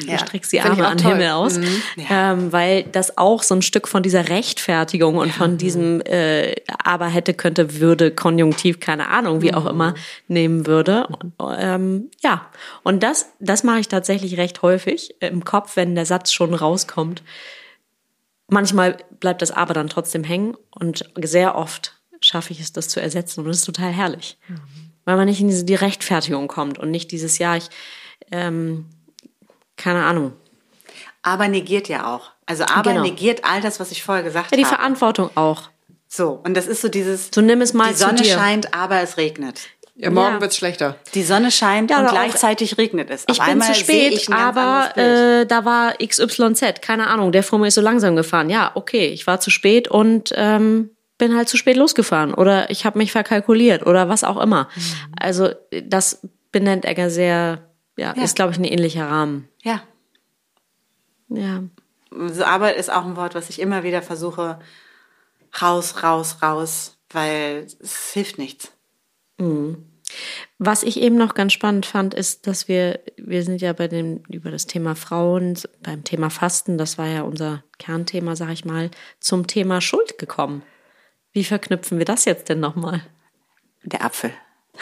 du 0.06 0.12
ja. 0.12 0.18
streckst 0.18 0.52
die 0.52 0.60
Arme 0.60 0.86
an 0.86 0.98
Himmel 0.98 1.30
aus, 1.30 1.58
mhm. 1.58 1.82
ja. 1.96 2.32
ähm, 2.32 2.52
weil 2.52 2.84
das 2.84 3.18
auch 3.18 3.42
so 3.42 3.54
ein 3.54 3.62
Stück 3.62 3.88
von 3.88 4.02
dieser 4.02 4.28
Rechtfertigung 4.28 5.16
und 5.16 5.32
von 5.32 5.58
diesem 5.58 6.00
äh, 6.02 6.54
aber 6.82 7.06
hätte, 7.06 7.34
könnte, 7.34 7.80
würde, 7.80 8.10
Konjunktiv, 8.10 8.80
keine 8.80 9.08
Ahnung, 9.08 9.42
wie 9.42 9.54
auch 9.54 9.64
mhm. 9.64 9.70
immer, 9.70 9.94
nehmen 10.28 10.66
würde. 10.66 11.08
Ähm, 11.58 12.10
ja, 12.22 12.46
und 12.82 13.02
das, 13.02 13.32
das 13.40 13.64
mache 13.64 13.80
ich 13.80 13.88
tatsächlich 13.88 14.36
recht 14.36 14.62
häufig 14.62 15.14
im 15.20 15.44
Kopf, 15.44 15.76
wenn 15.76 15.94
der 15.94 16.06
Satz 16.06 16.32
schon 16.32 16.54
rauskommt. 16.54 17.22
Manchmal 18.48 18.96
bleibt 19.20 19.42
das 19.42 19.50
aber 19.50 19.74
dann 19.74 19.88
trotzdem 19.88 20.24
hängen 20.24 20.56
und 20.70 21.04
sehr 21.20 21.56
oft 21.56 21.94
schaffe 22.20 22.52
ich 22.52 22.60
es, 22.60 22.72
das 22.72 22.88
zu 22.88 23.00
ersetzen 23.00 23.40
und 23.40 23.48
das 23.48 23.58
ist 23.58 23.64
total 23.64 23.92
herrlich. 23.92 24.38
Mhm. 24.48 24.60
Weil 25.04 25.16
man 25.16 25.26
nicht 25.26 25.40
in 25.40 25.48
diese 25.48 25.64
die 25.64 25.74
Rechtfertigung 25.74 26.48
kommt 26.48 26.78
und 26.78 26.90
nicht 26.90 27.10
dieses, 27.12 27.38
ja, 27.38 27.56
ich, 27.56 27.68
ähm, 28.30 28.86
keine 29.78 30.04
Ahnung. 30.04 30.32
Aber 31.22 31.48
negiert 31.48 31.88
ja 31.88 32.14
auch. 32.14 32.32
Also 32.46 32.64
aber 32.64 32.90
genau. 32.90 33.02
negiert 33.02 33.44
all 33.44 33.60
das, 33.60 33.80
was 33.80 33.90
ich 33.90 34.02
vorher 34.02 34.24
gesagt 34.24 34.46
habe. 34.46 34.56
Ja, 34.56 34.58
die 34.58 34.66
habe. 34.66 34.76
Verantwortung 34.76 35.30
auch. 35.34 35.70
So, 36.08 36.40
und 36.44 36.54
das 36.54 36.66
ist 36.66 36.80
so 36.80 36.88
dieses, 36.88 37.30
so 37.34 37.40
nimm 37.40 37.60
es 37.60 37.74
mal 37.74 37.90
die 37.90 37.94
Sonne 37.94 38.24
scheint, 38.24 38.74
aber 38.74 39.00
es 39.00 39.18
regnet. 39.18 39.60
Ja, 39.94 40.10
morgen 40.10 40.34
ja. 40.36 40.40
wird's 40.40 40.56
schlechter. 40.56 40.96
Die 41.14 41.24
Sonne 41.24 41.50
scheint 41.50 41.90
ja, 41.90 42.00
und 42.00 42.08
gleichzeitig 42.08 42.78
regnet 42.78 43.10
es. 43.10 43.26
Auf 43.28 43.36
ich 43.36 43.44
bin 43.44 43.60
zu 43.60 43.74
spät, 43.74 44.30
aber 44.32 44.96
äh, 44.96 45.44
da 45.44 45.64
war 45.64 45.94
XYZ, 45.94 46.80
keine 46.80 47.08
Ahnung, 47.08 47.32
der 47.32 47.42
vor 47.42 47.58
mir 47.58 47.66
ist 47.66 47.74
so 47.74 47.80
langsam 47.80 48.14
gefahren. 48.14 48.48
Ja, 48.48 48.70
okay, 48.74 49.08
ich 49.08 49.26
war 49.26 49.40
zu 49.40 49.50
spät 49.50 49.88
und 49.88 50.32
ähm, 50.36 50.90
bin 51.18 51.36
halt 51.36 51.48
zu 51.48 51.56
spät 51.56 51.76
losgefahren 51.76 52.32
oder 52.32 52.70
ich 52.70 52.86
habe 52.86 52.96
mich 52.96 53.10
verkalkuliert 53.10 53.84
oder 53.84 54.08
was 54.08 54.22
auch 54.22 54.40
immer. 54.40 54.68
Mhm. 54.74 54.82
Also 55.18 55.50
das 55.82 56.20
benennt 56.52 56.84
Egger 56.84 57.10
sehr, 57.10 57.67
ja, 57.98 58.14
ja. 58.16 58.22
ist 58.22 58.36
glaube 58.36 58.52
ich 58.52 58.58
ein 58.58 58.64
ähnlicher 58.64 59.06
Rahmen. 59.06 59.48
Ja. 59.62 59.82
Ja. 61.28 61.62
So 62.10 62.44
Arbeit 62.44 62.76
ist 62.76 62.90
auch 62.90 63.04
ein 63.04 63.16
Wort, 63.16 63.34
was 63.34 63.50
ich 63.50 63.60
immer 63.60 63.82
wieder 63.82 64.00
versuche, 64.00 64.58
raus, 65.60 66.02
raus, 66.02 66.38
raus, 66.42 66.96
weil 67.10 67.66
es 67.80 68.12
hilft 68.12 68.38
nichts. 68.38 68.72
Mhm. 69.38 69.84
Was 70.58 70.82
ich 70.82 71.00
eben 71.00 71.16
noch 71.16 71.34
ganz 71.34 71.52
spannend 71.52 71.84
fand, 71.84 72.14
ist, 72.14 72.46
dass 72.46 72.66
wir, 72.66 73.00
wir 73.18 73.42
sind 73.42 73.60
ja 73.60 73.74
bei 73.74 73.88
dem, 73.88 74.22
über 74.28 74.50
das 74.50 74.66
Thema 74.66 74.94
Frauen, 74.94 75.58
beim 75.82 76.02
Thema 76.02 76.30
Fasten, 76.30 76.78
das 76.78 76.96
war 76.96 77.06
ja 77.06 77.22
unser 77.22 77.62
Kernthema, 77.78 78.34
sag 78.34 78.50
ich 78.50 78.64
mal, 78.64 78.90
zum 79.20 79.46
Thema 79.46 79.82
Schuld 79.82 80.16
gekommen. 80.16 80.62
Wie 81.32 81.44
verknüpfen 81.44 81.98
wir 81.98 82.06
das 82.06 82.24
jetzt 82.24 82.48
denn 82.48 82.60
nochmal? 82.60 83.02
Der 83.84 84.02
Apfel. 84.02 84.32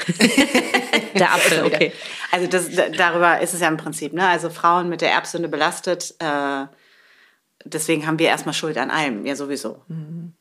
der 1.14 1.32
Apfel, 1.32 1.64
okay. 1.64 1.92
Also 2.30 2.46
das, 2.46 2.68
darüber 2.96 3.40
ist 3.40 3.54
es 3.54 3.60
ja 3.60 3.68
im 3.68 3.76
Prinzip. 3.76 4.12
Ne? 4.12 4.26
Also 4.26 4.50
Frauen 4.50 4.88
mit 4.88 5.00
der 5.00 5.12
Erbsünde 5.12 5.48
belastet. 5.48 6.14
Äh, 6.18 6.66
deswegen 7.64 8.06
haben 8.06 8.18
wir 8.18 8.28
erstmal 8.28 8.54
Schuld 8.54 8.78
an 8.78 8.90
allem, 8.90 9.26
ja 9.26 9.36
sowieso. 9.36 9.82
Mhm. 9.88 10.34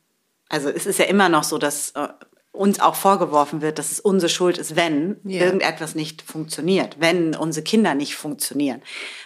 Also 0.48 0.68
es 0.68 0.86
ist 0.86 0.98
ja 0.98 1.06
immer 1.06 1.28
noch 1.28 1.44
so, 1.44 1.58
dass 1.58 1.90
äh, 1.92 2.08
uns 2.56 2.80
auch 2.80 2.94
vorgeworfen 2.94 3.60
wird, 3.60 3.78
dass 3.78 3.92
es 3.92 4.00
unsere 4.00 4.30
Schuld 4.30 4.58
ist, 4.58 4.76
wenn 4.76 5.16
yeah. 5.24 5.44
irgendetwas 5.44 5.94
nicht 5.94 6.22
funktioniert, 6.22 6.96
wenn 6.98 7.34
unsere 7.34 7.64
Kinder 7.64 7.94
nicht 7.94 8.14
funktionieren, 8.14 8.82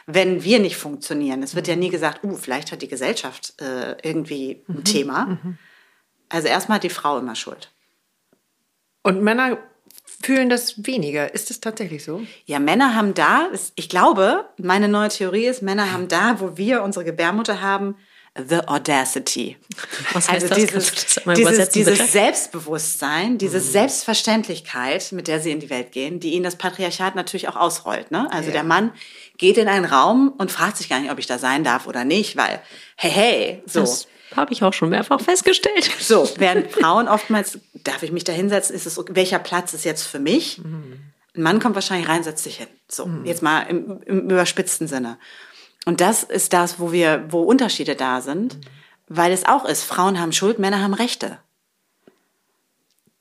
wenn 0.07 0.43
wir 0.43 0.59
nicht 0.59 0.76
funktionieren. 0.76 1.43
Es 1.43 1.55
wird 1.55 1.66
mhm. 1.66 1.70
ja 1.70 1.76
nie 1.76 1.91
gesagt, 1.91 2.24
uh, 2.24 2.37
vielleicht 2.37 2.72
hat 2.72 2.83
die 2.83 2.89
Gesellschaft 2.89 3.55
äh, 3.61 3.97
irgendwie 4.03 4.62
ein 4.68 4.76
mhm. 4.76 4.85
Thema. 4.85 5.26
Mhm. 5.26 5.59
Also 6.28 6.49
erstmal 6.49 6.76
hat 6.76 6.85
die 6.85 6.91
Frau 6.91 7.18
immer 7.18 7.35
Schuld. 7.35 7.70
Und 9.03 9.22
Männer 9.22 9.59
fühlen 10.23 10.49
das 10.49 10.87
weniger. 10.87 11.33
Ist 11.35 11.51
es 11.51 11.61
tatsächlich 11.61 12.05
so? 12.05 12.23
Ja, 12.45 12.59
Männer 12.59 12.95
haben 12.95 13.14
da, 13.14 13.49
ich 13.75 13.89
glaube, 13.89 14.45
meine 14.59 14.89
neue 14.89 15.09
Theorie 15.09 15.47
ist, 15.47 15.62
Männer 15.62 15.93
haben 15.93 16.09
da, 16.09 16.41
wo 16.41 16.57
wir 16.57 16.83
unsere 16.83 17.05
Gebärmutter 17.05 17.61
haben, 17.61 17.97
the 18.37 18.61
audacity. 18.66 19.57
Was 20.12 20.31
heißt 20.31 20.51
also 20.51 20.55
dieses, 20.55 21.14
das 21.25 21.35
dieses, 21.37 21.68
dieses 21.71 22.12
Selbstbewusstsein, 22.12 23.39
diese 23.39 23.59
mhm. 23.59 23.62
Selbstverständlichkeit, 23.62 25.11
mit 25.12 25.27
der 25.27 25.41
sie 25.41 25.51
in 25.51 25.61
die 25.61 25.71
Welt 25.71 25.93
gehen, 25.93 26.21
die 26.21 26.35
ihnen 26.35 26.45
das 26.45 26.57
Patriarchat 26.57 27.16
natürlich 27.16 27.49
auch 27.49 27.57
ausrollt. 27.57 28.11
Ne? 28.11 28.29
Also 28.33 28.49
ja. 28.49 28.53
der 28.53 28.64
Mann 28.64 28.93
geht 29.37 29.59
in 29.59 29.68
einen 29.68 29.85
Raum 29.85 30.33
und 30.39 30.53
fragt 30.53 30.77
sich 30.77 30.89
gar 30.89 31.01
nicht, 31.01 31.11
ob 31.11 31.18
ich 31.18 31.27
da 31.27 31.39
sein 31.39 31.64
darf 31.64 31.87
oder 31.87 32.05
nicht, 32.05 32.37
weil, 32.37 32.61
hey, 32.97 33.11
hey, 33.11 33.62
so. 33.66 33.81
Das 33.81 34.07
habe 34.37 34.53
ich 34.53 34.62
auch 34.62 34.73
schon 34.73 34.91
mehrfach 34.91 35.21
festgestellt. 35.21 35.91
So, 35.99 36.29
während 36.37 36.71
Frauen 36.71 37.09
oftmals, 37.09 37.59
darf 37.85 38.03
ich 38.03 38.12
mich 38.12 38.24
da 38.24 38.33
hinsetzen, 38.33 38.74
ist 38.74 38.87
es, 38.87 38.99
welcher 39.09 39.39
Platz 39.39 39.74
ist 39.74 39.85
jetzt 39.85 40.05
für 40.05 40.18
mich? 40.18 40.59
Mhm. 40.59 41.01
Ein 41.37 41.43
Mann 41.43 41.61
kommt 41.61 41.74
wahrscheinlich 41.74 42.09
rein, 42.09 42.22
setzt 42.22 42.45
sich 42.45 42.59
hin. 42.59 42.68
So, 42.89 43.07
mhm. 43.07 43.24
jetzt 43.24 43.43
mal 43.43 43.62
im, 43.62 44.03
im 44.03 44.31
überspitzten 44.31 44.89
Sinne. 44.89 45.18
Und 45.87 46.01
das 46.01 46.22
ist 46.22 46.53
das, 46.53 46.78
wo 46.78 46.93
wir, 46.93 47.24
wo 47.28 47.43
Unterschiede 47.43 47.97
da 47.97 48.20
sind, 48.20 48.57
mhm. 48.57 48.61
weil 49.09 49.33
es 49.33 49.47
auch 49.47 49.64
ist, 49.64 49.85
Frauen 49.85 50.20
haben 50.20 50.33
Schuld, 50.33 50.59
Männer 50.59 50.83
haben 50.83 50.95
Rechte. 50.95 51.39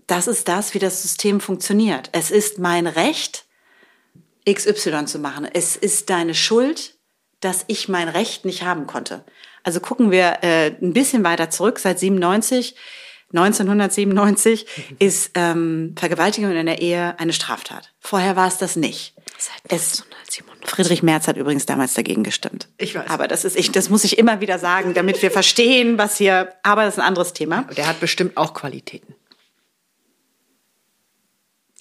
Das 0.07 0.27
ist 0.27 0.47
das, 0.47 0.73
wie 0.73 0.79
das 0.79 1.03
System 1.03 1.39
funktioniert. 1.39 2.09
Es 2.13 2.31
ist 2.31 2.57
mein 2.57 2.87
Recht, 2.87 3.45
XY 4.51 5.05
zu 5.05 5.19
machen. 5.19 5.47
Es 5.51 5.75
ist 5.75 6.09
deine 6.09 6.33
Schuld, 6.33 6.95
dass 7.41 7.63
ich 7.67 7.87
mein 7.87 8.09
Recht 8.09 8.43
nicht 8.43 8.63
haben 8.63 8.87
konnte. 8.87 9.23
Also 9.63 9.79
gucken 9.79 10.11
wir 10.11 10.39
äh, 10.41 10.75
ein 10.81 10.93
bisschen 10.93 11.23
weiter 11.23 11.49
zurück, 11.49 11.79
seit 11.79 11.99
97, 11.99 12.75
1997 13.31 14.65
ist 14.97 15.31
ähm, 15.35 15.93
Vergewaltigung 15.97 16.51
in 16.51 16.65
der 16.65 16.81
Ehe 16.81 17.19
eine 17.19 17.33
Straftat. 17.33 17.91
Vorher 17.99 18.35
war 18.35 18.47
es 18.47 18.57
das 18.57 18.75
nicht. 18.75 19.13
Seit 19.37 19.71
1997. 19.71 20.43
Friedrich 20.65 21.03
Merz 21.03 21.27
hat 21.27 21.37
übrigens 21.37 21.65
damals 21.65 21.93
dagegen 21.93 22.23
gestimmt. 22.23 22.67
Ich 22.77 22.95
weiß. 22.95 23.09
Aber 23.09 23.27
das 23.27 23.45
ist 23.45 23.55
ich, 23.55 23.71
das 23.71 23.89
muss 23.89 24.03
ich 24.03 24.17
immer 24.17 24.41
wieder 24.41 24.59
sagen, 24.59 24.93
damit 24.93 25.21
wir 25.21 25.31
verstehen, 25.31 25.97
was 25.97 26.17
hier. 26.17 26.53
Aber 26.63 26.83
das 26.85 26.95
ist 26.95 26.99
ein 26.99 27.07
anderes 27.07 27.33
Thema. 27.33 27.63
Der 27.77 27.87
hat 27.87 27.99
bestimmt 27.99 28.35
auch 28.35 28.53
Qualitäten. 28.53 29.15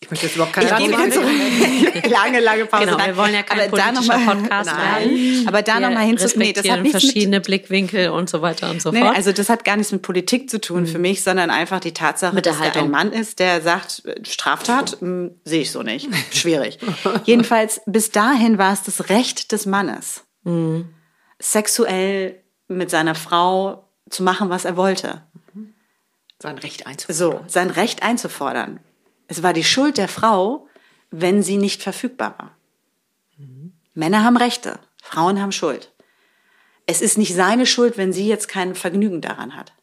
Ich 0.01 0.11
möchte 0.11 0.27
jetzt 0.27 0.37
überhaupt 0.37 0.55
keine 0.55 0.71
machen. 0.71 1.13
lange, 2.11 2.41
lange 2.41 2.67
Pause. 2.67 2.87
Genau, 2.87 3.05
wir 3.05 3.17
wollen 3.17 3.35
ja 3.35 3.43
kein 3.43 3.69
politischer 3.69 4.19
mal, 4.19 4.37
Podcast 4.37 4.71
nein. 4.71 5.45
Aber 5.47 5.63
da 5.63 5.81
nochmal 5.81 6.07
hinzu, 6.07 6.39
nee, 6.39 6.53
das 6.53 6.69
hat 6.69 6.87
verschiedene 6.87 7.39
mit, 7.39 7.47
Blickwinkel 7.47 8.11
und 8.11 8.31
so 8.31 8.41
weiter 8.41 8.71
und 8.71 8.81
so 8.81 8.93
nee, 8.93 9.01
fort. 9.01 9.17
Also 9.17 9.33
das 9.33 9.49
hat 9.49 9.65
gar 9.65 9.77
nichts 9.77 9.91
mit 9.91 10.03
Politik 10.03 10.49
zu 10.51 10.61
tun 10.61 10.83
mhm. 10.83 10.87
für 10.87 10.99
mich, 11.01 11.23
sondern 11.23 11.51
einfach 11.51 11.81
die 11.81 11.93
Tatsache, 11.93 12.35
mit 12.35 12.47
dass 12.47 12.61
er 12.61 12.77
ein 12.77 12.91
Mann 12.91 13.13
ist, 13.13 13.41
der 13.41 13.61
sagt, 13.61 14.05
Straftat 14.23 15.03
mh, 15.03 15.09
hm, 15.09 15.41
sehe 15.45 15.63
ich 15.63 15.73
so 15.73 15.83
nicht. 15.83 16.09
Schwierig. 16.33 16.79
Jedenfalls 17.25 17.81
bis 17.87 18.13
dahin 18.13 18.57
war 18.57 18.73
es 18.73 18.85
das 18.85 19.09
Recht 19.09 19.51
des 19.51 19.67
Mannes, 19.67 20.23
mhm. 20.45 20.95
sexuell 21.41 22.37
mit 22.69 22.91
seiner 22.91 23.17
Frau 23.17 23.89
zu 24.11 24.23
machen, 24.23 24.49
was 24.49 24.65
er 24.65 24.77
wollte. 24.77 25.23
Sein 26.41 26.59
Recht 26.59 26.87
einzufordern. 26.87 27.43
So, 27.43 27.45
sein 27.49 27.71
Recht 27.71 28.05
einzufordern. 28.05 28.79
Es 29.29 29.43
war 29.43 29.53
die 29.53 29.64
Schuld 29.64 29.99
der 29.99 30.09
Frau, 30.09 30.66
wenn 31.11 31.43
sie 31.43 31.59
nicht 31.59 31.83
verfügbar 31.83 32.35
war. 32.39 32.57
Mhm. 33.37 33.72
Männer 33.95 34.24
haben 34.24 34.37
Rechte, 34.37 34.81
Frauen 35.03 35.41
haben 35.41 35.53
Schuld. 35.53 35.93
Es 36.87 37.03
ist 37.03 37.18
nicht 37.18 37.35
seine 37.35 37.66
Schuld, 37.66 37.99
wenn 37.99 38.12
sie 38.12 38.26
jetzt 38.26 38.49
kein 38.49 38.74
Vergnügen 38.74 39.20
daran 39.20 39.55
hat. 39.55 39.74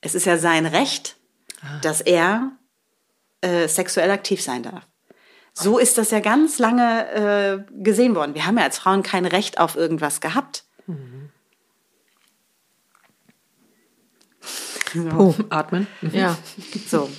Es 0.00 0.14
ist 0.14 0.26
ja 0.26 0.36
sein 0.36 0.66
Recht, 0.66 1.16
ah. 1.62 1.78
dass 1.80 2.00
er 2.00 2.52
äh, 3.40 3.68
sexuell 3.68 4.10
aktiv 4.10 4.42
sein 4.42 4.62
darf. 4.62 4.86
So 5.54 5.78
ist 5.78 5.96
das 5.96 6.10
ja 6.10 6.20
ganz 6.20 6.58
lange 6.58 7.64
äh, 7.68 7.72
gesehen 7.82 8.14
worden. 8.14 8.34
Wir 8.34 8.46
haben 8.46 8.58
ja 8.58 8.64
als 8.64 8.78
Frauen 8.78 9.02
kein 9.02 9.24
Recht 9.24 9.58
auf 9.58 9.74
irgendwas 9.74 10.20
gehabt. 10.20 10.64
Mhm. 10.86 11.30
So. 14.92 15.08
Puh, 15.08 15.34
atmen. 15.50 15.86
Ja. 16.12 16.36
So. 16.88 17.10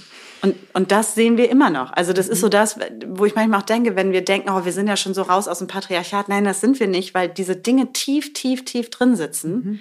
Und, 0.42 0.56
und 0.74 0.92
das 0.92 1.16
sehen 1.16 1.38
wir 1.38 1.50
immer 1.50 1.70
noch. 1.70 1.92
Also 1.94 2.14
das 2.14 2.28
ist 2.28 2.42
so 2.42 2.50
das, 2.50 2.80
wo 3.08 3.26
ich 3.26 3.36
manchmal 3.36 3.62
auch 3.62 3.66
denke, 3.66 3.96
wenn 3.96 4.12
wir 4.12 4.24
denken, 4.24 4.50
oh, 4.50 4.66
wir 4.66 4.72
sind 4.72 4.88
ja 4.88 4.96
schon 4.96 5.14
so 5.14 5.24
raus 5.24 5.48
aus 5.48 5.60
dem 5.60 5.68
Patriarchat. 5.68 6.30
Nein, 6.30 6.44
das 6.44 6.62
sind 6.62 6.80
wir 6.80 6.88
nicht, 6.88 7.14
weil 7.14 7.30
diese 7.30 7.56
Dinge 7.56 7.92
tief, 7.94 8.34
tief, 8.34 8.66
tief 8.66 8.90
drin 8.90 9.16
sitzen. 9.16 9.54
Mhm. 9.54 9.80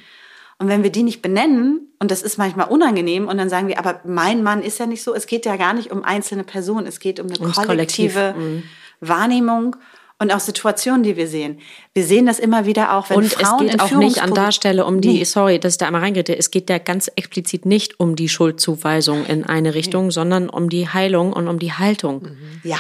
Und 0.59 0.69
wenn 0.69 0.83
wir 0.83 0.91
die 0.91 1.03
nicht 1.03 1.21
benennen, 1.21 1.93
und 1.99 2.11
das 2.11 2.23
ist 2.23 2.39
manchmal 2.39 2.69
unangenehm, 2.69 3.29
und 3.29 3.37
dann 3.37 3.51
sagen 3.51 3.69
wir, 3.69 3.79
aber 3.79 4.01
mein 4.05 4.43
Mann 4.43 4.63
ist 4.63 4.79
ja 4.79 4.87
nicht 4.87 5.03
so, 5.03 5.15
es 5.15 5.27
geht 5.27 5.45
ja 5.45 5.57
gar 5.57 5.75
nicht 5.75 5.91
um 5.91 6.03
einzelne 6.03 6.45
Personen, 6.45 6.87
es 6.87 6.99
geht 6.99 7.21
um 7.21 7.27
eine 7.27 7.39
Ums 7.41 7.57
kollektive 7.57 8.35
mhm. 8.37 8.63
Wahrnehmung 9.01 9.77
und 10.19 10.33
auch 10.33 10.41
Situationen, 10.41 11.03
die 11.03 11.17
wir 11.17 11.29
sehen. 11.29 11.61
Wir 11.93 12.05
sehen 12.05 12.27
das 12.27 12.39
immer 12.39 12.65
wieder 12.65 12.97
auch, 12.97 13.11
wenn 13.11 13.19
und 13.19 13.33
Frauen 13.33 13.67
es 13.67 13.73
geht 13.73 13.81
auch 13.81 13.91
nicht 13.93 14.23
an 14.23 14.33
der 14.33 14.51
Stelle 14.51 14.87
um 14.87 15.01
die, 15.01 15.19
nee. 15.19 15.25
sorry, 15.25 15.59
dass 15.59 15.75
ich 15.75 15.79
da 15.79 15.87
einmal 15.87 16.01
reingehe, 16.01 16.25
es 16.37 16.51
geht 16.51 16.71
ja 16.71 16.79
ganz 16.79 17.11
explizit 17.17 17.67
nicht 17.67 18.01
um 18.01 18.17
die 18.17 18.29
Schuldzuweisung 18.29 19.27
in 19.27 19.45
eine 19.45 19.75
Richtung, 19.75 20.07
nee. 20.07 20.13
sondern 20.13 20.49
um 20.49 20.71
die 20.71 20.89
Heilung 20.89 21.33
und 21.33 21.49
um 21.49 21.59
die 21.59 21.73
Haltung. 21.73 22.23
Mhm. 22.23 22.61
Ja. 22.63 22.79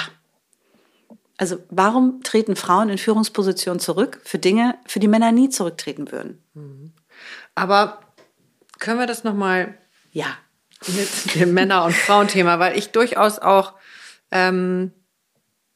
Also 1.36 1.58
warum 1.68 2.22
treten 2.22 2.56
Frauen 2.56 2.88
in 2.88 2.96
Führungspositionen 2.96 3.80
zurück 3.80 4.20
für 4.24 4.38
Dinge, 4.38 4.76
für 4.86 5.00
die 5.00 5.08
Männer 5.08 5.32
nie 5.32 5.50
zurücktreten 5.50 6.10
würden? 6.10 6.42
Mhm. 6.54 6.92
Aber 7.54 8.00
können 8.78 8.98
wir 8.98 9.06
das 9.06 9.24
nochmal 9.24 9.74
ja. 10.12 10.26
mit 10.86 11.34
dem 11.34 11.52
Männer- 11.52 11.84
und 11.84 11.94
Frauenthema, 11.94 12.58
weil 12.58 12.78
ich 12.78 12.92
durchaus 12.92 13.38
auch 13.38 13.74
ähm, 14.30 14.92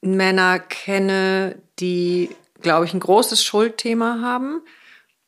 Männer 0.03 0.59
kenne, 0.59 1.61
die 1.78 2.30
glaube 2.61 2.86
ich, 2.86 2.94
ein 2.94 3.01
großes 3.01 3.44
Schuldthema 3.44 4.20
haben. 4.20 4.62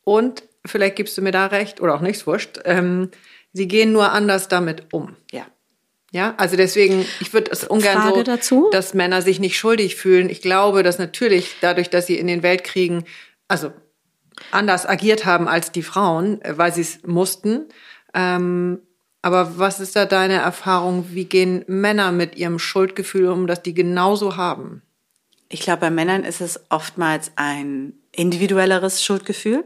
Und 0.05 0.43
vielleicht 0.65 0.97
gibst 0.97 1.17
du 1.17 1.23
mir 1.23 1.33
da 1.33 1.47
recht, 1.47 1.81
oder 1.81 1.95
auch 1.95 2.01
nichts 2.01 2.27
wurscht, 2.27 2.61
ähm, 2.65 3.11
sie 3.53 3.69
gehen 3.69 3.93
nur 3.93 4.13
anders 4.13 4.49
damit 4.49 4.93
um. 4.93 5.17
Ja. 5.31 5.47
Ja, 6.15 6.35
also 6.37 6.57
deswegen, 6.57 7.07
ich 7.21 7.33
würde 7.33 7.51
es 7.51 7.65
ungern 7.65 8.03
Frage 8.03 8.17
so, 8.17 8.23
dazu? 8.23 8.69
dass 8.71 8.93
Männer 8.93 9.23
sich 9.23 9.41
nicht 9.41 9.57
schuldig 9.57 9.97
fühlen. 9.97 10.29
Ich 10.29 10.43
glaube, 10.43 10.83
dass 10.83 10.99
natürlich 10.99 11.57
dadurch, 11.63 11.89
dass 11.89 12.07
sie 12.07 12.19
in 12.19 12.27
den 12.27 12.43
Weltkriegen, 12.43 13.05
also 13.49 13.73
anders 14.51 14.85
agiert 14.85 15.25
haben 15.25 15.49
als 15.49 15.73
die 15.73 15.83
Frauen, 15.83 16.43
äh, 16.43 16.59
weil 16.59 16.75
sie 16.75 16.83
es 16.83 17.03
mussten. 17.07 17.67
Ähm, 18.13 18.81
aber 19.23 19.59
was 19.59 19.81
ist 19.81 19.97
da 19.97 20.05
deine 20.05 20.35
Erfahrung? 20.35 21.07
Wie 21.11 21.25
gehen 21.25 21.65
Männer 21.69 22.13
mit 22.13 22.37
ihrem 22.37 22.59
Schuldgefühl 22.59 23.29
um, 23.29 23.47
dass 23.47 23.63
die 23.63 23.75
genauso 23.75 24.37
haben? 24.37 24.83
Ich 25.49 25.61
glaube, 25.61 25.81
bei 25.81 25.91
Männern 25.91 26.25
ist 26.25 26.41
es 26.41 26.61
oftmals 26.71 27.33
ein 27.37 27.93
individuelleres 28.13 29.05
Schuldgefühl. 29.05 29.65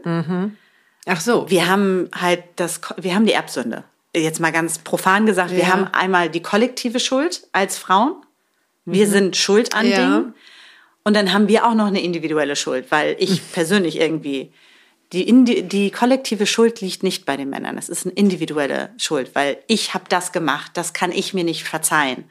Ach 1.05 1.21
so. 1.21 1.49
Wir 1.49 1.67
haben 1.67 2.09
halt 2.13 2.43
das, 2.57 2.81
wir 2.97 3.15
haben 3.15 3.25
die 3.25 3.33
Erbsünde. 3.33 3.83
Jetzt 4.15 4.39
mal 4.39 4.51
ganz 4.51 4.79
profan 4.79 5.25
gesagt, 5.25 5.51
wir 5.51 5.59
Ja. 5.59 5.67
haben 5.67 5.87
einmal 5.93 6.29
die 6.29 6.41
kollektive 6.41 6.99
Schuld 6.99 7.47
als 7.51 7.77
Frauen. 7.77 8.15
Wir 8.85 9.07
sind 9.07 9.35
schuld 9.37 9.73
an 9.75 9.87
Ja. 9.87 9.97
Dingen. 9.97 10.33
Und 11.03 11.15
dann 11.15 11.31
haben 11.33 11.47
wir 11.47 11.65
auch 11.65 11.73
noch 11.73 11.87
eine 11.87 12.01
individuelle 12.01 12.55
Schuld, 12.55 12.87
weil 12.89 13.15
ich 13.19 13.41
persönlich 13.53 13.99
irgendwie, 13.99 14.51
die, 15.13 15.27
Indi 15.27 15.63
die 15.63 15.91
kollektive 15.91 16.45
Schuld 16.45 16.81
liegt 16.81 17.01
nicht 17.03 17.25
bei 17.25 17.37
den 17.37 17.49
Männern. 17.49 17.77
Es 17.77 17.89
ist 17.89 18.05
eine 18.05 18.13
individuelle 18.15 18.89
Schuld, 18.97 19.31
weil 19.35 19.57
ich 19.67 19.93
habe 19.93 20.05
das 20.09 20.31
gemacht, 20.31 20.71
das 20.75 20.93
kann 20.93 21.11
ich 21.11 21.33
mir 21.33 21.43
nicht 21.43 21.63
verzeihen. 21.63 22.25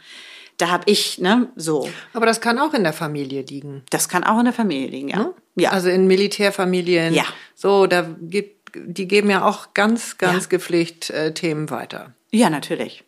Da 0.59 0.68
habe 0.68 0.85
ich, 0.91 1.18
ne, 1.18 1.49
so. 1.57 1.89
Aber 2.14 2.24
das 2.27 2.41
kann 2.41 2.59
auch 2.59 2.72
in 2.72 2.83
der 2.83 2.95
Familie 2.95 3.43
liegen. 3.43 3.83
Das 3.91 4.09
kann 4.09 4.24
auch 4.24 4.39
in 4.39 4.45
der 4.47 4.55
Familie 4.55 4.89
liegen, 4.89 5.09
ja. 5.09 5.31
Ja. 5.57 5.70
Also 5.70 5.89
in 5.91 6.07
Militärfamilien. 6.07 7.12
Ja. 7.14 7.24
So, 7.55 7.87
da 7.87 8.09
gibt, 8.22 8.72
die 8.74 9.07
geben 9.09 9.29
ja 9.31 9.45
auch 9.45 9.74
ganz, 9.74 10.16
ganz 10.18 10.45
Ja. 10.45 10.49
gepflegt 10.49 11.11
äh, 11.11 11.33
Themen 11.35 11.68
weiter. 11.70 12.14
ja, 12.31 12.49
natürlich. 12.51 13.05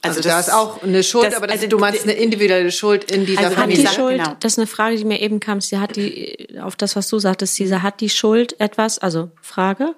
Also, 0.00 0.20
da 0.20 0.38
ist 0.38 0.52
auch 0.52 0.82
eine 0.82 1.02
Schuld, 1.02 1.26
das- 1.26 1.34
aber 1.34 1.48
das, 1.48 1.56
also 1.56 1.66
du 1.68 1.78
meinst 1.78 2.04
eine 2.04 2.12
individuelle 2.12 2.70
Schuld 2.70 3.10
in 3.10 3.26
dieser 3.26 3.40
Also 3.40 3.56
hat 3.56 3.64
Hat 3.64 3.70
die 3.70 3.76
Familie. 3.76 3.94
Schuld, 3.94 4.18
genau. 4.18 4.36
das 4.40 4.52
ist 4.52 4.58
eine 4.58 4.66
Frage, 4.68 4.96
die 4.96 5.04
mir 5.04 5.20
eben 5.20 5.40
kam. 5.40 5.60
Sie 5.60 5.78
hat 5.78 5.96
die, 5.96 6.48
auf 6.62 6.76
das, 6.76 6.94
was 6.94 7.08
du 7.08 7.18
sagtest, 7.18 7.56
sie 7.56 7.74
hat 7.74 8.00
die 8.00 8.08
Schuld 8.10 8.58
etwas, 8.60 8.98
also 9.00 9.30
Frage, 9.42 9.94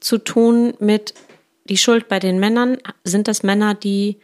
zu 0.00 0.18
tun 0.18 0.74
mit 0.80 1.14
die 1.64 1.78
Schuld 1.78 2.08
bei 2.08 2.18
den 2.18 2.38
Männern. 2.38 2.76
Sind 3.04 3.26
das 3.26 3.42
Männer, 3.42 3.74
die 3.74 4.18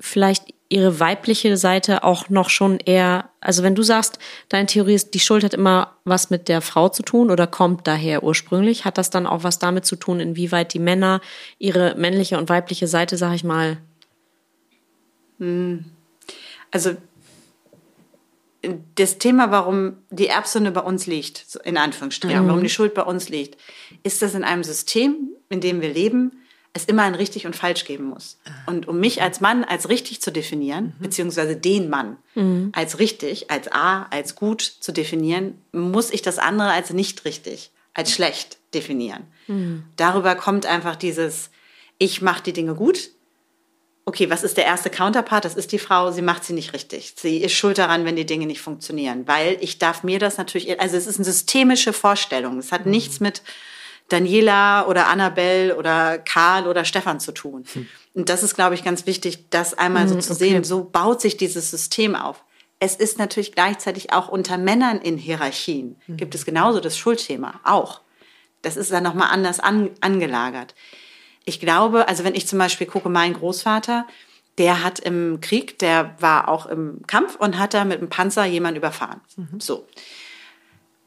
vielleicht 0.00 0.44
ihre 0.68 0.98
weibliche 0.98 1.56
Seite 1.56 2.02
auch 2.02 2.28
noch 2.28 2.50
schon 2.50 2.78
eher, 2.80 3.30
also 3.40 3.62
wenn 3.62 3.74
du 3.76 3.82
sagst, 3.82 4.18
deine 4.48 4.66
Theorie 4.66 4.94
ist, 4.94 5.14
die 5.14 5.20
Schuld 5.20 5.44
hat 5.44 5.54
immer 5.54 5.92
was 6.04 6.28
mit 6.28 6.48
der 6.48 6.60
Frau 6.60 6.88
zu 6.88 7.02
tun 7.04 7.30
oder 7.30 7.46
kommt 7.46 7.86
daher 7.86 8.24
ursprünglich, 8.24 8.84
hat 8.84 8.98
das 8.98 9.10
dann 9.10 9.26
auch 9.26 9.44
was 9.44 9.58
damit 9.60 9.86
zu 9.86 9.94
tun, 9.94 10.18
inwieweit 10.20 10.74
die 10.74 10.80
Männer 10.80 11.20
ihre 11.58 11.94
männliche 11.96 12.36
und 12.36 12.48
weibliche 12.48 12.88
Seite, 12.88 13.16
sag 13.16 13.34
ich 13.34 13.44
mal, 13.44 13.76
Also 16.70 16.96
das 18.96 19.18
Thema, 19.18 19.50
warum 19.50 19.98
die 20.10 20.26
Erbsünde 20.26 20.72
bei 20.72 20.80
uns 20.80 21.06
liegt, 21.06 21.56
in 21.64 21.76
Anführungsstrichen, 21.76 22.46
warum 22.48 22.62
die 22.62 22.68
Schuld 22.68 22.94
bei 22.94 23.02
uns 23.02 23.28
liegt, 23.28 23.60
ist, 24.02 24.22
dass 24.22 24.34
in 24.34 24.44
einem 24.44 24.64
System, 24.64 25.28
in 25.48 25.60
dem 25.60 25.80
wir 25.80 25.92
leben, 25.92 26.32
es 26.72 26.84
immer 26.84 27.04
ein 27.04 27.14
richtig 27.14 27.46
und 27.46 27.56
falsch 27.56 27.84
geben 27.84 28.04
muss. 28.04 28.38
Und 28.66 28.86
um 28.88 28.98
mich 29.00 29.22
als 29.22 29.40
Mann 29.40 29.64
als 29.64 29.88
richtig 29.88 30.20
zu 30.20 30.30
definieren, 30.30 30.94
beziehungsweise 31.00 31.56
den 31.56 31.88
Mann 31.88 32.16
als 32.72 32.98
richtig, 32.98 33.50
als 33.50 33.70
A, 33.72 34.02
als 34.10 34.34
gut 34.34 34.60
zu 34.62 34.92
definieren, 34.92 35.58
muss 35.72 36.10
ich 36.10 36.22
das 36.22 36.38
andere 36.38 36.70
als 36.70 36.92
nicht 36.92 37.24
richtig, 37.24 37.70
als 37.94 38.10
schlecht 38.12 38.58
definieren. 38.74 39.22
Darüber 39.96 40.34
kommt 40.34 40.66
einfach 40.66 40.96
dieses, 40.96 41.50
ich 41.98 42.20
mache 42.20 42.42
die 42.42 42.52
Dinge 42.52 42.74
gut, 42.74 43.10
okay, 44.06 44.30
was 44.30 44.44
ist 44.44 44.56
der 44.56 44.64
erste 44.64 44.88
Counterpart? 44.88 45.44
Das 45.44 45.54
ist 45.54 45.72
die 45.72 45.78
Frau, 45.78 46.12
sie 46.12 46.22
macht 46.22 46.44
sie 46.44 46.52
nicht 46.52 46.72
richtig. 46.72 47.14
Sie 47.16 47.38
ist 47.38 47.52
schuld 47.52 47.76
daran, 47.76 48.04
wenn 48.04 48.16
die 48.16 48.24
Dinge 48.24 48.46
nicht 48.46 48.60
funktionieren, 48.60 49.26
weil 49.26 49.58
ich 49.60 49.78
darf 49.78 50.04
mir 50.04 50.18
das 50.18 50.38
natürlich, 50.38 50.80
also 50.80 50.96
es 50.96 51.06
ist 51.06 51.16
eine 51.16 51.24
systemische 51.24 51.92
Vorstellung. 51.92 52.58
Es 52.58 52.72
hat 52.72 52.86
nichts 52.86 53.20
mit 53.20 53.42
Daniela 54.08 54.86
oder 54.86 55.08
Annabelle 55.08 55.76
oder 55.76 56.18
Karl 56.18 56.68
oder 56.68 56.84
Stefan 56.84 57.18
zu 57.18 57.32
tun. 57.32 57.64
Und 58.14 58.28
das 58.28 58.44
ist, 58.44 58.54
glaube 58.54 58.76
ich, 58.76 58.84
ganz 58.84 59.06
wichtig, 59.06 59.50
das 59.50 59.74
einmal 59.74 60.08
so 60.08 60.16
zu 60.18 60.34
sehen. 60.34 60.62
So 60.62 60.84
baut 60.84 61.20
sich 61.20 61.36
dieses 61.36 61.72
System 61.72 62.14
auf. 62.14 62.44
Es 62.78 62.94
ist 62.94 63.18
natürlich 63.18 63.52
gleichzeitig 63.52 64.12
auch 64.12 64.28
unter 64.28 64.56
Männern 64.56 65.00
in 65.00 65.18
Hierarchien. 65.18 65.96
Gibt 66.16 66.36
es 66.36 66.44
genauso 66.44 66.78
das 66.78 66.96
Schuldthema 66.96 67.60
auch. 67.64 68.02
Das 68.62 68.76
ist 68.76 68.92
dann 68.92 69.02
nochmal 69.02 69.30
anders 69.32 69.58
an, 69.58 69.90
angelagert. 70.00 70.74
Ich 71.46 71.60
glaube, 71.60 72.08
also 72.08 72.24
wenn 72.24 72.34
ich 72.34 72.46
zum 72.46 72.58
Beispiel 72.58 72.86
gucke, 72.86 73.08
mein 73.08 73.32
Großvater, 73.32 74.06
der 74.58 74.82
hat 74.82 74.98
im 74.98 75.40
Krieg, 75.40 75.78
der 75.78 76.14
war 76.18 76.48
auch 76.48 76.66
im 76.66 77.02
Kampf 77.06 77.36
und 77.36 77.56
hat 77.58 77.72
da 77.72 77.84
mit 77.84 77.98
einem 77.98 78.10
Panzer 78.10 78.44
jemanden 78.44 78.78
überfahren. 78.78 79.20
So. 79.58 79.86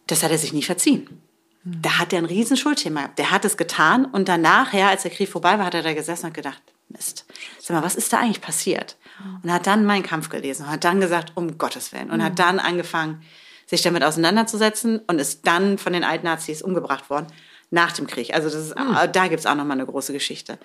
Das 0.08 0.24
hat 0.24 0.32
er 0.32 0.38
sich 0.38 0.54
nie 0.54 0.64
verziehen. 0.64 1.22
Da 1.64 2.00
hat 2.00 2.14
er 2.14 2.20
ein 2.20 2.26
riesen 2.26 2.58
Schuldthema 2.58 3.02
gehabt. 3.02 3.20
Der 3.20 3.32
hat 3.32 3.44
es 3.46 3.58
getan 3.58 4.06
und 4.06 4.30
danach, 4.30 4.74
ja, 4.74 4.90
als 4.90 5.04
der 5.04 5.12
Krieg 5.12 5.30
vorbei 5.30 5.60
war, 5.60 5.66
hat 5.66 5.74
er 5.74 5.84
da 5.84 5.94
gesessen 5.94 6.28
und 6.28 6.34
gedacht, 6.34 6.62
Mist, 6.88 7.26
sag 7.60 7.76
mal, 7.76 7.84
was 7.84 7.96
ist 7.96 8.14
da 8.14 8.20
eigentlich 8.20 8.42
passiert? 8.42 8.98
Und 9.44 9.52
hat 9.52 9.68
dann 9.68 9.86
meinen 9.86 10.04
Kampf 10.04 10.30
gelesen 10.30 10.66
und 10.66 10.72
hat 10.72 10.84
dann 10.86 11.02
gesagt, 11.02 11.34
um 11.36 11.58
Gottes 11.58 11.92
Willen. 11.92 12.10
Und 12.10 12.24
hat 12.24 12.40
dann 12.40 12.60
angefangen, 12.60 13.22
sich 13.68 13.82
damit 13.82 14.04
auseinanderzusetzen 14.04 15.00
und 15.06 15.20
ist 15.20 15.46
dann 15.46 15.78
von 15.78 15.94
den 15.94 16.04
alten 16.04 16.26
Nazis 16.26 16.62
umgebracht 16.64 17.10
worden 17.10 17.28
nach 17.72 17.92
dem 17.92 18.08
Krieg. 18.08 18.34
Also 18.34 18.50
das 18.50 18.68
ist, 18.68 18.76
da 18.76 19.28
gibt's 19.28 19.46
auch 19.46 19.56
nochmal 19.56 19.78
eine 19.78 19.86
große 19.86 20.14
Geschichte. 20.14 20.58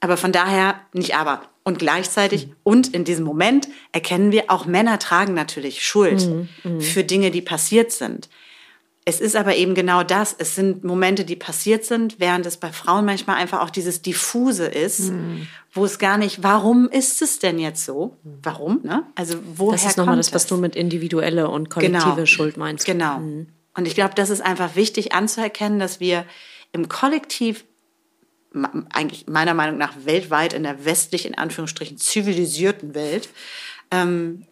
Aber 0.00 0.16
von 0.16 0.32
daher, 0.32 0.80
nicht 0.92 1.16
aber. 1.16 1.42
Und 1.62 1.78
gleichzeitig 1.78 2.48
und 2.62 2.92
in 2.92 3.04
diesem 3.04 3.24
Moment 3.24 3.68
erkennen 3.92 4.32
wir, 4.32 4.44
auch 4.48 4.66
Männer 4.66 4.98
tragen 4.98 5.32
natürlich 5.32 5.82
Schuld 5.82 6.28
für 6.80 7.04
Dinge, 7.04 7.30
die 7.30 7.40
passiert 7.40 7.92
sind. 7.92 8.28
Es 9.06 9.20
ist 9.20 9.36
aber 9.36 9.56
eben 9.56 9.74
genau 9.74 10.02
das. 10.02 10.34
Es 10.36 10.54
sind 10.54 10.82
Momente, 10.82 11.26
die 11.26 11.36
passiert 11.36 11.84
sind, 11.84 12.20
während 12.20 12.46
es 12.46 12.56
bei 12.56 12.72
Frauen 12.72 13.04
manchmal 13.04 13.36
einfach 13.36 13.60
auch 13.60 13.68
dieses 13.68 14.00
Diffuse 14.00 14.66
ist, 14.66 15.12
wo 15.72 15.84
es 15.84 15.98
gar 15.98 16.16
nicht, 16.16 16.42
warum 16.42 16.88
ist 16.88 17.20
es 17.20 17.38
denn 17.38 17.58
jetzt 17.58 17.84
so? 17.84 18.16
Warum? 18.42 18.80
Ne? 18.82 19.04
Also 19.14 19.36
woher 19.56 19.78
das 19.78 19.86
ist 19.86 19.96
nochmal 19.98 20.16
das, 20.16 20.32
was 20.32 20.44
es? 20.44 20.48
du 20.48 20.56
mit 20.56 20.74
individuelle 20.74 21.48
und 21.48 21.68
kollektive 21.68 22.26
Schuld 22.26 22.56
meinst. 22.56 22.86
Genau. 22.86 23.20
Und 23.74 23.86
ich 23.86 23.94
glaube, 23.94 24.14
das 24.14 24.30
ist 24.30 24.40
einfach 24.40 24.76
wichtig 24.76 25.12
anzuerkennen, 25.12 25.78
dass 25.78 26.00
wir 26.00 26.24
im 26.72 26.88
Kollektiv 26.88 27.64
eigentlich 28.92 29.26
meiner 29.26 29.54
Meinung 29.54 29.78
nach 29.78 29.94
weltweit 30.04 30.52
in 30.52 30.62
der 30.62 30.84
westlich 30.84 31.26
in 31.26 31.36
Anführungsstrichen 31.36 31.98
zivilisierten 31.98 32.94
Welt 32.94 33.28
ähm, 33.90 34.46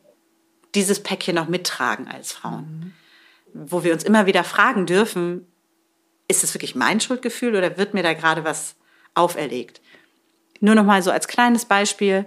dieses 0.74 1.02
Päckchen 1.02 1.36
noch 1.36 1.48
mittragen 1.48 2.08
als 2.08 2.32
Frauen. 2.32 2.94
Wo 3.54 3.84
wir 3.84 3.92
uns 3.92 4.02
immer 4.02 4.26
wieder 4.26 4.44
fragen 4.44 4.86
dürfen, 4.86 5.46
ist 6.26 6.42
es 6.42 6.54
wirklich 6.54 6.74
mein 6.74 7.00
Schuldgefühl 7.00 7.54
oder 7.54 7.76
wird 7.76 7.94
mir 7.94 8.02
da 8.02 8.14
gerade 8.14 8.44
was 8.44 8.74
auferlegt? 9.14 9.80
Nur 10.60 10.74
noch 10.74 10.84
mal 10.84 11.02
so 11.02 11.10
als 11.10 11.28
kleines 11.28 11.64
Beispiel. 11.64 12.26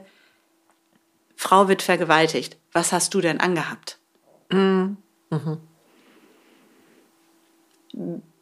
Frau 1.36 1.68
wird 1.68 1.82
vergewaltigt. 1.82 2.58
Was 2.72 2.92
hast 2.92 3.14
du 3.14 3.22
denn 3.22 3.40
angehabt? 3.40 3.98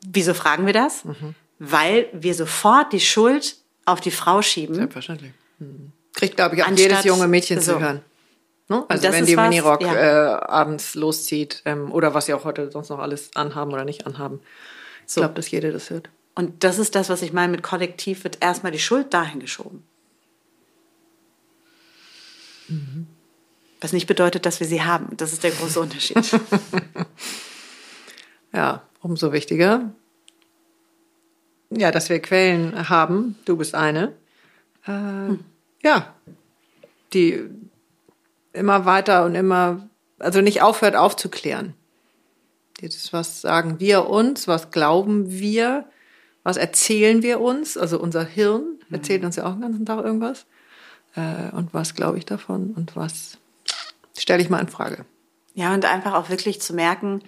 Wieso 0.06 0.34
fragen 0.34 0.66
wir 0.66 0.74
das? 0.74 1.04
Weil 1.60 2.08
wir 2.14 2.34
sofort 2.34 2.92
die 2.94 3.00
Schuld 3.00 3.56
auf 3.86 4.02
die 4.02 4.12
Frau 4.12 4.42
schieben. 4.42 4.76
Selbstverständlich. 4.76 5.32
Mhm. 5.60 5.92
Kriegt, 6.14 6.36
glaube 6.36 6.56
ich, 6.56 6.64
auch 6.64 6.68
Anstatt- 6.68 6.90
jedes 6.90 7.04
junge 7.06 7.28
Mädchen 7.28 7.60
so. 7.62 7.74
zu 7.74 7.80
hören. 7.80 8.02
Ne? 8.70 8.84
Also 8.88 9.12
wenn 9.12 9.26
die 9.26 9.36
was- 9.38 9.50
Minirock 9.50 9.82
ja. 9.82 9.94
äh, 9.94 10.40
abends 10.46 10.96
loszieht 10.96 11.62
ähm, 11.66 11.92
oder 11.92 12.14
was 12.14 12.26
sie 12.28 12.34
auch 12.34 12.46
heute 12.46 12.72
sonst 12.72 12.90
noch 12.90 13.00
alles 13.00 13.36
anhaben 13.36 13.72
oder 13.74 13.84
nicht 13.86 14.08
anhaben. 14.08 14.40
Ich 15.08 15.16
glaube, 15.16 15.34
dass 15.34 15.52
jeder 15.52 15.72
das 15.72 15.90
hört. 15.90 16.10
Und 16.36 16.64
das 16.64 16.80
ist 16.80 16.96
das, 16.96 17.10
was 17.10 17.22
ich 17.22 17.34
meine 17.34 17.52
mit 17.52 17.62
Kollektiv, 17.62 18.24
wird 18.24 18.38
erstmal 18.42 18.72
die 18.72 18.80
Schuld 18.80 19.14
dahin 19.14 19.40
geschoben. 19.40 19.84
Was 23.82 23.92
nicht 23.94 24.08
bedeutet, 24.08 24.46
dass 24.46 24.60
wir 24.60 24.68
sie 24.68 24.82
haben. 24.84 25.16
Das 25.18 25.34
ist 25.34 25.44
der 25.44 25.52
große 25.52 25.80
Unterschied. 25.82 26.18
Ja, 28.54 28.82
umso 29.04 29.32
wichtiger. 29.32 29.92
Ja, 31.70 31.92
dass 31.92 32.10
wir 32.10 32.20
Quellen 32.20 32.90
haben. 32.90 33.38
Du 33.46 33.58
bist 33.58 33.76
eine. 33.76 34.14
Äh, 34.88 35.38
Ja, 35.84 36.14
die 37.14 37.44
immer 38.54 38.86
weiter 38.86 39.26
und 39.26 39.36
immer, 39.36 39.90
also 40.20 40.42
nicht 40.42 40.62
aufhört 40.62 40.96
aufzuklären. 40.96 41.74
Jetzt 42.80 43.14
was 43.14 43.42
sagen 43.42 43.80
wir 43.80 44.10
uns, 44.10 44.48
was 44.48 44.72
glauben 44.72 45.32
wir, 45.32 45.86
was 46.44 46.58
erzählen 46.58 47.22
wir 47.22 47.40
uns, 47.40 47.78
also 47.78 48.00
unser 48.00 48.24
Hirn 48.24 48.80
erzählt 48.92 49.24
uns 49.24 49.36
ja 49.36 49.46
auch 49.46 49.54
den 49.54 49.62
ganzen 49.62 49.86
Tag 49.86 50.04
irgendwas. 50.04 50.46
Äh, 51.16 51.56
und 51.56 51.74
was 51.74 51.96
glaube 51.96 52.18
ich 52.18 52.26
davon 52.26 52.74
und 52.76 52.96
was 52.96 53.38
stelle 54.18 54.42
ich 54.42 54.50
mal 54.50 54.60
in 54.60 54.68
Frage. 54.68 55.06
Ja, 55.56 55.74
und 55.74 55.86
einfach 55.86 56.14
auch 56.14 56.30
wirklich 56.30 56.62
zu 56.62 56.74
merken, 56.74 57.22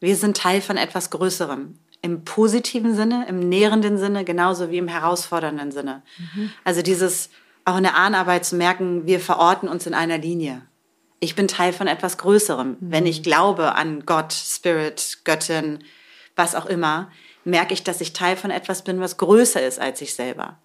Wir 0.00 0.16
sind 0.16 0.36
Teil 0.36 0.60
von 0.60 0.76
etwas 0.76 1.10
Größerem. 1.10 1.78
Im 2.02 2.24
positiven 2.24 2.94
Sinne, 2.94 3.26
im 3.28 3.38
nährenden 3.38 3.98
Sinne, 3.98 4.24
genauso 4.24 4.70
wie 4.70 4.78
im 4.78 4.88
herausfordernden 4.88 5.70
Sinne. 5.70 6.02
Mhm. 6.18 6.50
Also 6.64 6.80
dieses, 6.80 7.28
auch 7.66 7.76
in 7.76 7.82
der 7.82 7.96
Ahnarbeit 7.96 8.46
zu 8.46 8.56
merken, 8.56 9.06
wir 9.06 9.20
verorten 9.20 9.68
uns 9.68 9.86
in 9.86 9.92
einer 9.92 10.16
Linie. 10.16 10.62
Ich 11.20 11.36
bin 11.36 11.46
Teil 11.46 11.74
von 11.74 11.86
etwas 11.86 12.16
Größerem. 12.16 12.68
Mhm. 12.68 12.76
Wenn 12.80 13.06
ich 13.06 13.22
glaube 13.22 13.74
an 13.74 14.06
Gott, 14.06 14.32
Spirit, 14.32 15.18
Göttin, 15.24 15.84
was 16.34 16.54
auch 16.54 16.64
immer, 16.64 17.10
merke 17.44 17.74
ich, 17.74 17.84
dass 17.84 18.00
ich 18.00 18.14
Teil 18.14 18.36
von 18.36 18.50
etwas 18.50 18.82
bin, 18.82 19.00
was 19.00 19.18
größer 19.18 19.62
ist 19.62 19.78
als 19.78 20.00
ich 20.00 20.14
selber. 20.14 20.58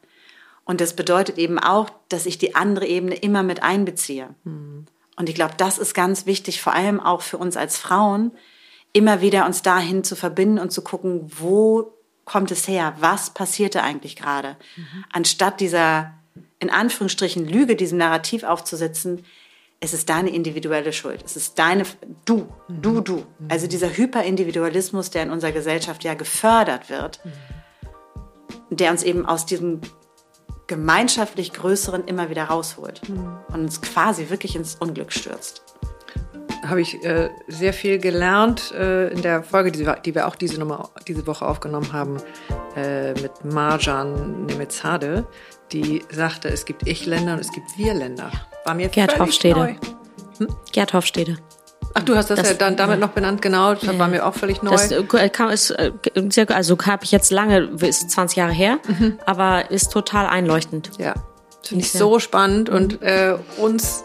Und 0.63 0.79
das 0.79 0.95
bedeutet 0.95 1.37
eben 1.37 1.59
auch, 1.59 1.89
dass 2.07 2.25
ich 2.25 2.37
die 2.37 2.55
andere 2.55 2.87
Ebene 2.87 3.15
immer 3.15 3.43
mit 3.43 3.61
einbeziehe. 3.61 4.29
Mhm. 4.45 4.85
Und 5.17 5.29
ich 5.29 5.35
glaube, 5.35 5.53
das 5.57 5.77
ist 5.77 5.93
ganz 5.93 6.25
wichtig, 6.25 6.61
vor 6.61 6.73
allem 6.73 7.01
auch 7.01 7.21
für 7.21 7.37
uns 7.37 7.57
als 7.57 7.77
Frauen, 7.77 8.31
immer 8.95 9.19
wieder 9.19 9.45
uns 9.45 9.61
dahin 9.61 10.05
zu 10.05 10.15
verbinden 10.15 10.57
und 10.57 10.71
zu 10.71 10.81
gucken, 10.81 11.29
wo 11.37 11.93
kommt 12.23 12.49
es 12.49 12.65
her? 12.65 12.95
Was 12.99 13.29
passierte 13.29 13.83
eigentlich 13.83 14.15
gerade? 14.15 14.55
Mhm. 14.77 15.05
Anstatt 15.11 15.59
dieser, 15.59 16.13
in 16.59 16.69
Anführungsstrichen, 16.69 17.45
Lüge, 17.45 17.75
diesem 17.75 17.97
Narrativ 17.97 18.43
aufzusetzen, 18.43 19.25
es 19.81 19.93
ist 19.93 20.07
deine 20.07 20.29
individuelle 20.29 20.93
Schuld. 20.93 21.21
Es 21.25 21.35
ist 21.35 21.59
deine, 21.59 21.83
du, 22.23 22.47
mhm. 22.69 22.81
du, 22.81 23.01
du. 23.01 23.15
Mhm. 23.17 23.47
Also 23.49 23.67
dieser 23.67 23.89
Hyperindividualismus, 23.89 25.09
der 25.09 25.23
in 25.23 25.29
unserer 25.29 25.51
Gesellschaft 25.51 26.05
ja 26.05 26.13
gefördert 26.13 26.89
wird, 26.89 27.19
mhm. 27.25 28.77
der 28.77 28.91
uns 28.91 29.03
eben 29.03 29.25
aus 29.25 29.45
diesem 29.45 29.81
gemeinschaftlich 30.67 31.51
Größeren 31.51 32.05
immer 32.05 32.29
wieder 32.29 32.45
rausholt 32.45 33.09
mhm. 33.09 33.39
und 33.49 33.59
uns 33.59 33.81
quasi 33.81 34.29
wirklich 34.29 34.55
ins 34.55 34.75
Unglück 34.75 35.11
stürzt. 35.11 35.63
Habe 36.67 36.81
ich 36.81 37.03
äh, 37.03 37.29
sehr 37.47 37.73
viel 37.73 37.99
gelernt 37.99 38.71
äh, 38.71 39.09
in 39.09 39.21
der 39.21 39.43
Folge, 39.43 39.71
die, 39.71 39.87
die, 40.03 40.15
wir 40.15 40.27
auch 40.27 40.35
diese, 40.35 40.59
Nummer, 40.59 40.89
diese 41.07 41.25
Woche 41.27 41.45
aufgenommen 41.45 41.93
haben, 41.93 42.17
äh, 42.75 43.13
mit 43.13 43.45
Marjan 43.45 44.45
Nemezade, 44.45 45.25
die 45.71 46.03
sagte, 46.09 46.49
es 46.49 46.65
gibt 46.65 46.87
Ich-Länder 46.87 47.33
und 47.33 47.39
es 47.39 47.51
gibt 47.51 47.77
Wir-Länder. 47.77 48.31
War 48.65 48.73
mir 48.73 48.89
Gerd 48.89 49.19
Hofstede. 49.19 49.75
Hm? 50.37 50.47
Gerd 50.71 50.93
Hofstede. 50.93 51.37
Ach, 51.97 52.03
du 52.03 52.15
hast 52.15 52.29
das, 52.29 52.39
das 52.39 52.49
ja 52.49 52.55
dann 52.55 52.75
damit 52.75 52.99
ja. 52.99 53.05
noch 53.05 53.13
benannt, 53.13 53.41
genau. 53.41 53.73
Das 53.73 53.83
ja. 53.83 53.97
war 53.97 54.09
mir 54.09 54.25
auch 54.25 54.33
völlig 54.33 54.61
neu. 54.61 54.71
Das 54.71 54.91
äh, 54.91 55.29
kam, 55.29 55.49
ist, 55.49 55.69
äh, 55.71 55.91
also 56.49 56.77
habe 56.85 57.05
ich 57.05 57.11
jetzt 57.11 57.31
lange, 57.31 57.69
ist 57.81 58.11
20 58.11 58.37
Jahre 58.37 58.51
her, 58.51 58.79
mhm. 58.87 59.17
aber 59.25 59.71
ist 59.71 59.93
total 59.93 60.25
einleuchtend. 60.25 60.91
Ja, 60.97 61.13
finde 61.63 61.85
ich 61.85 61.91
so 61.91 62.19
spannend 62.19 62.69
mhm. 62.69 62.75
und 62.75 63.01
äh, 63.01 63.37
uns 63.57 64.03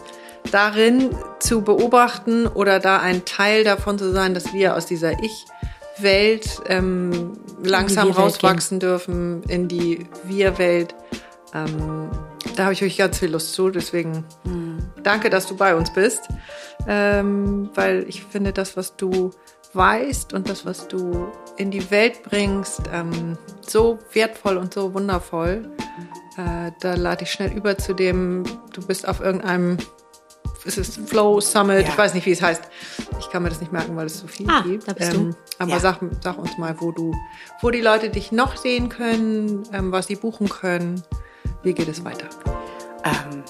darin 0.51 1.09
zu 1.39 1.61
beobachten 1.61 2.47
oder 2.47 2.79
da 2.79 2.99
ein 2.99 3.25
Teil 3.25 3.63
davon 3.63 3.97
zu 3.97 4.11
sein, 4.11 4.33
dass 4.33 4.53
wir 4.53 4.75
aus 4.75 4.85
dieser 4.85 5.23
Ich-Welt 5.23 6.61
ähm, 6.67 7.33
langsam 7.63 8.07
die 8.07 8.13
rauswachsen 8.13 8.79
gehen. 8.79 8.89
dürfen 8.89 9.43
in 9.47 9.67
die 9.67 10.07
Wir-Welt. 10.23 10.95
Ähm, 11.53 12.09
da 12.55 12.63
habe 12.63 12.73
ich 12.73 12.81
wirklich 12.81 12.97
ganz 12.97 13.19
viel 13.19 13.31
Lust 13.31 13.53
zu. 13.53 13.69
Deswegen 13.69 14.25
mhm. 14.43 14.79
danke, 15.03 15.29
dass 15.29 15.47
du 15.47 15.55
bei 15.55 15.75
uns 15.75 15.91
bist 15.93 16.27
ähm, 16.87 17.69
weil 17.75 18.05
ich 18.07 18.23
finde, 18.23 18.53
das, 18.53 18.77
was 18.77 18.95
du 18.95 19.31
weißt 19.73 20.33
und 20.33 20.49
das, 20.49 20.65
was 20.65 20.87
du 20.87 21.31
in 21.57 21.71
die 21.71 21.91
Welt 21.91 22.23
bringst, 22.23 22.81
ähm, 22.91 23.37
so 23.61 23.99
wertvoll 24.13 24.57
und 24.57 24.73
so 24.73 24.93
wundervoll. 24.93 25.69
Äh, 26.37 26.71
da 26.81 26.95
lade 26.95 27.23
ich 27.23 27.31
schnell 27.31 27.51
über 27.53 27.77
zu 27.77 27.93
dem, 27.93 28.43
du 28.73 28.85
bist 28.85 29.07
auf 29.07 29.21
irgendeinem, 29.21 29.77
ist 30.65 30.77
es 30.77 30.99
Flow 31.05 31.39
Summit, 31.39 31.83
ja. 31.83 31.89
ich 31.89 31.97
weiß 31.97 32.13
nicht, 32.13 32.25
wie 32.25 32.31
es 32.31 32.41
heißt. 32.41 32.63
Ich 33.19 33.29
kann 33.29 33.43
mir 33.43 33.49
das 33.49 33.59
nicht 33.59 33.71
merken, 33.71 33.95
weil 33.95 34.05
es 34.05 34.19
so 34.19 34.27
viel 34.27 34.49
ah, 34.49 34.61
gibt. 34.61 34.87
Da 34.87 34.93
bist 34.93 35.13
ähm, 35.13 35.31
du. 35.31 35.37
Aber 35.59 35.71
ja. 35.71 35.79
sag, 35.79 35.99
sag, 36.23 36.37
uns 36.37 36.57
mal, 36.57 36.75
wo 36.79 36.91
du, 36.91 37.13
wo 37.61 37.69
die 37.69 37.81
Leute 37.81 38.09
dich 38.09 38.31
noch 38.31 38.57
sehen 38.57 38.89
können, 38.89 39.63
ähm, 39.73 39.91
was 39.91 40.07
sie 40.07 40.15
buchen 40.15 40.49
können. 40.49 41.01
Wie 41.63 41.73
geht 41.73 41.87
es 41.87 42.03
weiter? 42.03 42.29
Ähm, 43.03 43.43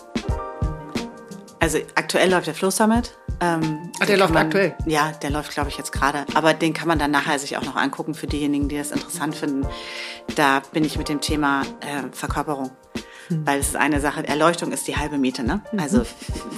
also 1.59 1.77
aktuell 1.95 2.31
läuft 2.31 2.47
der 2.47 2.55
Flow 2.55 2.71
Summit. 2.71 3.17
Ähm, 3.39 3.91
Ach, 3.99 4.05
der 4.05 4.17
läuft 4.17 4.33
man, 4.33 4.45
aktuell? 4.45 4.75
Ja, 4.85 5.11
der 5.11 5.31
läuft, 5.31 5.51
glaube 5.51 5.69
ich, 5.69 5.77
jetzt 5.77 5.91
gerade. 5.91 6.25
Aber 6.33 6.53
den 6.53 6.73
kann 6.73 6.87
man 6.87 6.99
dann 6.99 7.11
nachher 7.11 7.39
sich 7.39 7.57
auch 7.57 7.63
noch 7.63 7.75
angucken 7.75 8.13
für 8.13 8.27
diejenigen, 8.27 8.69
die 8.69 8.77
das 8.77 8.91
interessant 8.91 9.35
finden. 9.35 9.67
Da 10.35 10.61
bin 10.73 10.83
ich 10.83 10.97
mit 10.97 11.09
dem 11.09 11.21
Thema 11.21 11.63
äh, 11.81 12.11
Verkörperung. 12.11 12.71
Hm. 13.31 13.47
Weil 13.47 13.59
es 13.59 13.69
ist 13.69 13.75
eine 13.75 13.99
Sache, 13.99 14.27
Erleuchtung 14.27 14.71
ist 14.71 14.87
die 14.87 14.97
halbe 14.97 15.17
Miete, 15.17 15.43
ne? 15.43 15.61
Mhm. 15.71 15.79
Also 15.79 16.03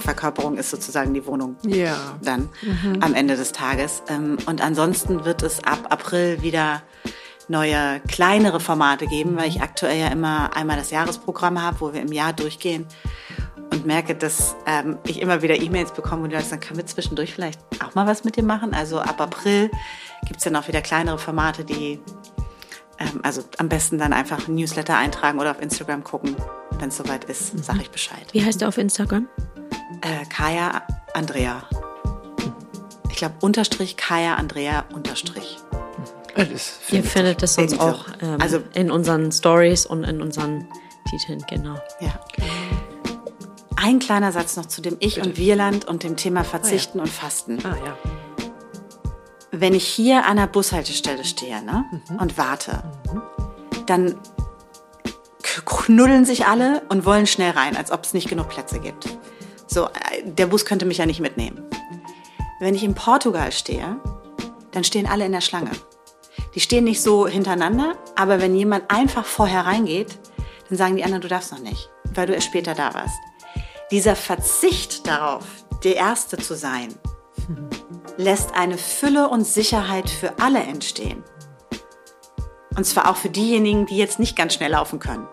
Verkörperung 0.02 0.58
ist 0.58 0.70
sozusagen 0.70 1.14
die 1.14 1.24
Wohnung. 1.26 1.56
Ja. 1.62 1.96
Dann 2.22 2.50
mhm. 2.62 3.00
am 3.00 3.14
Ende 3.14 3.36
des 3.36 3.52
Tages. 3.52 4.02
Ähm, 4.08 4.36
und 4.46 4.60
ansonsten 4.60 5.24
wird 5.24 5.42
es 5.42 5.64
ab 5.64 5.86
April 5.90 6.42
wieder 6.42 6.82
neue, 7.48 8.00
kleinere 8.08 8.60
Formate 8.60 9.06
geben, 9.06 9.36
weil 9.36 9.48
ich 9.48 9.62
aktuell 9.62 9.98
ja 9.98 10.08
immer 10.08 10.56
einmal 10.56 10.76
das 10.76 10.90
Jahresprogramm 10.90 11.62
habe, 11.62 11.80
wo 11.80 11.92
wir 11.92 12.00
im 12.00 12.12
Jahr 12.12 12.32
durchgehen 12.32 12.86
und 13.70 13.86
merke, 13.86 14.14
dass 14.14 14.56
ähm, 14.66 14.98
ich 15.06 15.20
immer 15.20 15.42
wieder 15.42 15.60
E-Mails 15.60 15.92
bekomme 15.92 16.22
und 16.22 16.30
die 16.30 16.36
Leute 16.36 16.48
sagen, 16.48 16.62
können 16.62 16.78
wir 16.78 16.86
zwischendurch 16.86 17.34
vielleicht 17.34 17.60
auch 17.84 17.94
mal 17.94 18.06
was 18.06 18.24
mit 18.24 18.36
dir 18.36 18.42
machen? 18.42 18.72
Also 18.72 18.98
ab 18.98 19.20
April 19.20 19.70
gibt 20.26 20.38
es 20.38 20.44
dann 20.44 20.56
auch 20.56 20.68
wieder 20.68 20.80
kleinere 20.80 21.18
Formate, 21.18 21.64
die 21.64 22.00
ähm, 22.98 23.20
also 23.22 23.42
am 23.58 23.68
besten 23.68 23.98
dann 23.98 24.12
einfach 24.12 24.48
ein 24.48 24.54
Newsletter 24.54 24.96
eintragen 24.96 25.38
oder 25.38 25.50
auf 25.50 25.60
Instagram 25.60 26.04
gucken. 26.04 26.36
Wenn 26.78 26.88
es 26.88 26.96
soweit 26.96 27.24
ist, 27.24 27.54
mhm. 27.54 27.62
sage 27.62 27.82
ich 27.82 27.90
Bescheid. 27.90 28.26
Wie 28.32 28.44
heißt 28.44 28.60
du 28.62 28.68
auf 28.68 28.78
Instagram? 28.78 29.28
Äh, 30.00 30.24
Kaya 30.28 30.82
Andrea. 31.14 31.62
Ich 33.10 33.16
glaube, 33.16 33.34
Unterstrich 33.40 33.96
Kaya 33.96 34.34
Andrea 34.34 34.84
Unterstrich. 34.92 35.58
Ihr 36.90 37.04
findet 37.04 37.42
das 37.42 37.54
sonst 37.54 37.78
auch 37.78 38.06
ähm, 38.20 38.38
also, 38.40 38.60
in 38.74 38.90
unseren 38.90 39.30
Stories 39.30 39.86
und 39.86 40.02
in 40.04 40.20
unseren 40.20 40.66
Titeln, 41.08 41.44
genau. 41.48 41.76
Ja. 42.00 42.18
Ein 43.76 43.98
kleiner 43.98 44.32
Satz 44.32 44.56
noch 44.56 44.66
zu 44.66 44.82
dem 44.82 44.96
Ich- 44.98 45.20
und 45.20 45.36
Wir-Land 45.36 45.84
und 45.84 46.02
dem 46.02 46.16
Thema 46.16 46.42
Verzichten 46.42 46.98
ah, 46.98 47.02
ja. 47.02 47.04
und 47.04 47.10
Fasten. 47.10 47.58
Ah, 47.64 47.76
ja. 47.84 47.96
Wenn 49.52 49.74
ich 49.74 49.86
hier 49.86 50.26
an 50.26 50.36
der 50.36 50.48
Bushaltestelle 50.48 51.24
stehe 51.24 51.62
ne, 51.62 51.84
mhm. 52.08 52.16
und 52.16 52.36
warte, 52.36 52.82
mhm. 53.12 53.22
dann 53.86 54.14
knuddeln 55.84 56.24
sich 56.24 56.46
alle 56.46 56.80
und 56.88 57.04
wollen 57.04 57.26
schnell 57.26 57.50
rein, 57.50 57.76
als 57.76 57.92
ob 57.92 58.04
es 58.04 58.14
nicht 58.14 58.30
genug 58.30 58.48
Plätze 58.48 58.80
gibt. 58.80 59.06
So, 59.66 59.84
äh, 59.84 60.22
der 60.24 60.46
Bus 60.46 60.64
könnte 60.64 60.86
mich 60.86 60.96
ja 60.96 61.04
nicht 61.04 61.20
mitnehmen. 61.20 61.62
Wenn 62.58 62.74
ich 62.74 62.84
in 62.84 62.94
Portugal 62.94 63.52
stehe, 63.52 63.98
dann 64.72 64.82
stehen 64.82 65.06
alle 65.06 65.26
in 65.26 65.32
der 65.32 65.42
Schlange. 65.42 65.72
Die 66.54 66.60
stehen 66.60 66.84
nicht 66.84 67.02
so 67.02 67.26
hintereinander, 67.26 67.96
aber 68.16 68.40
wenn 68.40 68.56
jemand 68.56 68.90
einfach 68.90 69.26
vorher 69.26 69.66
reingeht, 69.66 70.18
dann 70.70 70.78
sagen 70.78 70.96
die 70.96 71.04
anderen, 71.04 71.20
du 71.20 71.28
darfst 71.28 71.52
noch 71.52 71.58
nicht, 71.58 71.90
weil 72.14 72.28
du 72.28 72.32
erst 72.32 72.46
später 72.46 72.74
da 72.74 72.94
warst. 72.94 73.18
Dieser 73.90 74.16
Verzicht 74.16 75.06
darauf, 75.06 75.44
der 75.84 75.96
Erste 75.96 76.38
zu 76.38 76.56
sein, 76.56 76.94
lässt 78.16 78.54
eine 78.54 78.78
Fülle 78.78 79.28
und 79.28 79.46
Sicherheit 79.46 80.08
für 80.08 80.38
alle 80.38 80.62
entstehen. 80.62 81.22
Und 82.76 82.84
zwar 82.84 83.10
auch 83.10 83.16
für 83.16 83.28
diejenigen, 83.28 83.86
die 83.86 83.96
jetzt 83.96 84.18
nicht 84.18 84.36
ganz 84.36 84.54
schnell 84.54 84.72
laufen 84.72 84.98
können. 84.98 85.26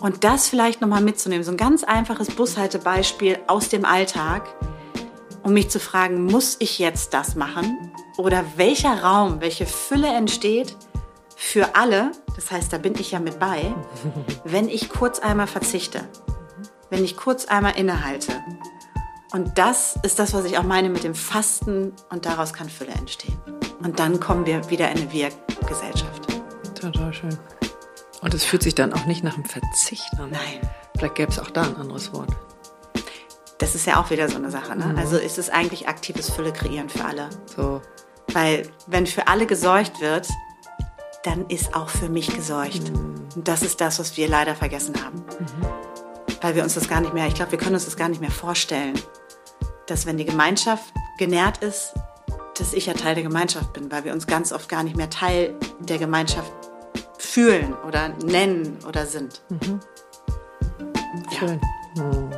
Und 0.00 0.24
das 0.24 0.48
vielleicht 0.48 0.80
nochmal 0.80 1.02
mitzunehmen, 1.02 1.44
so 1.44 1.50
ein 1.50 1.56
ganz 1.56 1.84
einfaches 1.84 2.28
Bushaltebeispiel 2.30 3.38
aus 3.46 3.68
dem 3.68 3.84
Alltag, 3.84 4.42
um 5.42 5.52
mich 5.52 5.70
zu 5.70 5.78
fragen, 5.78 6.24
muss 6.24 6.56
ich 6.58 6.78
jetzt 6.78 7.14
das 7.14 7.34
machen? 7.34 7.92
Oder 8.16 8.44
welcher 8.56 9.02
Raum, 9.02 9.40
welche 9.40 9.66
Fülle 9.66 10.08
entsteht 10.08 10.76
für 11.36 11.76
alle, 11.76 12.12
das 12.34 12.50
heißt, 12.50 12.72
da 12.72 12.78
bin 12.78 12.94
ich 12.98 13.10
ja 13.10 13.20
mit 13.20 13.38
bei, 13.38 13.74
wenn 14.44 14.68
ich 14.68 14.88
kurz 14.88 15.18
einmal 15.18 15.46
verzichte 15.46 16.08
wenn 16.94 17.04
ich 17.04 17.16
kurz 17.16 17.46
einmal 17.46 17.76
innehalte. 17.76 18.32
Und 19.32 19.58
das 19.58 19.98
ist 20.04 20.20
das, 20.20 20.32
was 20.32 20.44
ich 20.44 20.58
auch 20.58 20.62
meine 20.62 20.88
mit 20.88 21.02
dem 21.02 21.14
Fasten 21.14 21.92
und 22.10 22.24
daraus 22.24 22.52
kann 22.52 22.68
Fülle 22.68 22.92
entstehen. 22.92 23.36
Und 23.82 23.98
dann 23.98 24.20
kommen 24.20 24.46
wir 24.46 24.70
wieder 24.70 24.90
in 24.92 24.98
eine 24.98 25.12
Wir-Gesellschaft. 25.12 26.23
Total 26.92 27.12
schön. 27.12 27.38
Und 28.20 28.34
es 28.34 28.44
fühlt 28.44 28.62
sich 28.62 28.74
dann 28.74 28.92
auch 28.92 29.06
nicht 29.06 29.22
nach 29.24 29.34
einem 29.34 29.44
Verzicht 29.44 30.08
an. 30.18 30.30
Nein. 30.30 30.60
Vielleicht 30.96 31.14
gäbe 31.16 31.30
es 31.30 31.38
auch 31.38 31.50
da 31.50 31.62
ein 31.62 31.76
anderes 31.76 32.12
Wort. 32.12 32.30
Das 33.58 33.74
ist 33.74 33.86
ja 33.86 34.00
auch 34.00 34.10
wieder 34.10 34.28
so 34.28 34.36
eine 34.36 34.50
Sache. 34.50 34.76
Ne? 34.76 34.86
Mhm. 34.86 34.98
Also 34.98 35.16
ist 35.16 35.38
es 35.38 35.50
eigentlich 35.50 35.88
aktives 35.88 36.30
Fülle 36.30 36.52
kreieren 36.52 36.88
für 36.88 37.04
alle. 37.04 37.30
So. 37.54 37.82
Weil 38.32 38.68
wenn 38.86 39.06
für 39.06 39.28
alle 39.28 39.46
gesorgt 39.46 40.00
wird, 40.00 40.28
dann 41.24 41.46
ist 41.48 41.74
auch 41.74 41.88
für 41.88 42.08
mich 42.08 42.34
gesorgt. 42.34 42.90
Mhm. 42.90 43.28
Und 43.36 43.48
das 43.48 43.62
ist 43.62 43.80
das, 43.80 43.98
was 43.98 44.16
wir 44.16 44.28
leider 44.28 44.54
vergessen 44.54 44.94
haben. 45.04 45.18
Mhm 45.18 45.84
weil 46.44 46.54
wir 46.54 46.62
uns 46.62 46.74
das 46.74 46.88
gar 46.88 47.00
nicht 47.00 47.14
mehr, 47.14 47.26
ich 47.26 47.34
glaube, 47.34 47.52
wir 47.52 47.58
können 47.58 47.72
uns 47.72 47.86
das 47.86 47.96
gar 47.96 48.10
nicht 48.10 48.20
mehr 48.20 48.30
vorstellen, 48.30 49.00
dass 49.86 50.04
wenn 50.04 50.18
die 50.18 50.26
Gemeinschaft 50.26 50.92
genährt 51.16 51.64
ist, 51.64 51.94
dass 52.58 52.74
ich 52.74 52.84
ja 52.84 52.92
Teil 52.92 53.14
der 53.14 53.24
Gemeinschaft 53.24 53.72
bin, 53.72 53.90
weil 53.90 54.04
wir 54.04 54.12
uns 54.12 54.26
ganz 54.26 54.52
oft 54.52 54.68
gar 54.68 54.82
nicht 54.82 54.94
mehr 54.94 55.08
Teil 55.08 55.58
der 55.80 55.96
Gemeinschaft 55.96 56.52
fühlen 57.34 57.74
oder 57.86 58.10
nennen 58.24 58.78
oder 58.88 59.06
sind. 59.06 59.42
Mhm. 59.48 59.80
Schön. 61.36 61.60
Mhm. 61.96 62.30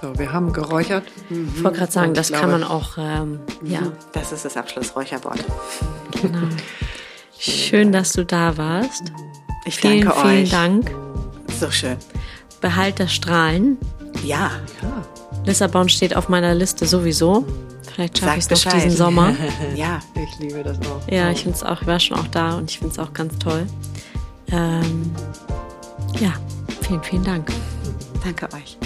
So, 0.00 0.16
wir 0.16 0.32
haben 0.32 0.52
geräuchert. 0.52 1.04
Mhm. 1.28 1.52
Ich 1.56 1.64
wollte 1.64 1.78
gerade 1.78 1.92
sagen, 1.92 2.14
das 2.14 2.28
glaube, 2.28 2.40
kann 2.42 2.50
man 2.52 2.62
auch, 2.62 2.96
ähm, 2.96 3.40
ja. 3.64 3.80
Das 4.12 4.30
ist 4.30 4.44
das 4.44 4.56
Abschlussräucherwort. 4.56 5.44
Genau. 6.22 6.46
Schön, 7.36 7.90
dass 7.90 8.12
du 8.12 8.24
da 8.24 8.56
warst. 8.56 9.12
Ich 9.64 9.76
vielen, 9.76 10.04
danke 10.04 10.20
vielen 10.20 10.44
euch. 10.44 10.50
Dank. 10.50 10.94
So 11.58 11.70
schön. 11.72 11.96
Behalt 12.60 13.00
das 13.00 13.12
Strahlen. 13.12 13.76
Ja. 14.22 14.52
Lissabon 15.44 15.88
steht 15.88 16.14
auf 16.14 16.28
meiner 16.28 16.54
Liste 16.54 16.86
sowieso. 16.86 17.44
Vielleicht 17.92 18.18
schaffe 18.18 18.38
ich 18.38 18.46
es 18.48 18.64
noch 18.64 18.72
diesen 18.72 18.90
Sommer. 18.92 19.34
Ja. 19.74 19.98
Ich 20.14 20.38
liebe 20.38 20.62
das 20.62 20.78
auch. 20.78 21.00
Ja, 21.10 21.30
ich 21.30 21.42
finde 21.42 21.56
es 21.56 21.64
auch, 21.64 21.82
ich 21.82 21.86
war 21.88 21.98
schon 21.98 22.18
auch 22.18 22.28
da 22.28 22.54
und 22.54 22.70
ich 22.70 22.78
finde 22.78 22.92
es 22.92 22.98
auch 23.00 23.12
ganz 23.12 23.36
toll. 23.38 23.66
Ähm, 24.54 25.10
ja, 26.20 26.34
vielen, 26.82 27.02
vielen 27.02 27.24
Dank. 27.24 27.50
Danke 28.22 28.48
euch. 28.54 28.78